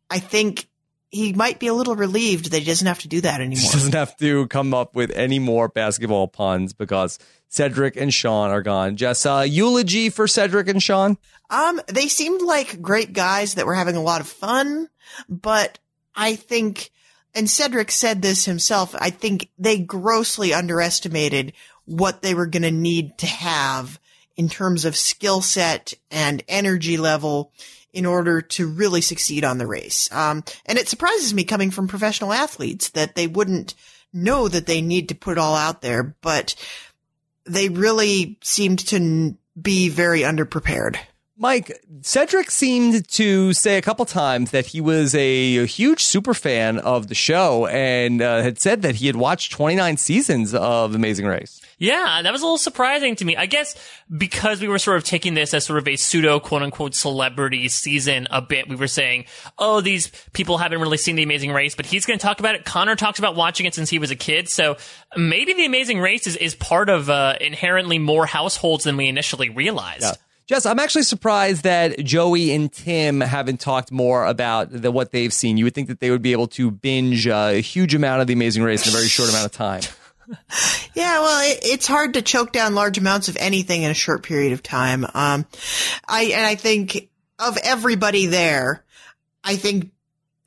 I 0.10 0.19
think 0.19 0.69
he 1.10 1.34
might 1.34 1.60
be 1.60 1.67
a 1.67 1.74
little 1.74 1.95
relieved 1.95 2.52
that 2.52 2.60
he 2.60 2.65
doesn't 2.65 2.88
have 2.88 3.00
to 3.00 3.08
do 3.08 3.22
that 3.22 3.41
anymore. 3.41 3.62
He 3.62 3.69
doesn't 3.69 3.95
have 3.95 4.15
to 4.17 4.48
come 4.48 4.74
up 4.74 4.95
with 4.95 5.12
any 5.12 5.39
more 5.39 5.67
basketball 5.67 6.28
puns 6.28 6.74
because 6.74 7.17
Cedric 7.48 7.95
and 7.95 8.13
Sean 8.13 8.52
are 8.52 8.62
gone. 8.62 8.95
Jess, 8.95 9.26
uh, 9.26 9.45
eulogy 9.48 10.10
for 10.10 10.28
Cedric 10.28 10.67
and 10.67 10.82
Sean? 10.82 11.17
Um, 11.50 11.82
they 11.88 12.08
seemed 12.08 12.43
like 12.43 12.82
great 12.82 13.13
guys 13.13 13.56
that 13.56 13.65
were 13.65 13.74
having 13.74 13.95
a 13.95 14.04
lot 14.04 14.22
of 14.22 14.28
fun, 14.28 14.88
but 15.28 15.80
I 16.15 16.36
think, 16.36 16.91
and 17.34 17.50
Cedric 17.50 17.89
said 17.89 18.22
this 18.22 18.45
himself, 18.45 18.95
I 18.98 19.10
think 19.10 19.50
they 19.58 19.80
grossly 19.80 20.54
underestimated 20.54 21.54
what 21.86 22.22
they 22.22 22.36
were 22.36 22.45
going 22.45 22.63
to 22.63 22.72
need 22.72 23.17
to 23.17 23.26
have 23.26 24.00
in 24.38 24.48
terms 24.48 24.86
of 24.86 24.95
skill 24.95 25.41
set 25.41 25.93
and 26.12 26.43
energy 26.48 26.98
level 26.98 27.52
in 27.93 28.06
order 28.06 28.41
to 28.41 28.67
really 28.67 29.02
succeed 29.02 29.43
on 29.43 29.58
the 29.58 29.67
race. 29.67 30.12
Um, 30.12 30.43
and 30.65 30.78
it 30.78 30.88
surprises 30.88 31.34
me 31.34 31.43
coming 31.43 31.71
from 31.71 31.88
professional 31.88 32.34
athletes 32.34 32.89
that 32.89 33.15
they 33.15 33.28
wouldn't 33.28 33.73
know 34.13 34.48
that 34.48 34.65
they 34.65 34.81
need 34.81 35.10
to 35.10 35.15
put 35.15 35.33
it 35.33 35.37
all 35.37 35.56
out 35.56 35.81
there, 35.81 36.15
but 36.21 36.56
they 37.46 37.69
really 37.69 38.37
seemed 38.42 38.79
to 38.87 39.35
be 39.60 39.90
very 39.90 40.21
underprepared. 40.21 40.98
Mike, 41.42 41.71
Cedric 42.02 42.52
seemed 42.52 43.08
to 43.08 43.54
say 43.54 43.77
a 43.77 43.81
couple 43.81 44.04
times 44.06 44.52
that 44.52 44.67
he 44.67 44.81
was 44.81 45.15
a, 45.15 45.56
a 45.56 45.65
huge 45.65 46.04
super 46.04 46.33
fan 46.33 46.79
of 46.79 47.08
the 47.08 47.15
show 47.15 47.65
and 47.67 48.21
uh, 48.21 48.42
had 48.42 48.60
said 48.60 48.81
that 48.81 48.96
he 48.96 49.08
had 49.08 49.15
watched 49.15 49.54
29 49.54 49.96
seasons 49.96 50.54
of 50.54 50.94
Amazing 50.94 51.27
Race. 51.27 51.62
Yeah, 51.80 52.21
that 52.21 52.32
was 52.32 52.42
a 52.42 52.46
little 52.46 52.58
surprising 52.58 53.15
to 53.15 53.25
me. 53.25 53.38
I 53.38 53.46
guess 53.46 53.75
because 54.15 54.60
we 54.60 54.67
were 54.67 54.80
sort 54.80 54.98
of 54.98 55.06
taking 55.06 55.34
this 55.34 55.54
as 55.54 55.65
sort 55.65 55.80
of 55.80 55.88
a 55.88 55.96
pseudo 55.96 56.40
quote 56.42 56.62
unquote 56.62 56.94
celebrity 56.94 57.69
season 57.69 58.27
a 58.30 58.42
bit, 58.42 58.67
we 58.67 58.75
were 58.75 58.88
saying, 58.88 59.25
oh, 59.58 59.80
these 59.80 60.12
people 60.34 60.58
haven't 60.58 60.82
really 60.82 60.98
seen 60.98 61.15
The 61.15 61.23
Amazing 61.23 61.54
Race, 61.54 61.75
but 61.75 61.86
he's 61.86 62.06
going 62.06 62.19
to 62.19 62.25
talk 62.25 62.42
about 62.42 62.56
it. 62.56 62.65
Connor 62.65 62.98
talks 62.98 63.17
about 63.17 63.38
watching 63.38 63.65
it 63.65 63.73
since 63.73 63.90
he 63.90 63.98
was 63.98 64.12
a 64.12 64.15
kid. 64.15 64.50
So 64.50 64.75
maybe 65.15 65.54
The 65.54 65.65
Amazing 65.65 66.02
Race 66.02 66.27
is, 66.27 66.36
is 66.36 66.54
part 66.54 66.90
of 66.90 67.10
uh, 67.10 67.36
inherently 67.40 67.98
more 67.98 68.25
households 68.25 68.84
than 68.84 68.98
we 68.98 69.08
initially 69.08 69.50
realized. 69.50 70.04
Yeah. 70.04 70.13
Jess, 70.48 70.65
I'm 70.65 70.80
actually 70.80 71.04
surprised 71.04 71.63
that 71.63 72.00
Joey 72.04 72.52
and 72.52 72.73
Tim 72.73 73.21
haven't 73.21 73.62
talked 73.62 73.92
more 73.92 74.25
about 74.25 74.71
the, 74.71 74.92
what 74.92 75.12
they've 75.12 75.32
seen. 75.32 75.58
You 75.58 75.65
would 75.65 75.75
think 75.75 75.88
that 75.90 76.00
they 76.00 76.10
would 76.10 76.23
be 76.23 76.32
able 76.32 76.48
to 76.48 76.71
binge 76.71 77.27
uh, 77.27 77.52
a 77.54 77.62
huge 77.62 77.94
amount 77.94 78.21
of 78.21 78.27
The 78.27 78.34
Amazing 78.34 78.63
Race 78.63 78.86
in 78.86 78.92
a 78.92 78.96
very 78.98 79.08
short 79.08 79.30
amount 79.30 79.46
of 79.46 79.52
time. 79.52 79.82
Yeah, 80.94 81.19
well, 81.19 81.52
it, 81.52 81.60
it's 81.63 81.88
hard 81.88 82.15
to 82.15 82.21
choke 82.21 82.52
down 82.52 82.75
large 82.75 82.98
amounts 82.98 83.30
of 83.30 83.38
anything 83.38 83.84
in 83.84 83.92
a 83.92 83.96
short 83.96 84.23
period 84.23 84.54
of 84.54 84.63
time. 84.63 85.06
Um, 85.13 85.46
I 86.08 86.23
and 86.34 86.46
I 86.46 86.56
think 86.56 87.10
of 87.38 87.58
everybody 87.63 88.25
there, 88.25 88.84
I 89.44 89.56
think 89.56 89.92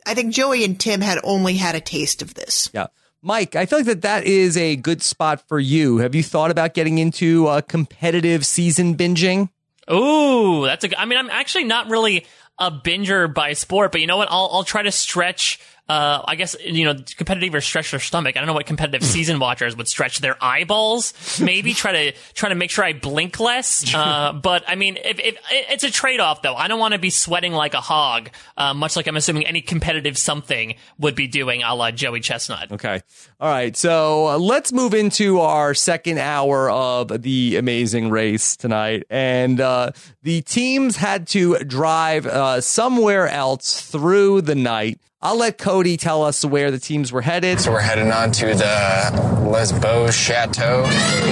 I 0.07 0.15
think 0.15 0.35
Joey 0.35 0.65
and 0.65 0.79
Tim 0.79 1.01
had 1.01 1.19
only 1.25 1.55
had 1.55 1.75
a 1.75 1.81
taste 1.81 2.23
of 2.23 2.35
this. 2.35 2.71
Yeah. 2.73 2.89
Mike, 3.23 3.55
I 3.55 3.67
feel 3.67 3.79
like 3.79 3.87
that 3.87 4.03
that 4.03 4.25
is 4.25 4.57
a 4.57 4.75
good 4.75 5.01
spot 5.01 5.47
for 5.47 5.61
you. 5.61 5.99
Have 5.99 6.15
you 6.15 6.25
thought 6.25 6.51
about 6.51 6.75
getting 6.75 6.99
into 6.99 7.47
uh, 7.47 7.61
competitive 7.61 8.45
season 8.45 8.97
binging? 8.97 9.49
Ooh, 9.91 10.65
that's 10.65 10.85
a. 10.85 10.89
g- 10.89 10.97
I 10.99 11.05
mean, 11.05 11.19
I'm 11.19 11.31
actually 11.31 11.65
not 11.65 11.89
really 11.89 12.27
a 12.59 12.71
binger 12.71 13.33
by 13.33 13.53
sport, 13.53 13.93
but 13.93 14.01
you 14.01 14.09
know 14.09 14.17
what? 14.17 14.29
I'll 14.31 14.51
I'll 14.53 14.65
try 14.65 14.83
to 14.83 14.93
stretch. 14.93 15.61
Uh, 15.89 16.23
I 16.25 16.37
guess 16.37 16.57
you 16.65 16.85
know, 16.85 16.95
competitive 17.17 17.55
or 17.55 17.61
stretch 17.61 17.91
their 17.91 18.01
stomach. 18.01 18.37
I 18.37 18.41
don't 18.41 18.47
know 18.47 18.55
what 18.55 18.67
competitive 18.67 19.05
season 19.07 19.39
watchers 19.41 19.77
would 19.77 19.89
stretch 19.89 20.21
their 20.21 20.37
eyeballs. 20.43 21.41
Maybe 21.41 21.75
try 21.75 21.93
to 21.93 22.19
try 22.35 22.49
to 22.49 22.55
make 22.55 22.71
sure 22.71 22.85
I 22.85 22.93
blink 22.93 23.41
less. 23.41 23.93
Uh, 23.95 24.33
but 24.33 24.65
I 24.67 24.77
mean, 24.77 24.97
if, 24.97 25.19
if 25.19 25.37
it's 25.51 25.85
a 25.85 25.91
trade 25.91 26.21
off 26.21 26.41
though, 26.41 26.55
I 26.55 26.69
don't 26.69 26.79
want 26.79 26.93
to 26.93 26.99
be 26.99 27.11
sweating 27.11 27.53
like 27.53 27.75
a 27.75 27.81
hog. 27.81 28.31
Uh, 28.57 28.73
much 28.75 28.97
like 28.97 29.07
I'm 29.07 29.17
assuming 29.17 29.47
any 29.47 29.61
competitive 29.61 30.17
something 30.17 30.77
would 30.99 31.15
be 31.15 31.27
doing, 31.27 31.63
a 31.63 31.75
la 31.75 31.91
Joey 31.91 32.21
Chestnut. 32.21 32.71
Okay. 32.73 33.03
All 33.41 33.51
right. 33.51 33.77
So 33.77 34.29
uh, 34.29 34.39
let's 34.39 34.73
move 34.73 34.95
into 34.95 35.41
our 35.41 35.75
second 35.75 36.19
hour 36.19 36.71
of 36.71 37.23
the 37.23 37.57
amazing 37.57 38.09
race 38.11 38.57
tonight. 38.57 39.05
And 39.11 39.61
uh, 39.61 39.93
the 40.23 40.43
teams 40.43 40.97
had 40.97 41.27
to 41.29 41.59
drive 41.59 42.27
uh, 42.27 42.61
somewhere 42.61 43.29
else 43.29 43.83
through 43.83 44.43
the 44.43 44.55
night. 44.55 45.01
I'll 45.25 45.37
let 45.37 45.57
Cody 45.57 45.97
tell 45.97 46.25
us 46.25 46.45
where 46.45 46.73
the 46.73 46.81
teams 46.81 47.13
were 47.13 47.23
headed. 47.23 47.61
So 47.61 47.71
we're 47.71 47.81
heading 47.81 48.11
on 48.11 48.33
to 48.33 48.47
the 48.47 49.45
Lesbo 49.47 50.13
Chateau. 50.13 50.83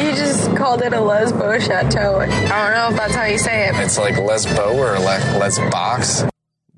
You 0.00 0.14
just 0.14 0.56
called 0.56 0.82
it 0.82 0.92
a 0.92 0.98
Lesbo 0.98 1.60
chateau. 1.60 2.20
I 2.20 2.26
don't 2.26 2.74
know 2.74 2.88
if 2.90 2.96
that's 2.96 3.16
how 3.16 3.24
you 3.24 3.36
say 3.36 3.68
it. 3.68 3.74
It's 3.74 3.98
like 3.98 4.14
Lesbo 4.14 4.76
or 4.76 4.96
Le- 5.00 5.40
Lesbox. 5.40 6.30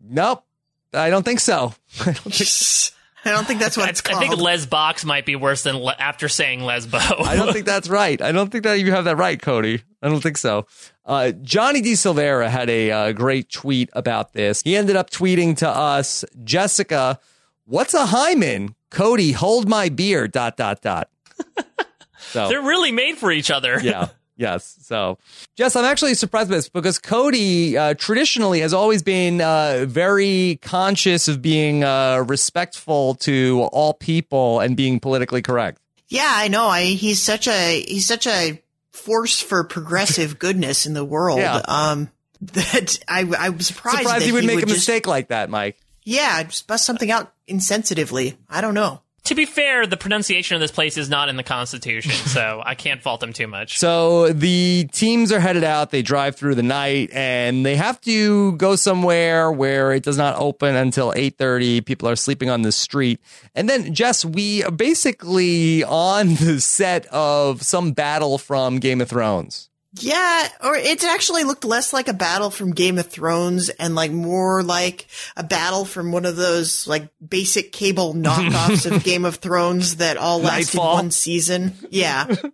Nope. 0.02 0.42
I 0.94 1.10
don't 1.10 1.22
think 1.22 1.40
so. 1.40 1.74
I 2.00 2.04
don't 2.04 2.32
think 2.34 2.34
I 3.24 3.30
don't 3.30 3.46
think 3.46 3.60
that's 3.60 3.76
what 3.76 3.88
it's 3.88 4.02
I 4.06 4.18
think 4.18 4.36
Les 4.36 4.66
Box 4.66 5.04
might 5.04 5.24
be 5.24 5.36
worse 5.36 5.62
than 5.62 5.76
le- 5.76 5.96
after 5.98 6.28
saying 6.28 6.60
Lesbo. 6.60 7.24
I 7.24 7.36
don't 7.36 7.52
think 7.52 7.66
that's 7.66 7.88
right. 7.88 8.20
I 8.20 8.32
don't 8.32 8.50
think 8.50 8.64
that 8.64 8.80
you 8.80 8.90
have 8.92 9.04
that 9.04 9.16
right, 9.16 9.40
Cody. 9.40 9.82
I 10.02 10.08
don't 10.08 10.20
think 10.22 10.38
so. 10.38 10.66
Uh, 11.06 11.30
Johnny 11.30 11.80
D. 11.80 11.92
Silvera 11.92 12.48
had 12.48 12.68
a 12.68 12.90
uh, 12.90 13.12
great 13.12 13.50
tweet 13.50 13.90
about 13.92 14.32
this. 14.32 14.62
He 14.62 14.76
ended 14.76 14.96
up 14.96 15.10
tweeting 15.10 15.56
to 15.58 15.68
us, 15.68 16.24
Jessica, 16.42 17.18
what's 17.64 17.94
a 17.94 18.06
hymen? 18.06 18.74
Cody, 18.90 19.32
hold 19.32 19.68
my 19.68 19.88
beer, 19.88 20.26
dot, 20.28 20.56
dot, 20.56 20.82
dot. 20.82 21.08
So, 22.30 22.48
They're 22.48 22.62
really 22.62 22.92
made 22.92 23.18
for 23.18 23.30
each 23.30 23.50
other. 23.50 23.78
yeah. 23.82 24.08
Yes. 24.42 24.76
So, 24.82 25.18
Jess, 25.56 25.76
I'm 25.76 25.84
actually 25.84 26.14
surprised 26.14 26.50
by 26.50 26.56
this 26.56 26.68
because 26.68 26.98
Cody 26.98 27.78
uh, 27.78 27.94
traditionally 27.94 28.58
has 28.58 28.74
always 28.74 29.00
been 29.04 29.40
uh, 29.40 29.84
very 29.88 30.58
conscious 30.62 31.28
of 31.28 31.40
being 31.40 31.84
uh, 31.84 32.24
respectful 32.26 33.14
to 33.16 33.68
all 33.72 33.94
people 33.94 34.58
and 34.58 34.76
being 34.76 34.98
politically 34.98 35.42
correct. 35.42 35.80
Yeah, 36.08 36.28
I 36.28 36.48
know. 36.48 36.66
I 36.66 36.82
he's 36.86 37.22
such 37.22 37.46
a 37.46 37.82
he's 37.82 38.06
such 38.08 38.26
a 38.26 38.60
force 38.90 39.40
for 39.40 39.62
progressive 39.62 40.40
goodness 40.40 40.86
in 40.86 40.94
the 40.94 41.04
world. 41.04 41.38
Yeah. 41.38 41.60
Um, 41.64 42.10
that 42.40 42.98
I 43.06 43.20
I 43.38 43.50
was 43.50 43.68
surprised, 43.68 43.98
Surprised 43.98 44.22
that 44.22 44.26
he 44.26 44.32
would 44.32 44.44
make 44.44 44.58
a 44.58 44.62
just- 44.62 44.72
mistake 44.72 45.06
like 45.06 45.28
that, 45.28 45.50
Mike. 45.50 45.78
Yeah, 46.02 46.42
just 46.42 46.66
bust 46.66 46.84
something 46.84 47.12
out 47.12 47.32
insensitively. 47.48 48.34
I 48.50 48.60
don't 48.60 48.74
know. 48.74 49.02
To 49.24 49.36
be 49.36 49.46
fair, 49.46 49.86
the 49.86 49.96
pronunciation 49.96 50.56
of 50.56 50.60
this 50.60 50.72
place 50.72 50.96
is 50.96 51.08
not 51.08 51.28
in 51.28 51.36
the 51.36 51.44
Constitution, 51.44 52.10
so 52.26 52.60
I 52.64 52.74
can't 52.74 53.00
fault 53.00 53.20
them 53.20 53.32
too 53.32 53.46
much. 53.46 53.78
So 53.78 54.32
the 54.32 54.88
teams 54.92 55.30
are 55.30 55.38
headed 55.38 55.62
out. 55.62 55.90
They 55.90 56.02
drive 56.02 56.34
through 56.36 56.56
the 56.56 56.62
night, 56.62 57.10
and 57.12 57.64
they 57.64 57.76
have 57.76 58.00
to 58.02 58.52
go 58.56 58.74
somewhere 58.74 59.52
where 59.52 59.92
it 59.92 60.02
does 60.02 60.18
not 60.18 60.36
open 60.38 60.74
until 60.74 61.12
eight 61.14 61.38
thirty. 61.38 61.80
People 61.80 62.08
are 62.08 62.16
sleeping 62.16 62.50
on 62.50 62.62
the 62.62 62.72
street, 62.72 63.20
and 63.54 63.68
then 63.68 63.94
Jess, 63.94 64.24
we 64.24 64.64
are 64.64 64.72
basically 64.72 65.84
on 65.84 66.34
the 66.34 66.60
set 66.60 67.06
of 67.06 67.62
some 67.62 67.92
battle 67.92 68.38
from 68.38 68.78
Game 68.78 69.00
of 69.00 69.08
Thrones. 69.08 69.70
Yeah, 69.94 70.48
or 70.62 70.74
it 70.74 71.04
actually 71.04 71.44
looked 71.44 71.64
less 71.64 71.92
like 71.92 72.08
a 72.08 72.14
battle 72.14 72.50
from 72.50 72.72
Game 72.72 72.98
of 72.98 73.06
Thrones 73.08 73.68
and 73.68 73.94
like 73.94 74.10
more 74.10 74.62
like 74.62 75.06
a 75.36 75.42
battle 75.42 75.84
from 75.84 76.12
one 76.12 76.24
of 76.24 76.36
those 76.36 76.86
like 76.86 77.08
basic 77.26 77.72
cable 77.72 78.14
knockoffs 78.14 78.90
of 78.90 79.04
Game 79.04 79.24
of 79.26 79.36
Thrones 79.36 79.96
that 79.96 80.16
all 80.16 80.40
lasted 80.40 80.78
Knightfall. 80.78 80.94
one 80.94 81.10
season. 81.10 81.74
Yeah. 81.90 82.34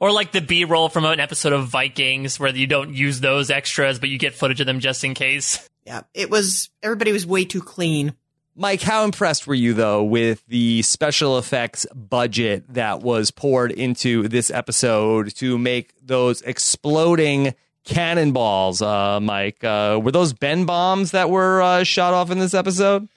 Or 0.00 0.10
like 0.10 0.32
the 0.32 0.40
B 0.40 0.64
roll 0.64 0.88
from 0.88 1.04
an 1.04 1.20
episode 1.20 1.52
of 1.52 1.68
Vikings 1.68 2.40
where 2.40 2.50
you 2.50 2.66
don't 2.66 2.92
use 2.92 3.20
those 3.20 3.52
extras, 3.52 4.00
but 4.00 4.08
you 4.08 4.18
get 4.18 4.34
footage 4.34 4.60
of 4.60 4.66
them 4.66 4.80
just 4.80 5.04
in 5.04 5.14
case. 5.14 5.64
Yeah. 5.86 6.00
It 6.12 6.28
was, 6.28 6.70
everybody 6.82 7.12
was 7.12 7.24
way 7.24 7.44
too 7.44 7.60
clean. 7.60 8.12
Mike, 8.54 8.82
how 8.82 9.04
impressed 9.04 9.46
were 9.46 9.54
you 9.54 9.72
though 9.72 10.02
with 10.04 10.44
the 10.46 10.82
special 10.82 11.38
effects 11.38 11.86
budget 11.94 12.64
that 12.74 13.00
was 13.00 13.30
poured 13.30 13.72
into 13.72 14.28
this 14.28 14.50
episode 14.50 15.34
to 15.36 15.56
make 15.56 15.94
those 16.04 16.42
exploding 16.42 17.54
cannonballs? 17.84 18.82
Uh, 18.82 19.20
Mike, 19.20 19.64
uh, 19.64 19.98
were 20.02 20.12
those 20.12 20.34
Ben 20.34 20.66
bombs 20.66 21.12
that 21.12 21.30
were 21.30 21.62
uh, 21.62 21.82
shot 21.82 22.12
off 22.12 22.30
in 22.30 22.38
this 22.38 22.52
episode? 22.52 23.08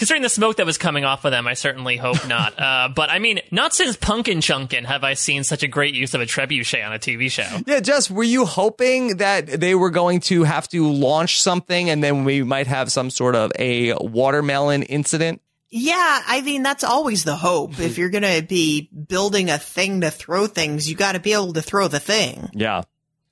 Considering 0.00 0.22
the 0.22 0.30
smoke 0.30 0.56
that 0.56 0.64
was 0.64 0.78
coming 0.78 1.04
off 1.04 1.26
of 1.26 1.30
them, 1.30 1.46
I 1.46 1.52
certainly 1.52 1.98
hope 1.98 2.26
not. 2.26 2.54
Uh, 2.70 2.88
but 2.88 3.10
I 3.10 3.18
mean, 3.18 3.40
not 3.50 3.74
since 3.74 3.96
Punkin 3.96 4.38
Chunkin 4.38 4.84
have 4.84 5.02
I 5.02 5.14
seen 5.14 5.44
such 5.44 5.62
a 5.62 5.68
great 5.68 5.94
use 5.94 6.14
of 6.14 6.20
a 6.20 6.26
trebuchet 6.26 6.86
on 6.86 6.92
a 6.92 6.98
TV 6.98 7.30
show. 7.30 7.48
Yeah, 7.66 7.80
Jess, 7.80 8.10
were 8.10 8.22
you 8.22 8.44
hoping 8.44 9.16
that 9.16 9.46
they 9.46 9.74
were 9.74 9.90
going 9.90 10.20
to 10.20 10.44
have 10.44 10.68
to 10.68 10.86
launch 10.88 11.42
something 11.42 11.90
and 11.90 12.02
then 12.02 12.24
we 12.24 12.42
might 12.42 12.66
have 12.66 12.92
some 12.92 13.10
sort 13.10 13.34
of 13.34 13.50
a 13.58 13.94
watermelon 13.94 14.84
incident? 14.84 15.42
Yeah. 15.70 16.22
I 16.26 16.42
mean, 16.42 16.62
that's 16.62 16.84
always 16.84 17.24
the 17.24 17.36
hope. 17.36 17.78
if 17.80 17.98
you're 17.98 18.10
going 18.10 18.40
to 18.40 18.42
be 18.46 18.88
building 19.08 19.50
a 19.50 19.58
thing 19.58 20.02
to 20.02 20.10
throw 20.10 20.46
things, 20.46 20.88
you 20.88 20.96
got 20.96 21.12
to 21.12 21.20
be 21.20 21.32
able 21.32 21.54
to 21.54 21.62
throw 21.62 21.88
the 21.88 22.00
thing. 22.00 22.50
Yeah. 22.52 22.82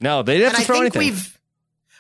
No, 0.01 0.23
they 0.23 0.39
didn't 0.39 0.53
have 0.53 0.57
I 0.57 0.63
to 0.63 0.67
throw 0.67 0.81
think 0.81 0.97
anything. 0.97 1.33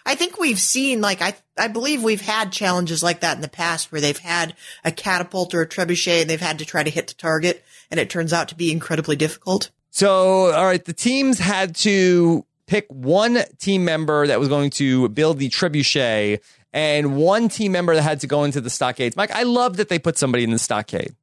I 0.09 0.15
think 0.15 0.39
we've 0.39 0.59
seen 0.59 1.03
like 1.03 1.21
I 1.21 1.35
I 1.59 1.69
believe 1.69 2.03
we've 2.03 2.23
had 2.23 2.51
challenges 2.51 3.03
like 3.03 3.21
that 3.21 3.37
in 3.37 3.43
the 3.43 3.49
past 3.49 3.93
where 3.93 4.01
they've 4.01 4.19
had 4.19 4.55
a 4.83 4.91
catapult 4.91 5.53
or 5.53 5.61
a 5.61 5.69
trebuchet 5.69 6.23
and 6.23 6.31
they've 6.31 6.41
had 6.41 6.59
to 6.61 6.65
try 6.65 6.83
to 6.83 6.89
hit 6.89 7.09
the 7.09 7.15
target 7.15 7.63
and 7.91 8.01
it 8.01 8.09
turns 8.09 8.33
out 8.33 8.49
to 8.49 8.55
be 8.55 8.73
incredibly 8.73 9.17
difficult. 9.17 9.71
So, 9.91 10.51
all 10.53 10.65
right, 10.65 10.83
the 10.83 10.95
teams 10.95 11.39
had 11.39 11.77
to 11.77 12.47
pick 12.67 12.87
one 12.89 13.41
team 13.59 13.85
member 13.85 14.27
that 14.27 14.41
was 14.41 14.49
going 14.49 14.71
to 14.71 15.11
build 15.11 15.39
the 15.39 15.51
trebuchet 15.51 16.41
and 16.73 17.17
one 17.17 17.51
team 17.51 17.73
member 17.73 17.95
that 17.95 18.03
had 18.03 18.21
to 18.21 18.27
go 18.27 18.45
into 18.45 18.63
the 18.63 18.71
stockades. 18.71 19.15
Mike, 19.15 19.31
I 19.33 19.43
love 19.43 19.77
that 19.77 19.91
they 19.91 19.99
put 19.99 20.17
somebody 20.17 20.43
in 20.43 20.53
the 20.53 20.59
stockade. 20.59 21.17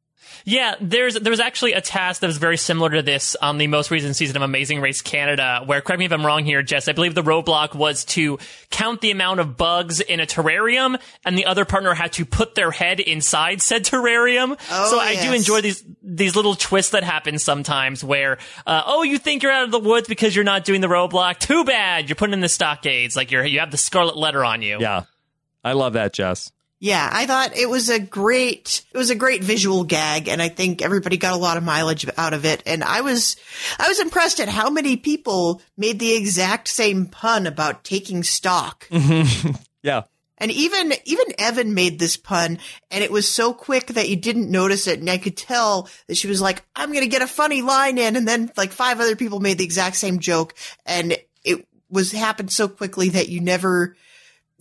Yeah, 0.46 0.76
there's 0.80 1.16
there's 1.16 1.40
actually 1.40 1.74
a 1.74 1.82
task 1.82 2.22
that 2.22 2.28
was 2.28 2.38
very 2.38 2.58
similar 2.58 2.92
to 2.92 3.02
this 3.02 3.36
on 3.36 3.58
the 3.58 3.68
most 3.68 3.90
recent 3.90 4.16
season 4.16 4.36
of 4.36 4.44
Amazing 4.44 4.82
Race 4.82 5.02
Canada, 5.02 5.64
where 5.66 5.82
correct 5.82 6.00
me 6.00 6.06
if 6.06 6.12
I'm 6.12 6.26
wrong 6.26 6.46
here, 6.46 6.62
Jess. 6.62 6.88
I 6.88 6.92
believe 6.92 7.16
the 7.16 7.24
roadblock 7.24 7.74
was 7.74 8.06
to 8.06 8.38
count 8.70 9.02
the 9.02 9.12
amount 9.12 9.40
of 9.40 9.58
bugs 9.58 10.02
in 10.02 10.20
a 10.20 10.26
terrarium, 10.26 11.00
and 11.26 11.38
the 11.38 11.46
other 11.46 11.66
partner 11.66 11.94
had 11.94 12.14
to 12.14 12.26
put 12.26 12.56
their 12.56 12.72
head 12.72 13.00
inside 13.00 13.62
said 13.62 13.86
terrarium. 13.86 14.58
Oh, 14.72 14.92
so 14.92 15.00
I 15.00 15.16
do 15.16 15.34
enjoy 15.34 15.62
these 15.62 15.84
these 16.04 16.36
little 16.36 16.56
twists 16.56 16.92
that 16.92 17.04
happen 17.04 17.40
sometimes, 17.40 18.04
where 18.04 18.38
uh, 18.68 18.84
oh 18.86 19.04
you 19.04 19.18
think 19.18 19.42
you're 19.42 19.52
out 19.52 19.64
of 19.64 19.72
the 19.72 19.80
woods 19.80 20.08
because 20.08 20.36
you're 20.36 20.46
not 20.46 20.64
doing 20.64 20.82
the 20.82 20.88
roadblock. 20.88 21.40
Too 21.40 21.64
bad 21.64 22.08
you're 22.08 22.16
putting 22.16 22.34
in 22.34 22.42
the 22.42 22.50
stockades, 22.50 23.16
like 23.16 23.32
you're 23.32 23.46
you 23.46 23.60
have 23.60 23.72
the 23.72 23.78
scarlet 23.78 24.16
letter 24.16 24.46
on 24.46 24.62
you. 24.62 24.78
Yeah. 24.80 25.04
I 25.64 25.74
love 25.74 25.94
that, 25.94 26.14
Jess. 26.14 26.52
Yeah, 26.86 27.10
I 27.12 27.26
thought 27.26 27.58
it 27.58 27.68
was 27.68 27.90
a 27.90 27.98
great 27.98 28.86
it 28.94 28.98
was 29.00 29.10
a 29.10 29.16
great 29.16 29.44
visual 29.44 29.86
gag 29.86 30.28
and 30.28 30.40
I 30.40 30.50
think 30.50 30.84
everybody 30.84 31.18
got 31.18 31.34
a 31.34 31.38
lot 31.38 31.58
of 31.58 31.64
mileage 31.64 32.06
out 32.16 32.36
of 32.36 32.46
it 32.46 32.62
and 32.68 32.84
I 32.84 33.02
was 33.02 33.38
I 33.80 33.88
was 33.88 34.00
impressed 34.00 34.40
at 34.40 34.50
how 34.50 34.70
many 34.70 34.96
people 34.96 35.64
made 35.76 35.98
the 35.98 36.16
exact 36.16 36.68
same 36.68 37.08
pun 37.08 37.48
about 37.48 37.84
taking 37.84 38.22
stock. 38.22 38.88
Mm-hmm. 38.90 39.56
Yeah. 39.82 40.04
And 40.38 40.52
even 40.52 40.94
even 41.06 41.26
Evan 41.40 41.76
made 41.76 42.00
this 42.00 42.18
pun, 42.18 42.58
and 42.90 43.04
it 43.04 43.12
was 43.12 43.32
so 43.32 43.54
quick 43.54 43.88
that 43.88 44.10
you 44.10 44.16
didn't 44.16 44.50
notice 44.50 44.88
it. 44.88 45.00
And 45.00 45.08
I 45.12 45.20
could 45.20 45.38
tell 45.38 45.88
that 46.08 46.18
she 46.18 46.28
was 46.28 46.42
like, 46.42 46.66
"I'm 46.76 46.92
gonna 46.92 47.06
get 47.06 47.22
a 47.22 47.28
funny 47.28 47.62
line 47.62 48.00
in," 48.00 48.16
and 48.16 48.28
then 48.28 48.52
like 48.58 48.72
five 48.72 49.00
other 49.00 49.16
people 49.16 49.40
made 49.40 49.60
the 49.60 49.64
exact 49.64 49.96
same 49.98 50.18
joke, 50.18 50.56
and 50.88 51.16
it 51.44 51.68
was 51.88 52.12
happened 52.12 52.52
so 52.52 52.68
quickly 52.68 53.10
that 53.10 53.30
you 53.30 53.42
never 53.42 53.96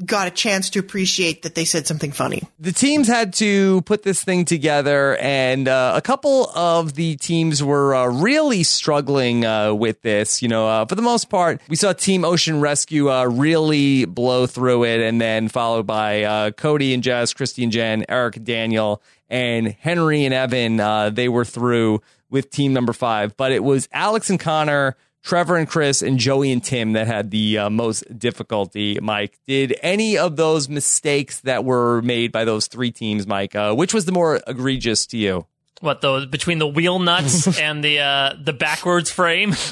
got 0.05 0.27
a 0.27 0.31
chance 0.31 0.71
to 0.71 0.79
appreciate 0.79 1.43
that 1.43 1.55
they 1.55 1.65
said 1.65 1.87
something 1.87 2.11
funny. 2.11 2.43
The 2.59 2.73
teams 2.73 3.07
had 3.07 3.33
to 3.35 3.83
put 3.83 4.03
this 4.03 4.25
thing 4.25 4.45
together, 4.45 5.17
and 5.17 5.69
uh, 5.69 5.93
a 5.95 6.03
couple 6.03 6.51
of 6.55 6.95
the 6.95 7.17
teams 7.17 7.63
were 7.63 7.95
uh, 7.95 8.07
really 8.07 8.65
struggling 8.65 9.45
uh, 9.45 9.73
with 9.73 10.03
this. 10.03 10.43
You 10.43 10.49
know, 10.49 10.67
uh, 10.67 10.87
for 10.87 10.95
the 10.95 11.03
most 11.03 11.31
part, 11.31 11.61
we 11.69 11.77
saw 11.77 11.93
Team 11.93 12.25
Ocean 12.25 12.61
Rescue 12.61 13.11
uh, 13.11 13.25
really 13.25 14.05
blow 14.05 14.47
through 14.47 14.85
it, 14.85 15.01
and 15.01 15.21
then 15.21 15.49
followed 15.49 15.87
by 15.87 16.25
uh, 16.25 16.51
Cody 16.51 16.93
and 16.93 17.03
Jess, 17.03 17.33
Christy 17.33 17.63
and 17.63 17.73
Jen, 17.73 18.05
Eric 18.09 18.37
and 18.37 18.47
Daniel, 18.47 19.01
and 19.29 19.69
Henry 19.69 20.25
and 20.25 20.35
Evan. 20.35 21.15
they 21.15 21.29
were 21.29 21.45
through 21.45 22.03
with 22.31 22.51
team 22.51 22.73
number 22.73 22.93
five, 22.93 23.37
but 23.37 23.53
it 23.53 23.63
was 23.63 23.89
Alex 23.93 24.29
and 24.29 24.41
Connor 24.41 24.97
Trevor 25.25 25.57
and 25.57 25.67
Chris 25.67 26.03
and 26.03 26.19
Joey 26.19 26.53
and 26.53 26.63
Tim 26.63 26.93
that 26.93 27.07
had 27.07 27.31
the 27.31 27.59
uh, 27.59 27.71
most 27.71 28.05
difficulty. 28.19 28.99
Mike, 29.01 29.39
did 29.47 29.75
any 29.83 30.19
of 30.19 30.37
those 30.37 30.69
mistakes 30.69 31.41
that 31.41 31.65
were 31.65 32.03
made 32.03 32.31
by 32.31 32.45
those 32.45 32.67
three 32.67 32.93
teams, 32.93 33.27
Mike, 33.27 33.55
uh, 33.55 33.75
which 33.75 33.95
was 33.95 34.05
the 34.05 34.13
more 34.13 34.41
egregious 34.47 35.07
to 35.07 35.17
you? 35.17 35.47
What 35.81 36.01
those 36.01 36.27
between 36.27 36.59
the 36.59 36.67
wheel 36.67 36.99
nuts 36.99 37.59
and 37.61 37.83
the 37.83 38.01
uh, 38.01 38.35
the 38.41 38.53
backwards 38.53 39.11
frame? 39.11 39.55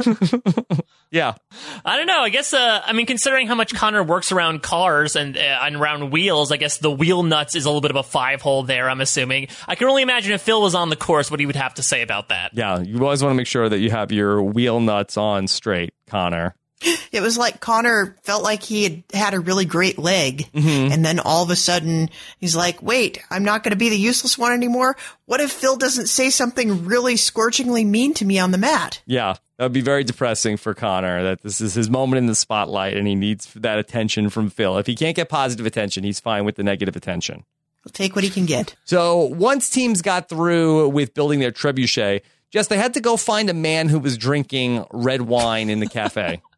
Yeah. 1.12 1.34
I 1.84 1.98
don't 1.98 2.06
know. 2.06 2.20
I 2.20 2.30
guess, 2.30 2.54
uh, 2.54 2.80
I 2.84 2.94
mean, 2.94 3.04
considering 3.04 3.46
how 3.46 3.54
much 3.54 3.74
Connor 3.74 4.02
works 4.02 4.32
around 4.32 4.62
cars 4.62 5.14
and, 5.14 5.36
uh, 5.36 5.40
and 5.40 5.76
around 5.76 6.10
wheels, 6.10 6.50
I 6.50 6.56
guess 6.56 6.78
the 6.78 6.90
wheel 6.90 7.22
nuts 7.22 7.54
is 7.54 7.66
a 7.66 7.68
little 7.68 7.82
bit 7.82 7.90
of 7.90 7.98
a 7.98 8.02
five 8.02 8.40
hole 8.40 8.62
there, 8.62 8.88
I'm 8.88 9.02
assuming. 9.02 9.48
I 9.68 9.74
can 9.74 9.88
only 9.88 10.00
imagine 10.00 10.32
if 10.32 10.40
Phil 10.40 10.62
was 10.62 10.74
on 10.74 10.88
the 10.88 10.96
course, 10.96 11.30
what 11.30 11.38
he 11.38 11.44
would 11.44 11.54
have 11.54 11.74
to 11.74 11.82
say 11.82 12.00
about 12.00 12.30
that. 12.30 12.52
Yeah. 12.54 12.80
You 12.80 12.98
always 13.04 13.22
want 13.22 13.32
to 13.32 13.36
make 13.36 13.46
sure 13.46 13.68
that 13.68 13.78
you 13.78 13.90
have 13.90 14.10
your 14.10 14.42
wheel 14.42 14.80
nuts 14.80 15.18
on 15.18 15.48
straight, 15.48 15.92
Connor. 16.06 16.56
It 17.12 17.20
was 17.20 17.36
like 17.36 17.60
Connor 17.60 18.16
felt 18.22 18.42
like 18.42 18.62
he 18.62 18.84
had 18.84 19.02
had 19.12 19.34
a 19.34 19.40
really 19.40 19.66
great 19.66 19.98
leg. 19.98 20.48
Mm-hmm. 20.54 20.92
And 20.92 21.04
then 21.04 21.20
all 21.20 21.42
of 21.42 21.50
a 21.50 21.56
sudden 21.56 22.08
he's 22.38 22.56
like, 22.56 22.82
wait, 22.82 23.22
I'm 23.30 23.44
not 23.44 23.62
going 23.62 23.72
to 23.72 23.76
be 23.76 23.90
the 23.90 23.98
useless 23.98 24.38
one 24.38 24.52
anymore. 24.52 24.96
What 25.26 25.40
if 25.40 25.52
Phil 25.52 25.76
doesn't 25.76 26.06
say 26.06 26.30
something 26.30 26.86
really 26.86 27.16
scorchingly 27.16 27.84
mean 27.84 28.14
to 28.14 28.24
me 28.24 28.38
on 28.38 28.50
the 28.50 28.56
mat? 28.56 29.02
Yeah. 29.04 29.34
That 29.58 29.66
would 29.66 29.72
be 29.74 29.82
very 29.82 30.04
depressing 30.04 30.56
for 30.56 30.72
Connor 30.72 31.22
that 31.22 31.42
this 31.42 31.60
is 31.60 31.74
his 31.74 31.90
moment 31.90 32.18
in 32.18 32.26
the 32.26 32.34
spotlight 32.34 32.96
and 32.96 33.06
he 33.06 33.14
needs 33.14 33.52
that 33.54 33.78
attention 33.78 34.30
from 34.30 34.48
Phil. 34.48 34.78
If 34.78 34.86
he 34.86 34.96
can't 34.96 35.14
get 35.14 35.28
positive 35.28 35.66
attention, 35.66 36.04
he's 36.04 36.18
fine 36.18 36.44
with 36.44 36.56
the 36.56 36.62
negative 36.62 36.96
attention. 36.96 37.44
He'll 37.84 37.92
take 37.92 38.14
what 38.14 38.24
he 38.24 38.30
can 38.30 38.46
get. 38.46 38.74
So 38.84 39.18
once 39.18 39.68
teams 39.68 40.02
got 40.02 40.28
through 40.28 40.88
with 40.88 41.14
building 41.14 41.40
their 41.40 41.52
trebuchet, 41.52 42.22
Jess, 42.50 42.68
they 42.68 42.76
had 42.76 42.94
to 42.94 43.00
go 43.00 43.16
find 43.16 43.48
a 43.48 43.54
man 43.54 43.88
who 43.88 43.98
was 43.98 44.18
drinking 44.18 44.84
red 44.90 45.22
wine 45.22 45.70
in 45.70 45.80
the 45.80 45.86
cafe. 45.86 46.42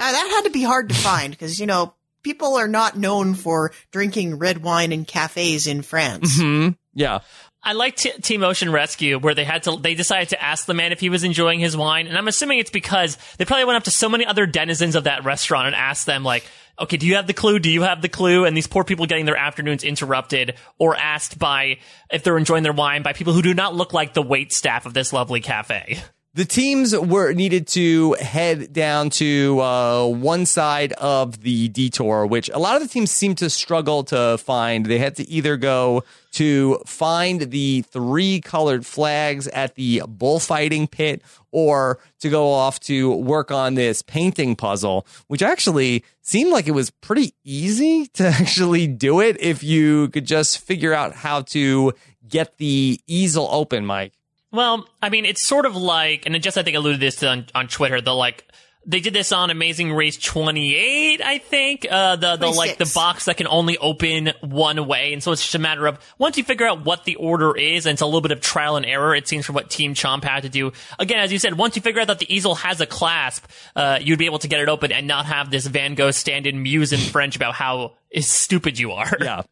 Uh, 0.00 0.12
that 0.12 0.30
had 0.30 0.44
to 0.44 0.50
be 0.50 0.62
hard 0.62 0.88
to 0.88 0.94
find 0.94 1.30
because, 1.30 1.60
you 1.60 1.66
know, 1.66 1.94
people 2.22 2.56
are 2.56 2.68
not 2.68 2.96
known 2.96 3.34
for 3.34 3.72
drinking 3.92 4.38
red 4.38 4.62
wine 4.62 4.92
in 4.92 5.04
cafes 5.04 5.66
in 5.66 5.82
France. 5.82 6.38
Mm-hmm. 6.38 6.70
Yeah. 6.94 7.20
I 7.62 7.74
like 7.74 7.96
T- 7.96 8.12
Team 8.12 8.42
Ocean 8.42 8.72
Rescue 8.72 9.18
where 9.18 9.34
they 9.34 9.44
had 9.44 9.64
to 9.64 9.76
they 9.76 9.94
decided 9.94 10.30
to 10.30 10.42
ask 10.42 10.64
the 10.64 10.72
man 10.72 10.92
if 10.92 11.00
he 11.00 11.10
was 11.10 11.24
enjoying 11.24 11.60
his 11.60 11.76
wine, 11.76 12.06
and 12.06 12.16
I'm 12.16 12.28
assuming 12.28 12.58
it's 12.58 12.70
because 12.70 13.18
they 13.36 13.44
probably 13.44 13.66
went 13.66 13.76
up 13.76 13.84
to 13.84 13.90
so 13.90 14.08
many 14.08 14.24
other 14.24 14.46
denizens 14.46 14.94
of 14.94 15.04
that 15.04 15.24
restaurant 15.24 15.66
and 15.66 15.76
asked 15.76 16.06
them 16.06 16.24
like, 16.24 16.48
"Okay, 16.80 16.96
do 16.96 17.06
you 17.06 17.16
have 17.16 17.26
the 17.26 17.34
clue? 17.34 17.58
Do 17.58 17.70
you 17.70 17.82
have 17.82 18.00
the 18.00 18.08
clue?" 18.08 18.46
And 18.46 18.56
these 18.56 18.66
poor 18.66 18.82
people 18.82 19.04
getting 19.04 19.26
their 19.26 19.36
afternoons 19.36 19.84
interrupted 19.84 20.54
or 20.78 20.96
asked 20.96 21.38
by 21.38 21.76
if 22.10 22.24
they're 22.24 22.38
enjoying 22.38 22.62
their 22.62 22.72
wine 22.72 23.02
by 23.02 23.12
people 23.12 23.34
who 23.34 23.42
do 23.42 23.52
not 23.52 23.74
look 23.74 23.92
like 23.92 24.14
the 24.14 24.22
wait 24.22 24.52
staff 24.54 24.86
of 24.86 24.94
this 24.94 25.12
lovely 25.12 25.42
cafe. 25.42 26.02
The 26.40 26.46
teams 26.46 26.96
were 26.96 27.34
needed 27.34 27.66
to 27.68 28.14
head 28.14 28.72
down 28.72 29.10
to 29.10 29.60
uh, 29.60 30.06
one 30.06 30.46
side 30.46 30.94
of 30.94 31.42
the 31.42 31.68
detour, 31.68 32.24
which 32.24 32.48
a 32.48 32.58
lot 32.58 32.76
of 32.76 32.82
the 32.82 32.88
teams 32.88 33.10
seem 33.10 33.34
to 33.34 33.50
struggle 33.50 34.04
to 34.04 34.38
find. 34.38 34.86
They 34.86 34.96
had 34.96 35.16
to 35.16 35.28
either 35.28 35.58
go 35.58 36.02
to 36.32 36.78
find 36.86 37.42
the 37.42 37.82
three 37.82 38.40
colored 38.40 38.86
flags 38.86 39.48
at 39.48 39.74
the 39.74 40.02
bullfighting 40.08 40.88
pit 40.88 41.20
or 41.50 41.98
to 42.20 42.30
go 42.30 42.50
off 42.50 42.80
to 42.80 43.14
work 43.16 43.50
on 43.50 43.74
this 43.74 44.00
painting 44.00 44.56
puzzle, 44.56 45.06
which 45.26 45.42
actually 45.42 46.02
seemed 46.22 46.52
like 46.52 46.66
it 46.66 46.70
was 46.70 46.88
pretty 46.88 47.34
easy 47.44 48.06
to 48.14 48.26
actually 48.26 48.86
do 48.86 49.20
it 49.20 49.38
if 49.40 49.62
you 49.62 50.08
could 50.08 50.24
just 50.24 50.56
figure 50.56 50.94
out 50.94 51.12
how 51.12 51.42
to 51.42 51.92
get 52.26 52.56
the 52.56 52.98
easel 53.06 53.46
open, 53.50 53.84
Mike. 53.84 54.14
Well, 54.52 54.88
I 55.00 55.10
mean, 55.10 55.24
it's 55.24 55.46
sort 55.46 55.66
of 55.66 55.76
like, 55.76 56.26
and 56.26 56.40
Jess 56.42 56.56
I 56.56 56.62
think 56.62 56.76
alluded 56.76 57.00
this 57.00 57.16
to 57.16 57.28
on, 57.28 57.46
on 57.54 57.68
Twitter. 57.68 58.00
The 58.00 58.14
like, 58.14 58.44
they 58.86 59.00
did 59.00 59.12
this 59.12 59.30
on 59.30 59.50
Amazing 59.50 59.92
Race 59.92 60.16
28, 60.16 61.20
I 61.20 61.38
think. 61.38 61.86
Uh, 61.88 62.16
the 62.16 62.36
the 62.36 62.48
like 62.48 62.78
the 62.78 62.90
box 62.94 63.26
that 63.26 63.36
can 63.36 63.46
only 63.46 63.76
open 63.76 64.32
one 64.40 64.86
way, 64.86 65.12
and 65.12 65.22
so 65.22 65.32
it's 65.32 65.42
just 65.42 65.54
a 65.54 65.58
matter 65.58 65.86
of 65.86 65.98
once 66.18 66.38
you 66.38 66.44
figure 66.44 66.66
out 66.66 66.84
what 66.84 67.04
the 67.04 67.16
order 67.16 67.56
is, 67.56 67.84
and 67.84 67.92
it's 67.92 68.02
a 68.02 68.06
little 68.06 68.22
bit 68.22 68.32
of 68.32 68.40
trial 68.40 68.76
and 68.76 68.86
error. 68.86 69.14
It 69.14 69.28
seems 69.28 69.44
from 69.44 69.54
what 69.54 69.68
Team 69.68 69.94
Chomp 69.94 70.24
had 70.24 70.44
to 70.44 70.48
do. 70.48 70.72
Again, 70.98 71.20
as 71.20 71.30
you 71.30 71.38
said, 71.38 71.58
once 71.58 71.76
you 71.76 71.82
figure 71.82 72.00
out 72.00 72.06
that 72.06 72.20
the 72.20 72.34
easel 72.34 72.54
has 72.56 72.80
a 72.80 72.86
clasp, 72.86 73.44
uh, 73.76 73.98
you'd 74.00 74.18
be 74.18 74.26
able 74.26 74.38
to 74.38 74.48
get 74.48 74.60
it 74.60 74.68
open 74.68 74.92
and 74.92 75.06
not 75.06 75.26
have 75.26 75.50
this 75.50 75.66
Van 75.66 75.94
Gogh 75.94 76.10
stand 76.10 76.46
in 76.46 76.62
muse 76.62 76.92
in 76.92 77.00
French 77.00 77.36
about 77.36 77.54
how 77.54 77.92
stupid 78.18 78.78
you 78.78 78.92
are. 78.92 79.12
Yeah. 79.20 79.42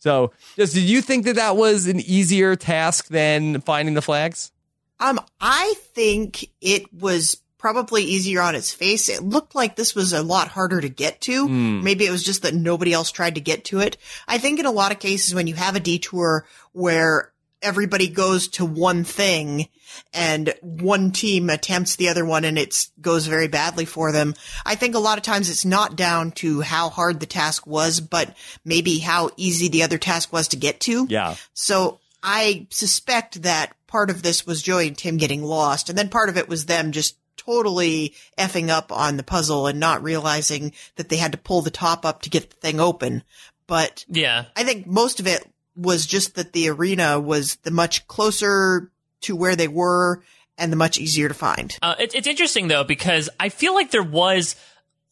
So, 0.00 0.32
Jess 0.56 0.72
did 0.72 0.84
you 0.84 1.02
think 1.02 1.24
that 1.24 1.36
that 1.36 1.56
was 1.56 1.86
an 1.86 2.00
easier 2.00 2.56
task 2.56 3.08
than 3.08 3.60
finding 3.62 3.94
the 3.94 4.02
flags? 4.02 4.52
Um, 5.00 5.20
I 5.40 5.74
think 5.94 6.48
it 6.60 6.92
was 6.92 7.40
probably 7.58 8.04
easier 8.04 8.40
on 8.40 8.54
its 8.54 8.72
face. 8.72 9.08
It 9.08 9.22
looked 9.22 9.54
like 9.54 9.74
this 9.74 9.94
was 9.94 10.12
a 10.12 10.22
lot 10.22 10.48
harder 10.48 10.80
to 10.80 10.88
get 10.88 11.20
to. 11.22 11.48
Mm. 11.48 11.82
Maybe 11.82 12.06
it 12.06 12.10
was 12.10 12.22
just 12.22 12.42
that 12.42 12.54
nobody 12.54 12.92
else 12.92 13.10
tried 13.10 13.34
to 13.34 13.40
get 13.40 13.64
to 13.66 13.80
it. 13.80 13.96
I 14.26 14.38
think 14.38 14.60
in 14.60 14.66
a 14.66 14.70
lot 14.70 14.92
of 14.92 15.00
cases 15.00 15.34
when 15.34 15.48
you 15.48 15.54
have 15.54 15.74
a 15.74 15.80
detour 15.80 16.46
where 16.72 17.32
everybody 17.62 18.08
goes 18.08 18.48
to 18.48 18.64
one 18.64 19.04
thing 19.04 19.68
and 20.12 20.54
one 20.60 21.10
team 21.10 21.50
attempts 21.50 21.96
the 21.96 22.08
other 22.08 22.24
one 22.24 22.44
and 22.44 22.58
it 22.58 22.88
goes 23.00 23.26
very 23.26 23.48
badly 23.48 23.84
for 23.84 24.12
them. 24.12 24.34
I 24.64 24.74
think 24.74 24.94
a 24.94 25.00
lot 25.00 25.18
of 25.18 25.24
times 25.24 25.50
it's 25.50 25.64
not 25.64 25.96
down 25.96 26.32
to 26.32 26.60
how 26.60 26.88
hard 26.88 27.20
the 27.20 27.26
task 27.26 27.66
was, 27.66 28.00
but 28.00 28.36
maybe 28.64 28.98
how 28.98 29.30
easy 29.36 29.68
the 29.68 29.82
other 29.82 29.98
task 29.98 30.32
was 30.32 30.48
to 30.48 30.56
get 30.56 30.80
to. 30.80 31.06
Yeah. 31.08 31.36
So 31.54 32.00
I 32.22 32.66
suspect 32.70 33.42
that 33.42 33.72
part 33.86 34.10
of 34.10 34.22
this 34.22 34.46
was 34.46 34.62
Joey 34.62 34.88
and 34.88 34.98
Tim 34.98 35.16
getting 35.16 35.42
lost 35.42 35.88
and 35.88 35.98
then 35.98 36.08
part 36.08 36.28
of 36.28 36.36
it 36.36 36.48
was 36.48 36.66
them 36.66 36.92
just 36.92 37.16
totally 37.36 38.14
effing 38.36 38.68
up 38.68 38.92
on 38.92 39.16
the 39.16 39.22
puzzle 39.22 39.66
and 39.66 39.80
not 39.80 40.02
realizing 40.02 40.72
that 40.96 41.08
they 41.08 41.16
had 41.16 41.32
to 41.32 41.38
pull 41.38 41.62
the 41.62 41.70
top 41.70 42.04
up 42.04 42.22
to 42.22 42.30
get 42.30 42.50
the 42.50 42.56
thing 42.56 42.78
open. 42.78 43.22
But 43.66 44.04
yeah, 44.08 44.46
I 44.56 44.64
think 44.64 44.86
most 44.86 45.20
of 45.20 45.26
it 45.26 45.46
was 45.78 46.06
just 46.06 46.34
that 46.34 46.52
the 46.52 46.68
arena 46.68 47.20
was 47.20 47.56
the 47.56 47.70
much 47.70 48.06
closer 48.08 48.90
to 49.22 49.36
where 49.36 49.56
they 49.56 49.68
were 49.68 50.22
and 50.58 50.72
the 50.72 50.76
much 50.76 50.98
easier 50.98 51.28
to 51.28 51.34
find. 51.34 51.78
Uh, 51.80 51.94
it, 51.98 52.14
it's 52.14 52.26
interesting 52.26 52.68
though 52.68 52.84
because 52.84 53.30
I 53.38 53.48
feel 53.48 53.74
like 53.74 53.90
there 53.90 54.02
was, 54.02 54.56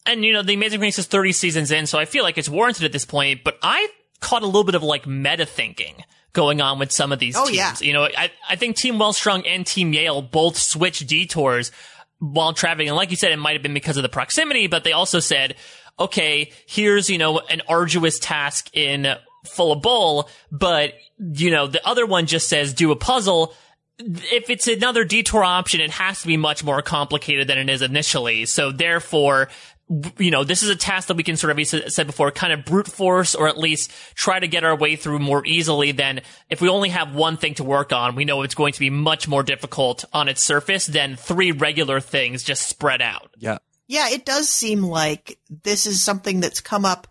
and 0.05 0.23
you 0.25 0.33
know, 0.33 0.43
the 0.43 0.53
Amazing 0.53 0.81
Race 0.81 0.99
is 0.99 1.07
30 1.07 1.31
seasons 1.31 1.71
in, 1.71 1.87
so 1.87 1.97
I 1.97 2.05
feel 2.05 2.23
like 2.23 2.37
it's 2.37 2.49
warranted 2.49 2.83
at 2.83 2.91
this 2.91 3.05
point. 3.05 3.43
But 3.43 3.57
I 3.63 3.87
caught 4.19 4.43
a 4.43 4.45
little 4.45 4.65
bit 4.65 4.75
of 4.75 4.83
like 4.83 5.07
meta 5.07 5.45
thinking 5.45 6.03
going 6.33 6.61
on 6.61 6.79
with 6.79 6.91
some 6.91 7.11
of 7.11 7.19
these 7.19 7.35
oh, 7.35 7.45
teams. 7.45 7.57
Yeah. 7.57 7.75
You 7.79 7.93
know, 7.93 8.03
I, 8.03 8.29
I 8.49 8.57
think 8.57 8.75
Team 8.75 8.95
Wellstrung 8.95 9.47
and 9.47 9.65
Team 9.65 9.93
Yale 9.93 10.21
both 10.21 10.57
switched 10.57 11.07
detours 11.07 11.71
while 12.19 12.53
traveling. 12.53 12.89
And 12.89 12.97
like 12.97 13.09
you 13.09 13.15
said, 13.15 13.31
it 13.31 13.37
might 13.37 13.53
have 13.53 13.63
been 13.63 13.73
because 13.73 13.97
of 13.97 14.03
the 14.03 14.09
proximity, 14.09 14.67
but 14.67 14.83
they 14.83 14.91
also 14.91 15.19
said, 15.19 15.55
okay, 15.99 16.51
here's, 16.67 17.09
you 17.09 17.17
know, 17.17 17.39
an 17.39 17.61
arduous 17.67 18.19
task 18.19 18.69
in 18.75 19.15
full 19.45 19.71
of 19.71 19.81
bowl, 19.81 20.29
but 20.51 20.93
you 21.17 21.51
know, 21.51 21.67
the 21.67 21.85
other 21.87 22.05
one 22.05 22.25
just 22.25 22.49
says 22.49 22.73
do 22.73 22.91
a 22.91 22.95
puzzle. 22.95 23.53
If 23.99 24.49
it's 24.49 24.67
another 24.67 25.03
detour 25.03 25.43
option, 25.43 25.81
it 25.81 25.91
has 25.91 26.21
to 26.21 26.27
be 26.27 26.37
much 26.37 26.63
more 26.63 26.81
complicated 26.81 27.47
than 27.47 27.57
it 27.57 27.69
is 27.69 27.81
initially. 27.81 28.45
So 28.45 28.71
therefore, 28.71 29.49
you 30.17 30.31
know, 30.31 30.43
this 30.43 30.63
is 30.63 30.69
a 30.69 30.75
task 30.75 31.07
that 31.07 31.17
we 31.17 31.23
can 31.23 31.37
sort 31.37 31.51
of, 31.51 31.59
as 31.59 31.95
said 31.95 32.07
before, 32.07 32.29
kind 32.31 32.51
of 32.51 32.65
brute 32.65 32.87
force 32.87 33.33
or 33.33 33.47
at 33.47 33.57
least 33.57 33.91
try 34.15 34.39
to 34.39 34.47
get 34.47 34.63
our 34.63 34.75
way 34.75 34.97
through 34.97 35.19
more 35.19 35.45
easily 35.45 35.93
than 35.93 36.21
if 36.49 36.61
we 36.61 36.67
only 36.67 36.89
have 36.89 37.15
one 37.15 37.37
thing 37.37 37.53
to 37.55 37.63
work 37.63 37.93
on. 37.93 38.15
We 38.15 38.25
know 38.25 38.41
it's 38.41 38.55
going 38.55 38.73
to 38.73 38.79
be 38.79 38.89
much 38.89 39.27
more 39.27 39.43
difficult 39.43 40.03
on 40.11 40.27
its 40.27 40.45
surface 40.45 40.85
than 40.85 41.15
three 41.15 41.51
regular 41.53 42.01
things 42.01 42.43
just 42.43 42.67
spread 42.67 43.01
out. 43.01 43.31
Yeah. 43.37 43.59
Yeah, 43.87 44.09
it 44.09 44.25
does 44.25 44.49
seem 44.49 44.83
like 44.83 45.39
this 45.63 45.87
is 45.87 46.03
something 46.03 46.41
that's 46.41 46.59
come 46.59 46.83
up 46.83 47.07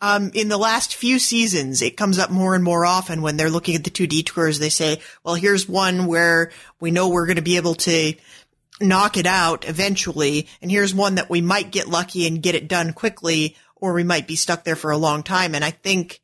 um, 0.00 0.30
in 0.34 0.48
the 0.48 0.56
last 0.56 0.94
few 0.94 1.18
seasons, 1.18 1.82
it 1.82 1.96
comes 1.96 2.18
up 2.18 2.30
more 2.30 2.54
and 2.54 2.64
more 2.64 2.86
often 2.86 3.20
when 3.22 3.36
they're 3.36 3.50
looking 3.50 3.74
at 3.74 3.84
the 3.84 3.90
two 3.90 4.06
detours. 4.06 4.58
They 4.58 4.70
say, 4.70 5.00
well, 5.24 5.34
here's 5.34 5.68
one 5.68 6.06
where 6.06 6.52
we 6.80 6.90
know 6.90 7.08
we're 7.08 7.26
going 7.26 7.36
to 7.36 7.42
be 7.42 7.56
able 7.56 7.74
to 7.74 8.14
knock 8.80 9.16
it 9.18 9.26
out 9.26 9.68
eventually. 9.68 10.48
And 10.62 10.70
here's 10.70 10.94
one 10.94 11.16
that 11.16 11.28
we 11.28 11.42
might 11.42 11.70
get 11.70 11.88
lucky 11.88 12.26
and 12.26 12.42
get 12.42 12.54
it 12.54 12.68
done 12.68 12.92
quickly, 12.94 13.56
or 13.76 13.92
we 13.92 14.04
might 14.04 14.26
be 14.26 14.36
stuck 14.36 14.64
there 14.64 14.76
for 14.76 14.90
a 14.90 14.96
long 14.96 15.22
time. 15.22 15.54
And 15.54 15.64
I 15.64 15.70
think, 15.70 16.20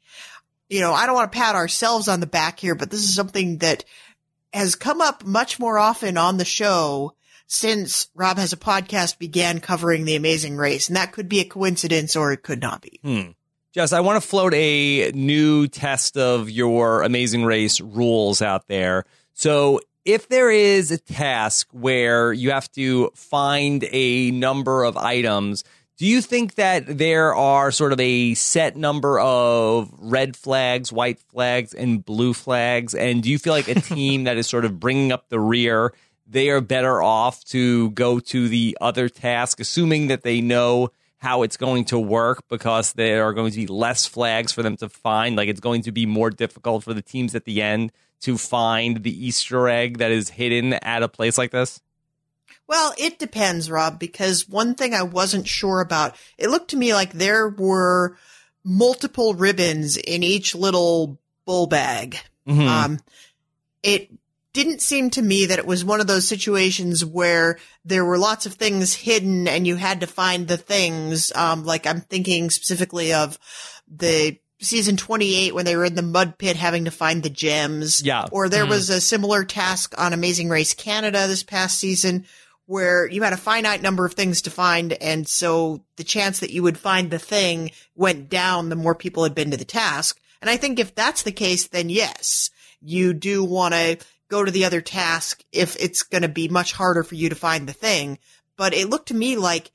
you 0.68 0.80
know, 0.80 0.94
I 0.94 1.04
don't 1.04 1.14
want 1.14 1.30
to 1.30 1.38
pat 1.38 1.54
ourselves 1.54 2.08
on 2.08 2.20
the 2.20 2.26
back 2.26 2.58
here, 2.58 2.74
but 2.74 2.90
this 2.90 3.00
is 3.00 3.14
something 3.14 3.58
that 3.58 3.84
has 4.54 4.74
come 4.74 5.02
up 5.02 5.24
much 5.24 5.58
more 5.58 5.78
often 5.78 6.16
on 6.16 6.38
the 6.38 6.46
show 6.46 7.12
since 7.46 8.08
Rob 8.14 8.38
has 8.38 8.54
a 8.54 8.56
podcast 8.56 9.18
began 9.18 9.60
covering 9.60 10.06
the 10.06 10.16
amazing 10.16 10.56
race. 10.56 10.88
And 10.88 10.96
that 10.96 11.12
could 11.12 11.28
be 11.28 11.40
a 11.40 11.44
coincidence 11.44 12.16
or 12.16 12.32
it 12.32 12.42
could 12.42 12.60
not 12.60 12.80
be. 12.80 13.00
Hmm. 13.02 13.30
Jess, 13.76 13.92
I 13.92 14.00
want 14.00 14.16
to 14.22 14.26
float 14.26 14.54
a 14.54 15.12
new 15.12 15.68
test 15.68 16.16
of 16.16 16.48
your 16.48 17.02
Amazing 17.02 17.44
Race 17.44 17.78
rules 17.78 18.40
out 18.40 18.68
there. 18.68 19.04
So, 19.34 19.80
if 20.06 20.30
there 20.30 20.50
is 20.50 20.90
a 20.90 20.96
task 20.96 21.68
where 21.72 22.32
you 22.32 22.52
have 22.52 22.72
to 22.72 23.10
find 23.14 23.86
a 23.92 24.30
number 24.30 24.82
of 24.82 24.96
items, 24.96 25.62
do 25.98 26.06
you 26.06 26.22
think 26.22 26.54
that 26.54 26.96
there 26.96 27.34
are 27.34 27.70
sort 27.70 27.92
of 27.92 28.00
a 28.00 28.32
set 28.32 28.76
number 28.76 29.20
of 29.20 29.92
red 29.98 30.38
flags, 30.38 30.90
white 30.90 31.18
flags, 31.18 31.74
and 31.74 32.02
blue 32.02 32.32
flags? 32.32 32.94
And 32.94 33.22
do 33.22 33.28
you 33.28 33.38
feel 33.38 33.52
like 33.52 33.68
a 33.68 33.74
team 33.82 34.24
that 34.24 34.38
is 34.38 34.46
sort 34.46 34.64
of 34.64 34.80
bringing 34.80 35.12
up 35.12 35.28
the 35.28 35.38
rear, 35.38 35.92
they 36.26 36.48
are 36.48 36.62
better 36.62 37.02
off 37.02 37.44
to 37.48 37.90
go 37.90 38.20
to 38.20 38.48
the 38.48 38.78
other 38.80 39.10
task, 39.10 39.60
assuming 39.60 40.06
that 40.06 40.22
they 40.22 40.40
know 40.40 40.92
how 41.18 41.42
it's 41.42 41.56
going 41.56 41.84
to 41.86 41.98
work 41.98 42.42
because 42.48 42.92
there 42.92 43.24
are 43.24 43.32
going 43.32 43.50
to 43.50 43.56
be 43.56 43.66
less 43.66 44.06
flags 44.06 44.52
for 44.52 44.62
them 44.62 44.76
to 44.76 44.88
find. 44.88 45.36
Like 45.36 45.48
it's 45.48 45.60
going 45.60 45.82
to 45.82 45.92
be 45.92 46.06
more 46.06 46.30
difficult 46.30 46.84
for 46.84 46.94
the 46.94 47.02
teams 47.02 47.34
at 47.34 47.44
the 47.44 47.62
end 47.62 47.92
to 48.20 48.38
find 48.38 49.02
the 49.02 49.26
Easter 49.26 49.68
egg 49.68 49.98
that 49.98 50.10
is 50.10 50.30
hidden 50.30 50.74
at 50.74 51.02
a 51.02 51.08
place 51.08 51.38
like 51.38 51.50
this? 51.50 51.80
Well, 52.68 52.92
it 52.98 53.18
depends, 53.18 53.70
Rob, 53.70 53.98
because 53.98 54.48
one 54.48 54.74
thing 54.74 54.92
I 54.92 55.02
wasn't 55.02 55.46
sure 55.46 55.80
about, 55.80 56.16
it 56.36 56.50
looked 56.50 56.70
to 56.70 56.76
me 56.76 56.94
like 56.94 57.12
there 57.12 57.48
were 57.48 58.16
multiple 58.64 59.34
ribbons 59.34 59.96
in 59.96 60.22
each 60.24 60.54
little 60.54 61.18
bull 61.44 61.68
bag. 61.68 62.18
Mm-hmm. 62.48 62.66
Um, 62.66 62.98
it 63.82 64.10
didn't 64.56 64.80
seem 64.80 65.10
to 65.10 65.20
me 65.20 65.44
that 65.46 65.58
it 65.58 65.66
was 65.66 65.84
one 65.84 66.00
of 66.00 66.06
those 66.06 66.26
situations 66.26 67.04
where 67.04 67.58
there 67.84 68.06
were 68.06 68.16
lots 68.16 68.46
of 68.46 68.54
things 68.54 68.94
hidden 68.94 69.46
and 69.46 69.66
you 69.66 69.76
had 69.76 70.00
to 70.00 70.06
find 70.06 70.48
the 70.48 70.56
things. 70.56 71.30
Um, 71.34 71.66
like 71.66 71.86
I'm 71.86 72.00
thinking 72.00 72.48
specifically 72.48 73.12
of 73.12 73.38
the 73.86 74.38
season 74.58 74.96
28 74.96 75.54
when 75.54 75.66
they 75.66 75.76
were 75.76 75.84
in 75.84 75.94
the 75.94 76.00
mud 76.00 76.38
pit 76.38 76.56
having 76.56 76.86
to 76.86 76.90
find 76.90 77.22
the 77.22 77.28
gems. 77.28 78.02
Yeah. 78.02 78.28
Or 78.32 78.48
there 78.48 78.64
was 78.64 78.88
a 78.88 78.98
similar 78.98 79.44
task 79.44 79.94
on 79.98 80.14
Amazing 80.14 80.48
Race 80.48 80.72
Canada 80.72 81.26
this 81.26 81.42
past 81.42 81.78
season 81.78 82.24
where 82.64 83.06
you 83.06 83.22
had 83.22 83.34
a 83.34 83.36
finite 83.36 83.82
number 83.82 84.06
of 84.06 84.14
things 84.14 84.40
to 84.42 84.50
find. 84.50 84.94
And 84.94 85.28
so 85.28 85.84
the 85.96 86.04
chance 86.04 86.40
that 86.40 86.50
you 86.50 86.62
would 86.62 86.78
find 86.78 87.10
the 87.10 87.18
thing 87.18 87.72
went 87.94 88.30
down 88.30 88.70
the 88.70 88.74
more 88.74 88.94
people 88.94 89.22
had 89.22 89.34
been 89.34 89.50
to 89.50 89.58
the 89.58 89.66
task. 89.66 90.18
And 90.40 90.48
I 90.48 90.56
think 90.56 90.78
if 90.78 90.94
that's 90.94 91.24
the 91.24 91.32
case, 91.32 91.68
then 91.68 91.90
yes, 91.90 92.48
you 92.80 93.12
do 93.12 93.44
want 93.44 93.74
to 93.74 93.98
go 94.28 94.44
to 94.44 94.50
the 94.50 94.64
other 94.64 94.80
task 94.80 95.42
if 95.52 95.76
it's 95.76 96.02
going 96.02 96.22
to 96.22 96.28
be 96.28 96.48
much 96.48 96.72
harder 96.72 97.02
for 97.02 97.14
you 97.14 97.28
to 97.28 97.34
find 97.34 97.68
the 97.68 97.72
thing. 97.72 98.18
But 98.56 98.74
it 98.74 98.88
looked 98.88 99.08
to 99.08 99.14
me 99.14 99.36
like 99.36 99.70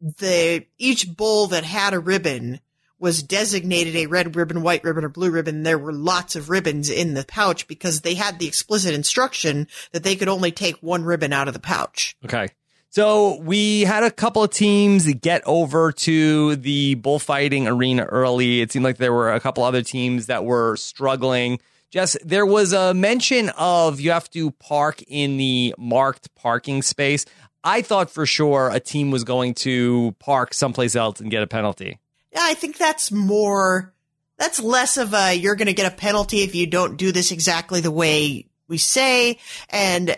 the, 0.00 0.64
each 0.78 1.14
bowl 1.16 1.48
that 1.48 1.64
had 1.64 1.94
a 1.94 1.98
ribbon 1.98 2.60
was 2.98 3.22
designated 3.22 3.96
a 3.96 4.06
red 4.06 4.34
ribbon, 4.36 4.62
white 4.62 4.84
ribbon, 4.84 5.04
or 5.04 5.08
blue 5.08 5.30
ribbon. 5.30 5.62
There 5.62 5.78
were 5.78 5.92
lots 5.92 6.36
of 6.36 6.48
ribbons 6.48 6.88
in 6.88 7.14
the 7.14 7.24
pouch 7.24 7.66
because 7.66 8.00
they 8.00 8.14
had 8.14 8.38
the 8.38 8.46
explicit 8.46 8.94
instruction 8.94 9.68
that 9.92 10.04
they 10.04 10.16
could 10.16 10.28
only 10.28 10.52
take 10.52 10.76
one 10.76 11.04
ribbon 11.04 11.32
out 11.32 11.48
of 11.48 11.54
the 11.54 11.60
pouch. 11.60 12.16
Okay. 12.24 12.48
So 12.94 13.40
we 13.40 13.82
had 13.82 14.04
a 14.04 14.10
couple 14.10 14.44
of 14.44 14.52
teams 14.52 15.12
get 15.14 15.42
over 15.46 15.90
to 15.90 16.54
the 16.54 16.94
bullfighting 16.94 17.66
arena 17.66 18.04
early. 18.04 18.60
It 18.60 18.70
seemed 18.70 18.84
like 18.84 18.98
there 18.98 19.12
were 19.12 19.32
a 19.32 19.40
couple 19.40 19.64
other 19.64 19.82
teams 19.82 20.26
that 20.26 20.44
were 20.44 20.76
struggling. 20.76 21.58
Jess, 21.94 22.16
there 22.24 22.44
was 22.44 22.72
a 22.72 22.92
mention 22.92 23.50
of 23.50 24.00
you 24.00 24.10
have 24.10 24.28
to 24.30 24.50
park 24.50 25.00
in 25.06 25.36
the 25.36 25.76
marked 25.78 26.34
parking 26.34 26.82
space. 26.82 27.24
I 27.62 27.82
thought 27.82 28.10
for 28.10 28.26
sure 28.26 28.68
a 28.68 28.80
team 28.80 29.12
was 29.12 29.22
going 29.22 29.54
to 29.54 30.10
park 30.18 30.54
someplace 30.54 30.96
else 30.96 31.20
and 31.20 31.30
get 31.30 31.44
a 31.44 31.46
penalty. 31.46 32.00
Yeah, 32.32 32.40
I 32.42 32.54
think 32.54 32.78
that's 32.78 33.12
more, 33.12 33.94
that's 34.38 34.58
less 34.58 34.96
of 34.96 35.14
a, 35.14 35.34
you're 35.34 35.54
going 35.54 35.68
to 35.68 35.72
get 35.72 35.86
a 35.86 35.94
penalty 35.94 36.38
if 36.38 36.56
you 36.56 36.66
don't 36.66 36.96
do 36.96 37.12
this 37.12 37.30
exactly 37.30 37.80
the 37.80 37.92
way 37.92 38.48
we 38.66 38.76
say. 38.76 39.38
And 39.70 40.16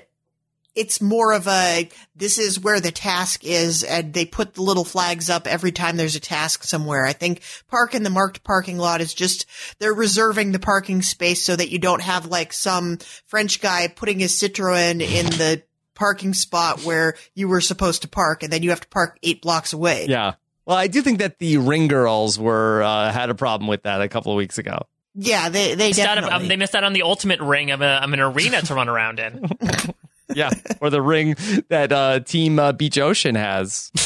it's 0.76 1.00
more 1.00 1.32
of 1.32 1.48
a, 1.48 1.88
this 2.14 2.38
is 2.38 2.60
where 2.60 2.78
the 2.80 2.92
task 2.92 3.44
is. 3.44 3.82
And 3.82 4.12
they 4.12 4.24
put 4.26 4.54
the 4.54 4.62
little 4.62 4.84
flags 4.84 5.28
up 5.30 5.46
every 5.48 5.72
time 5.72 5.96
there's 5.96 6.14
a 6.14 6.20
task 6.20 6.62
somewhere. 6.62 7.04
I 7.04 7.12
think 7.14 7.40
park 7.68 7.94
in 7.94 8.02
the 8.04 8.10
marked 8.10 8.44
parking 8.44 8.78
lot 8.78 9.00
is 9.00 9.14
just, 9.14 9.46
they're 9.80 9.92
reserving 9.94 10.52
the 10.52 10.58
parking 10.60 11.02
space 11.02 11.42
so 11.42 11.56
that 11.56 11.70
you 11.70 11.78
don't 11.80 12.02
have 12.02 12.26
like 12.26 12.52
some 12.52 12.98
French 13.26 13.60
guy 13.60 13.88
putting 13.88 14.20
his 14.20 14.32
Citroen 14.32 15.00
in 15.00 15.26
the 15.26 15.62
parking 15.94 16.34
spot 16.34 16.82
where 16.84 17.14
you 17.34 17.48
were 17.48 17.62
supposed 17.62 18.02
to 18.02 18.08
park 18.08 18.42
and 18.42 18.52
then 18.52 18.62
you 18.62 18.68
have 18.70 18.82
to 18.82 18.88
park 18.88 19.18
eight 19.22 19.40
blocks 19.42 19.72
away. 19.72 20.06
Yeah. 20.08 20.34
Well, 20.66 20.76
I 20.76 20.88
do 20.88 21.00
think 21.00 21.20
that 21.20 21.38
the 21.38 21.56
ring 21.58 21.88
girls 21.88 22.38
were 22.38 22.82
uh, 22.82 23.10
had 23.12 23.30
a 23.30 23.34
problem 23.34 23.66
with 23.68 23.84
that 23.84 24.02
a 24.02 24.08
couple 24.08 24.30
of 24.32 24.36
weeks 24.36 24.58
ago. 24.58 24.78
Yeah, 25.14 25.48
they 25.48 25.74
they 25.74 25.88
Missed 25.88 26.00
out 26.00 26.18
of- 26.18 26.24
definitely. 26.24 26.44
um, 26.44 26.48
they 26.48 26.56
missed 26.56 26.74
out 26.74 26.84
on 26.84 26.92
the 26.92 27.00
ultimate 27.02 27.40
ring 27.40 27.70
of, 27.70 27.80
a, 27.80 28.04
of 28.04 28.12
an 28.12 28.20
arena 28.20 28.60
to 28.60 28.74
run 28.74 28.88
around 28.90 29.18
in. 29.18 29.42
Yeah, 30.34 30.50
or 30.80 30.90
the 30.90 31.02
ring 31.02 31.36
that 31.68 31.92
uh, 31.92 32.20
Team 32.20 32.58
uh, 32.58 32.72
Beach 32.72 32.98
Ocean 32.98 33.34
has. 33.34 33.92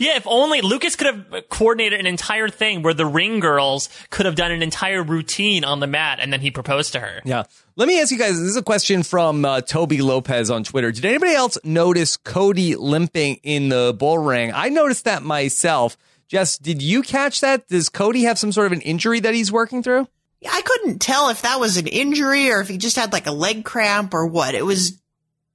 Yeah, 0.00 0.16
if 0.16 0.26
only 0.26 0.60
Lucas 0.62 0.96
could 0.96 1.06
have 1.06 1.48
coordinated 1.48 2.00
an 2.00 2.06
entire 2.06 2.48
thing 2.48 2.82
where 2.82 2.94
the 2.94 3.06
ring 3.06 3.40
girls 3.40 3.88
could 4.10 4.26
have 4.26 4.34
done 4.34 4.50
an 4.50 4.62
entire 4.62 5.02
routine 5.02 5.64
on 5.64 5.80
the 5.80 5.86
mat 5.86 6.18
and 6.20 6.32
then 6.32 6.40
he 6.40 6.50
proposed 6.50 6.92
to 6.92 7.00
her. 7.00 7.20
Yeah. 7.24 7.44
Let 7.76 7.88
me 7.88 8.00
ask 8.00 8.10
you 8.10 8.18
guys. 8.18 8.38
This 8.38 8.48
is 8.48 8.56
a 8.56 8.62
question 8.62 9.02
from 9.02 9.44
uh, 9.44 9.60
Toby 9.60 10.00
Lopez 10.00 10.50
on 10.50 10.64
Twitter. 10.64 10.92
Did 10.92 11.04
anybody 11.04 11.32
else 11.34 11.58
notice 11.64 12.16
Cody 12.16 12.74
limping 12.74 13.36
in 13.42 13.68
the 13.68 13.94
bull 13.98 14.18
ring? 14.18 14.52
I 14.54 14.68
noticed 14.68 15.04
that 15.04 15.22
myself. 15.22 15.96
Jess, 16.28 16.56
did 16.56 16.80
you 16.80 17.02
catch 17.02 17.40
that? 17.40 17.68
Does 17.68 17.88
Cody 17.88 18.22
have 18.22 18.38
some 18.38 18.52
sort 18.52 18.66
of 18.66 18.72
an 18.72 18.80
injury 18.80 19.20
that 19.20 19.34
he's 19.34 19.52
working 19.52 19.82
through? 19.82 20.08
Yeah, 20.42 20.50
I 20.52 20.60
couldn't 20.60 20.98
tell 20.98 21.28
if 21.28 21.42
that 21.42 21.60
was 21.60 21.76
an 21.76 21.86
injury 21.86 22.50
or 22.50 22.60
if 22.60 22.68
he 22.68 22.76
just 22.76 22.96
had 22.96 23.12
like 23.12 23.26
a 23.26 23.32
leg 23.32 23.64
cramp 23.64 24.12
or 24.12 24.26
what. 24.26 24.56
It 24.56 24.66
was, 24.66 25.00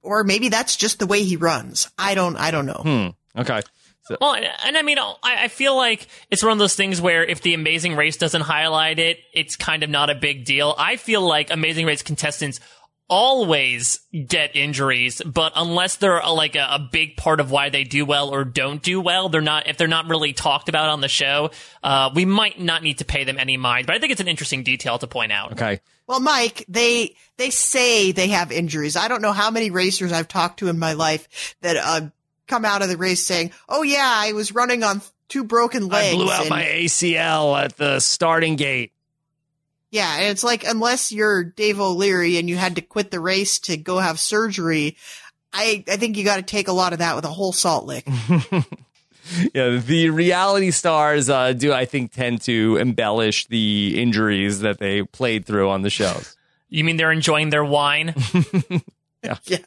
or 0.02 0.24
maybe 0.24 0.48
that's 0.48 0.76
just 0.76 0.98
the 0.98 1.06
way 1.06 1.22
he 1.24 1.36
runs. 1.36 1.90
I 1.98 2.14
don't, 2.14 2.36
I 2.36 2.50
don't 2.50 2.64
know. 2.64 3.12
Hmm. 3.34 3.40
Okay. 3.40 3.60
So, 4.04 4.16
Well, 4.18 4.32
and, 4.32 4.46
and 4.64 4.78
I 4.78 4.82
mean, 4.82 4.98
I, 4.98 5.14
I 5.22 5.48
feel 5.48 5.76
like 5.76 6.06
it's 6.30 6.42
one 6.42 6.52
of 6.52 6.58
those 6.58 6.74
things 6.74 7.02
where 7.02 7.22
if 7.22 7.42
the 7.42 7.52
Amazing 7.52 7.96
Race 7.96 8.16
doesn't 8.16 8.40
highlight 8.40 8.98
it, 8.98 9.18
it's 9.34 9.56
kind 9.56 9.82
of 9.82 9.90
not 9.90 10.08
a 10.08 10.14
big 10.14 10.46
deal. 10.46 10.74
I 10.78 10.96
feel 10.96 11.20
like 11.20 11.50
Amazing 11.50 11.84
Race 11.84 12.00
contestants 12.00 12.58
always 13.08 14.00
get 14.26 14.54
injuries, 14.54 15.22
but 15.24 15.52
unless 15.56 15.96
they're 15.96 16.18
a, 16.18 16.30
like 16.30 16.56
a, 16.56 16.66
a 16.70 16.88
big 16.92 17.16
part 17.16 17.40
of 17.40 17.50
why 17.50 17.70
they 17.70 17.84
do 17.84 18.04
well 18.04 18.28
or 18.28 18.44
don't 18.44 18.82
do 18.82 19.00
well, 19.00 19.28
they're 19.28 19.40
not, 19.40 19.66
if 19.66 19.76
they're 19.76 19.88
not 19.88 20.08
really 20.08 20.32
talked 20.32 20.68
about 20.68 20.90
on 20.90 21.00
the 21.00 21.08
show, 21.08 21.50
uh, 21.82 22.10
we 22.14 22.24
might 22.24 22.60
not 22.60 22.82
need 22.82 22.98
to 22.98 23.04
pay 23.04 23.24
them 23.24 23.38
any 23.38 23.56
mind. 23.56 23.86
But 23.86 23.96
I 23.96 23.98
think 23.98 24.12
it's 24.12 24.20
an 24.20 24.28
interesting 24.28 24.62
detail 24.62 24.98
to 24.98 25.06
point 25.06 25.32
out. 25.32 25.52
okay. 25.52 25.80
Well, 26.06 26.20
Mike, 26.20 26.64
they, 26.68 27.16
they 27.36 27.50
say 27.50 28.12
they 28.12 28.28
have 28.28 28.50
injuries. 28.52 28.96
I 28.96 29.08
don't 29.08 29.20
know 29.20 29.32
how 29.32 29.50
many 29.50 29.70
racers 29.70 30.12
I've 30.12 30.28
talked 30.28 30.60
to 30.60 30.68
in 30.68 30.78
my 30.78 30.94
life 30.94 31.54
that, 31.60 31.76
uh, 31.76 32.08
come 32.46 32.64
out 32.64 32.80
of 32.82 32.88
the 32.88 32.96
race 32.96 33.24
saying, 33.26 33.52
Oh 33.68 33.82
yeah, 33.82 34.10
I 34.10 34.32
was 34.32 34.54
running 34.54 34.82
on 34.82 35.02
two 35.28 35.44
broken 35.44 35.88
legs. 35.88 36.14
I 36.14 36.16
blew 36.16 36.30
out 36.32 36.40
and- 36.40 36.50
my 36.50 36.64
ACL 36.64 37.62
at 37.62 37.76
the 37.76 38.00
starting 38.00 38.56
gate. 38.56 38.92
Yeah, 39.90 40.16
and 40.18 40.26
it's 40.26 40.44
like 40.44 40.64
unless 40.64 41.12
you're 41.12 41.44
Dave 41.44 41.80
O'Leary 41.80 42.36
and 42.36 42.48
you 42.48 42.56
had 42.56 42.76
to 42.76 42.82
quit 42.82 43.10
the 43.10 43.20
race 43.20 43.58
to 43.60 43.76
go 43.76 43.98
have 43.98 44.20
surgery, 44.20 44.96
I 45.52 45.84
I 45.88 45.96
think 45.96 46.16
you 46.16 46.24
got 46.24 46.36
to 46.36 46.42
take 46.42 46.68
a 46.68 46.72
lot 46.72 46.92
of 46.92 46.98
that 46.98 47.16
with 47.16 47.24
a 47.24 47.28
whole 47.28 47.52
salt 47.52 47.86
lick. 47.86 48.06
Yeah, 49.54 49.76
the 49.76 50.10
reality 50.10 50.70
stars 50.70 51.28
uh, 51.28 51.52
do, 51.52 51.72
I 51.72 51.84
think, 51.84 52.12
tend 52.12 52.40
to 52.42 52.76
embellish 52.80 53.46
the 53.46 54.00
injuries 54.00 54.60
that 54.60 54.78
they 54.78 55.02
played 55.02 55.44
through 55.44 55.68
on 55.68 55.82
the 55.82 55.90
shows. 55.90 56.36
You 56.68 56.84
mean 56.84 56.96
they're 56.96 57.12
enjoying 57.12 57.50
their 57.50 57.64
wine? 57.64 58.14
yeah. 59.22 59.36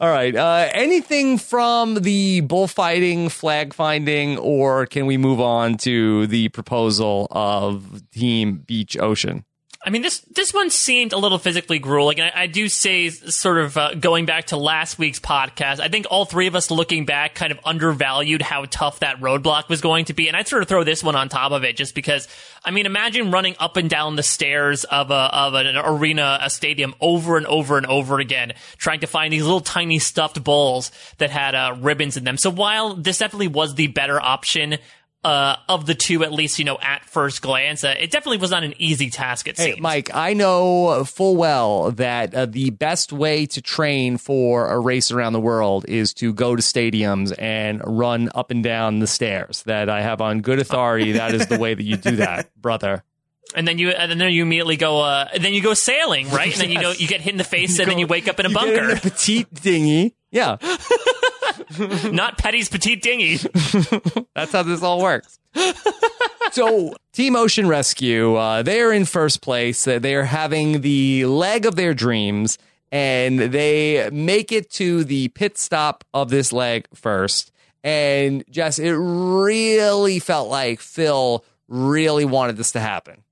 All 0.00 0.10
right. 0.10 0.34
Uh, 0.34 0.68
anything 0.72 1.38
from 1.38 1.94
the 1.94 2.40
bullfighting, 2.42 3.30
flag 3.30 3.72
finding, 3.72 4.38
or 4.38 4.86
can 4.86 5.06
we 5.06 5.16
move 5.16 5.40
on 5.40 5.76
to 5.78 6.26
the 6.26 6.48
proposal 6.50 7.28
of 7.30 8.02
Team 8.10 8.58
Beach 8.66 8.98
Ocean? 8.98 9.44
I 9.86 9.90
mean, 9.90 10.02
this 10.02 10.18
this 10.18 10.52
one 10.52 10.70
seemed 10.70 11.12
a 11.12 11.16
little 11.16 11.38
physically 11.38 11.78
grueling. 11.78 12.20
I, 12.20 12.32
I 12.34 12.46
do 12.48 12.68
say, 12.68 13.08
sort 13.08 13.58
of 13.58 13.76
uh, 13.76 13.94
going 13.94 14.26
back 14.26 14.46
to 14.46 14.56
last 14.56 14.98
week's 14.98 15.20
podcast, 15.20 15.78
I 15.78 15.86
think 15.86 16.06
all 16.10 16.24
three 16.24 16.48
of 16.48 16.56
us 16.56 16.72
looking 16.72 17.06
back 17.06 17.36
kind 17.36 17.52
of 17.52 17.60
undervalued 17.64 18.42
how 18.42 18.64
tough 18.68 18.98
that 18.98 19.20
roadblock 19.20 19.68
was 19.68 19.80
going 19.80 20.06
to 20.06 20.12
be. 20.12 20.26
And 20.26 20.36
I'd 20.36 20.48
sort 20.48 20.62
of 20.62 20.68
throw 20.68 20.82
this 20.82 21.04
one 21.04 21.14
on 21.14 21.28
top 21.28 21.52
of 21.52 21.62
it 21.62 21.76
just 21.76 21.94
because, 21.94 22.26
I 22.64 22.72
mean, 22.72 22.84
imagine 22.84 23.30
running 23.30 23.54
up 23.60 23.76
and 23.76 23.88
down 23.88 24.16
the 24.16 24.24
stairs 24.24 24.82
of 24.82 25.12
a 25.12 25.14
of 25.14 25.54
an 25.54 25.76
arena, 25.76 26.40
a 26.42 26.50
stadium 26.50 26.92
over 27.00 27.36
and 27.36 27.46
over 27.46 27.76
and 27.76 27.86
over 27.86 28.18
again, 28.18 28.54
trying 28.78 29.00
to 29.00 29.06
find 29.06 29.32
these 29.32 29.44
little 29.44 29.60
tiny 29.60 30.00
stuffed 30.00 30.42
bowls 30.42 30.90
that 31.18 31.30
had 31.30 31.54
uh, 31.54 31.76
ribbons 31.78 32.16
in 32.16 32.24
them. 32.24 32.38
So 32.38 32.50
while 32.50 32.94
this 32.94 33.18
definitely 33.18 33.48
was 33.48 33.76
the 33.76 33.86
better 33.86 34.20
option, 34.20 34.78
uh, 35.26 35.56
of 35.68 35.86
the 35.86 35.94
two, 35.94 36.22
at 36.22 36.32
least, 36.32 36.58
you 36.60 36.64
know, 36.64 36.78
at 36.80 37.04
first 37.04 37.42
glance. 37.42 37.82
Uh, 37.82 37.94
it 37.98 38.10
definitely 38.12 38.38
was 38.38 38.52
not 38.52 38.62
an 38.62 38.74
easy 38.78 39.10
task, 39.10 39.48
it 39.48 39.56
Hey, 39.58 39.72
seems. 39.72 39.80
Mike, 39.80 40.10
I 40.14 40.34
know 40.34 41.02
full 41.04 41.34
well 41.36 41.90
that 41.92 42.32
uh, 42.34 42.46
the 42.46 42.70
best 42.70 43.12
way 43.12 43.46
to 43.46 43.60
train 43.60 44.18
for 44.18 44.70
a 44.70 44.78
race 44.78 45.10
around 45.10 45.32
the 45.32 45.40
world 45.40 45.84
is 45.88 46.14
to 46.14 46.32
go 46.32 46.54
to 46.54 46.62
stadiums 46.62 47.34
and 47.38 47.80
run 47.84 48.28
up 48.34 48.50
and 48.52 48.62
down 48.62 49.00
the 49.00 49.06
stairs. 49.08 49.64
That 49.64 49.88
I 49.90 50.00
have 50.02 50.20
on 50.20 50.42
good 50.42 50.60
authority. 50.60 51.12
that 51.18 51.34
is 51.34 51.46
the 51.48 51.58
way 51.58 51.74
that 51.74 51.82
you 51.82 51.96
do 51.96 52.16
that, 52.16 52.48
brother. 52.60 53.02
And 53.54 53.66
then 53.66 53.78
you, 53.78 53.90
and 53.90 54.20
then 54.20 54.30
you 54.32 54.42
immediately 54.42 54.76
go, 54.76 55.00
uh, 55.00 55.28
then 55.40 55.54
you 55.54 55.62
go 55.62 55.74
sailing, 55.74 56.30
right? 56.30 56.52
And 56.52 56.60
then 56.60 56.70
you 56.70 56.80
Yes. 56.80 57.00
you 57.00 57.08
get 57.08 57.20
hit 57.20 57.32
in 57.32 57.38
the 57.38 57.44
face, 57.44 57.76
You 57.78 57.82
and 57.82 57.90
then 57.90 57.96
go- 57.96 58.00
you 58.00 58.06
wake 58.06 58.28
up 58.28 58.38
in 58.40 58.46
a 58.46 58.48
get 58.48 58.68
in 58.68 58.74
bunker. 58.76 58.96
a 58.96 59.00
petite 59.00 59.52
dinghy. 59.54 60.14
Yeah, 60.30 60.56
Not 62.12 62.38
Petty's 62.38 62.68
petite 62.68 63.02
dinghy. 63.02 63.36
that's 64.34 64.52
how 64.52 64.62
this 64.62 64.82
all 64.82 65.02
works. 65.02 65.38
so, 66.52 66.94
Team 67.12 67.36
Ocean 67.36 67.66
Rescue, 67.68 68.34
uh, 68.36 68.62
they 68.62 68.80
are 68.80 68.92
in 68.92 69.04
first 69.04 69.40
place. 69.42 69.86
Uh, 69.86 69.98
They 69.98 70.14
are 70.14 70.24
having 70.24 70.80
the 70.82 71.26
leg 71.26 71.66
of 71.66 71.76
their 71.76 71.94
dreams, 71.94 72.58
and 72.92 73.38
they 73.38 74.08
make 74.10 74.52
it 74.52 74.70
to 74.72 75.04
the 75.04 75.28
pit 75.28 75.58
stop 75.58 76.04
of 76.14 76.28
this 76.30 76.52
leg 76.52 76.86
first. 76.94 77.52
And 77.82 78.44
Jess, 78.50 78.78
it 78.78 78.92
really 78.92 80.18
felt 80.18 80.48
like 80.50 80.80
Phil 80.80 81.44
really 81.68 82.24
wanted 82.24 82.56
this 82.56 82.72
to 82.72 82.80
happen. 82.80 83.22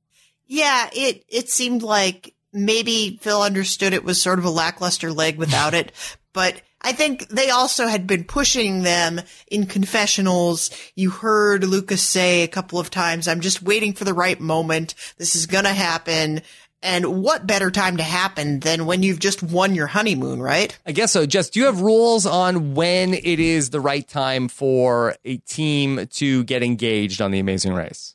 Yeah, 0.47 0.89
it 0.93 1.25
it 1.29 1.49
seemed 1.51 1.83
like 1.83 2.35
maybe 2.53 3.19
Phil 3.21 3.43
understood 3.43 3.93
it 3.93 4.05
was 4.05 4.21
sort 4.23 4.39
of 4.39 4.45
a 4.45 4.51
lackluster 4.51 5.13
leg 5.13 5.39
without 5.39 5.75
it, 5.81 5.93
but 6.33 6.61
I 6.85 6.93
think 6.93 7.29
they 7.29 7.49
also 7.49 7.87
had 7.87 8.07
been 8.07 8.25
pushing 8.25 8.83
them 8.83 9.23
in 9.51 9.65
confessionals. 9.65 10.71
You 10.95 11.11
heard 11.11 11.65
Lucas 11.65 12.03
say 12.03 12.43
a 12.43 12.49
couple 12.49 12.79
of 12.79 12.91
times, 12.91 13.27
I'm 13.27 13.41
just 13.41 13.63
waiting 13.63 13.95
for 13.95 14.05
the 14.05 14.13
right 14.13 14.39
moment. 14.39 14.95
This 15.17 15.35
is 15.35 15.47
going 15.47 15.65
to 15.65 15.73
happen. 15.73 16.43
And 16.83 17.23
what 17.23 17.47
better 17.47 17.71
time 17.71 17.97
to 17.97 18.03
happen 18.03 18.61
than 18.61 18.85
when 18.85 19.03
you've 19.03 19.19
just 19.19 19.43
won 19.43 19.75
your 19.75 19.87
honeymoon, 19.87 20.43
right? 20.43 20.79
I 20.85 20.93
guess 20.93 21.13
so. 21.13 21.25
Jess, 21.25 21.49
do 21.49 21.61
you 21.61 21.67
have 21.67 21.81
rules 21.81 22.27
on 22.27 22.75
when 22.75 23.15
it 23.15 23.41
is 23.41 23.71
the 23.71 23.81
right 23.81 24.07
time 24.07 24.49
for 24.49 25.17
a 25.25 25.39
team 25.39 26.07
to 26.07 26.45
get 26.45 26.63
engaged 26.63 27.23
on 27.23 27.31
the 27.31 27.39
Amazing 27.39 27.73
Race? 27.73 28.14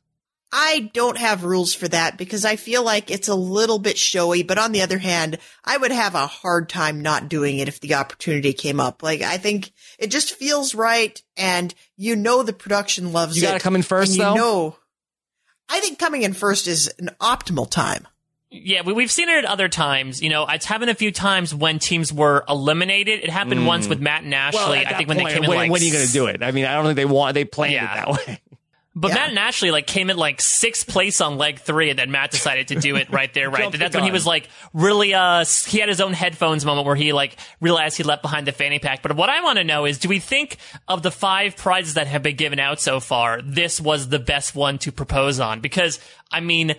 I 0.52 0.90
don't 0.94 1.18
have 1.18 1.44
rules 1.44 1.76
for 1.76 1.88
that 1.90 2.18
because 2.18 2.44
I 2.44 2.56
feel 2.56 2.84
like 2.84 3.12
it's 3.12 3.28
a 3.28 3.36
little 3.36 3.78
bit 3.78 3.98
showy, 4.00 4.42
but 4.42 4.58
on 4.58 4.72
the 4.72 4.82
other 4.82 4.98
hand, 4.98 5.38
I 5.64 5.78
would 5.78 5.92
have 5.92 6.16
a 6.16 6.26
hard 6.26 6.70
time 6.70 7.02
not 7.02 7.30
doing 7.30 7.60
it 7.60 7.68
if 7.68 7.80
the 7.80 7.94
opportunity 7.96 8.54
came 8.54 8.80
up. 8.80 9.04
Like, 9.04 9.22
I 9.22 9.38
think 9.38 9.72
it 10.00 10.08
just 10.10 10.34
feels 10.34 10.74
right 10.74 11.22
and 11.38 11.74
you 11.98 12.16
know 12.16 12.42
the 12.42 12.54
production 12.54 13.12
loves 13.14 13.38
You 13.38 13.44
it. 13.44 13.48
gotta 13.52 13.60
come 13.60 13.76
in 13.76 13.84
first, 13.84 14.10
and 14.14 14.18
you 14.18 14.24
though? 14.24 14.34
know, 14.36 14.76
I 15.70 15.80
think 15.82 16.00
coming 16.00 16.24
in 16.24 16.34
first 16.34 16.68
is 16.68 16.92
an 16.98 17.12
optimal 17.22 17.70
time. 17.70 18.08
Yeah, 18.52 18.82
we, 18.84 18.94
we've 18.94 19.12
seen 19.12 19.30
it 19.30 19.38
at 19.38 19.46
other 19.46 19.70
times. 19.70 20.24
You 20.24 20.32
know, 20.32 20.48
it's 20.48 20.66
happened 20.66 20.90
a 20.90 20.96
few 20.96 21.12
times 21.12 21.54
when 21.54 21.78
teams 21.78 22.12
were 22.12 22.44
eliminated. 22.50 23.20
It 23.24 23.30
happened 23.30 23.68
once 23.68 23.88
with 23.88 24.00
Matt 24.00 24.24
and 24.24 24.34
Ashley. 24.34 24.60
Mm. 24.60 24.82
at 24.82 24.88
I 24.88 24.90
that 24.90 24.98
think 24.98 25.10
when 25.10 25.18
point, 25.20 25.28
they 25.30 25.34
came 25.36 25.44
in 25.44 25.50
when, 25.50 25.58
like 25.60 25.72
when 25.72 25.82
are 25.84 25.86
you 25.86 25.92
going 25.94 26.08
to 26.08 26.12
do 26.12 26.26
it? 26.26 26.42
I 26.42 26.50
mean, 26.50 26.66
I 26.66 26.74
don't 26.74 26.86
think 26.86 26.96
they 26.96 27.06
want 27.06 27.36
they 27.36 27.46
planned 27.46 27.74
Yeah. 27.74 27.92
it 27.94 28.06
that 28.08 28.28
way. 28.28 28.42
But 28.96 29.10
Yeah. 29.10 29.16
Matt 29.16 29.30
and 29.30 29.40
Ashley 29.40 29.72
like 29.72 29.88
came 29.88 30.10
in 30.10 30.18
like 30.18 30.42
sixth 30.42 30.88
place 30.88 31.22
on 31.22 31.38
leg 31.38 31.60
three, 31.60 31.90
and 31.90 31.98
then 32.00 32.12
Matt 32.12 32.32
decided 32.32 32.70
to 32.70 32.76
do 32.80 32.96
it 32.96 33.10
right 33.12 33.34
there, 33.34 33.50
right. 33.52 33.72
That's 33.72 33.96
when 33.96 34.04
he 34.04 34.12
was 34.12 34.26
like 34.26 34.50
really 34.74 35.14
uh 35.14 35.46
he 35.68 35.80
had 35.80 35.90
his 35.90 36.02
own 36.02 36.14
headphones 36.14 36.66
moment 36.66 36.88
where 36.88 36.96
he 36.96 37.14
like 37.14 37.38
realized 37.62 37.98
he 37.98 38.04
left 38.04 38.22
behind 38.24 38.48
the 38.48 38.52
fanny 38.52 38.80
pack. 38.80 39.02
But 39.04 39.16
what 39.16 39.30
I 39.30 39.42
want 39.42 39.58
to 39.58 39.64
know 39.64 39.86
is, 39.86 40.00
do 40.00 40.10
we 40.10 40.20
think 40.20 40.58
of 40.88 41.04
the 41.04 41.12
five 41.12 41.56
prizes 41.56 41.94
that 41.94 42.08
have 42.08 42.24
been 42.24 42.36
given 42.36 42.60
out 42.60 42.82
so 42.82 43.00
far, 43.00 43.42
this 43.42 43.80
was 43.80 44.10
the 44.10 44.20
best 44.20 44.56
one 44.56 44.80
to 44.80 44.92
propose 44.92 45.40
on? 45.40 45.60
Because 45.62 46.00
I 46.32 46.40
mean. 46.42 46.76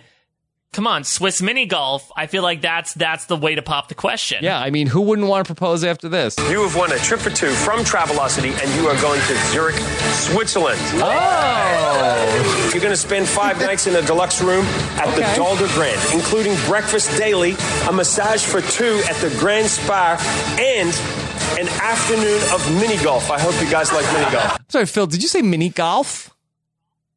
Come 0.73 0.87
on, 0.87 1.03
Swiss 1.03 1.41
mini 1.41 1.65
golf. 1.65 2.09
I 2.15 2.27
feel 2.27 2.43
like 2.43 2.61
that's 2.61 2.93
that's 2.93 3.25
the 3.25 3.35
way 3.35 3.55
to 3.55 3.61
pop 3.61 3.89
the 3.89 3.93
question. 3.93 4.41
Yeah, 4.41 4.57
I 4.57 4.69
mean, 4.69 4.87
who 4.87 5.01
wouldn't 5.01 5.27
want 5.27 5.45
to 5.45 5.53
propose 5.53 5.83
after 5.83 6.07
this? 6.07 6.37
You 6.49 6.61
have 6.63 6.77
won 6.77 6.93
a 6.93 6.97
trip 6.99 7.19
for 7.19 7.29
two 7.29 7.49
from 7.51 7.81
Travelocity, 7.81 8.53
and 8.57 8.81
you 8.81 8.87
are 8.87 8.95
going 9.01 9.19
to 9.19 9.35
Zurich, 9.51 9.75
Switzerland. 9.75 10.79
Oh, 10.93 12.69
You're 12.73 12.79
going 12.81 12.93
to 12.93 12.95
spend 12.95 13.27
five 13.27 13.59
nights 13.67 13.85
in 13.87 13.97
a 13.97 14.01
deluxe 14.01 14.41
room 14.41 14.63
at 14.95 15.09
Okay. 15.09 15.29
the 15.29 15.35
Dolder 15.35 15.67
Grand, 15.73 15.99
including 16.13 16.55
breakfast 16.67 17.17
daily, 17.17 17.55
a 17.89 17.91
massage 17.91 18.41
for 18.41 18.61
two 18.61 19.01
at 19.09 19.17
the 19.17 19.29
Grand 19.39 19.67
Spa, 19.67 20.15
and 20.57 20.89
an 21.59 21.67
afternoon 21.81 22.39
of 22.53 22.65
mini 22.79 22.95
golf. 23.03 23.29
I 23.29 23.41
hope 23.41 23.61
you 23.61 23.69
guys 23.69 23.91
like 23.91 24.05
mini 24.13 24.31
golf. 24.31 24.57
sorry, 24.69 24.85
Phil. 24.85 25.05
Did 25.07 25.21
you 25.21 25.27
say 25.27 25.41
mini 25.41 25.67
golf? 25.67 26.29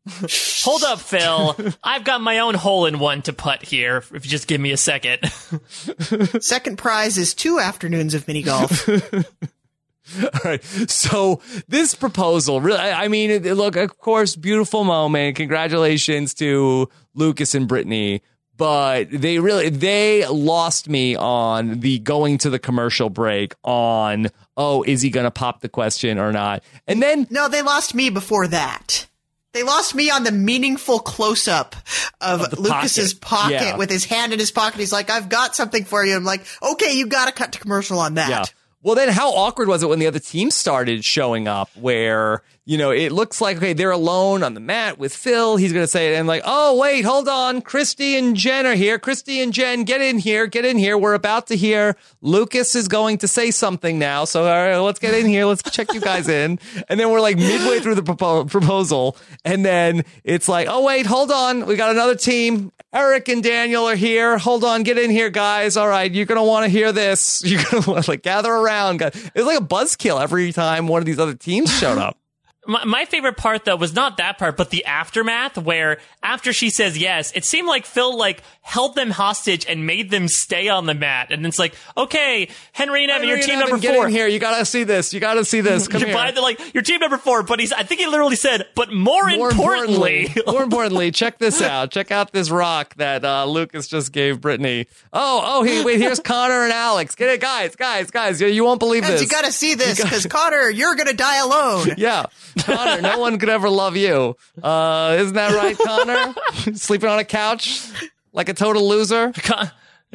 Hold 0.65 0.83
up, 0.83 1.01
Phil. 1.01 1.57
I've 1.83 2.05
got 2.05 2.21
my 2.21 2.41
own 2.41 2.55
hole 2.55 2.85
in 2.87 2.99
one 2.99 3.23
to 3.23 3.33
putt 3.33 3.63
here. 3.63 3.99
If 4.13 4.25
you 4.25 4.31
just 4.31 4.47
give 4.47 4.61
me 4.61 4.73
a 4.73 4.77
second. 4.77 5.27
Second 6.41 6.77
prize 6.77 7.17
is 7.17 7.33
two 7.33 7.59
afternoons 7.59 8.13
of 8.13 8.29
mini 8.29 8.43
golf. 8.43 8.87
All 8.89 10.41
right. 10.45 10.63
So 10.63 11.41
this 11.69 11.95
proposal, 11.95 12.61
really, 12.61 12.79
I 12.79 13.05
I 13.05 13.09
mean, 13.09 13.43
look, 13.55 13.77
of 13.77 13.97
course, 13.99 14.37
beautiful 14.37 14.85
moment. 14.85 15.37
Congratulations 15.37 16.35
to 16.35 16.91
Lucas 17.15 17.55
and 17.55 17.67
Brittany. 17.67 18.21
But 18.57 19.11
they 19.11 19.41
really, 19.41 19.69
they 19.69 20.27
lost 20.29 20.89
me 20.89 21.17
on 21.17 21.81
the 21.81 21.99
going 21.99 22.39
to 22.39 22.51
the 22.51 22.61
commercial 22.61 23.11
break 23.11 23.55
on, 23.65 24.29
oh, 24.57 24.85
is 24.85 25.03
he 25.03 25.11
going 25.11 25.25
to 25.25 25.33
pop 25.33 25.61
the 25.61 25.69
question 25.69 26.19
or 26.19 26.31
not? 26.31 26.63
And 26.87 27.03
then 27.03 27.27
no, 27.31 27.49
they 27.49 27.63
lost 27.63 27.97
me 27.97 28.11
before 28.11 28.47
that. 28.49 29.07
They 29.55 29.63
lost 29.63 29.95
me 29.95 30.11
on 30.11 30.25
the 30.25 30.33
meaningful 30.33 30.99
close 30.99 31.47
up 31.49 31.77
of, 32.21 32.51
the 32.51 32.61
Lucas's 32.61 33.15
pocket. 33.15 33.55
pocket 33.55 33.67
Yeah. 33.69 33.77
with 33.77 33.89
his 33.89 34.05
hand 34.05 34.33
in 34.33 34.39
his 34.41 34.51
pocket. 34.51 34.81
He's 34.81 34.93
like, 34.93 35.09
I've 35.11 35.29
got 35.29 35.55
something 35.57 35.85
for 35.85 36.05
you. 36.05 36.17
I'm 36.17 36.25
like, 36.25 36.45
okay, 36.61 36.97
you 36.97 37.07
got 37.07 37.27
to 37.27 37.33
cut 37.33 37.53
to 37.53 37.61
commercial 37.61 38.01
on 38.01 38.15
that. 38.15 38.29
Yeah. 38.29 38.45
Well, 38.85 38.95
then 38.95 39.09
how 39.09 39.30
awkward 39.30 39.66
was 39.66 39.82
it 39.82 39.89
when 39.89 39.99
the 39.99 40.07
other 40.07 40.18
team 40.18 40.51
started 40.51 41.07
showing 41.07 41.49
up 41.49 41.70
where, 41.74 42.43
you 42.66 42.76
know, 42.76 42.91
it 42.91 43.12
looks 43.12 43.41
like, 43.41 43.57
okay, 43.57 43.72
they're 43.72 43.91
alone 43.91 44.43
on 44.43 44.53
the 44.53 44.61
mat 44.61 44.99
with 44.99 45.16
Phil. 45.16 45.57
He's 45.57 45.72
going 45.72 45.82
to 45.85 45.91
say 45.91 46.12
it. 46.12 46.18
And 46.18 46.28
like, 46.28 46.43
oh, 46.45 46.76
wait, 46.76 47.03
hold 47.03 47.26
on. 47.26 47.62
Christy 47.62 48.14
and 48.18 48.37
Jen 48.37 48.66
are 48.66 48.74
here. 48.74 48.99
Christy 48.99 49.41
and 49.41 49.55
Jen, 49.55 49.85
get 49.85 50.03
in 50.03 50.18
here. 50.18 50.47
Get 50.47 50.66
in 50.66 50.76
here. 50.76 50.99
We're 50.99 51.14
about 51.14 51.47
to 51.47 51.57
hear 51.57 51.97
Lucas 52.20 52.74
is 52.74 52.87
going 52.87 53.16
to 53.18 53.28
say 53.28 53.51
something 53.51 53.99
now. 53.99 54.26
So, 54.26 54.43
all 54.43 54.51
right, 54.51 54.76
let's 54.76 54.99
get 54.99 55.14
in 55.14 55.24
here. 55.24 55.47
Let's 55.47 55.62
check 55.70 55.95
you 55.95 56.01
guys 56.03 56.28
in. 56.28 56.59
And 56.91 57.01
then 57.01 57.11
we're 57.11 57.22
like 57.22 57.39
midway 57.39 57.80
through 57.80 57.95
the 57.95 58.03
propo- 58.03 58.51
proposal. 58.51 59.16
And 59.47 59.64
then 59.64 60.05
it's 60.24 60.47
like, 60.47 60.68
oh, 60.68 60.85
wait, 60.85 61.07
hold 61.07 61.30
on. 61.30 61.64
We 61.64 61.76
got 61.76 61.91
another 61.91 62.16
team. 62.16 62.70
Eric 62.95 63.28
and 63.28 63.43
Daniel 63.43 63.87
are 63.87 63.97
here. 63.97 64.39
Hold 64.39 64.62
on, 64.62 64.85
get 64.85 64.99
in 64.99 65.11
here, 65.11 65.28
guys. 65.28 65.76
All 65.76 65.89
right, 65.89 66.11
you're 66.11 66.26
gonna 66.26 66.45
want 66.45 66.64
to 66.64 66.70
hear 66.70 66.93
this. 66.93 67.43
You're 67.45 67.61
gonna 67.64 68.03
to 68.03 68.11
like 68.11 68.22
gather 68.22 68.53
around. 68.53 68.74
Guys. 68.97 69.14
was 69.35 69.47
like 69.47 69.61
a 69.61 69.64
buzzkill 69.64 70.20
every 70.22 70.53
time 70.53 70.89
one 70.89 71.01
of 71.01 71.07
these 71.07 71.18
other 71.18 71.35
teams 71.35 71.72
showed 71.79 71.99
up. 71.99 72.18
My, 72.67 72.85
my 72.85 73.05
favorite 73.05 73.37
part 73.37 73.65
though 73.65 73.77
was 73.77 73.95
not 73.95 74.17
that 74.19 74.39
part, 74.39 74.57
but 74.57 74.71
the 74.71 74.85
aftermath 74.85 75.59
where 75.59 75.99
after 76.23 76.53
she 76.53 76.71
says 76.71 76.97
yes, 76.99 77.33
it 77.35 77.45
seemed 77.45 77.69
like 77.69 77.87
Phil 77.87 78.17
like 78.17 78.43
held 78.62 78.95
them 78.95 79.11
hostage 79.11 79.67
and 79.67 79.87
made 79.87 80.11
them 80.11 80.29
stay 80.29 80.69
on 80.69 80.87
the 80.87 80.95
mat. 80.95 81.29
And 81.31 81.45
it's 81.47 81.59
like, 81.59 81.75
okay, 81.97 82.49
Henry 82.73 83.03
and 83.03 83.11
Evan, 83.11 83.29
Henry 83.29 83.39
your 83.41 83.47
team 83.47 83.55
and 83.55 83.62
Evan, 83.62 83.71
number 83.73 83.83
get 83.83 83.95
four. 83.95 84.07
in 84.07 84.12
here. 84.12 84.27
You 84.27 84.39
gotta 84.39 84.65
see 84.65 84.85
this. 84.85 85.12
You 85.12 85.21
gotta 85.21 85.45
see 85.45 85.61
this. 85.61 85.89
Come 85.89 86.01
You're 86.01 86.09
here. 86.09 86.17
by 86.17 86.31
the 86.31 86.41
like 86.41 86.75
your 86.75 86.83
team 86.83 87.01
number 87.01 87.19
four, 87.19 87.43
but 87.43 87.61
he's 87.61 87.73
I 87.73 87.83
think 87.83 88.01
he 88.01 88.07
literally 88.07 88.37
said, 88.37 88.67
but 88.75 88.93
more, 88.93 89.29
more 89.31 89.51
importantly, 89.51 90.25
importantly, 90.27 90.43
more 90.53 90.62
importantly, 90.62 91.11
check 91.11 91.39
this 91.39 91.61
out. 91.62 91.91
Check 91.91 92.11
out 92.11 92.33
this 92.33 92.51
rock 92.51 92.95
that 92.97 93.25
uh, 93.25 93.45
Lucas 93.47 93.89
just 93.89 94.12
gave 94.12 94.41
Brittany. 94.41 94.87
Oh, 95.12 95.43
oh, 95.45 95.62
he, 95.62 95.85
wait, 95.85 96.01
here's 96.01 96.21
Connor 96.25 96.65
and 96.65 96.73
Alex. 96.73 97.15
Get 97.15 97.31
it, 97.31 97.41
guys, 97.41 97.77
guys, 97.77 98.11
guys. 98.11 98.41
You, 98.41 98.49
you 98.49 98.65
won't 98.65 98.81
believe 98.81 99.03
Guys, 99.03 99.12
this. 99.12 99.23
you 99.23 99.29
got 99.29 99.45
to 99.45 99.53
see 99.53 99.75
this 99.75 100.03
because 100.03 100.27
Connor, 100.27 100.71
you're 100.71 100.95
going 100.95 101.09
to 101.09 101.15
die 101.15 101.39
alone. 101.39 101.89
Yeah. 101.97 102.27
Connor, 102.61 103.03
no 103.03 103.19
one 103.19 103.39
could 103.39 103.49
ever 103.49 103.69
love 103.69 103.97
you. 103.97 104.37
Uh, 104.63 105.17
isn't 105.19 105.35
that 105.35 105.55
right, 105.55 105.77
Connor? 105.79 106.35
Sleeping 106.75 107.09
on 107.09 107.19
a 107.19 107.25
couch 107.25 107.89
like 108.33 108.49
a 108.49 108.55
total 108.55 108.89
loser? 108.89 109.33
Con- 109.33 109.71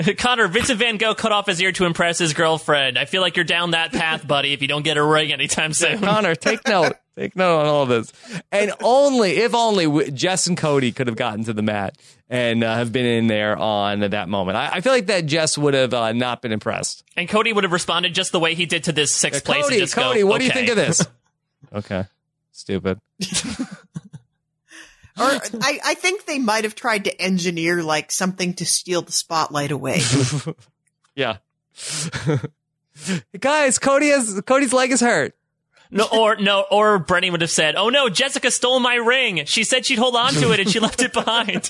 Connor, 0.18 0.48
Vincent 0.48 0.80
Van 0.80 0.98
Gogh 0.98 1.16
cut 1.16 1.32
off 1.32 1.48
his 1.48 1.62
ear 1.62 1.72
to 1.74 1.86
impress 1.86 2.20
his 2.20 2.34
girlfriend. 2.34 2.98
I 2.98 3.06
feel 3.06 3.22
like 3.22 3.36
you're 3.36 3.44
down 3.46 3.72
that 3.72 3.92
path, 3.92 4.26
buddy, 4.28 4.54
if 4.54 4.62
you 4.62 4.68
don't 4.68 4.84
get 4.84 4.98
a 4.98 5.04
ring 5.04 5.32
anytime 5.34 5.74
soon. 5.74 6.00
Connor, 6.00 6.36
take 6.36 6.60
note. 6.68 6.94
Take 7.18 7.36
note 7.36 7.60
on 7.60 7.66
all 7.66 7.86
this. 7.86 8.14
And 8.50 8.72
only, 8.82 9.32
if 9.40 9.54
only, 9.54 10.10
Jess 10.12 10.48
and 10.48 10.56
Cody 10.56 10.94
could 10.94 11.08
have 11.08 11.18
gotten 11.18 11.44
to 11.46 11.54
the 11.54 11.62
mat 11.62 11.98
and 12.30 12.64
uh, 12.64 12.76
have 12.76 12.94
been 12.94 13.06
in 13.06 13.28
there 13.28 13.58
on 13.58 14.00
that 14.00 14.30
moment. 14.30 14.56
I, 14.56 14.76
I 14.76 14.82
feel 14.82 14.94
like 14.94 15.08
that 15.08 15.26
Jess 15.26 15.58
would 15.58 15.74
have 15.74 15.94
uh, 15.94 16.14
not 16.14 16.42
been 16.42 16.54
impressed. 16.54 17.04
And 17.18 17.28
Cody 17.28 17.52
would 17.52 17.66
have 17.66 17.74
responded 17.74 18.14
just 18.14 18.32
the 18.32 18.40
way 18.40 18.56
he 18.56 18.66
did 18.66 18.86
to 18.86 18.94
this 18.94 19.14
sixth 19.14 19.44
place. 19.44 19.58
and 19.58 19.66
Cody, 19.66 19.80
go, 19.80 20.02
Cody, 20.02 20.24
what 20.24 20.40
do 20.40 20.46
you 20.46 20.52
think 20.52 20.70
of 20.70 20.78
this? 20.78 21.06
okay. 21.74 22.06
Stupid. 22.52 23.00
Or 25.20 25.26
I, 25.62 25.80
I 25.84 25.94
think 25.96 26.26
they 26.26 26.40
might 26.40 26.64
have 26.64 26.76
tried 26.76 27.04
to 27.04 27.22
engineer 27.22 27.84
like 27.84 28.10
something 28.10 28.54
to 28.54 28.66
steal 28.66 29.02
the 29.02 29.12
spotlight 29.12 29.72
away. 29.72 30.02
Yeah. 31.16 31.38
Guys, 33.40 33.78
Cody 33.78 34.08
has 34.08 34.42
Cody's 34.46 34.72
leg 34.72 34.92
is 34.92 35.02
hurt. 35.02 35.36
No, 35.92 36.08
or 36.14 36.38
no, 36.38 36.66
or 36.72 37.04
Brenny 37.04 37.30
would 37.30 37.42
have 37.42 37.50
said, 37.50 37.76
"Oh 37.76 37.90
no, 37.90 38.08
Jessica 38.08 38.50
stole 38.52 38.80
my 38.80 38.96
ring. 38.96 39.44
She 39.44 39.66
said 39.66 39.86
she'd 39.86 40.00
hold 40.00 40.16
on 40.16 40.32
to 40.34 40.54
it, 40.54 40.62
and 40.62 40.70
she 40.70 40.80
left 40.80 41.02
it 41.02 41.12
behind." 41.12 41.70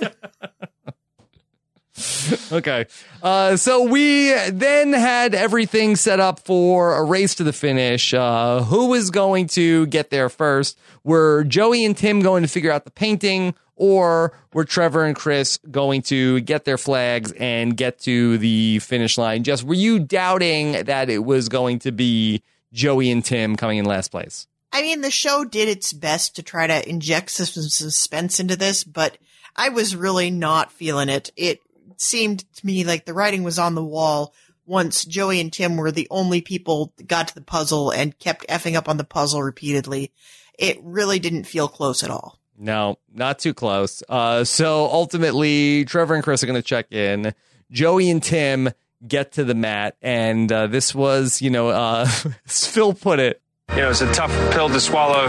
okay. 2.51 2.85
Uh, 3.21 3.57
so 3.57 3.83
we 3.83 4.33
then 4.49 4.93
had 4.93 5.35
everything 5.35 5.95
set 5.95 6.19
up 6.19 6.39
for 6.39 6.95
a 6.95 7.03
race 7.03 7.35
to 7.35 7.43
the 7.43 7.53
finish. 7.53 8.13
Uh, 8.13 8.63
who 8.63 8.87
was 8.87 9.09
going 9.09 9.47
to 9.47 9.85
get 9.87 10.09
there 10.09 10.29
first? 10.29 10.77
Were 11.03 11.43
Joey 11.43 11.85
and 11.85 11.95
Tim 11.95 12.21
going 12.21 12.43
to 12.43 12.49
figure 12.49 12.71
out 12.71 12.85
the 12.85 12.91
painting, 12.91 13.53
or 13.75 14.33
were 14.53 14.65
Trevor 14.65 15.05
and 15.05 15.15
Chris 15.15 15.57
going 15.69 16.01
to 16.03 16.41
get 16.41 16.65
their 16.65 16.77
flags 16.77 17.31
and 17.33 17.75
get 17.75 17.99
to 18.01 18.37
the 18.37 18.79
finish 18.79 19.17
line? 19.17 19.43
Jess 19.43 19.63
were 19.63 19.73
you 19.73 19.99
doubting 19.99 20.83
that 20.83 21.09
it 21.09 21.19
was 21.25 21.49
going 21.49 21.79
to 21.79 21.91
be 21.91 22.43
Joey 22.73 23.11
and 23.11 23.23
Tim 23.23 23.55
coming 23.55 23.77
in 23.77 23.85
last 23.85 24.09
place? 24.09 24.47
I 24.71 24.83
mean, 24.83 25.01
the 25.01 25.11
show 25.11 25.45
did 25.45 25.67
its 25.67 25.93
best 25.93 26.35
to 26.35 26.43
try 26.43 26.67
to 26.67 26.87
inject 26.87 27.31
some 27.31 27.45
suspense 27.47 28.39
into 28.39 28.55
this, 28.55 28.83
but 28.83 29.17
I 29.55 29.69
was 29.69 29.95
really 29.95 30.29
not 30.29 30.71
feeling 30.71 31.09
it. 31.09 31.31
It 31.35 31.61
seemed 32.01 32.45
to 32.55 32.65
me 32.65 32.83
like 32.83 33.05
the 33.05 33.13
writing 33.13 33.43
was 33.43 33.59
on 33.59 33.75
the 33.75 33.83
wall 33.83 34.33
once 34.65 35.03
Joey 35.05 35.39
and 35.39 35.51
Tim 35.51 35.77
were 35.77 35.91
the 35.91 36.07
only 36.11 36.41
people 36.41 36.93
that 36.97 37.07
got 37.07 37.27
to 37.29 37.35
the 37.35 37.41
puzzle 37.41 37.91
and 37.91 38.17
kept 38.19 38.47
effing 38.47 38.75
up 38.75 38.87
on 38.87 38.97
the 38.97 39.03
puzzle 39.03 39.41
repeatedly. 39.41 40.11
It 40.57 40.77
really 40.83 41.19
didn't 41.19 41.45
feel 41.45 41.67
close 41.67 42.03
at 42.03 42.11
all. 42.11 42.39
No, 42.57 42.97
not 43.13 43.39
too 43.39 43.53
close. 43.53 44.03
Uh, 44.09 44.43
so 44.43 44.85
ultimately, 44.85 45.85
Trevor 45.85 46.13
and 46.15 46.23
Chris 46.23 46.43
are 46.43 46.45
going 46.47 46.61
to 46.61 46.67
check 46.67 46.91
in. 46.91 47.33
Joey 47.71 48.09
and 48.09 48.21
Tim 48.21 48.69
get 49.07 49.31
to 49.33 49.45
the 49.45 49.55
mat, 49.55 49.95
and 50.01 50.51
uh, 50.51 50.67
this 50.67 50.93
was, 50.93 51.41
you 51.41 51.49
know, 51.49 51.69
uh, 51.69 52.05
Phil 52.45 52.93
put 52.93 53.19
it. 53.19 53.41
You 53.71 53.77
know, 53.77 53.89
it's 53.91 54.01
a 54.01 54.11
tough 54.13 54.31
pill 54.53 54.67
to 54.69 54.79
swallow. 54.79 55.27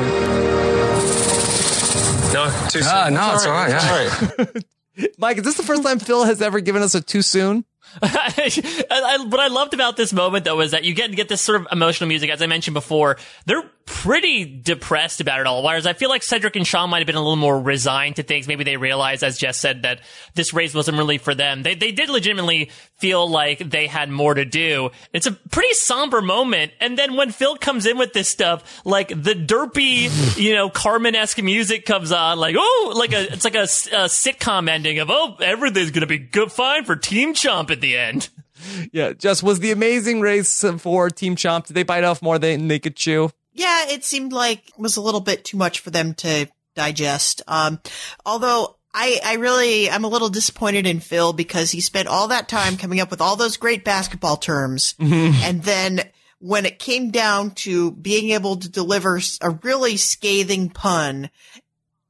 No, 2.33 2.47
too 2.71 2.81
soon. 2.81 2.89
Ah, 2.93 3.09
no, 3.11 3.35
it's 3.35 3.45
all 3.47 3.53
right. 3.53 3.71
It's 3.75 3.85
Yeah. 3.85 4.29
all 4.39 4.45
right. 4.55 4.65
Mike, 5.19 5.39
is 5.39 5.45
this 5.45 5.57
the 5.57 5.63
first 5.63 5.83
time 5.83 5.99
Phil 5.99 6.25
has 6.25 6.43
ever 6.43 6.61
given 6.61 6.83
us 6.83 6.95
a 6.95 7.01
too 7.01 7.23
soon? 7.23 7.65
I, 8.03 8.87
I, 8.91 9.25
what 9.27 9.41
I 9.41 9.49
loved 9.49 9.75
about 9.75 9.97
this 9.97 10.13
moment 10.13 10.45
though 10.45 10.57
was 10.57 10.71
that 10.71 10.85
you 10.85 10.95
get 10.95 11.11
get 11.13 11.29
this 11.29 11.41
sort 11.41 11.61
of 11.61 11.67
emotional 11.73 12.09
music, 12.09 12.31
as 12.31 12.41
I 12.41 12.47
mentioned 12.47 12.75
before. 12.75 13.17
They're 13.47 13.65
pretty 13.91 14.45
depressed 14.45 15.21
about 15.21 15.41
it 15.41 15.47
all. 15.47 15.65
Whereas 15.65 15.85
I 15.85 15.95
feel 15.95 16.09
like 16.09 16.23
Cedric 16.23 16.55
and 16.55 16.67
Sean 16.67 16.91
might 16.91 16.99
have 16.99 17.07
been 17.07 17.17
a 17.17 17.21
little 17.21 17.35
more 17.35 17.61
resigned 17.61 18.17
to 18.17 18.23
things. 18.23 18.47
Maybe 18.47 18.63
they 18.63 18.77
realized, 18.77 19.25
as 19.25 19.37
Jess 19.37 19.59
said, 19.59 19.83
that 19.83 20.01
this 20.35 20.55
race 20.55 20.73
wasn't 20.73 20.97
really 20.97 21.19
for 21.19 21.35
them. 21.35 21.65
They 21.65 21.75
they 21.75 21.91
did 21.91 22.09
legitimately 22.09 22.71
feel 22.99 23.29
like 23.29 23.59
they 23.59 23.89
had 23.89 24.09
more 24.09 24.33
to 24.35 24.45
do. 24.45 24.91
It's 25.13 25.27
a 25.27 25.33
pretty 25.33 25.75
somber 25.75 26.23
moment. 26.23 26.73
And 26.81 26.97
then 26.97 27.17
when 27.17 27.33
Phil 27.33 27.57
comes 27.57 27.85
in 27.85 27.99
with 27.99 28.13
this 28.13 28.29
stuff, 28.29 28.81
like 28.87 29.09
the 29.09 29.35
derpy, 29.35 30.39
you 30.39 30.55
know, 30.55 30.71
Carmen 30.71 31.17
esque 31.17 31.43
music 31.43 31.85
comes 31.85 32.13
on, 32.13 32.39
like 32.39 32.55
oh, 32.57 32.93
like 32.97 33.13
a 33.13 33.33
it's 33.33 33.45
like 33.45 33.57
a, 33.57 33.63
a 33.65 34.07
sitcom 34.07 34.69
ending 34.69 35.01
of 35.01 35.11
oh, 35.11 35.37
everything's 35.41 35.91
gonna 35.91 36.07
be 36.07 36.19
good, 36.19 36.53
fine 36.53 36.85
for 36.85 36.95
Team 36.95 37.35
Chomp 37.35 37.71
at 37.71 37.81
the 37.81 37.99
end. 37.99 38.29
Yeah, 38.93 39.15
Jess 39.15 39.43
was 39.43 39.61
the 39.61 39.73
amazing 39.73 40.21
race 40.21 40.65
for 40.79 41.11
Team 41.11 41.35
Chomp. 41.35 41.67
Did 41.67 41.75
they 41.75 41.83
bite 41.83 42.05
off 42.05 42.23
more 42.23 42.39
than 42.39 42.69
they 42.69 42.79
could 42.79 42.95
chew? 42.95 43.31
Yeah, 43.61 43.91
it 43.91 44.05
seemed 44.05 44.33
like 44.33 44.71
it 44.71 44.79
was 44.79 44.97
a 44.97 45.03
little 45.03 45.21
bit 45.21 45.45
too 45.45 45.59
much 45.59 45.81
for 45.81 45.91
them 45.91 46.15
to 46.15 46.49
digest. 46.75 47.43
Um, 47.47 47.79
although 48.25 48.77
I, 48.95 49.21
I 49.23 49.35
really, 49.35 49.91
I'm 49.91 50.05
a 50.05 50.09
little 50.09 50.31
disappointed 50.31 50.87
in 50.87 51.01
Phil 51.01 51.35
because 51.35 51.71
he 51.71 51.83
spent 51.83 52.09
all 52.09 52.29
that 52.29 52.49
time 52.49 52.79
coming 52.79 53.01
up 53.01 53.11
with 53.11 53.21
all 53.21 53.37
those 53.37 53.59
great 53.59 53.85
basketball 53.85 54.39
terms. 54.39 54.95
And 55.45 55.63
then 55.63 56.01
when 56.39 56.65
it 56.65 56.79
came 56.79 57.11
down 57.11 57.51
to 57.57 57.91
being 57.93 58.31
able 58.31 58.57
to 58.57 58.69
deliver 58.71 59.21
a 59.43 59.51
really 59.63 59.99
scathing 59.99 60.71
pun 60.71 61.29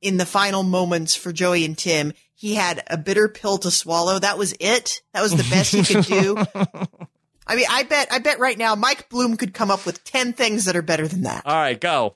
in 0.00 0.18
the 0.18 0.26
final 0.26 0.62
moments 0.62 1.16
for 1.16 1.32
Joey 1.32 1.64
and 1.64 1.76
Tim, 1.76 2.12
he 2.36 2.54
had 2.54 2.84
a 2.86 2.96
bitter 2.96 3.28
pill 3.28 3.58
to 3.58 3.72
swallow. 3.72 4.20
That 4.20 4.38
was 4.38 4.54
it. 4.60 5.02
That 5.14 5.22
was 5.22 5.32
the 5.32 5.50
best 5.50 5.74
he 5.74 5.82
could 5.82 6.04
do. 6.04 6.36
I 7.50 7.56
mean, 7.56 7.66
I 7.68 7.82
bet, 7.82 8.12
I 8.12 8.20
bet 8.20 8.38
right 8.38 8.56
now 8.56 8.76
Mike 8.76 9.08
Bloom 9.08 9.36
could 9.36 9.52
come 9.52 9.72
up 9.72 9.84
with 9.84 10.04
10 10.04 10.34
things 10.34 10.66
that 10.66 10.76
are 10.76 10.82
better 10.82 11.08
than 11.08 11.22
that. 11.22 11.44
All 11.44 11.56
right, 11.56 11.80
go. 11.80 12.14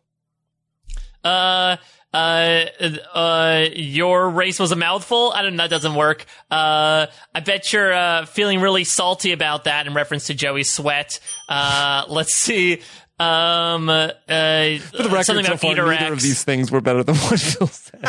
Uh, 1.24 1.76
uh, 2.12 2.66
uh, 3.12 3.66
your 3.74 4.30
race 4.30 4.60
was 4.60 4.70
a 4.70 4.76
mouthful. 4.76 5.32
I 5.34 5.42
don't 5.42 5.56
know. 5.56 5.64
That 5.64 5.70
doesn't 5.70 5.96
work. 5.96 6.24
Uh, 6.52 7.06
I 7.34 7.40
bet 7.40 7.72
you're, 7.72 7.92
uh, 7.92 8.26
feeling 8.26 8.60
really 8.60 8.84
salty 8.84 9.32
about 9.32 9.64
that 9.64 9.88
in 9.88 9.94
reference 9.94 10.28
to 10.28 10.34
Joey's 10.34 10.70
sweat. 10.70 11.18
Uh, 11.48 12.04
let's 12.08 12.36
see. 12.36 12.80
Um, 13.18 13.88
uh, 13.88 14.08
For 14.28 14.28
the 14.28 15.08
record, 15.10 15.24
something 15.24 15.44
so 15.46 15.56
far, 15.56 15.74
neither 15.74 16.12
of 16.12 16.20
these 16.20 16.44
things 16.44 16.70
were 16.70 16.80
better 16.80 17.02
than 17.02 17.16
what 17.16 17.40
Phil 17.40 17.66
said. 17.66 18.04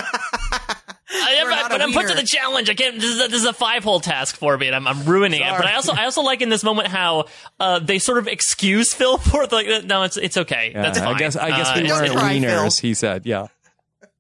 I, 1.38 1.44
We're 1.44 1.70
but 1.70 1.82
I'm 1.82 1.92
put 1.94 2.08
to 2.08 2.16
the 2.16 2.24
challenge. 2.24 2.70
I 2.70 2.74
can't. 2.74 2.96
This 2.96 3.16
is 3.16 3.26
a, 3.26 3.28
this 3.28 3.42
is 3.42 3.46
a 3.46 3.54
five 3.54 3.84
hole 3.84 4.00
task 4.00 4.36
for 4.38 4.58
me, 4.58 4.68
and 4.68 4.76
I'm, 4.76 4.88
I'm 4.88 5.06
ruining 5.06 5.42
it. 5.42 5.50
But 5.50 5.66
I 5.66 5.76
also 5.76 5.94
I 5.94 6.06
also 6.06 6.22
like 6.22 6.42
in 6.42 6.50
this 6.50 6.64
moment 6.64 6.88
how 6.88 7.26
uh, 7.60 7.80
they 7.80 8.00
sort 8.00 8.18
of 8.18 8.28
excuse 8.28 8.94
Phil 8.96 9.18
for 9.18 9.46
like 9.48 9.86
no, 9.86 10.04
it's 10.04 10.18
it's 10.18 10.38
okay. 10.38 10.72
Yeah, 10.74 10.82
That's 10.82 11.00
fine. 11.00 11.16
I 11.16 11.18
guess 11.18 11.36
I 11.36 11.50
guess 11.50 11.70
Uh, 11.70 11.74
we 11.82 11.88
Don't 11.88 12.00
weren't 12.02 12.12
cry, 12.14 12.36
wieners. 12.36 12.80
Phil. 12.82 12.90
He 12.90 12.94
said, 12.94 13.26
"Yeah." 13.26 13.48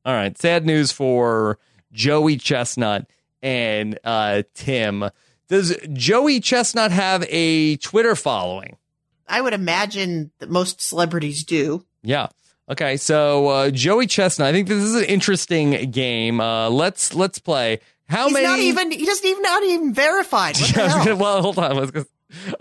All 0.05 0.13
right. 0.13 0.37
Sad 0.37 0.65
news 0.65 0.91
for 0.91 1.57
Joey 1.91 2.37
Chestnut 2.37 3.07
and 3.41 3.97
uh, 4.03 4.43
Tim. 4.53 5.09
Does 5.47 5.75
Joey 5.93 6.39
Chestnut 6.39 6.91
have 6.91 7.23
a 7.29 7.77
Twitter 7.77 8.15
following? 8.15 8.77
I 9.27 9.41
would 9.41 9.53
imagine 9.53 10.31
that 10.39 10.49
most 10.49 10.81
celebrities 10.81 11.43
do. 11.43 11.85
Yeah. 12.03 12.27
Okay. 12.69 12.97
So 12.97 13.47
uh, 13.47 13.69
Joey 13.71 14.07
Chestnut. 14.07 14.47
I 14.47 14.51
think 14.51 14.67
this 14.67 14.81
is 14.83 14.95
an 14.95 15.05
interesting 15.05 15.91
game. 15.91 16.39
Uh, 16.41 16.69
let's 16.69 17.13
let's 17.13 17.39
play. 17.39 17.79
How 18.07 18.25
He's 18.25 18.33
many? 18.33 18.45
not 18.45 18.59
even, 18.59 18.91
he 18.91 19.03
doesn't 19.05 19.25
even, 19.25 19.41
not 19.41 19.63
even 19.63 19.93
verified. 19.93 20.57
What 20.57 20.73
the 20.75 20.87
hell? 21.03 21.17
well, 21.17 21.41
hold 21.41 21.57
on. 21.57 21.71
I 21.95 22.05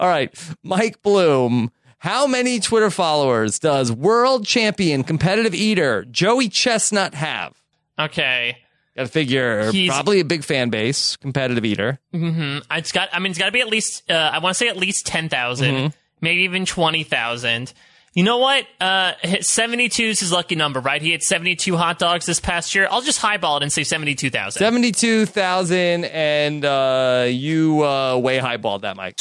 All 0.00 0.08
right, 0.08 0.34
Mike 0.62 1.02
Bloom. 1.02 1.70
How 1.98 2.26
many 2.26 2.60
Twitter 2.60 2.90
followers 2.90 3.58
does 3.58 3.90
world 3.92 4.46
champion 4.46 5.04
competitive 5.04 5.54
eater 5.54 6.04
Joey 6.10 6.48
Chestnut 6.48 7.14
have? 7.14 7.60
okay. 7.98 8.58
Got 8.96 9.02
to 9.06 9.08
figure 9.08 9.72
He's- 9.72 9.92
probably 9.92 10.20
a 10.20 10.24
big 10.24 10.44
fan 10.44 10.70
base, 10.70 11.16
competitive 11.16 11.64
eater. 11.64 11.98
hmm 12.12 12.58
It's 12.70 12.92
got. 12.92 13.08
I 13.12 13.18
mean, 13.18 13.30
it's 13.30 13.38
got 13.38 13.46
to 13.46 13.52
be 13.52 13.60
at 13.60 13.68
least. 13.68 14.08
Uh, 14.10 14.30
I 14.32 14.38
want 14.38 14.54
to 14.54 14.58
say 14.58 14.68
at 14.68 14.76
least 14.76 15.04
ten 15.06 15.28
Mm-hmm. 15.28 15.88
maybe 16.20 16.42
even 16.42 16.64
twenty 16.64 17.02
thousand. 17.02 17.72
You 18.14 18.22
know 18.22 18.38
what? 18.38 18.64
Uh, 18.80 19.12
seventy-two 19.40 20.04
is 20.04 20.20
his 20.20 20.30
lucky 20.30 20.54
number, 20.54 20.78
right? 20.78 21.02
He 21.02 21.10
had 21.10 21.22
seventy-two 21.22 21.76
hot 21.76 21.98
dogs 21.98 22.26
this 22.26 22.38
past 22.38 22.72
year. 22.74 22.86
I'll 22.88 23.02
just 23.02 23.18
highball 23.20 23.56
it 23.56 23.64
and 23.64 23.72
say 23.72 23.82
seventy-two 23.82 24.30
thousand. 24.30 24.60
Seventy-two 24.60 25.26
thousand, 25.26 26.04
and 26.04 26.64
uh, 26.64 27.26
you 27.28 27.84
uh, 27.84 28.16
way 28.16 28.38
highballed 28.38 28.82
that, 28.82 28.96
Mike. 28.96 29.18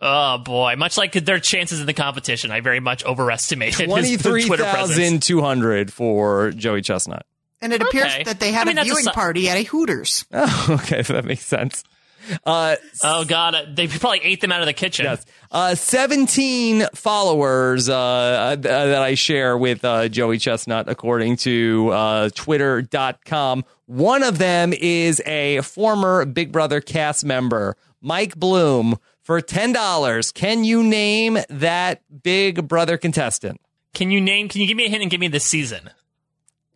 Oh 0.00 0.38
boy! 0.38 0.74
Much 0.76 0.96
like 0.96 1.12
their 1.12 1.38
chances 1.38 1.80
in 1.80 1.86
the 1.86 1.92
competition, 1.92 2.50
I 2.50 2.60
very 2.60 2.80
much 2.80 3.04
overestimated 3.04 3.80
his 3.80 3.88
Twenty-three 3.88 4.46
Twitter 4.46 4.64
presence. 4.64 4.96
thousand 4.96 5.22
two 5.22 5.42
hundred 5.42 5.92
for 5.92 6.50
Joey 6.52 6.80
Chestnut. 6.80 7.26
And 7.60 7.72
it 7.72 7.80
appears 7.82 8.12
that 8.24 8.40
they 8.40 8.48
I 8.48 8.52
had 8.52 8.66
mean, 8.66 8.78
a 8.78 8.80
that's 8.80 8.90
a 8.90 8.94
viewing 8.94 9.04
party 9.12 9.48
at 9.50 9.56
a 9.58 9.62
Hooters. 9.62 10.24
Oh, 10.32 10.78
okay, 10.82 11.02
that 11.02 11.24
makes 11.24 11.44
sense. 11.44 11.84
Uh, 12.44 12.76
Oh 13.02 13.24
god, 13.24 13.74
they 13.74 13.86
probably 13.88 14.20
ate 14.22 14.40
them 14.40 14.52
out 14.52 14.60
of 14.60 14.66
the 14.66 14.72
kitchen. 14.72 15.04
Yes. 15.04 15.24
Uh, 15.50 15.74
17 15.74 16.86
followers 16.94 17.88
uh, 17.88 17.94
uh, 17.94 18.56
that 18.56 19.02
I 19.02 19.14
share 19.14 19.56
with 19.58 19.84
uh, 19.84 20.08
Joey 20.08 20.38
Chestnut, 20.38 20.88
according 20.88 21.36
to 21.38 21.90
uh, 21.90 22.28
Twitter.com. 22.34 23.64
One 23.86 24.22
of 24.22 24.38
them 24.38 24.72
is 24.72 25.20
a 25.26 25.60
former 25.60 26.24
Big 26.24 26.52
Brother 26.52 26.80
cast 26.80 27.24
member, 27.24 27.76
Mike 28.00 28.36
Bloom. 28.36 28.96
For 29.22 29.40
$10, 29.40 30.34
can 30.34 30.64
you 30.64 30.82
name 30.82 31.38
that 31.48 32.02
Big 32.22 32.66
Brother 32.66 32.96
contestant? 32.98 33.60
Can 33.94 34.10
you 34.10 34.20
name? 34.20 34.48
Can 34.48 34.60
you 34.62 34.66
give 34.66 34.76
me 34.76 34.86
a 34.86 34.88
hint 34.88 35.02
and 35.02 35.10
give 35.10 35.20
me 35.20 35.28
the 35.28 35.38
season? 35.38 35.90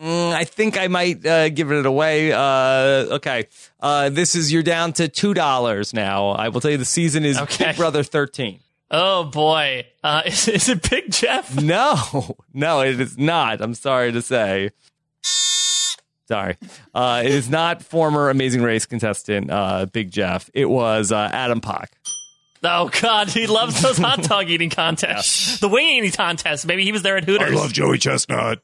Mm, 0.01 0.33
I 0.33 0.45
think 0.45 0.79
I 0.79 0.89
might 0.89 1.25
uh, 1.25 1.49
give 1.49 1.73
it 1.73 1.87
away. 1.87 2.33
Uh, 2.33 3.15
okay. 3.17 3.49
Uh, 3.81 4.11
this 4.11 4.35
is, 4.35 4.53
you're 4.53 4.63
down 4.63 4.93
to 4.95 5.09
$2 5.09 5.95
now. 5.95 6.29
I 6.31 6.49
will 6.51 6.61
tell 6.61 6.71
you 6.71 6.77
the 6.77 6.85
season 6.85 7.25
is 7.25 7.39
Okay. 7.39 7.67
Big 7.69 7.77
Brother 7.77 8.03
13. 8.03 8.61
Oh 8.89 9.25
boy, 9.25 9.85
uh, 10.05 10.23
is, 10.27 10.47
is 10.47 10.69
it 10.69 10.89
Big 10.89 11.11
Jeff? 11.11 11.61
No, 11.61 12.37
no, 12.55 12.83
it 12.83 13.01
is 13.01 13.19
not. 13.19 13.61
I'm 13.61 13.75
sorry 13.75 14.13
to 14.13 14.23
say. 14.23 14.71
Sorry. 16.29 16.57
Uh, 16.95 17.23
it 17.25 17.31
is 17.33 17.49
not 17.49 17.83
former 17.83 18.31
Amazing 18.31 18.63
Race 18.63 18.87
contestant 18.87 19.51
uh, 19.51 19.87
Big 19.87 20.11
Jeff. 20.11 20.51
It 20.55 20.67
was 20.67 21.11
uh, 21.11 21.31
Adam 21.33 21.61
Poch. 21.61 21.89
Oh 22.63 22.89
god, 23.01 23.29
he 23.29 23.47
loves 23.47 23.81
those 23.83 23.99
hot 23.99 24.23
dog 24.23 24.49
eating 24.51 24.71
contests. 24.71 25.59
The 25.61 25.69
wing 25.69 25.99
eating 25.99 26.13
contest. 26.13 26.67
Maybe 26.67 26.85
he 26.85 26.93
was 26.93 27.03
there 27.03 27.17
at 27.17 27.25
Hooters. 27.25 27.53
I 27.53 27.55
love 27.55 27.73
Joey 27.73 27.99
Chestnut. 27.99 28.61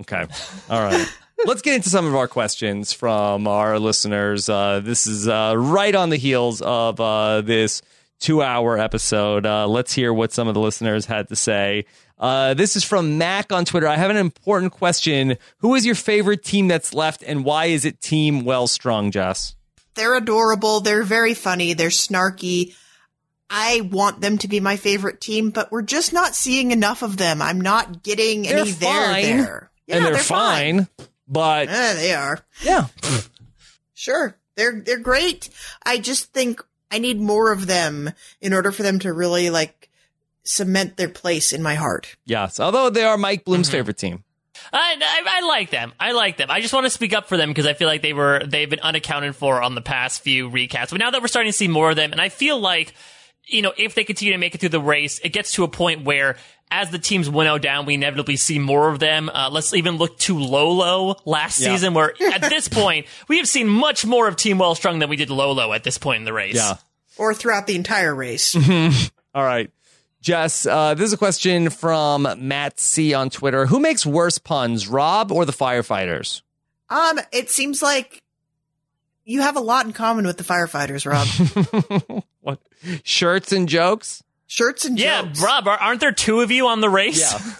Okay. 0.00 0.26
All 0.70 0.82
right. 0.82 1.06
Let's 1.44 1.62
get 1.62 1.74
into 1.76 1.90
some 1.90 2.06
of 2.06 2.14
our 2.14 2.28
questions 2.28 2.92
from 2.92 3.46
our 3.46 3.78
listeners. 3.78 4.48
Uh, 4.48 4.80
this 4.82 5.06
is 5.06 5.28
uh, 5.28 5.54
right 5.56 5.94
on 5.94 6.10
the 6.10 6.16
heels 6.16 6.62
of 6.62 6.98
uh, 7.00 7.42
this 7.42 7.82
two 8.18 8.42
hour 8.42 8.78
episode. 8.78 9.44
Uh, 9.44 9.68
let's 9.68 9.92
hear 9.92 10.12
what 10.12 10.32
some 10.32 10.48
of 10.48 10.54
the 10.54 10.60
listeners 10.60 11.04
had 11.06 11.28
to 11.28 11.36
say. 11.36 11.84
Uh, 12.18 12.54
this 12.54 12.76
is 12.76 12.84
from 12.84 13.18
Mac 13.18 13.52
on 13.52 13.64
Twitter. 13.66 13.86
I 13.86 13.96
have 13.96 14.10
an 14.10 14.16
important 14.16 14.72
question. 14.72 15.36
Who 15.58 15.74
is 15.74 15.84
your 15.84 15.94
favorite 15.94 16.42
team 16.42 16.68
that's 16.68 16.94
left, 16.94 17.22
and 17.22 17.44
why 17.44 17.66
is 17.66 17.84
it 17.84 18.00
Team 18.00 18.44
Well 18.44 18.66
Strung, 18.66 19.10
Jess? 19.10 19.54
They're 19.94 20.16
adorable. 20.16 20.80
They're 20.80 21.02
very 21.02 21.34
funny. 21.34 21.74
They're 21.74 21.88
snarky. 21.90 22.74
I 23.48 23.82
want 23.92 24.20
them 24.20 24.38
to 24.38 24.48
be 24.48 24.58
my 24.60 24.76
favorite 24.76 25.20
team, 25.20 25.50
but 25.50 25.70
we're 25.70 25.82
just 25.82 26.12
not 26.12 26.34
seeing 26.34 26.70
enough 26.72 27.02
of 27.02 27.16
them. 27.16 27.40
I'm 27.40 27.60
not 27.60 28.02
getting 28.02 28.42
They're 28.42 28.58
any 28.58 28.70
there 28.72 28.90
fine. 29.12 29.22
there. 29.38 29.70
Yeah, 29.86 29.96
and 29.96 30.04
they're, 30.04 30.12
they're 30.14 30.22
fine, 30.22 30.88
but 31.28 31.68
Eh, 31.68 31.94
they 31.94 32.14
are. 32.14 32.40
yeah, 32.62 32.86
Sure. 33.94 34.36
They're 34.56 34.80
they're 34.80 34.98
great. 34.98 35.48
I 35.84 35.98
just 35.98 36.32
think 36.32 36.62
I 36.90 36.98
need 36.98 37.20
more 37.20 37.52
of 37.52 37.66
them 37.66 38.10
in 38.40 38.52
order 38.54 38.72
for 38.72 38.82
them 38.82 38.98
to 39.00 39.12
really 39.12 39.50
like 39.50 39.90
cement 40.44 40.96
their 40.96 41.08
place 41.08 41.52
in 41.52 41.62
my 41.62 41.74
heart. 41.74 42.16
yes. 42.24 42.58
Although 42.60 42.88
they 42.90 43.04
are 43.04 43.18
Mike 43.18 43.44
Bloom's 43.44 43.68
Mm-hmm. 43.68 43.76
favorite 43.76 43.98
team. 43.98 44.22
I, 44.72 44.96
I, 45.00 45.38
I 45.42 45.46
like 45.46 45.70
them. 45.70 45.92
I 46.00 46.12
like 46.12 46.38
them. 46.38 46.50
I 46.50 46.60
just 46.60 46.72
want 46.72 46.86
to 46.86 46.90
speak 46.90 47.12
up 47.12 47.28
for 47.28 47.36
them 47.36 47.50
because 47.50 47.66
I 47.66 47.74
feel 47.74 47.86
like 47.88 48.02
they 48.02 48.12
were 48.14 48.42
they've 48.46 48.68
been 48.68 48.80
unaccounted 48.80 49.36
for 49.36 49.62
on 49.62 49.74
the 49.74 49.82
past 49.82 50.22
few 50.22 50.48
recaps. 50.50 50.90
But 50.90 50.98
now 50.98 51.10
that 51.10 51.20
we're 51.20 51.28
starting 51.28 51.52
to 51.52 51.56
see 51.56 51.68
more 51.68 51.90
of 51.90 51.96
them, 51.96 52.12
and 52.12 52.20
I 52.20 52.30
feel 52.30 52.58
like 52.58 52.94
you 53.46 53.62
know 53.62 53.72
if 53.76 53.94
they 53.94 54.04
continue 54.04 54.32
to 54.32 54.38
make 54.38 54.54
it 54.54 54.58
through 54.58 54.70
the 54.70 54.80
race, 54.80 55.18
it 55.20 55.30
gets 55.30 55.52
to 55.52 55.64
a 55.64 55.68
point 55.68 56.04
where 56.04 56.36
as 56.70 56.90
the 56.90 56.98
teams 56.98 57.30
winnow 57.30 57.58
down, 57.58 57.86
we 57.86 57.94
inevitably 57.94 58.36
see 58.36 58.58
more 58.58 58.88
of 58.90 58.98
them. 58.98 59.28
Uh, 59.32 59.48
let's 59.52 59.72
even 59.72 59.98
look 59.98 60.18
to 60.18 60.36
Lolo 60.38 61.14
last 61.24 61.60
Yeah. 61.60 61.72
season, 61.72 61.94
where 61.94 62.12
at 62.32 62.40
this 62.50 62.66
point 62.68 63.06
we 63.28 63.36
have 63.38 63.46
seen 63.48 63.68
much 63.68 64.04
more 64.04 64.26
of 64.26 64.34
Team 64.36 64.58
Wellstrung 64.58 64.98
than 64.98 65.08
we 65.08 65.14
did 65.16 65.30
Lolo 65.30 65.72
at 65.72 65.84
this 65.84 65.96
point 65.96 66.18
in 66.18 66.24
the 66.24 66.32
race. 66.32 66.56
Yeah. 66.56 66.76
Or 67.18 67.34
throughout 67.34 67.66
the 67.68 67.76
entire 67.76 68.14
race. 68.14 68.54
All 69.34 69.44
right. 69.44 69.70
Jess, 70.20 70.66
uh, 70.66 70.94
this 70.94 71.06
is 71.06 71.12
a 71.12 71.16
question 71.16 71.70
from 71.70 72.26
Matt 72.38 72.80
C 72.80 73.14
on 73.14 73.30
Twitter. 73.30 73.66
Who 73.66 73.78
makes 73.78 74.04
worse 74.04 74.38
puns, 74.38 74.88
Rob 74.88 75.30
or 75.30 75.44
the 75.44 75.52
firefighters? 75.52 76.42
um, 76.90 77.20
it 77.32 77.48
seems 77.48 77.80
like 77.80 78.22
you 79.26 79.42
have 79.42 79.56
a 79.56 79.60
lot 79.60 79.84
in 79.84 79.92
common 79.92 80.26
with 80.26 80.38
the 80.38 80.44
firefighters, 80.44 81.04
Rob. 81.04 82.24
what? 82.40 82.58
Shirts 83.02 83.52
and 83.52 83.68
jokes? 83.68 84.22
Shirts 84.46 84.84
and 84.84 84.98
Yeah, 84.98 85.22
jokes. 85.22 85.42
Rob, 85.42 85.66
are- 85.68 85.76
aren't 85.78 86.00
there 86.00 86.12
two 86.12 86.40
of 86.40 86.50
you 86.50 86.68
on 86.68 86.80
the 86.80 86.88
race? 86.88 87.20
Yeah. 87.20 87.52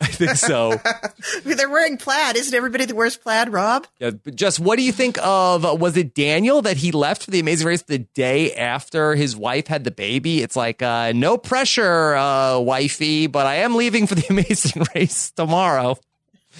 I 0.00 0.06
think 0.06 0.36
so. 0.36 0.80
They're 1.44 1.68
wearing 1.68 1.98
plaid. 1.98 2.36
Isn't 2.36 2.54
everybody 2.54 2.86
that 2.86 2.94
wears 2.96 3.18
plaid, 3.18 3.50
Rob? 3.52 3.86
Yeah, 3.98 4.12
just 4.34 4.58
what 4.58 4.76
do 4.76 4.82
you 4.82 4.92
think 4.92 5.18
of? 5.22 5.78
Was 5.78 5.96
it 5.98 6.14
Daniel 6.14 6.62
that 6.62 6.78
he 6.78 6.90
left 6.90 7.24
for 7.24 7.30
the 7.30 7.40
Amazing 7.40 7.66
Race 7.66 7.82
the 7.82 7.98
day 7.98 8.54
after 8.54 9.14
his 9.14 9.36
wife 9.36 9.66
had 9.66 9.84
the 9.84 9.90
baby? 9.90 10.42
It's 10.42 10.56
like 10.56 10.80
uh, 10.80 11.12
no 11.14 11.36
pressure, 11.36 12.14
uh, 12.14 12.60
wifey, 12.60 13.26
but 13.26 13.46
I 13.46 13.56
am 13.56 13.74
leaving 13.74 14.06
for 14.06 14.14
the 14.14 14.24
Amazing 14.30 14.84
Race 14.94 15.30
tomorrow. 15.32 15.98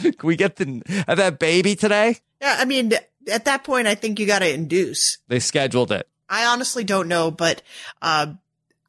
Can 0.02 0.14
we 0.22 0.36
get 0.36 0.56
the 0.56 0.82
have 1.06 1.16
that 1.16 1.38
baby 1.38 1.76
today? 1.76 2.18
Yeah, 2.42 2.56
I 2.58 2.66
mean, 2.66 2.92
at 3.30 3.44
that 3.46 3.64
point, 3.64 3.86
I 3.86 3.94
think 3.94 4.18
you 4.20 4.26
got 4.26 4.40
to 4.40 4.52
induce. 4.52 5.18
They 5.28 5.40
scheduled 5.40 5.92
it. 5.92 6.08
I 6.28 6.46
honestly 6.46 6.84
don't 6.84 7.08
know, 7.08 7.30
but 7.30 7.62
uh, 8.02 8.34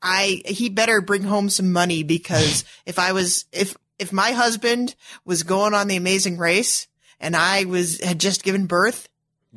I 0.02 0.42
he 0.46 0.70
better 0.70 1.02
bring 1.02 1.24
home 1.24 1.50
some 1.50 1.72
money 1.74 2.04
because 2.04 2.64
if 2.86 3.00
I 3.00 3.12
was 3.12 3.46
if 3.52 3.76
if 4.00 4.12
my 4.14 4.32
husband 4.32 4.96
was 5.26 5.44
going 5.44 5.74
on 5.74 5.88
the 5.88 5.96
Amazing 5.96 6.38
Race 6.38 6.88
and 7.20 7.36
I 7.36 7.66
was 7.66 8.02
had 8.02 8.20
just 8.20 8.44
given 8.44 8.66
birth, 8.66 9.08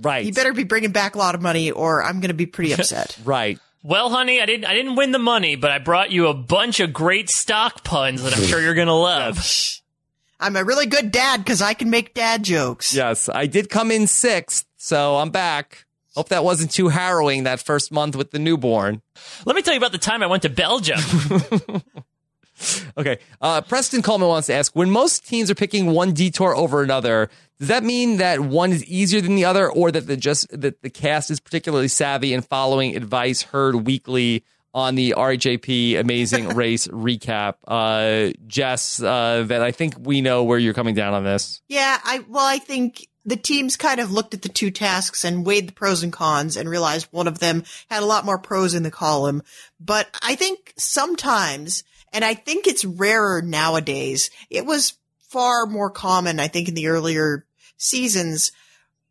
Right. 0.01 0.25
he 0.25 0.31
better 0.33 0.53
be 0.53 0.63
bringing 0.65 0.93
back 0.93 1.17
a 1.17 1.19
lot 1.19 1.35
of 1.35 1.43
money, 1.43 1.71
or 1.73 2.03
I'm 2.05 2.21
going 2.21 2.29
to 2.29 2.35
be 2.35 2.47
pretty 2.47 2.73
upset. 2.79 3.19
right. 3.25 3.59
Well, 3.83 4.11
honey, 4.11 4.41
I 4.41 4.47
didn't 4.47 4.65
I 4.67 4.75
didn't 4.75 4.97
win 4.97 5.13
the 5.13 5.19
money, 5.21 5.55
but 5.57 5.71
I 5.71 5.79
brought 5.79 6.11
you 6.11 6.27
a 6.27 6.35
bunch 6.35 6.81
of 6.81 6.93
great 6.93 7.31
stock 7.31 7.85
puns 7.85 8.23
that 8.23 8.37
I'm 8.37 8.43
sure 8.45 8.61
you're 8.61 8.75
gonna 8.75 8.93
love. 8.95 9.39
I'm 10.41 10.55
a 10.57 10.65
really 10.65 10.87
good 10.87 11.11
dad 11.11 11.39
because 11.39 11.61
I 11.63 11.75
can 11.75 11.91
make 11.91 12.15
dad 12.15 12.43
jokes. 12.45 12.95
Yes, 12.95 13.29
I 13.29 13.47
did 13.47 13.71
come 13.71 13.91
in 13.91 14.07
sixth, 14.07 14.65
so 14.79 15.17
I'm 15.19 15.31
back. 15.31 15.85
Hope 16.15 16.31
that 16.31 16.43
wasn't 16.43 16.71
too 16.71 16.89
harrowing 16.89 17.45
that 17.45 17.61
first 17.61 17.93
month 17.93 18.17
with 18.17 18.31
the 18.31 18.39
newborn. 18.39 19.03
Let 19.45 19.55
me 19.55 19.63
tell 19.63 19.75
you 19.75 19.79
about 19.79 19.93
the 19.93 19.99
time 19.99 20.23
I 20.23 20.27
went 20.27 20.43
to 20.43 20.49
Belgium. 20.49 20.99
Okay. 22.97 23.19
Uh, 23.41 23.61
Preston 23.61 24.03
Coleman 24.03 24.29
wants 24.29 24.47
to 24.47 24.55
ask 24.55 24.75
when 24.75 24.91
most 24.91 25.27
teams 25.27 25.51
are 25.51 25.55
picking 25.55 25.93
one 25.93 26.13
detour 26.13 26.57
over 26.57 26.83
another, 26.83 27.31
does 27.59 27.69
that 27.69 27.85
mean 27.85 28.19
that 28.19 28.41
one 28.41 28.73
is 28.73 28.85
easier 28.85 29.21
than 29.21 29.37
the 29.37 29.45
other 29.45 29.71
or 29.71 29.91
that 29.93 30.07
the 30.07 30.17
just 30.17 30.49
that 30.59 30.83
the 30.83 30.91
cast 30.91 31.31
is 31.31 31.41
particularly 31.41 31.89
savvy 31.89 32.33
in 32.33 32.43
following 32.43 32.97
advice 32.97 33.43
heard 33.43 33.87
weekly 33.87 34.45
on 34.75 34.95
the 34.95 35.15
RHAP 35.17 35.99
Amazing 35.99 36.49
Race 36.57 36.87
recap? 36.89 37.55
Uh, 37.67 38.33
Jess, 38.47 39.03
uh, 39.03 39.45
that 39.47 39.63
I 39.63 39.73
think 39.73 39.95
we 39.99 40.21
know 40.21 40.45
where 40.45 40.59
you're 40.59 40.75
coming 40.75 40.95
down 40.95 41.15
on 41.15 41.25
this. 41.25 41.63
Yeah, 41.69 41.99
I 42.05 42.25
well, 42.29 42.47
I 42.47 42.59
think 42.59 43.08
the 43.29 43.37
teams 43.37 43.77
kind 43.77 44.01
of 44.01 44.11
looked 44.11 44.33
at 44.33 44.41
the 44.41 44.49
two 44.49 44.71
tasks 44.71 45.23
and 45.23 45.45
weighed 45.45 45.69
the 45.69 45.73
pros 45.73 46.03
and 46.03 46.13
cons 46.13 46.57
and 46.57 46.67
realized 46.67 47.09
one 47.11 47.29
of 47.29 47.41
them 47.41 47.63
had 47.91 48.03
a 48.03 48.07
lot 48.07 48.25
more 48.25 48.39
pros 48.39 48.75
in 48.75 48.83
the 48.83 48.91
column. 48.91 49.43
But 49.79 50.09
I 50.23 50.35
think 50.35 50.73
sometimes, 50.79 51.85
and 52.11 52.25
I 52.25 52.33
think 52.33 52.67
it's 52.67 52.87
rarer 52.87 53.43
nowadays, 53.43 54.31
it 54.49 54.65
was 54.65 54.95
far 55.29 55.67
more 55.67 55.91
common, 55.91 56.41
I 56.41 56.49
think, 56.49 56.69
in 56.69 56.75
the 56.75 56.89
earlier 56.89 57.45
seasons. 57.77 58.51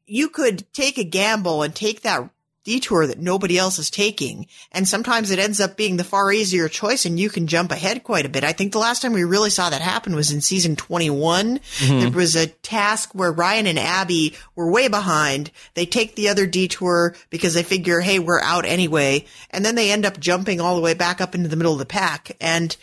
You 0.07 0.29
could 0.29 0.65
take 0.73 0.97
a 0.97 1.03
gamble 1.03 1.61
and 1.61 1.75
take 1.75 2.01
that 2.01 2.27
detour 2.67 3.07
that 3.07 3.17
nobody 3.17 3.57
else 3.57 3.79
is 3.79 3.89
taking. 3.89 4.45
And 4.73 4.85
sometimes 4.85 5.31
it 5.31 5.39
ends 5.39 5.61
up 5.61 5.77
being 5.77 5.95
the 5.95 6.03
far 6.03 6.33
easier 6.33 6.67
choice 6.67 7.05
and 7.05 7.17
you 7.17 7.29
can 7.29 7.47
jump 7.47 7.71
ahead 7.71 8.03
quite 8.03 8.25
a 8.25 8.29
bit. 8.29 8.43
I 8.43 8.51
think 8.51 8.73
the 8.73 8.77
last 8.77 9.01
time 9.01 9.13
we 9.13 9.23
really 9.23 9.49
saw 9.49 9.69
that 9.69 9.79
happen 9.79 10.13
was 10.13 10.33
in 10.33 10.41
season 10.41 10.75
21. 10.75 11.59
Mm-hmm. 11.59 11.99
There 12.01 12.09
was 12.11 12.35
a 12.35 12.47
task 12.47 13.15
where 13.15 13.31
Ryan 13.31 13.67
and 13.67 13.79
Abby 13.79 14.35
were 14.53 14.69
way 14.69 14.89
behind. 14.89 15.49
They 15.75 15.85
take 15.85 16.15
the 16.15 16.27
other 16.27 16.45
detour 16.45 17.15
because 17.29 17.53
they 17.53 17.63
figure, 17.63 18.01
hey, 18.01 18.19
we're 18.19 18.41
out 18.41 18.65
anyway. 18.65 19.23
And 19.49 19.63
then 19.63 19.75
they 19.75 19.89
end 19.89 20.05
up 20.05 20.19
jumping 20.19 20.59
all 20.59 20.75
the 20.75 20.81
way 20.81 20.93
back 20.93 21.21
up 21.21 21.35
into 21.35 21.47
the 21.47 21.55
middle 21.55 21.71
of 21.71 21.79
the 21.79 21.85
pack. 21.85 22.35
And 22.41 22.75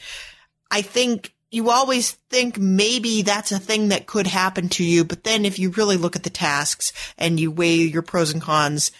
I 0.70 0.80
think 0.80 1.35
you 1.51 1.68
always 1.68 2.12
think 2.30 2.57
maybe 2.57 3.20
that's 3.20 3.53
a 3.53 3.59
thing 3.59 3.89
that 3.89 4.07
could 4.07 4.28
happen 4.28 4.70
to 4.70 4.82
you. 4.82 5.05
But 5.05 5.24
then 5.24 5.45
if 5.45 5.59
you 5.59 5.72
really 5.72 5.99
look 5.99 6.16
at 6.16 6.22
the 6.22 6.30
tasks 6.30 6.95
and 7.18 7.39
you 7.39 7.51
weigh 7.51 7.74
your 7.74 8.01
pros 8.01 8.32
and 8.32 8.41
cons, 8.41 8.91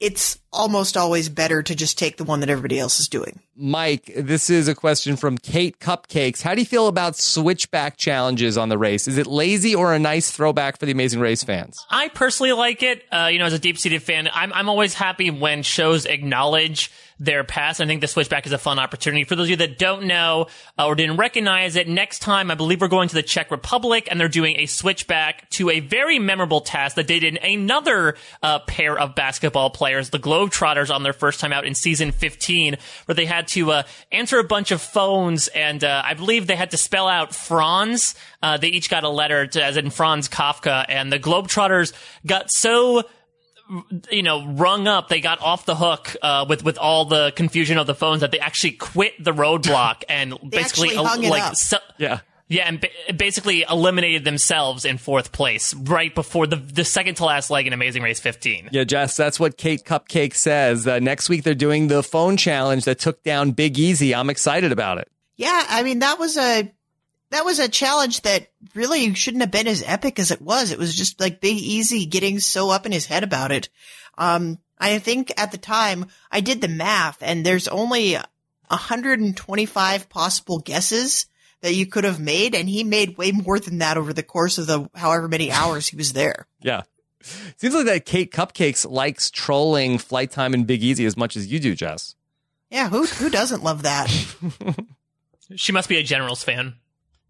it's 0.00 0.38
almost 0.52 0.96
always 0.96 1.28
better 1.28 1.62
to 1.62 1.74
just 1.74 1.98
take 1.98 2.16
the 2.16 2.24
one 2.24 2.40
that 2.40 2.50
everybody 2.50 2.78
else 2.78 3.00
is 3.00 3.08
doing. 3.08 3.40
Mike, 3.56 4.10
this 4.16 4.50
is 4.50 4.68
a 4.68 4.74
question 4.74 5.16
from 5.16 5.38
Kate 5.38 5.78
Cupcakes. 5.78 6.42
How 6.42 6.54
do 6.54 6.60
you 6.60 6.66
feel 6.66 6.88
about 6.88 7.16
switchback 7.16 7.96
challenges 7.96 8.58
on 8.58 8.68
the 8.68 8.78
race? 8.78 9.06
Is 9.06 9.18
it 9.18 9.26
lazy 9.26 9.74
or 9.74 9.94
a 9.94 9.98
nice 9.98 10.30
throwback 10.30 10.78
for 10.78 10.86
the 10.86 10.92
Amazing 10.92 11.20
Race 11.20 11.44
fans? 11.44 11.84
I 11.90 12.08
personally 12.08 12.52
like 12.52 12.82
it. 12.82 13.02
Uh, 13.12 13.28
you 13.32 13.38
know, 13.38 13.46
as 13.46 13.52
a 13.52 13.58
deep 13.58 13.78
seated 13.78 14.02
fan, 14.02 14.28
I'm 14.32 14.52
I'm 14.52 14.68
always 14.68 14.94
happy 14.94 15.30
when 15.30 15.62
shows 15.62 16.06
acknowledge 16.06 16.90
their 17.24 17.44
past. 17.44 17.80
I 17.80 17.86
think 17.86 18.00
the 18.00 18.06
switchback 18.06 18.46
is 18.46 18.52
a 18.52 18.58
fun 18.58 18.78
opportunity. 18.78 19.24
For 19.24 19.36
those 19.36 19.46
of 19.46 19.50
you 19.50 19.56
that 19.56 19.78
don't 19.78 20.04
know 20.04 20.48
uh, 20.78 20.86
or 20.86 20.94
didn't 20.94 21.16
recognize 21.16 21.76
it, 21.76 21.88
next 21.88 22.20
time 22.20 22.50
I 22.50 22.54
believe 22.54 22.80
we're 22.80 22.88
going 22.88 23.08
to 23.08 23.14
the 23.14 23.22
Czech 23.22 23.50
Republic 23.50 24.08
and 24.10 24.20
they're 24.20 24.28
doing 24.28 24.56
a 24.58 24.66
switchback 24.66 25.48
to 25.50 25.70
a 25.70 25.80
very 25.80 26.18
memorable 26.18 26.60
task 26.60 26.96
that 26.96 27.08
they 27.08 27.18
did 27.18 27.38
another 27.42 28.16
uh, 28.42 28.58
pair 28.60 28.98
of 28.98 29.14
basketball 29.14 29.70
players, 29.70 30.10
the 30.10 30.18
Globetrotters, 30.18 30.94
on 30.94 31.02
their 31.02 31.12
first 31.12 31.40
time 31.40 31.52
out 31.52 31.64
in 31.64 31.74
season 31.74 32.12
15, 32.12 32.76
where 33.06 33.14
they 33.14 33.26
had 33.26 33.48
to 33.48 33.70
uh, 33.70 33.82
answer 34.12 34.38
a 34.38 34.44
bunch 34.44 34.70
of 34.70 34.80
phones 34.80 35.48
and 35.48 35.82
uh, 35.82 36.02
I 36.04 36.14
believe 36.14 36.46
they 36.46 36.56
had 36.56 36.70
to 36.72 36.76
spell 36.76 37.08
out 37.08 37.34
Franz. 37.34 38.14
Uh, 38.42 38.56
they 38.58 38.68
each 38.68 38.90
got 38.90 39.04
a 39.04 39.08
letter 39.08 39.46
to, 39.46 39.64
as 39.64 39.76
in 39.76 39.90
Franz 39.90 40.28
Kafka, 40.28 40.84
and 40.88 41.12
the 41.12 41.18
Globetrotters 41.18 41.92
got 42.26 42.50
so 42.50 43.04
you 44.10 44.22
know, 44.22 44.46
rung 44.46 44.86
up. 44.86 45.08
They 45.08 45.20
got 45.20 45.40
off 45.40 45.64
the 45.66 45.74
hook 45.76 46.14
uh, 46.22 46.44
with 46.48 46.64
with 46.64 46.78
all 46.78 47.04
the 47.06 47.32
confusion 47.34 47.78
of 47.78 47.86
the 47.86 47.94
phones 47.94 48.20
that 48.20 48.30
they 48.30 48.38
actually 48.40 48.72
quit 48.72 49.12
the 49.22 49.32
roadblock 49.32 50.02
and 50.08 50.30
basically 50.50 50.90
actually 50.90 50.94
hung 50.96 51.24
it 51.24 51.30
like 51.30 51.42
up. 51.42 51.56
so- 51.56 51.78
Yeah. 51.98 52.20
yeah, 52.48 52.64
and 52.68 52.80
ba- 52.80 53.14
basically 53.16 53.62
eliminated 53.62 54.24
themselves 54.24 54.84
in 54.84 54.98
fourth 54.98 55.32
place 55.32 55.72
right 55.74 56.14
before 56.14 56.46
the 56.46 56.56
the 56.56 56.84
second 56.84 57.14
to 57.16 57.24
last 57.24 57.48
leg 57.50 57.66
in 57.66 57.72
Amazing 57.72 58.02
Race 58.02 58.20
15. 58.20 58.68
Yeah, 58.70 58.84
Jess, 58.84 59.16
that's 59.16 59.40
what 59.40 59.56
Kate 59.56 59.82
Cupcake 59.84 60.34
says. 60.34 60.86
Uh, 60.86 60.98
next 60.98 61.30
week 61.30 61.42
they're 61.42 61.54
doing 61.54 61.88
the 61.88 62.02
phone 62.02 62.36
challenge 62.36 62.84
that 62.84 62.98
took 62.98 63.22
down 63.22 63.52
Big 63.52 63.78
Easy. 63.78 64.14
I'm 64.14 64.28
excited 64.28 64.72
about 64.72 64.98
it. 64.98 65.08
Yeah, 65.36 65.64
I 65.70 65.82
mean 65.82 66.00
that 66.00 66.18
was 66.18 66.36
a 66.36 66.70
that 67.34 67.44
was 67.44 67.58
a 67.58 67.68
challenge 67.68 68.22
that 68.22 68.46
really 68.76 69.12
shouldn't 69.14 69.42
have 69.42 69.50
been 69.50 69.66
as 69.66 69.82
epic 69.84 70.20
as 70.20 70.30
it 70.30 70.40
was. 70.40 70.70
It 70.70 70.78
was 70.78 70.94
just 70.94 71.18
like 71.20 71.40
Big 71.40 71.56
Easy 71.56 72.06
getting 72.06 72.38
so 72.38 72.70
up 72.70 72.86
in 72.86 72.92
his 72.92 73.06
head 73.06 73.24
about 73.24 73.50
it. 73.50 73.68
Um, 74.16 74.58
I 74.78 75.00
think 75.00 75.32
at 75.36 75.50
the 75.50 75.58
time 75.58 76.06
I 76.30 76.40
did 76.40 76.60
the 76.60 76.68
math, 76.68 77.18
and 77.22 77.44
there's 77.44 77.66
only 77.66 78.14
125 78.14 80.08
possible 80.08 80.60
guesses 80.60 81.26
that 81.60 81.74
you 81.74 81.86
could 81.86 82.04
have 82.04 82.20
made, 82.20 82.54
and 82.54 82.68
he 82.68 82.84
made 82.84 83.18
way 83.18 83.32
more 83.32 83.58
than 83.58 83.78
that 83.78 83.96
over 83.96 84.12
the 84.12 84.22
course 84.22 84.58
of 84.58 84.68
the 84.68 84.88
however 84.94 85.26
many 85.26 85.50
hours 85.50 85.88
he 85.88 85.96
was 85.96 86.12
there. 86.12 86.46
Yeah. 86.60 86.82
Seems 87.56 87.74
like 87.74 87.86
that 87.86 88.04
Kate 88.04 88.30
Cupcakes 88.30 88.88
likes 88.88 89.30
trolling 89.30 89.98
Flight 89.98 90.30
Time 90.30 90.52
and 90.54 90.66
Big 90.66 90.82
Easy 90.82 91.06
as 91.06 91.16
much 91.16 91.36
as 91.36 91.50
you 91.50 91.58
do, 91.58 91.74
Jess. 91.74 92.14
Yeah, 92.70 92.90
who 92.90 93.06
who 93.06 93.30
doesn't 93.30 93.62
love 93.62 93.82
that? 93.82 94.10
She 95.56 95.72
must 95.72 95.88
be 95.88 95.98
a 95.98 96.02
Generals 96.02 96.42
fan. 96.42 96.76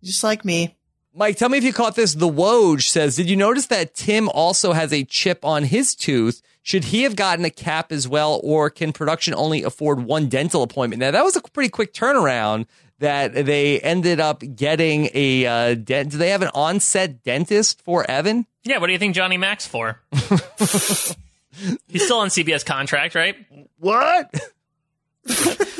Just 0.05 0.23
like 0.23 0.45
me. 0.45 0.77
Mike, 1.15 1.37
tell 1.37 1.49
me 1.49 1.59
if 1.59 1.65
you 1.65 1.73
caught 1.73 1.95
this. 1.95 2.15
The 2.15 2.29
Woj 2.29 2.83
says, 2.83 3.17
Did 3.17 3.31
you 3.31 3.37
notice 3.37 3.67
that 3.67 3.95
Tim 3.95 4.29
also 4.29 4.73
has 4.73 4.93
a 4.93 5.05
chip 5.05 5.45
on 5.45 5.65
his 5.65 5.95
tooth? 5.95 6.43
Should 6.63 6.85
he 6.85 7.03
have 7.03 7.15
gotten 7.15 7.45
a 7.45 7.51
cap 7.51 7.93
as 7.93 8.09
well, 8.09 8.41
or 8.43 8.71
can 8.71 8.93
production 8.93 9.35
only 9.35 9.63
afford 9.63 10.01
one 10.01 10.29
dental 10.29 10.63
appointment? 10.63 11.01
Now, 11.01 11.11
that 11.11 11.25
was 11.25 11.37
a 11.37 11.43
pretty 11.43 11.69
quick 11.69 11.93
turnaround 11.93 12.67
that 12.99 13.35
they 13.35 13.81
ended 13.81 14.19
up 14.19 14.43
getting 14.57 15.11
a 15.15 15.47
uh, 15.47 15.75
dent. 15.75 16.11
Do 16.11 16.19
they 16.19 16.31
have 16.31 16.43
an 16.43 16.51
on-set 16.55 17.23
dentist 17.23 17.83
for 17.83 18.09
Evan? 18.11 18.47
Yeah, 18.65 18.79
what 18.79 18.87
do 18.87 18.93
you 18.93 18.99
think 18.99 19.15
Johnny 19.15 19.37
Mac's 19.37 19.67
for? 19.67 20.01
He's 21.87 22.05
still 22.05 22.19
on 22.19 22.29
CBS 22.29 22.65
contract, 22.65 23.15
right? 23.15 23.37
What? 23.79 24.35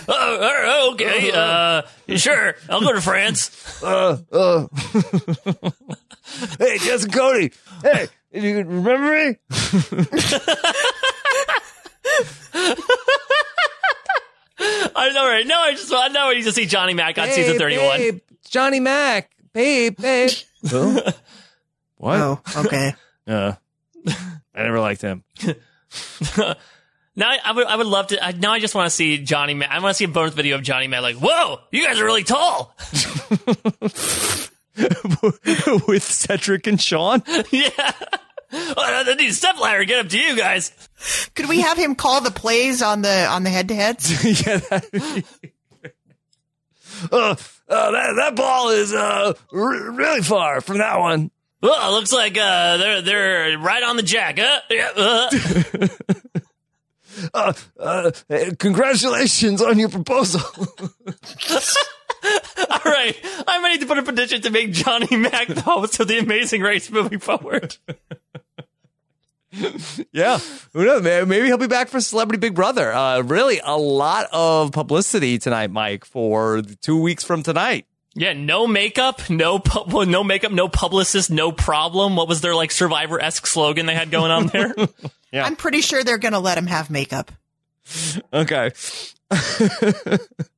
Oh, 0.09 0.91
okay. 0.95 1.31
Uh, 1.33 1.83
sure. 2.17 2.57
I'll 2.69 2.81
go 2.81 2.93
to 2.93 3.01
France. 3.01 3.51
Uh, 3.85 4.17
uh. 4.33 4.67
hey, 6.59 6.79
Jess 6.79 7.05
and 7.05 7.13
Cody. 7.13 7.53
Hey, 7.83 8.09
you 8.33 8.57
remember 8.63 9.13
me? 9.13 9.37
I 14.97 15.11
know, 15.13 15.27
right? 15.27 15.47
No, 15.47 15.59
I 15.59 15.73
just 15.73 15.93
I 15.93 16.09
know 16.09 16.31
I 16.31 16.35
need 16.35 16.45
to 16.45 16.53
see 16.53 16.67
Johnny 16.67 16.95
Mac 16.95 17.19
on 17.19 17.29
Hey, 17.29 17.35
season 17.35 17.59
thirty-one. 17.59 17.99
babe, 17.99 18.21
Johnny 18.49 18.81
Mac. 18.81 19.31
Babe, 19.53 19.97
babe. 20.01 20.31
Who? 20.71 21.01
What? 21.97 22.19
Oh, 22.21 22.41
okay. 22.65 22.95
Uh, 23.27 23.55
I 24.07 24.63
never 24.65 24.81
liked 24.81 25.01
him. 25.01 25.25
Now 27.17 27.31
I, 27.31 27.39
I 27.45 27.53
would 27.53 27.67
I 27.67 27.77
would 27.77 27.87
love 27.87 28.09
to. 28.09 28.25
I, 28.25 28.33
now 28.33 28.53
I 28.53 28.59
just 28.59 28.75
want 28.75 28.87
to 28.87 28.91
see 28.91 29.19
Johnny 29.19 29.55
Mac. 29.55 29.71
I 29.71 29.79
want 29.79 29.91
to 29.91 29.95
see 29.95 30.05
a 30.05 30.09
bonus 30.09 30.35
video 30.35 30.57
of 30.57 30.63
Johnny 30.63 30.89
Mac. 30.89 31.03
Like, 31.03 31.17
whoa, 31.17 31.61
you 31.71 31.85
guys 31.85 32.01
are 32.01 32.05
really 32.05 32.25
tall. 32.25 32.75
With 35.87 36.03
Cedric 36.03 36.67
and 36.67 36.81
Sean? 36.81 37.23
yeah. 37.53 37.93
Oh, 38.53 38.75
I 38.77 39.15
need 39.15 39.31
a 39.31 39.33
step 39.33 39.59
ladder 39.61 39.81
to 39.81 39.87
get 39.87 40.05
up 40.05 40.09
to 40.11 40.19
you 40.19 40.37
guys. 40.37 40.73
Could 41.35 41.49
we 41.49 41.61
have 41.61 41.79
him 41.79 41.95
call 41.95 42.21
the 42.21 42.31
plays 42.31 42.83
on 42.83 43.03
the 43.03 43.27
on 43.27 43.43
the 43.45 43.51
head 43.51 43.69
to 43.69 43.75
heads? 43.75 44.11
yeah, 44.25 44.59
that 44.59 45.25
uh, 47.11 47.37
uh, 47.69 47.91
that, 47.91 48.15
that 48.17 48.37
ball 48.37 48.71
is 48.71 48.93
uh, 48.93 49.35
r- 49.53 49.91
really 49.93 50.23
far 50.23 50.61
from 50.61 50.79
that 50.79 50.99
one. 50.99 51.31
Well, 51.61 51.91
it 51.91 51.93
looks 51.95 52.13
like 52.13 52.37
uh, 52.37 52.77
they're 52.77 53.03
they're 53.03 53.59
right 53.59 53.83
on 53.83 53.97
the 53.97 54.03
jack. 54.03 54.39
Huh? 54.39 54.61
Yeah, 54.71 54.91
uh. 54.97 55.31
Uh, 57.33 57.53
uh, 57.79 58.11
congratulations 58.59 59.63
on 59.63 59.79
your 59.79 59.89
proposal. 59.89 60.41
All 62.71 62.81
right, 62.85 63.17
I 63.47 63.61
might 63.61 63.73
need 63.73 63.81
to 63.81 63.87
put 63.87 63.99
a 63.99 64.03
petition 64.03 64.41
to 64.43 64.51
make 64.51 64.73
Johnny 64.73 65.17
Mac 65.17 65.49
the 65.49 65.61
host 65.61 66.01
of 66.01 66.09
the 66.09 66.19
Amazing 66.19 66.63
Race 66.63 66.91
moving 66.91 67.19
forward. 67.19 67.77
yeah, 70.13 70.39
who 70.73 70.85
knows? 70.85 71.03
Maybe 71.03 71.47
he'll 71.47 71.59
be 71.59 71.67
back 71.67 71.89
for 71.89 72.01
Celebrity 72.01 72.39
Big 72.39 72.55
Brother. 72.55 72.93
Uh, 72.93 73.21
really, 73.21 73.61
a 73.63 73.77
lot 73.77 74.27
of 74.33 74.73
publicity 74.73 75.39
tonight, 75.39 75.71
Mike, 75.71 76.05
for 76.05 76.63
two 76.81 77.01
weeks 77.01 77.25
from 77.25 77.43
tonight. 77.43 77.87
Yeah, 78.17 78.33
no 78.33 78.67
makeup, 78.67 79.29
no 79.29 79.59
pu- 79.59 79.85
well, 79.89 80.07
no 80.07 80.23
makeup, 80.23 80.53
no 80.53 80.69
publicist, 80.69 81.31
no 81.31 81.51
problem. 81.53 82.17
What 82.17 82.29
was 82.29 82.41
their 82.41 82.55
like 82.55 82.71
Survivor 82.71 83.21
esque 83.21 83.47
slogan 83.47 83.87
they 83.87 83.95
had 83.95 84.11
going 84.11 84.31
on 84.31 84.47
there? 84.47 84.75
Yeah. 85.33 85.45
I'm 85.47 85.57
pretty 85.57 85.81
sure 85.81 86.05
they're 86.05 86.19
going 86.19 86.35
to 86.35 86.39
let 86.39 86.57
him 86.57 86.69
have 86.69 86.91
makeup. 86.91 87.33
Okay. 88.33 88.71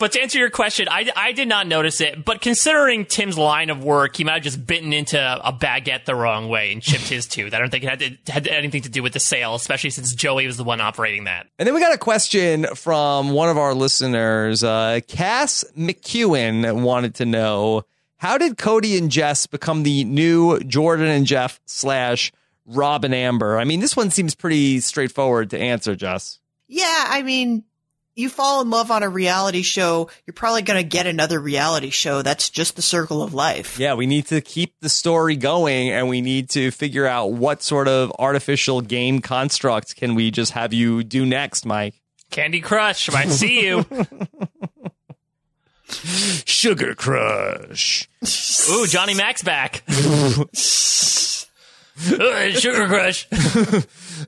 But 0.00 0.12
to 0.12 0.22
answer 0.22 0.38
your 0.38 0.48
question, 0.48 0.88
I, 0.90 1.10
I 1.14 1.32
did 1.32 1.46
not 1.46 1.66
notice 1.66 2.00
it. 2.00 2.24
But 2.24 2.40
considering 2.40 3.04
Tim's 3.04 3.36
line 3.36 3.68
of 3.68 3.84
work, 3.84 4.16
he 4.16 4.24
might 4.24 4.32
have 4.32 4.42
just 4.42 4.66
bitten 4.66 4.94
into 4.94 5.20
a 5.20 5.52
baguette 5.52 6.06
the 6.06 6.14
wrong 6.14 6.48
way 6.48 6.72
and 6.72 6.80
chipped 6.80 7.06
his 7.06 7.26
tooth. 7.26 7.52
I 7.52 7.58
don't 7.58 7.68
think 7.68 7.84
it 7.84 7.90
had, 7.90 7.98
to, 7.98 8.32
had 8.32 8.48
anything 8.48 8.80
to 8.82 8.88
do 8.88 9.02
with 9.02 9.12
the 9.12 9.20
sale, 9.20 9.54
especially 9.54 9.90
since 9.90 10.14
Joey 10.14 10.46
was 10.46 10.56
the 10.56 10.64
one 10.64 10.80
operating 10.80 11.24
that. 11.24 11.48
And 11.58 11.66
then 11.66 11.74
we 11.74 11.82
got 11.82 11.92
a 11.92 11.98
question 11.98 12.64
from 12.74 13.32
one 13.32 13.50
of 13.50 13.58
our 13.58 13.74
listeners. 13.74 14.64
Uh, 14.64 15.00
Cass 15.06 15.66
McEwen 15.76 16.80
wanted 16.80 17.16
to 17.16 17.26
know 17.26 17.82
how 18.16 18.38
did 18.38 18.56
Cody 18.56 18.96
and 18.96 19.10
Jess 19.10 19.46
become 19.46 19.82
the 19.82 20.04
new 20.04 20.60
Jordan 20.60 21.08
and 21.08 21.26
Jeff 21.26 21.60
slash 21.66 22.32
Rob 22.64 23.04
and 23.04 23.14
Amber? 23.14 23.58
I 23.58 23.64
mean, 23.64 23.80
this 23.80 23.98
one 23.98 24.10
seems 24.10 24.34
pretty 24.34 24.80
straightforward 24.80 25.50
to 25.50 25.58
answer, 25.58 25.94
Jess. 25.94 26.38
Yeah, 26.68 27.04
I 27.08 27.22
mean, 27.22 27.64
you 28.20 28.28
fall 28.28 28.60
in 28.60 28.70
love 28.70 28.90
on 28.90 29.02
a 29.02 29.08
reality 29.08 29.62
show, 29.62 30.08
you're 30.26 30.34
probably 30.34 30.62
going 30.62 30.80
to 30.82 30.88
get 30.88 31.06
another 31.06 31.40
reality 31.40 31.90
show. 31.90 32.22
That's 32.22 32.50
just 32.50 32.76
the 32.76 32.82
circle 32.82 33.22
of 33.22 33.34
life. 33.34 33.78
Yeah, 33.78 33.94
we 33.94 34.06
need 34.06 34.26
to 34.26 34.40
keep 34.40 34.74
the 34.80 34.88
story 34.88 35.36
going 35.36 35.90
and 35.90 36.08
we 36.08 36.20
need 36.20 36.50
to 36.50 36.70
figure 36.70 37.06
out 37.06 37.32
what 37.32 37.62
sort 37.62 37.88
of 37.88 38.12
artificial 38.18 38.80
game 38.80 39.20
construct 39.20 39.96
can 39.96 40.14
we 40.14 40.30
just 40.30 40.52
have 40.52 40.72
you 40.72 41.02
do 41.02 41.26
next, 41.26 41.66
Mike. 41.66 41.94
Candy 42.30 42.60
Crush, 42.60 43.10
might 43.10 43.30
see 43.30 43.66
you. 43.66 43.84
Sugar 45.90 46.94
Crush. 46.94 48.08
Ooh, 48.70 48.86
Johnny 48.86 49.14
Mac's 49.14 49.42
back. 49.42 49.82
Ooh, 49.90 50.46
Sugar 52.52 52.86
Crush. 52.86 53.26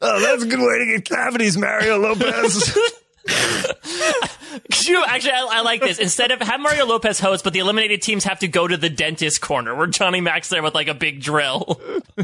Oh, 0.01 0.21
that's 0.21 0.43
a 0.43 0.47
good 0.47 0.59
way 0.59 0.79
to 0.79 0.87
get 0.87 1.05
cavities, 1.05 1.57
Mario 1.57 1.99
Lopez. 1.99 2.77
Could 3.29 4.89
you 4.89 5.05
actually? 5.07 5.33
I, 5.33 5.49
I 5.51 5.61
like 5.63 5.81
this. 5.81 5.99
Instead 5.99 6.31
of 6.33 6.41
have 6.41 6.61
Mario 6.61 6.87
Lopez 6.87 7.21
host, 7.21 7.45
but 7.45 7.53
the 7.53 7.61
eliminated 7.61 8.03
teams 8.03 8.25
have 8.25 8.41
to 8.41 8.49
go 8.49 8.67
to 8.67 8.77
the 8.77 8.91
dentist 8.91 9.41
corner 9.41 9.75
where 9.75 9.87
Johnny 9.87 10.21
Mac's 10.21 10.49
there 10.49 10.63
with 10.63 10.75
like 10.75 10.89
a 10.89 10.95
big 10.95 11.21
drill. 11.21 11.81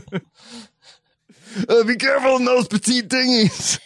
Uh, 1.69 1.83
be 1.85 1.97
careful 1.97 2.37
in 2.37 2.45
those 2.45 2.69
petite 2.69 3.09
dinghies. 3.09 3.81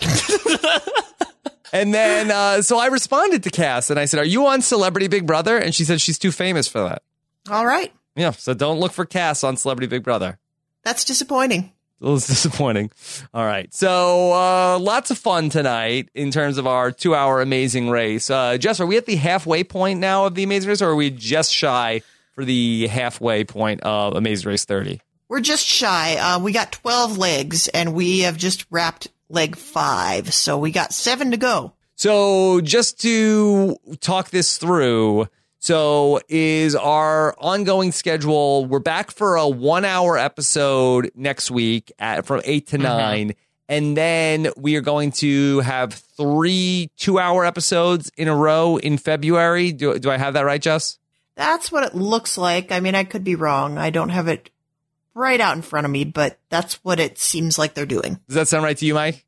and 1.72 1.92
then, 1.92 2.30
uh, 2.30 2.62
so 2.62 2.78
I 2.78 2.86
responded 2.86 3.42
to 3.44 3.50
Cass 3.50 3.90
and 3.90 3.98
I 3.98 4.04
said, 4.04 4.20
Are 4.20 4.24
you 4.24 4.46
on 4.46 4.62
Celebrity 4.62 5.08
Big 5.08 5.26
Brother? 5.26 5.58
And 5.58 5.74
she 5.74 5.84
said 5.84 6.00
she's 6.00 6.18
too 6.18 6.30
famous 6.30 6.68
for 6.68 6.80
that. 6.80 7.02
All 7.50 7.66
right. 7.66 7.92
Yeah, 8.14 8.30
so 8.32 8.54
don't 8.54 8.78
look 8.78 8.92
for 8.92 9.04
Cass 9.04 9.44
on 9.44 9.56
Celebrity 9.56 9.88
Big 9.88 10.02
Brother. 10.02 10.38
That's 10.84 11.04
disappointing. 11.04 11.72
It 12.00 12.04
was 12.04 12.26
disappointing. 12.28 12.90
All 13.32 13.44
right. 13.44 13.72
So, 13.72 14.32
uh, 14.32 14.78
lots 14.78 15.10
of 15.10 15.18
fun 15.18 15.48
tonight 15.48 16.08
in 16.14 16.30
terms 16.30 16.58
of 16.58 16.66
our 16.66 16.92
two 16.92 17.14
hour 17.14 17.40
amazing 17.40 17.90
race. 17.90 18.30
Uh, 18.30 18.58
Jess, 18.58 18.80
are 18.80 18.86
we 18.86 18.96
at 18.96 19.06
the 19.06 19.16
halfway 19.16 19.64
point 19.64 20.00
now 20.00 20.26
of 20.26 20.34
the 20.34 20.42
amazing 20.42 20.68
race 20.68 20.82
or 20.82 20.90
are 20.90 20.96
we 20.96 21.10
just 21.10 21.52
shy 21.52 22.02
for 22.34 22.44
the 22.44 22.86
halfway 22.88 23.44
point 23.44 23.80
of 23.82 24.14
amazing 24.14 24.48
race 24.48 24.64
30? 24.64 25.00
We're 25.28 25.40
just 25.40 25.64
shy. 25.66 26.16
Uh, 26.16 26.38
we 26.38 26.52
got 26.52 26.70
12 26.70 27.18
legs 27.18 27.68
and 27.68 27.94
we 27.94 28.20
have 28.20 28.36
just 28.36 28.66
wrapped 28.70 29.08
leg 29.28 29.56
five. 29.56 30.32
So 30.32 30.58
we 30.58 30.70
got 30.70 30.92
seven 30.92 31.32
to 31.32 31.36
go. 31.36 31.72
So 31.96 32.60
just 32.60 33.00
to 33.00 33.76
talk 34.00 34.30
this 34.30 34.58
through, 34.58 35.28
so 35.66 36.20
is 36.28 36.76
our 36.76 37.34
ongoing 37.38 37.90
schedule. 37.90 38.66
We're 38.66 38.78
back 38.78 39.10
for 39.10 39.34
a 39.34 39.48
one 39.48 39.84
hour 39.84 40.16
episode 40.16 41.10
next 41.16 41.50
week 41.50 41.90
at 41.98 42.24
from 42.24 42.40
8 42.44 42.68
to 42.68 42.76
mm-hmm. 42.76 42.84
9 42.84 43.32
And 43.68 43.96
then 43.96 44.46
we 44.56 44.76
are 44.76 44.80
going 44.80 45.10
to 45.12 45.58
have 45.60 45.92
three 45.92 46.88
two 46.96 47.18
hour 47.18 47.44
episodes 47.44 48.12
in 48.16 48.28
a 48.28 48.36
row 48.36 48.76
in 48.76 48.96
February. 48.96 49.72
Do, 49.72 49.98
do 49.98 50.08
I 50.08 50.18
have 50.18 50.34
that 50.34 50.42
right, 50.42 50.62
Jess? 50.62 50.98
That's 51.34 51.72
what 51.72 51.82
it 51.82 51.96
looks 51.96 52.38
like. 52.38 52.70
I 52.70 52.78
mean, 52.78 52.94
I 52.94 53.02
could 53.02 53.24
be 53.24 53.34
wrong. 53.34 53.76
I 53.76 53.90
don't 53.90 54.10
have 54.10 54.28
it 54.28 54.50
right 55.14 55.40
out 55.40 55.56
in 55.56 55.62
front 55.62 55.84
of 55.84 55.90
me, 55.90 56.04
but 56.04 56.38
that's 56.48 56.74
what 56.84 57.00
it 57.00 57.18
seems 57.18 57.58
like 57.58 57.74
they're 57.74 57.86
doing. 57.86 58.20
Does 58.28 58.36
that 58.36 58.46
sound 58.46 58.62
right 58.62 58.76
to 58.76 58.86
you, 58.86 58.94
Mike? 58.94 59.25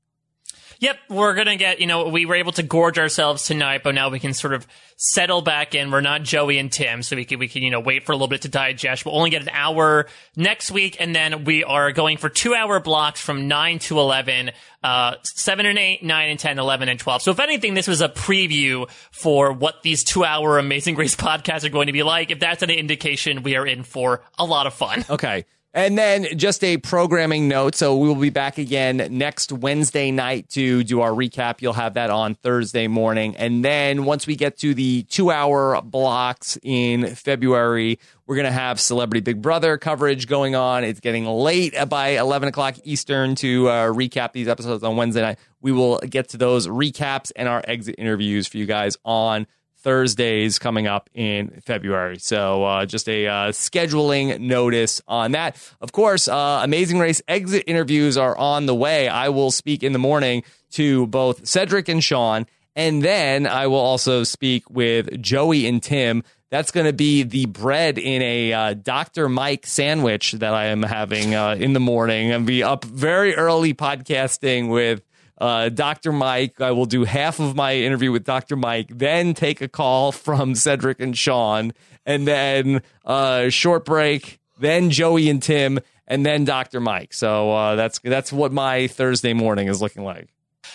Yep, 0.81 0.97
we're 1.09 1.35
gonna 1.35 1.57
get. 1.57 1.81
You 1.81 1.87
know, 1.89 2.09
we 2.09 2.25
were 2.25 2.37
able 2.37 2.53
to 2.53 2.63
gorge 2.63 2.99
ourselves 2.99 3.45
tonight, 3.45 3.83
but 3.83 3.95
now 3.97 4.11
we 4.11 4.21
can 4.21 4.33
sort 4.33 4.55
of 4.55 4.67
settle 4.97 5.43
back 5.43 5.75
in. 5.75 5.91
We're 5.91 6.01
not 6.01 6.23
Joey 6.23 6.59
and 6.59 6.71
Tim, 6.71 7.03
so 7.03 7.17
we 7.17 7.25
can 7.25 7.41
we 7.41 7.49
can 7.49 7.63
you 7.63 7.71
know 7.71 7.81
wait 7.81 8.05
for 8.05 8.13
a 8.13 8.15
little 8.15 8.29
bit 8.29 8.43
to 8.43 8.49
digest. 8.49 9.05
We'll 9.05 9.17
only 9.17 9.31
get 9.31 9.43
an 9.43 9.49
hour 9.51 10.07
next 10.37 10.71
week, 10.71 10.97
and 11.01 11.15
then 11.15 11.45
we 11.45 11.65
are 11.65 11.91
going 11.91 12.17
for 12.17 12.29
two 12.29 12.55
hour 12.55 12.79
blocks 12.79 13.21
from 13.21 13.49
nine 13.49 13.81
to 13.81 13.99
eleven, 13.99 14.53
uh, 14.85 15.15
seven 15.25 15.67
and 15.67 15.79
eight, 15.79 16.05
nine 16.05 16.31
and 16.31 16.39
10, 16.39 16.61
11 16.61 16.89
and 16.89 17.01
twelve. 17.01 17.23
So 17.23 17.33
if 17.33 17.41
anything, 17.41 17.75
this 17.75 17.89
was 17.89 18.01
a 18.01 18.09
preview 18.09 18.89
for 19.11 19.53
what 19.53 19.83
these 19.83 20.05
two 20.05 20.25
hour 20.25 20.59
Amazing 20.59 20.95
Grace 20.95 21.17
podcasts 21.17 21.65
are 21.65 21.71
going 21.71 21.89
to 21.89 21.93
be 21.93 22.05
like. 22.05 22.31
If 22.31 22.39
that's 22.39 22.63
an 22.63 22.71
indication, 22.71 23.43
we 23.43 23.57
are 23.57 23.67
in 23.67 23.83
for 23.83 24.23
a 24.39 24.45
lot 24.45 24.69
of 24.69 24.75
fun. 24.75 25.05
Okay. 25.11 25.45
And 25.75 25.99
then 25.99 26.39
just 26.39 26.65
a 26.65 26.79
programming 26.79 27.47
note. 27.47 27.75
So 27.75 27.97
we 27.99 28.09
will 28.09 28.15
be 28.15 28.31
back 28.31 28.57
again 28.57 29.07
next 29.11 29.53
Wednesday 29.53 30.11
night 30.11 30.49
to 30.51 30.83
do 30.83 31.03
our 31.03 31.11
recap. 31.11 31.61
You'll 31.61 31.75
have 31.75 31.95
that 31.95 32.09
on 32.09 32.35
Thursday 32.37 32.89
morning. 32.89 33.37
And 33.37 33.63
then 33.63 34.07
once 34.07 34.27
we 34.27 34.35
get 34.35 34.57
to 34.59 34.73
the 34.73 35.03
two 35.05 35.31
hour 35.31 35.81
blocks 35.83 36.59
in 36.63 37.15
February, 37.15 37.99
we're 38.27 38.37
going 38.37 38.47
to 38.47 38.51
have 38.51 38.81
Celebrity 38.81 39.21
Big 39.21 39.43
Brother 39.43 39.77
coverage 39.77 40.27
going 40.27 40.55
on. 40.55 40.85
It's 40.85 41.01
getting 41.01 41.27
late 41.27 41.75
by 41.89 42.09
11 42.09 42.49
o'clock 42.49 42.77
Eastern 42.85 43.35
to 43.37 43.69
uh, 43.69 43.87
recap 43.89 44.33
these 44.33 44.49
episodes 44.49 44.83
on 44.83 44.97
Wednesday 44.97 45.21
night. 45.21 45.39
We 45.61 45.73
will 45.73 45.99
get 45.99 46.31
to 46.31 46.39
those 46.39 46.67
recaps 46.67 47.31
and 47.37 47.47
our 47.47 47.63
exit 47.69 47.97
interviews 47.99 48.49
for 48.49 48.57
you 48.57 48.65
guys 48.65 48.97
on 49.05 49.47
Thursdays 49.81 50.59
coming 50.59 50.87
up 50.87 51.09
in 51.15 51.61
February. 51.65 52.19
So 52.19 52.65
uh, 52.65 52.87
just 52.87 53.09
a 53.09 53.27
uh, 53.27 53.33
scheduling 53.53 54.41
notice 54.41 55.01
on 55.07 55.33
that. 55.33 55.57
Of 55.81 55.93
course, 55.93 56.29
uh, 56.29 56.61
Amazing 56.63 56.99
Race 56.99 57.23
exit 57.29 57.65
interviews 57.67 58.17
are 58.17 58.37
on 58.37 58.67
the 58.67 58.75
way. 58.75 59.09
I 59.09 59.29
will 59.29 59.51
speak 59.51 59.83
in 59.83 59.93
the 59.93 59.99
morning 59.99 60.43
to 60.73 61.07
both 61.07 61.47
Cedric 61.47 61.89
and 61.89 62.03
Sean, 62.03 62.47
and 62.75 63.03
then 63.03 63.47
I 63.47 63.69
will 63.69 63.77
also 63.77 64.25
speak 64.25 64.69
with 64.69 65.21
Joey 65.23 65.67
and 65.67 65.83
Tim. 65.83 66.25
That's 66.51 66.71
going 66.71 66.87
to 66.87 66.93
be 66.93 67.23
the 67.25 67.47
bread 67.47 67.99
in 67.99 68.23
a 68.23 68.53
uh, 68.53 68.75
Dr. 68.75 69.29
Mike 69.29 69.67
sandwich 69.67 70.33
that 70.33 70.55
I 70.55 70.67
am 70.67 70.83
having 70.83 71.35
uh, 71.35 71.57
in 71.59 71.73
the 71.73 71.81
morning 71.81 72.33
and 72.33 72.47
be 72.47 72.63
up 72.63 72.85
very 72.85 73.35
early 73.37 73.75
podcasting 73.75 74.71
with 74.71 75.03
uh, 75.39 75.69
Dr. 75.69 76.13
Mike. 76.13 76.61
I 76.61 76.73
will 76.73 76.87
do 76.87 77.05
half 77.05 77.41
of 77.41 77.57
my 77.57 77.77
interview 77.77 78.13
with 78.13 78.25
Dr. 78.25 78.57
Mike, 78.57 78.89
then 78.91 79.35
take 79.35 79.61
a 79.61 79.69
call 79.69 80.13
from 80.13 80.55
Cedric 80.55 81.01
and 81.01 81.17
Sean, 81.17 81.73
and 82.05 82.27
then 82.27 82.83
uh, 83.05 83.49
short 83.49 83.85
break, 83.85 84.39
then 84.59 84.91
Joey 84.91 85.29
and 85.29 85.43
Tim, 85.43 85.79
and 86.07 86.25
then 86.25 86.45
Dr. 86.45 86.81
Mike. 86.81 87.13
So 87.13 87.53
uh, 87.53 87.75
that's 87.77 87.99
that's 88.01 88.33
what 88.33 88.53
my 88.53 88.87
Thursday 88.89 89.33
morning 89.33 89.69
is 89.69 89.81
looking 89.81 90.05
like. 90.05 90.29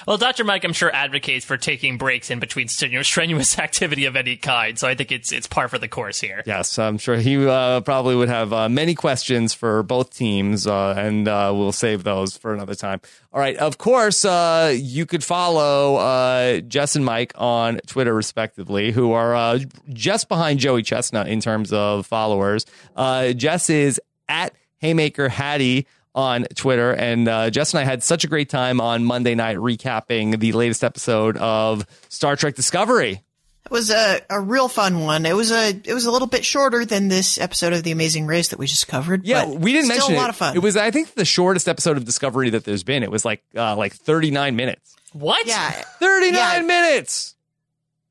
Well, 0.06 0.18
Dr. 0.18 0.44
Mike, 0.44 0.66
I'm 0.66 0.74
sure 0.74 0.94
advocates 0.94 1.46
for 1.46 1.56
taking 1.56 1.98
breaks 1.98 2.30
in 2.30 2.40
between 2.40 2.68
strenuous 2.68 3.58
activity 3.60 4.06
of 4.06 4.16
any 4.16 4.36
kind, 4.36 4.78
so 4.78 4.88
I 4.88 4.96
think 4.96 5.12
it's 5.12 5.32
it's 5.32 5.48
par 5.48 5.70
for 5.70 5.78
the 5.78 5.88
course 5.88 6.20
here. 6.20 6.44
Yes, 6.46 6.78
I'm 6.78 6.98
sure 6.98 7.16
he 7.16 7.48
uh, 7.48 7.82
probably 7.82 8.16
would 8.16 8.30
have 8.30 8.52
uh, 8.52 8.68
many 8.68 8.96
questions 8.96 9.54
for 9.54 9.82
both 9.84 10.14
teams, 10.14 10.68
uh, 10.68 10.96
and 10.98 11.28
uh, 11.28 11.54
we'll 11.56 11.72
save 11.72 12.04
those 12.04 12.36
for 12.36 12.54
another 12.54 12.76
time. 12.76 13.00
All 13.32 13.40
right, 13.40 13.56
of 13.58 13.78
course, 13.78 14.26
uh, 14.26 14.76
you 14.76 15.06
could 15.06 15.24
follow 15.24 15.96
uh, 15.96 16.60
Jess 16.62 16.96
and 16.96 17.06
Mike 17.06 17.32
on 17.36 17.80
Twitter, 17.88 18.14
respectively, 18.14 18.92
who 18.92 19.14
are 19.14 19.58
just 19.90 20.28
behind 20.28 20.60
Joey 20.60 20.84
Chestnut 20.84 21.28
in 21.28 21.40
terms 21.40 21.72
of 21.72 22.06
followers. 22.06 22.66
Jess 22.98 23.70
is 23.70 24.02
at 24.28 24.54
Haymaker 24.80 25.30
Hattie 25.30 25.88
on 26.16 26.44
Twitter. 26.56 26.92
And 26.92 27.28
uh, 27.28 27.50
Jess 27.50 27.74
and 27.74 27.82
I 27.82 27.84
had 27.84 28.04
such 28.04 28.24
a 28.24 28.28
great 28.28 28.50
time 28.50 28.80
on 28.80 29.04
Monday 29.04 29.36
night 29.36 29.58
recapping 29.58 30.40
the 30.40 30.52
latest 30.54 30.84
episode 30.84 31.38
of 31.38 31.86
Star 32.10 32.36
Trek 32.36 32.56
Discovery. 32.56 33.22
It 33.66 33.72
was 33.72 33.90
a, 33.92 34.20
a 34.30 34.42
real 34.42 34.68
fun 34.68 35.00
one. 35.00 35.26
It 35.26 35.36
was 35.36 35.50
a 35.52 35.70
it 35.70 35.94
was 35.94 36.06
a 36.06 36.12
little 36.12 36.28
bit 36.28 36.44
shorter 36.44 36.84
than 36.86 37.08
this 37.08 37.40
episode 37.40 37.72
of 37.72 37.84
The 37.84 37.92
Amazing 37.92 38.26
Race 38.28 38.50
that 38.50 38.60
we 38.60 38.68
just 38.68 38.90
covered. 38.90 39.26
Yeah, 39.26 39.46
we 39.46 39.72
didn't 39.72 39.86
still 39.86 39.98
mention 40.10 40.16
a 40.16 40.18
lot 40.18 40.26
it. 40.26 40.30
of 40.32 40.36
fun. 40.36 40.56
It 40.56 40.60
was 40.60 40.76
I 40.76 40.92
think 40.92 41.14
the 41.14 41.24
shortest 41.26 41.70
episode 41.70 41.96
of 41.96 42.04
Discovery 42.04 42.50
that 42.52 42.66
there's 42.66 42.84
been. 42.84 43.04
It 43.04 43.10
was 43.12 43.24
like 43.24 43.42
uh, 43.56 43.76
like 43.78 43.94
39 43.94 44.56
minutes. 44.58 44.96
What? 45.14 45.48
Yeah, 45.48 45.72
39 45.72 46.34
Yeah. 46.34 46.62
minutes. 46.62 47.36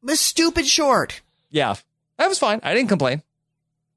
it 0.03 0.07
was 0.07 0.21
stupid 0.21 0.67
short. 0.67 1.21
Yeah, 1.51 1.75
that 2.17 2.29
was 2.29 2.39
fine. 2.39 2.61
I 2.63 2.73
didn't 2.75 2.89
complain. 2.89 3.23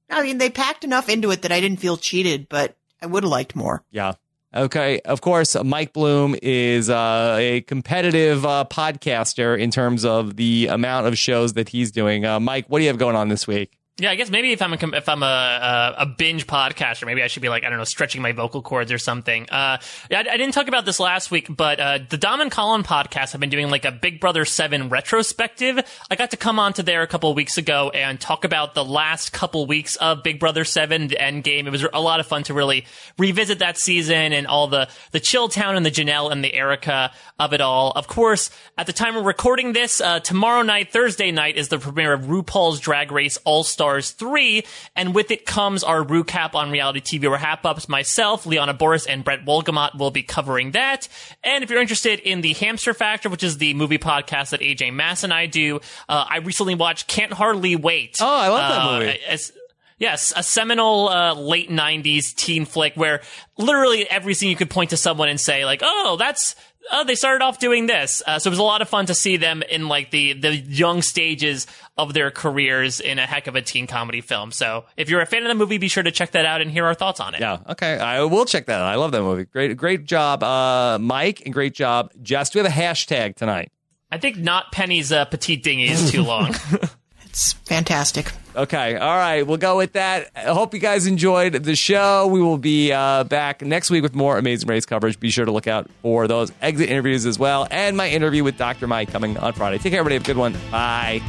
I 0.09 0.23
mean, 0.23 0.37
they 0.37 0.49
packed 0.49 0.83
enough 0.83 1.07
into 1.07 1.31
it 1.31 1.43
that 1.43 1.51
I 1.53 1.61
didn't 1.61 1.79
feel 1.79 1.95
cheated, 1.97 2.47
but 2.49 2.75
I 3.05 3.07
would 3.07 3.21
have 3.21 3.29
liked 3.29 3.55
more. 3.55 3.83
Yeah. 3.91 4.13
Okay. 4.55 4.99
Of 5.01 5.21
course, 5.21 5.55
Mike 5.63 5.93
Bloom 5.93 6.35
is 6.41 6.89
uh, 6.89 7.37
a 7.39 7.61
competitive 7.61 8.43
uh, 8.43 8.65
podcaster 8.67 9.59
in 9.59 9.69
terms 9.69 10.03
of 10.03 10.37
the 10.37 10.67
amount 10.67 11.05
of 11.05 11.15
shows 11.15 11.53
that 11.53 11.69
he's 11.69 11.91
doing. 11.91 12.25
Uh, 12.25 12.39
Mike, 12.39 12.65
what 12.67 12.79
do 12.79 12.83
you 12.83 12.89
have 12.89 12.97
going 12.97 13.15
on 13.15 13.29
this 13.29 13.45
week? 13.45 13.77
Yeah, 13.97 14.11
I 14.11 14.15
guess 14.15 14.29
maybe 14.29 14.51
if 14.51 14.61
I'm 14.61 14.73
a, 14.73 14.97
if 14.97 15.07
I'm 15.07 15.23
a, 15.23 15.95
a 15.99 16.05
binge 16.05 16.47
podcaster, 16.47 17.05
maybe 17.05 17.23
I 17.23 17.27
should 17.27 17.41
be 17.41 17.47
like 17.47 17.63
I 17.63 17.69
don't 17.69 17.77
know, 17.77 17.85
stretching 17.85 18.21
my 18.21 18.33
vocal 18.33 18.61
cords 18.61 18.91
or 18.91 18.97
something. 18.97 19.43
Uh, 19.49 19.77
I, 19.77 19.79
I 20.11 20.35
didn't 20.35 20.51
talk 20.51 20.67
about 20.67 20.83
this 20.83 20.99
last 20.99 21.31
week, 21.31 21.47
but 21.55 21.79
uh, 21.79 21.99
the 22.09 22.17
Dom 22.17 22.41
and 22.41 22.51
Colin 22.51 22.83
podcast 22.83 23.31
have 23.31 23.39
been 23.39 23.49
doing 23.49 23.69
like 23.69 23.85
a 23.85 23.93
Big 23.93 24.19
Brother 24.19 24.43
Seven 24.43 24.89
retrospective. 24.89 25.79
I 26.11 26.15
got 26.17 26.31
to 26.31 26.37
come 26.37 26.59
onto 26.59 26.83
there 26.83 27.03
a 27.03 27.07
couple 27.07 27.33
weeks 27.35 27.57
ago 27.57 27.89
and 27.91 28.19
talk 28.19 28.43
about 28.43 28.73
the 28.73 28.83
last 28.83 29.31
couple 29.31 29.65
weeks 29.65 29.95
of 29.95 30.23
Big 30.23 30.41
Brother 30.41 30.65
Seven, 30.65 31.07
the 31.07 31.21
end 31.21 31.45
game. 31.45 31.65
It 31.65 31.69
was 31.69 31.85
a 31.93 32.01
lot 32.01 32.19
of 32.19 32.27
fun 32.27 32.43
to 32.43 32.53
really 32.53 32.85
revisit 33.17 33.59
that 33.59 33.77
season 33.77 34.33
and 34.33 34.45
all 34.45 34.67
the 34.67 34.89
the 35.11 35.21
Chill 35.21 35.47
Town 35.47 35.77
and 35.77 35.85
the 35.85 35.91
Janelle 35.91 36.33
and 36.33 36.43
the 36.43 36.53
Erica 36.53 37.13
of 37.39 37.53
it 37.53 37.61
all. 37.61 37.91
Of 37.91 38.07
course, 38.09 38.49
at 38.77 38.87
the 38.87 38.93
time 38.93 39.15
we're 39.15 39.23
recording 39.23 39.71
this, 39.71 40.01
uh, 40.01 40.19
tomorrow 40.19 40.63
night, 40.63 40.91
Thursday 40.91 41.31
night, 41.31 41.55
is 41.55 41.69
the 41.69 41.79
premiere 41.79 42.11
of 42.11 42.23
RuPaul's 42.23 42.81
Drag 42.81 43.13
Race 43.13 43.37
All 43.45 43.63
Stars 43.85 44.11
3, 44.11 44.63
and 44.95 45.13
with 45.13 45.29
it 45.29 45.45
comes 45.45 45.83
our 45.83 46.03
recap 46.03 46.55
on 46.55 46.71
reality 46.71 46.99
TV 47.01 47.31
wrap 47.31 47.63
ups. 47.67 47.87
Myself, 47.87 48.47
Liana 48.47 48.73
Boas, 48.73 49.05
and 49.05 49.23
Brett 49.23 49.45
Wolgamott 49.45 49.95
will 49.95 50.09
be 50.09 50.23
covering 50.23 50.71
that. 50.71 51.07
And 51.43 51.63
if 51.63 51.69
you're 51.69 51.79
interested 51.79 52.19
in 52.19 52.41
the 52.41 52.53
Hamster 52.53 52.95
Factor, 52.95 53.29
which 53.29 53.43
is 53.43 53.59
the 53.59 53.75
movie 53.75 53.99
podcast 53.99 54.49
that 54.49 54.61
AJ 54.61 54.91
Mass 54.91 55.23
and 55.23 55.31
I 55.31 55.45
do, 55.45 55.81
uh, 56.09 56.25
I 56.27 56.37
recently 56.37 56.73
watched 56.73 57.05
Can't 57.07 57.31
Hardly 57.31 57.75
Wait. 57.75 58.17
Oh, 58.19 58.25
I 58.25 58.47
love 58.47 58.69
that 58.71 58.81
Uh, 58.81 58.99
movie. 58.99 59.19
as- 59.27 59.51
Yes, 59.97 60.33
a 60.35 60.43
seminal 60.43 61.07
uh, 61.07 61.35
late 61.35 61.69
'90s 61.71 62.33
teen 62.35 62.65
flick 62.65 62.95
where 62.95 63.21
literally 63.57 64.05
everything 64.09 64.49
you 64.49 64.55
could 64.57 64.69
point 64.69 64.89
to 64.89 64.97
someone 64.97 65.29
and 65.29 65.39
say 65.39 65.63
like, 65.63 65.79
"Oh, 65.85 66.17
that's 66.19 66.53
oh, 66.91 67.03
they 67.03 67.15
started 67.15 67.43
off 67.43 67.59
doing 67.59 67.85
this." 67.85 68.21
Uh, 68.25 68.39
so 68.39 68.49
it 68.49 68.51
was 68.51 68.59
a 68.59 68.63
lot 68.63 68.81
of 68.81 68.89
fun 68.89 69.05
to 69.07 69.13
see 69.13 69.37
them 69.37 69.63
in 69.63 69.87
like 69.87 70.11
the 70.11 70.33
the 70.33 70.55
young 70.55 71.01
stages 71.01 71.67
of 71.97 72.13
their 72.13 72.31
careers 72.31 72.99
in 72.99 73.19
a 73.19 73.25
heck 73.25 73.47
of 73.47 73.55
a 73.55 73.61
teen 73.61 73.87
comedy 73.87 74.21
film. 74.21 74.51
So 74.51 74.85
if 74.97 75.09
you're 75.09 75.21
a 75.21 75.25
fan 75.25 75.43
of 75.43 75.47
the 75.49 75.55
movie, 75.55 75.77
be 75.77 75.87
sure 75.87 76.03
to 76.03 76.11
check 76.11 76.31
that 76.31 76.45
out 76.45 76.61
and 76.61 76.69
hear 76.69 76.85
our 76.85 76.93
thoughts 76.93 77.19
on 77.19 77.35
it. 77.35 77.41
Yeah. 77.41 77.59
Okay. 77.69 77.97
I 77.97 78.23
will 78.23 78.45
check 78.45 78.65
that 78.65 78.81
out. 78.81 78.87
I 78.87 78.95
love 78.95 79.11
that 79.11 79.21
movie. 79.21 79.45
Great, 79.45 79.75
great 79.77 80.05
job, 80.05 80.43
uh, 80.43 80.99
Mike, 80.99 81.43
and 81.45 81.53
great 81.53 81.73
job, 81.73 82.11
Jess. 82.21 82.49
Do 82.49 82.59
we 82.59 82.65
have 82.65 82.71
a 82.71 82.75
hashtag 82.81 83.35
tonight? 83.35 83.71
I 84.11 84.17
think 84.17 84.37
not 84.37 84.71
Penny's 84.71 85.11
uh, 85.11 85.25
petite 85.25 85.63
dinghy 85.63 85.89
is 85.89 86.11
too 86.11 86.23
long. 86.23 86.53
It's 87.35 87.51
fantastic. 87.51 88.31
Okay. 88.55 88.95
All 88.95 89.17
right. 89.17 89.45
We'll 89.45 89.57
go 89.57 89.75
with 89.75 89.91
that. 89.91 90.29
I 90.37 90.53
hope 90.53 90.73
you 90.73 90.79
guys 90.79 91.05
enjoyed 91.05 91.51
the 91.51 91.75
show. 91.75 92.27
We 92.27 92.41
will 92.41 92.57
be 92.57 92.93
uh, 92.93 93.25
back 93.25 93.61
next 93.61 93.89
week 93.89 94.03
with 94.03 94.15
more 94.15 94.37
Amazing 94.37 94.69
Race 94.69 94.85
coverage. 94.85 95.19
Be 95.19 95.29
sure 95.29 95.43
to 95.43 95.51
look 95.51 95.67
out 95.67 95.89
for 96.01 96.29
those 96.29 96.53
exit 96.61 96.89
interviews 96.89 97.25
as 97.25 97.37
well 97.37 97.67
and 97.69 97.97
my 97.97 98.07
interview 98.07 98.45
with 98.45 98.57
Dr. 98.57 98.87
Mike 98.87 99.11
coming 99.11 99.37
on 99.37 99.51
Friday. 99.51 99.79
Take 99.79 99.91
care, 99.91 99.99
everybody. 99.99 100.15
Have 100.15 100.23
a 100.23 100.25
good 100.27 100.37
one. 100.37 100.55
Bye. 100.71 101.21